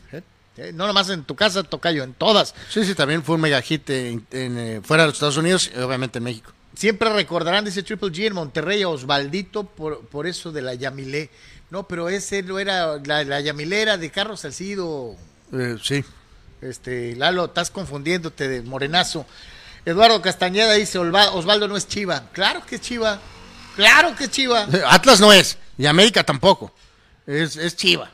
Eh, 0.58 0.72
No 0.74 0.86
nomás 0.86 1.10
en 1.10 1.24
tu 1.24 1.36
casa, 1.36 1.64
Tocayo, 1.64 2.04
en 2.04 2.14
todas. 2.14 2.54
sí, 2.70 2.84
sí, 2.86 2.94
también 2.94 3.24
fue 3.24 3.36
un 3.36 3.42
mega 3.42 3.62
hit 3.62 3.90
en, 3.90 4.26
en, 4.32 4.58
eh, 4.58 4.82
fuera 4.84 5.04
de 5.04 5.08
los 5.08 5.16
Estados 5.16 5.38
Unidos 5.38 5.72
y 5.74 5.80
obviamente 5.80 6.18
en 6.20 6.26
México. 6.26 6.52
Siempre 6.76 7.10
recordarán, 7.12 7.64
dice 7.66 7.84
Triple 7.84 8.10
G 8.10 8.28
en 8.28 8.34
Monterrey, 8.34 8.82
a 8.84 8.90
Osvaldito 8.90 9.64
por, 9.66 10.06
por 10.08 10.28
eso 10.28 10.52
de 10.52 10.62
la 10.62 10.74
Yamilé. 10.76 11.30
No, 11.72 11.88
pero 11.88 12.10
ese 12.10 12.44
no 12.44 12.60
era, 12.60 12.98
la, 13.04 13.24
la 13.24 13.40
Yamilé 13.42 13.82
era 13.82 13.98
de 13.98 14.12
Carlos 14.12 14.42
Salcido. 14.42 15.16
Eh, 15.54 15.78
sí. 15.84 16.04
Este, 16.62 17.16
Lalo, 17.16 17.46
estás 17.46 17.72
confundiéndote 17.72 18.48
de 18.48 18.62
morenazo. 18.62 19.26
Eduardo 19.86 20.22
Castañeda 20.22 20.74
dice, 20.74 21.00
"Olva- 21.00 21.32
Osvaldo 21.32 21.68
no 21.68 21.76
es 21.78 21.88
Chiva. 21.88 22.26
Claro 22.34 22.64
que 22.66 22.76
es 22.76 22.82
Chiva. 22.82 23.20
Claro 23.76 24.16
que 24.16 24.26
es 24.26 24.30
Chiva. 24.32 24.68
Atlas 24.90 25.20
no 25.20 25.34
es, 25.34 25.58
y 25.78 25.86
América 25.88 26.24
tampoco. 26.24 26.72
Es, 27.26 27.56
es 27.56 27.76
Chiva. 27.76 28.12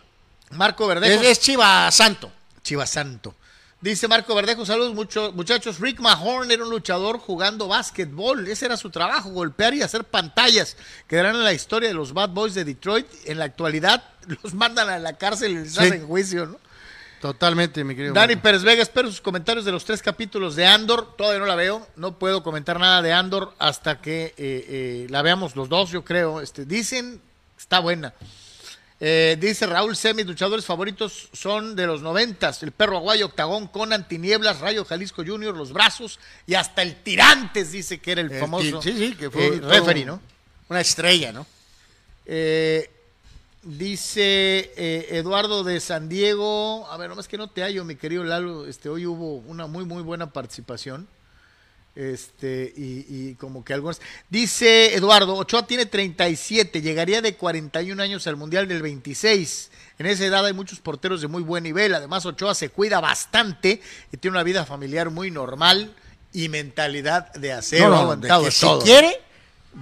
Marco 0.51 0.87
Verdejo. 0.87 1.21
Es, 1.21 1.27
es 1.27 1.39
Chiva 1.41 1.91
Santo. 1.91 2.31
Chiva 2.63 2.85
Santo. 2.85 3.35
Dice 3.79 4.07
Marco 4.07 4.33
Verdejo, 4.33 4.65
saludos 4.65 4.95
mucho, 4.95 5.31
muchachos. 5.33 5.79
Rick 5.79 5.99
Mahorn 5.99 6.49
era 6.49 6.63
un 6.63 6.69
luchador 6.71 7.19
jugando 7.19 7.67
básquetbol. 7.67 8.47
Ese 8.47 8.65
era 8.65 8.75
su 8.75 8.89
trabajo, 8.89 9.29
golpear 9.29 9.75
y 9.75 9.83
hacer 9.83 10.03
pantallas. 10.03 10.75
Quedarán 11.07 11.35
en 11.35 11.43
la 11.43 11.53
historia 11.53 11.87
de 11.89 11.93
los 11.95 12.11
Bad 12.13 12.29
Boys 12.29 12.55
de 12.55 12.65
Detroit. 12.65 13.05
En 13.25 13.37
la 13.37 13.45
actualidad 13.45 14.03
los 14.43 14.55
mandan 14.55 14.89
a 14.89 14.97
la 14.97 15.13
cárcel 15.13 15.51
y 15.51 15.55
les 15.55 15.73
Sí. 15.73 15.79
hacen 15.79 16.07
juicio, 16.07 16.47
¿no? 16.47 16.57
Totalmente, 17.21 17.83
mi 17.83 17.95
querido. 17.95 18.13
Dani 18.15 18.33
Marco. 18.35 18.43
Pérez 18.43 18.63
Vega, 18.63 18.81
espero 18.81 19.09
sus 19.09 19.21
comentarios 19.21 19.63
de 19.65 19.71
los 19.71 19.85
tres 19.85 20.01
capítulos 20.01 20.55
de 20.55 20.65
Andor. 20.65 21.15
Todavía 21.15 21.39
no 21.39 21.45
la 21.45 21.55
veo, 21.55 21.87
no 21.95 22.17
puedo 22.17 22.41
comentar 22.43 22.79
nada 22.79 23.01
de 23.03 23.13
Andor 23.13 23.53
hasta 23.59 24.01
que 24.01 24.25
eh, 24.25 24.33
eh, 24.37 25.07
la 25.09 25.21
veamos 25.21 25.55
los 25.55 25.69
dos, 25.69 25.91
yo 25.91 26.03
creo. 26.03 26.41
Este, 26.41 26.65
dicen, 26.65 27.21
está 27.57 27.79
buena. 27.79 28.13
Eh, 28.99 29.37
dice 29.39 29.67
Raúl 29.67 29.95
C, 29.95 30.15
mis 30.15 30.25
luchadores 30.25 30.65
favoritos 30.65 31.29
son 31.31 31.75
de 31.75 31.85
los 31.85 32.01
noventas, 32.01 32.63
el 32.63 32.71
perro 32.71 32.97
aguayo, 32.97 33.27
Octagón, 33.27 33.67
Conan, 33.67 34.07
Tinieblas, 34.07 34.59
Rayo 34.59 34.85
Jalisco 34.85 35.23
Junior, 35.23 35.55
Los 35.55 35.71
Brazos 35.71 36.19
y 36.47 36.55
hasta 36.55 36.81
el 36.81 36.95
Tirantes 37.03 37.71
dice 37.71 37.99
que 37.99 38.13
era 38.13 38.21
el, 38.21 38.31
El 38.31 38.39
famoso 38.39 38.81
sí, 38.81 38.93
sí, 38.93 39.15
que 39.15 39.29
fue 39.29 39.57
eh, 39.57 39.61
referee, 39.61 40.05
¿no? 40.05 40.19
Una 40.69 40.81
estrella, 40.81 41.31
¿no? 41.31 41.45
Eh, 42.25 42.89
dice 43.61 44.71
eh, 44.75 45.07
Eduardo 45.11 45.63
de 45.63 45.79
San 45.79 46.09
Diego, 46.09 46.87
a 46.89 46.97
ver, 46.97 47.09
nomás 47.09 47.27
que 47.27 47.37
no 47.37 47.49
te 47.49 47.61
hallo, 47.61 47.83
mi 47.85 47.95
querido 47.95 48.23
Lalo, 48.23 48.65
este, 48.65 48.89
hoy 48.89 49.05
hubo 49.05 49.35
una 49.35 49.67
muy, 49.67 49.85
muy 49.85 50.01
buena 50.01 50.31
participación. 50.31 51.07
Este, 51.97 52.71
y, 52.77 53.05
y 53.09 53.35
como 53.39 53.65
que 53.65 53.73
algunos. 53.73 53.99
Dice 54.29 54.93
Eduardo, 54.93 55.33
Ochoa 55.35 55.65
tiene 55.65 55.87
37, 55.87 56.81
llegaría 56.83 57.23
de 57.23 57.33
41 57.35 58.03
años 58.03 58.27
al 58.27 58.35
Mundial 58.35 58.67
del 58.67 58.83
26. 58.83 59.71
En 59.97 60.05
esa 60.05 60.25
edad 60.25 60.45
hay 60.45 60.53
muchos 60.53 60.79
porteros 60.79 61.21
de 61.21 61.27
muy 61.27 61.41
buen 61.41 61.63
nivel. 61.63 61.95
Además, 61.95 62.23
Ochoa 62.27 62.53
se 62.53 62.69
cuida 62.69 62.99
bastante 62.99 63.81
y 64.11 64.17
tiene 64.17 64.37
una 64.37 64.43
vida 64.43 64.63
familiar 64.63 65.09
muy 65.09 65.31
normal 65.31 65.95
y 66.33 66.49
mentalidad 66.49 67.33
de 67.33 67.53
acero. 67.53 67.89
No, 67.89 68.15
de 68.15 68.27
que 68.45 68.51
si 68.51 68.65
quiere, 68.83 69.19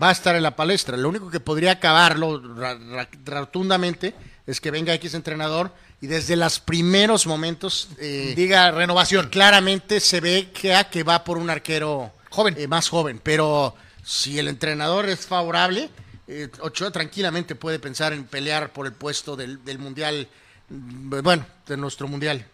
va 0.02 0.08
a 0.08 0.12
estar 0.14 0.38
en 0.38 0.44
la 0.44 0.56
palestra. 0.56 0.96
Lo 0.96 1.10
único 1.10 1.30
que 1.30 1.42
podría 1.42 1.72
acabarlo 1.72 2.42
ra- 2.56 2.76
ra- 2.78 3.10
rotundamente 3.26 4.16
es 4.48 4.62
que 4.62 4.72
venga 4.72 4.94
X 4.94 5.16
entrenador 5.16 5.74
y 6.02 6.08
desde 6.08 6.36
los 6.36 6.60
primeros 6.60 7.26
momentos 7.26 7.90
eh, 8.00 8.34
Diga 8.36 8.72
renovación. 8.72 9.30
claramente 9.30 10.00
se 10.00 10.20
ve 10.22 10.52
que, 10.54 10.80
que 10.92 11.04
va 11.04 11.24
por 11.24 11.38
un 11.38 11.50
arquero 11.50 12.12
Joven. 12.30 12.56
eh, 12.58 12.68
más 12.68 12.90
joven. 12.90 13.20
Pero 13.24 13.76
si 14.04 14.38
el 14.38 14.48
entrenador 14.48 15.08
es 15.10 15.26
favorable, 15.26 15.90
eh, 16.28 16.50
Ochoa 16.60 16.92
tranquilamente 16.92 17.56
puede 17.56 17.80
pensar 17.80 18.14
en 18.14 18.26
pelear 18.26 18.74
por 18.74 18.86
el 18.86 18.94
puesto 18.94 19.36
del, 19.36 19.64
del 19.64 19.80
mundial, 19.80 20.28
mm, 20.70 21.22
bueno, 21.22 21.46
de 21.68 21.78
nuestro 21.78 22.08
mundial. 22.08 22.46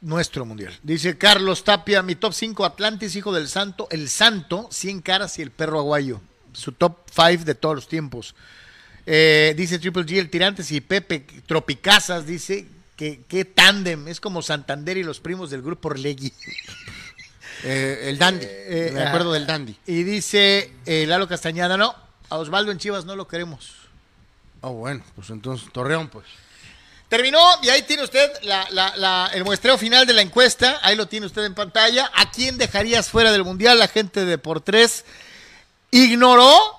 nuestro 0.00 0.44
mundial. 0.44 0.78
Dice 0.82 1.16
Carlos 1.18 1.64
Tapia, 1.64 2.02
mi 2.02 2.14
top 2.16 2.32
5 2.32 2.64
Atlantis, 2.64 3.16
hijo 3.16 3.32
del 3.32 3.48
santo, 3.48 3.88
el 3.90 4.08
santo, 4.08 4.68
100 4.70 5.00
caras 5.02 5.38
y 5.38 5.42
el 5.42 5.50
perro 5.50 5.78
aguayo. 5.80 6.20
Su 6.52 6.72
top 6.72 6.98
5 7.10 7.44
de 7.44 7.54
todos 7.54 7.74
los 7.76 7.88
tiempos. 7.88 8.34
Eh, 9.10 9.54
dice 9.56 9.78
Triple 9.78 10.02
G, 10.04 10.18
el 10.18 10.28
Tirantes 10.28 10.70
y 10.70 10.82
Pepe 10.82 11.20
Tropicazas, 11.46 12.26
dice 12.26 12.66
que 12.94 13.20
qué 13.26 13.46
tándem, 13.46 14.06
es 14.08 14.20
como 14.20 14.42
Santander 14.42 14.98
y 14.98 15.02
los 15.02 15.18
primos 15.20 15.48
del 15.50 15.62
grupo 15.62 15.88
Orlegui. 15.88 16.32
Eh, 17.64 18.10
el 18.10 18.18
Dandy, 18.18 18.46
Eh, 18.48 18.90
me 18.94 19.02
acuerdo 19.02 19.32
del 19.32 19.44
Dandy. 19.44 19.76
Y 19.84 20.04
dice 20.04 20.72
eh, 20.86 21.06
Lalo 21.08 21.26
Castañeda, 21.26 21.76
no, 21.76 21.92
a 22.30 22.36
Osvaldo 22.36 22.70
en 22.70 22.78
Chivas 22.78 23.04
no 23.04 23.16
lo 23.16 23.26
queremos. 23.26 23.72
Oh, 24.60 24.74
bueno, 24.74 25.02
pues 25.16 25.28
entonces 25.30 25.66
Torreón, 25.72 26.06
pues. 26.08 26.24
Terminó 27.08 27.40
y 27.64 27.68
ahí 27.70 27.82
tiene 27.82 28.04
usted 28.04 28.30
la- 28.42 28.68
la- 28.70 28.94
la- 28.96 29.30
el 29.34 29.42
muestreo 29.42 29.76
final 29.76 30.06
de 30.06 30.12
la 30.12 30.22
encuesta. 30.22 30.78
Ahí 30.82 30.94
lo 30.94 31.08
tiene 31.08 31.26
usted 31.26 31.42
en 31.46 31.54
pantalla. 31.54 32.08
¿A 32.14 32.30
quién 32.30 32.58
dejarías 32.58 33.10
fuera 33.10 33.32
del 33.32 33.42
Mundial? 33.42 33.76
La 33.80 33.88
gente 33.88 34.24
de 34.24 34.38
por 34.38 34.60
tres 34.60 35.04
ignoró 35.90 36.77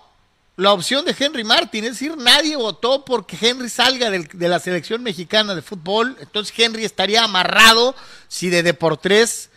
la 0.60 0.74
opción 0.74 1.06
de 1.06 1.16
Henry 1.18 1.46
Martin. 1.46 1.86
Es 1.86 1.92
decir, 1.92 2.18
nadie 2.18 2.58
votó 2.58 3.06
porque 3.06 3.38
Henry 3.40 3.70
salga 3.70 4.10
de 4.10 4.50
la 4.50 4.60
selección 4.60 5.02
mexicana 5.02 5.56
de 5.56 5.62
fútbol. 5.62 6.18
Entonces 6.20 6.54
Henry 6.58 6.84
estaría 6.84 7.24
amarrado 7.24 7.96
si 8.28 8.50
de 8.50 8.62
Deportes 8.62 9.50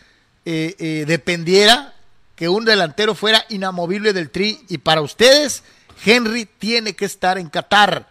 eh, 0.45 0.75
eh, 0.79 1.03
dependiera 1.05 1.93
que 2.37 2.47
un 2.47 2.63
delantero 2.63 3.15
fuera 3.15 3.45
inamovible 3.49 4.13
del 4.13 4.29
tri. 4.29 4.63
Y 4.69 4.77
para 4.77 5.01
ustedes, 5.01 5.63
Henry 6.05 6.45
tiene 6.45 6.95
que 6.95 7.03
estar 7.03 7.37
en 7.37 7.49
Qatar. 7.49 8.09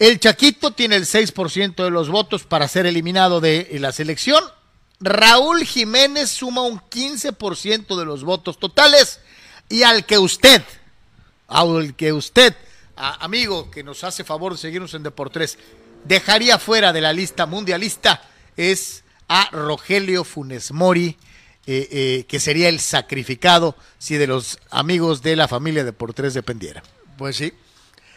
El 0.00 0.18
Chaquito 0.18 0.72
tiene 0.72 0.96
el 0.96 1.04
6% 1.04 1.84
de 1.84 1.90
los 1.90 2.08
votos 2.08 2.42
para 2.42 2.66
ser 2.66 2.86
eliminado 2.86 3.40
de 3.40 3.68
la 3.78 3.92
selección. 3.92 4.42
Raúl 4.98 5.64
Jiménez 5.64 6.28
suma 6.30 6.62
un 6.62 6.80
15% 6.80 7.96
de 7.96 8.04
los 8.04 8.24
votos 8.24 8.58
totales. 8.58 9.20
Y 9.68 9.84
al 9.84 10.04
que 10.04 10.18
usted, 10.18 10.64
al 11.50 11.94
que 11.94 12.12
usted, 12.12 12.54
amigo 12.96 13.70
que 13.70 13.82
nos 13.82 14.04
hace 14.04 14.24
favor 14.24 14.52
de 14.52 14.58
seguirnos 14.58 14.94
en 14.94 15.02
Deportes, 15.02 15.58
dejaría 16.04 16.58
fuera 16.58 16.92
de 16.92 17.00
la 17.00 17.12
lista 17.12 17.46
mundialista 17.46 18.22
es 18.56 19.04
a 19.28 19.48
Rogelio 19.52 20.24
Funes 20.24 20.72
Mori, 20.72 21.16
eh, 21.66 21.88
eh, 21.90 22.24
que 22.26 22.40
sería 22.40 22.68
el 22.68 22.80
sacrificado 22.80 23.76
si 23.98 24.16
de 24.16 24.26
los 24.26 24.58
amigos 24.70 25.22
de 25.22 25.36
la 25.36 25.46
familia 25.46 25.84
Deportes 25.84 26.34
dependiera. 26.34 26.82
Pues 27.18 27.36
sí. 27.36 27.52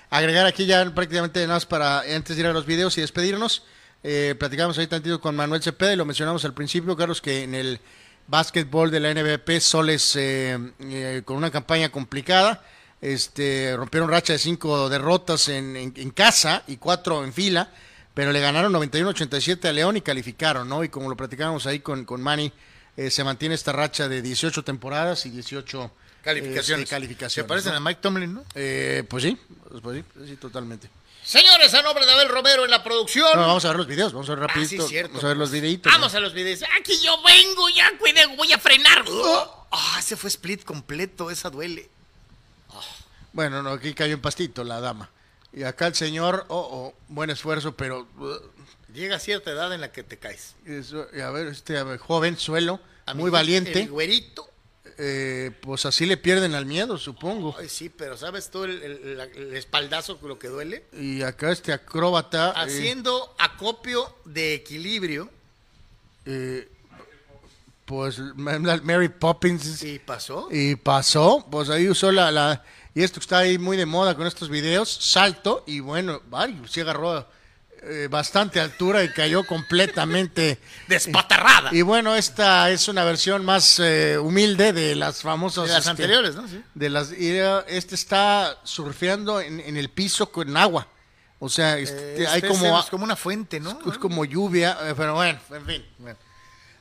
Agregar 0.09 0.45
aquí 0.45 0.65
ya 0.65 0.89
prácticamente 0.93 1.41
nada 1.41 1.55
más 1.55 1.65
para 1.65 2.01
antes 2.01 2.35
de 2.35 2.41
ir 2.41 2.47
a 2.47 2.53
los 2.53 2.65
videos 2.65 2.97
y 2.97 3.01
despedirnos. 3.01 3.63
Eh, 4.03 4.35
platicamos 4.37 4.77
ahí 4.77 4.87
tantito 4.87 5.21
con 5.21 5.35
Manuel 5.35 5.63
Cepeda 5.63 5.93
y 5.93 5.95
lo 5.95 6.05
mencionamos 6.05 6.43
al 6.43 6.53
principio, 6.53 6.95
Carlos, 6.97 7.21
que 7.21 7.43
en 7.43 7.55
el 7.55 7.79
básquetbol 8.27 8.91
de 8.91 8.99
la 8.99 9.13
NBP 9.13 9.59
Soles 9.59 10.15
eh, 10.15 10.57
eh, 10.81 11.21
con 11.25 11.37
una 11.37 11.51
campaña 11.51 11.89
complicada. 11.89 12.63
Este, 13.07 13.75
rompieron 13.75 14.09
racha 14.09 14.31
de 14.31 14.39
cinco 14.39 14.87
derrotas 14.87 15.49
en, 15.49 15.75
en- 15.75 15.93
en 15.97 16.11
casa 16.11 16.63
y 16.67 16.77
cuatro 16.77 17.25
en 17.25 17.33
fila, 17.33 17.69
pero 18.13 18.31
le 18.31 18.39
ganaron 18.39 18.71
91-87 18.71 19.65
a 19.67 19.73
León 19.73 19.97
y 19.97 20.01
calificaron, 20.01 20.69
¿no? 20.69 20.85
Y 20.85 20.87
como 20.89 21.09
lo 21.09 21.17
platicábamos 21.17 21.65
ahí 21.65 21.79
con, 21.81 22.05
con 22.05 22.21
Manny, 22.21 22.53
eh, 22.95 23.09
se 23.11 23.25
mantiene 23.25 23.55
esta 23.55 23.73
racha 23.73 24.07
de 24.07 24.21
18 24.21 24.63
temporadas 24.63 25.25
y 25.25 25.31
18 25.31 25.91
Calificaciones. 26.23 26.83
este, 26.85 26.95
calificaciones, 26.95 27.33
Se 27.33 27.43
parecen 27.43 27.71
¿no? 27.73 27.77
a 27.79 27.81
Mike 27.81 27.99
Tomlin, 28.01 28.33
¿no? 28.35 28.45
Eh, 28.55 29.03
pues 29.09 29.23
sí, 29.23 29.37
pues 29.81 29.97
sí, 29.97 30.25
sí, 30.25 30.35
totalmente. 30.37 30.89
Señores, 31.25 31.73
a 31.73 31.81
nombre 31.81 32.05
de 32.05 32.11
Abel 32.13 32.29
Romero 32.29 32.63
en 32.63 32.71
la 32.71 32.81
producción. 32.83 33.27
No, 33.35 33.41
vamos 33.47 33.65
a 33.65 33.69
ver 33.69 33.77
los 33.77 33.87
videos, 33.87 34.13
vamos 34.13 34.29
a 34.29 34.35
ver 34.35 34.43
Ah, 34.45 34.47
rapidito, 34.47 34.83
sí, 34.83 34.89
cierto. 34.89 35.09
vamos 35.09 35.23
a 35.25 35.27
ver 35.27 35.37
los 35.37 35.51
videitos. 35.51 35.91
Vamos 35.91 36.15
a 36.15 36.21
los 36.21 36.33
videos. 36.33 36.61
Aquí 36.79 36.93
yo 37.03 37.21
vengo, 37.21 37.67
ya 37.69 37.91
cuide, 37.99 38.25
voy 38.37 38.53
a 38.53 38.59
frenar. 38.59 39.03
Ah, 39.71 39.97
ese 39.99 40.15
fue 40.15 40.29
split 40.29 40.63
completo, 40.63 41.29
esa 41.29 41.49
duele. 41.49 41.89
Bueno, 43.33 43.61
no, 43.63 43.71
aquí 43.71 43.93
cayó 43.93 44.13
en 44.13 44.21
pastito 44.21 44.63
la 44.63 44.79
dama. 44.79 45.09
Y 45.51 45.63
acá 45.63 45.87
el 45.87 45.95
señor, 45.95 46.45
oh, 46.49 46.67
oh, 46.71 46.93
buen 47.09 47.29
esfuerzo, 47.29 47.75
pero 47.75 48.07
uh, 48.17 48.31
Llega 48.93 49.15
a 49.15 49.19
cierta 49.19 49.49
edad 49.51 49.73
en 49.73 49.81
la 49.81 49.91
que 49.91 50.03
te 50.03 50.17
caes. 50.17 50.55
eso, 50.65 51.07
y 51.15 51.19
a 51.21 51.31
ver, 51.31 51.47
este 51.47 51.77
a 51.79 51.83
ver, 51.83 51.97
joven, 51.97 52.37
suelo, 52.37 52.79
muy 53.15 53.31
valiente. 53.31 53.81
El 53.81 53.89
güerito. 53.91 54.47
Eh, 54.99 55.49
pues 55.61 55.87
así 55.87 56.05
le 56.05 56.17
pierden 56.17 56.53
al 56.53 56.67
miedo, 56.67 56.99
supongo. 56.99 57.55
Ay, 57.57 57.67
sí, 57.69 57.89
pero 57.89 58.15
¿sabes 58.15 58.51
tú 58.51 58.63
el, 58.65 58.83
el- 58.83 59.19
el 59.35 59.55
espaldazo 59.55 60.19
lo 60.21 60.37
que 60.37 60.47
duele? 60.47 60.85
Y 60.93 61.23
acá 61.23 61.51
este 61.51 61.73
acróbata. 61.73 62.49
eh, 62.49 62.53
Haciendo 62.57 63.35
acopio 63.39 64.15
de 64.25 64.53
equilibrio. 64.53 65.31
eh, 66.25 66.69
pues 67.85 68.19
Mary 68.19 69.09
Poppins. 69.09 69.81
Y 69.83 69.97
pasó. 69.99 70.47
Y 70.51 70.75
pasó, 70.75 71.45
pues 71.51 71.69
ahí 71.69 71.89
usó 71.89 72.11
la, 72.11 72.29
la- 72.31 72.63
y 72.95 73.03
esto 73.03 73.19
que 73.19 73.23
está 73.23 73.39
ahí 73.39 73.57
muy 73.57 73.77
de 73.77 73.85
moda 73.85 74.15
con 74.15 74.27
estos 74.27 74.49
videos, 74.49 74.89
salto 74.89 75.63
y 75.67 75.79
bueno, 75.79 76.21
ay, 76.31 76.61
sí 76.69 76.81
agarró 76.81 77.27
eh, 77.83 78.07
bastante 78.09 78.59
altura 78.59 79.03
y 79.03 79.09
cayó 79.09 79.45
completamente. 79.45 80.59
Despatarrada. 80.87 81.69
Y 81.73 81.81
bueno, 81.81 82.15
esta 82.15 82.69
es 82.71 82.87
una 82.87 83.03
versión 83.03 83.43
más 83.43 83.79
eh, 83.79 84.17
humilde 84.17 84.73
de 84.73 84.95
las 84.95 85.21
famosas. 85.21 85.67
de 85.67 85.73
las 85.73 85.79
este, 85.79 85.89
anteriores, 85.89 86.35
¿no? 86.35 86.47
Sí. 86.47 86.61
De 86.73 86.89
las, 86.89 87.11
y 87.11 87.31
eh, 87.31 87.63
este 87.67 87.95
está 87.95 88.57
surfeando 88.63 89.41
en, 89.41 89.59
en 89.59 89.75
el 89.75 89.89
piso 89.89 90.31
con 90.31 90.55
agua. 90.55 90.87
O 91.43 91.49
sea, 91.49 91.77
este, 91.77 92.25
hay 92.25 92.37
Este 92.37 92.47
como, 92.47 92.79
es 92.79 92.85
como 92.85 93.03
una 93.03 93.17
fuente, 93.17 93.59
¿no? 93.59 93.77
es 93.91 93.97
como 93.97 94.23
lluvia, 94.23 94.77
eh, 94.83 94.93
pero 94.95 95.15
bueno, 95.15 95.37
en 95.49 95.65
fin. 95.65 95.85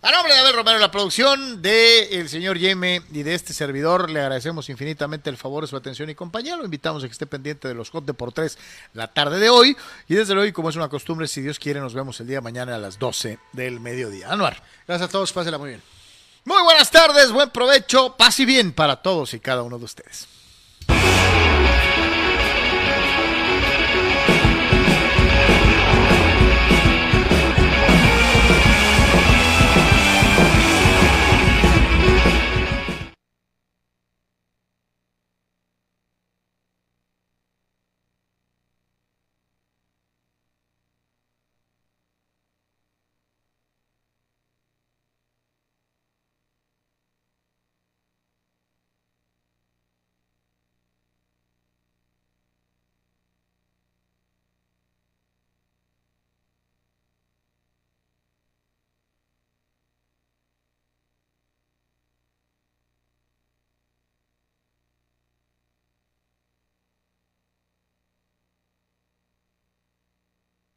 A 0.05 0.11
nombre 0.11 0.35
de 0.35 0.41
Abel 0.41 0.55
Romero, 0.55 0.81
la 0.81 0.91
producción 0.91 1.63
de 1.63 2.19
el 2.19 2.29
señor 2.29 2.59
Yeme 2.59 3.03
y 3.13 3.23
de 3.23 3.35
este 3.35 3.53
servidor, 3.53 4.11
le 4.11 4.19
agradecemos 4.19 4.69
infinitamente 4.69 5.31
el 5.31 5.37
favor 5.37 5.63
de 5.63 5.69
su 5.69 5.77
atención 5.77 6.11
y 6.11 6.17
compañía. 6.17 6.57
Lo 6.57 6.65
invitamos 6.65 7.05
a 7.05 7.07
que 7.07 7.13
esté 7.13 7.25
pendiente 7.25 7.69
de 7.69 7.75
los 7.75 7.91
Hot 7.91 8.05
de 8.05 8.13
por 8.13 8.33
tres 8.33 8.59
la 8.95 9.07
tarde 9.07 9.39
de 9.39 9.49
hoy. 9.49 9.77
Y 10.09 10.17
desde 10.17 10.35
luego, 10.35 10.49
y 10.49 10.53
como 10.53 10.71
es 10.71 10.75
una 10.75 10.89
costumbre, 10.89 11.29
si 11.29 11.41
Dios 11.41 11.61
quiere, 11.61 11.79
nos 11.79 11.95
vemos 11.95 12.19
el 12.19 12.27
día 12.27 12.39
de 12.39 12.41
mañana 12.41 12.75
a 12.75 12.79
las 12.79 12.99
12 12.99 13.39
del 13.53 13.79
mediodía. 13.79 14.33
Anuar. 14.33 14.61
Gracias 14.89 15.09
a 15.09 15.13
todos, 15.13 15.33
pásela 15.33 15.57
muy 15.57 15.69
bien. 15.69 15.83
Muy 16.47 16.63
buenas 16.65 16.91
tardes, 16.91 17.31
buen 17.31 17.51
provecho, 17.51 18.17
paz 18.17 18.41
y 18.41 18.45
bien 18.45 18.73
para 18.73 19.03
todos 19.03 19.33
y 19.35 19.39
cada 19.39 19.63
uno 19.63 19.79
de 19.79 19.85
ustedes. 19.85 20.27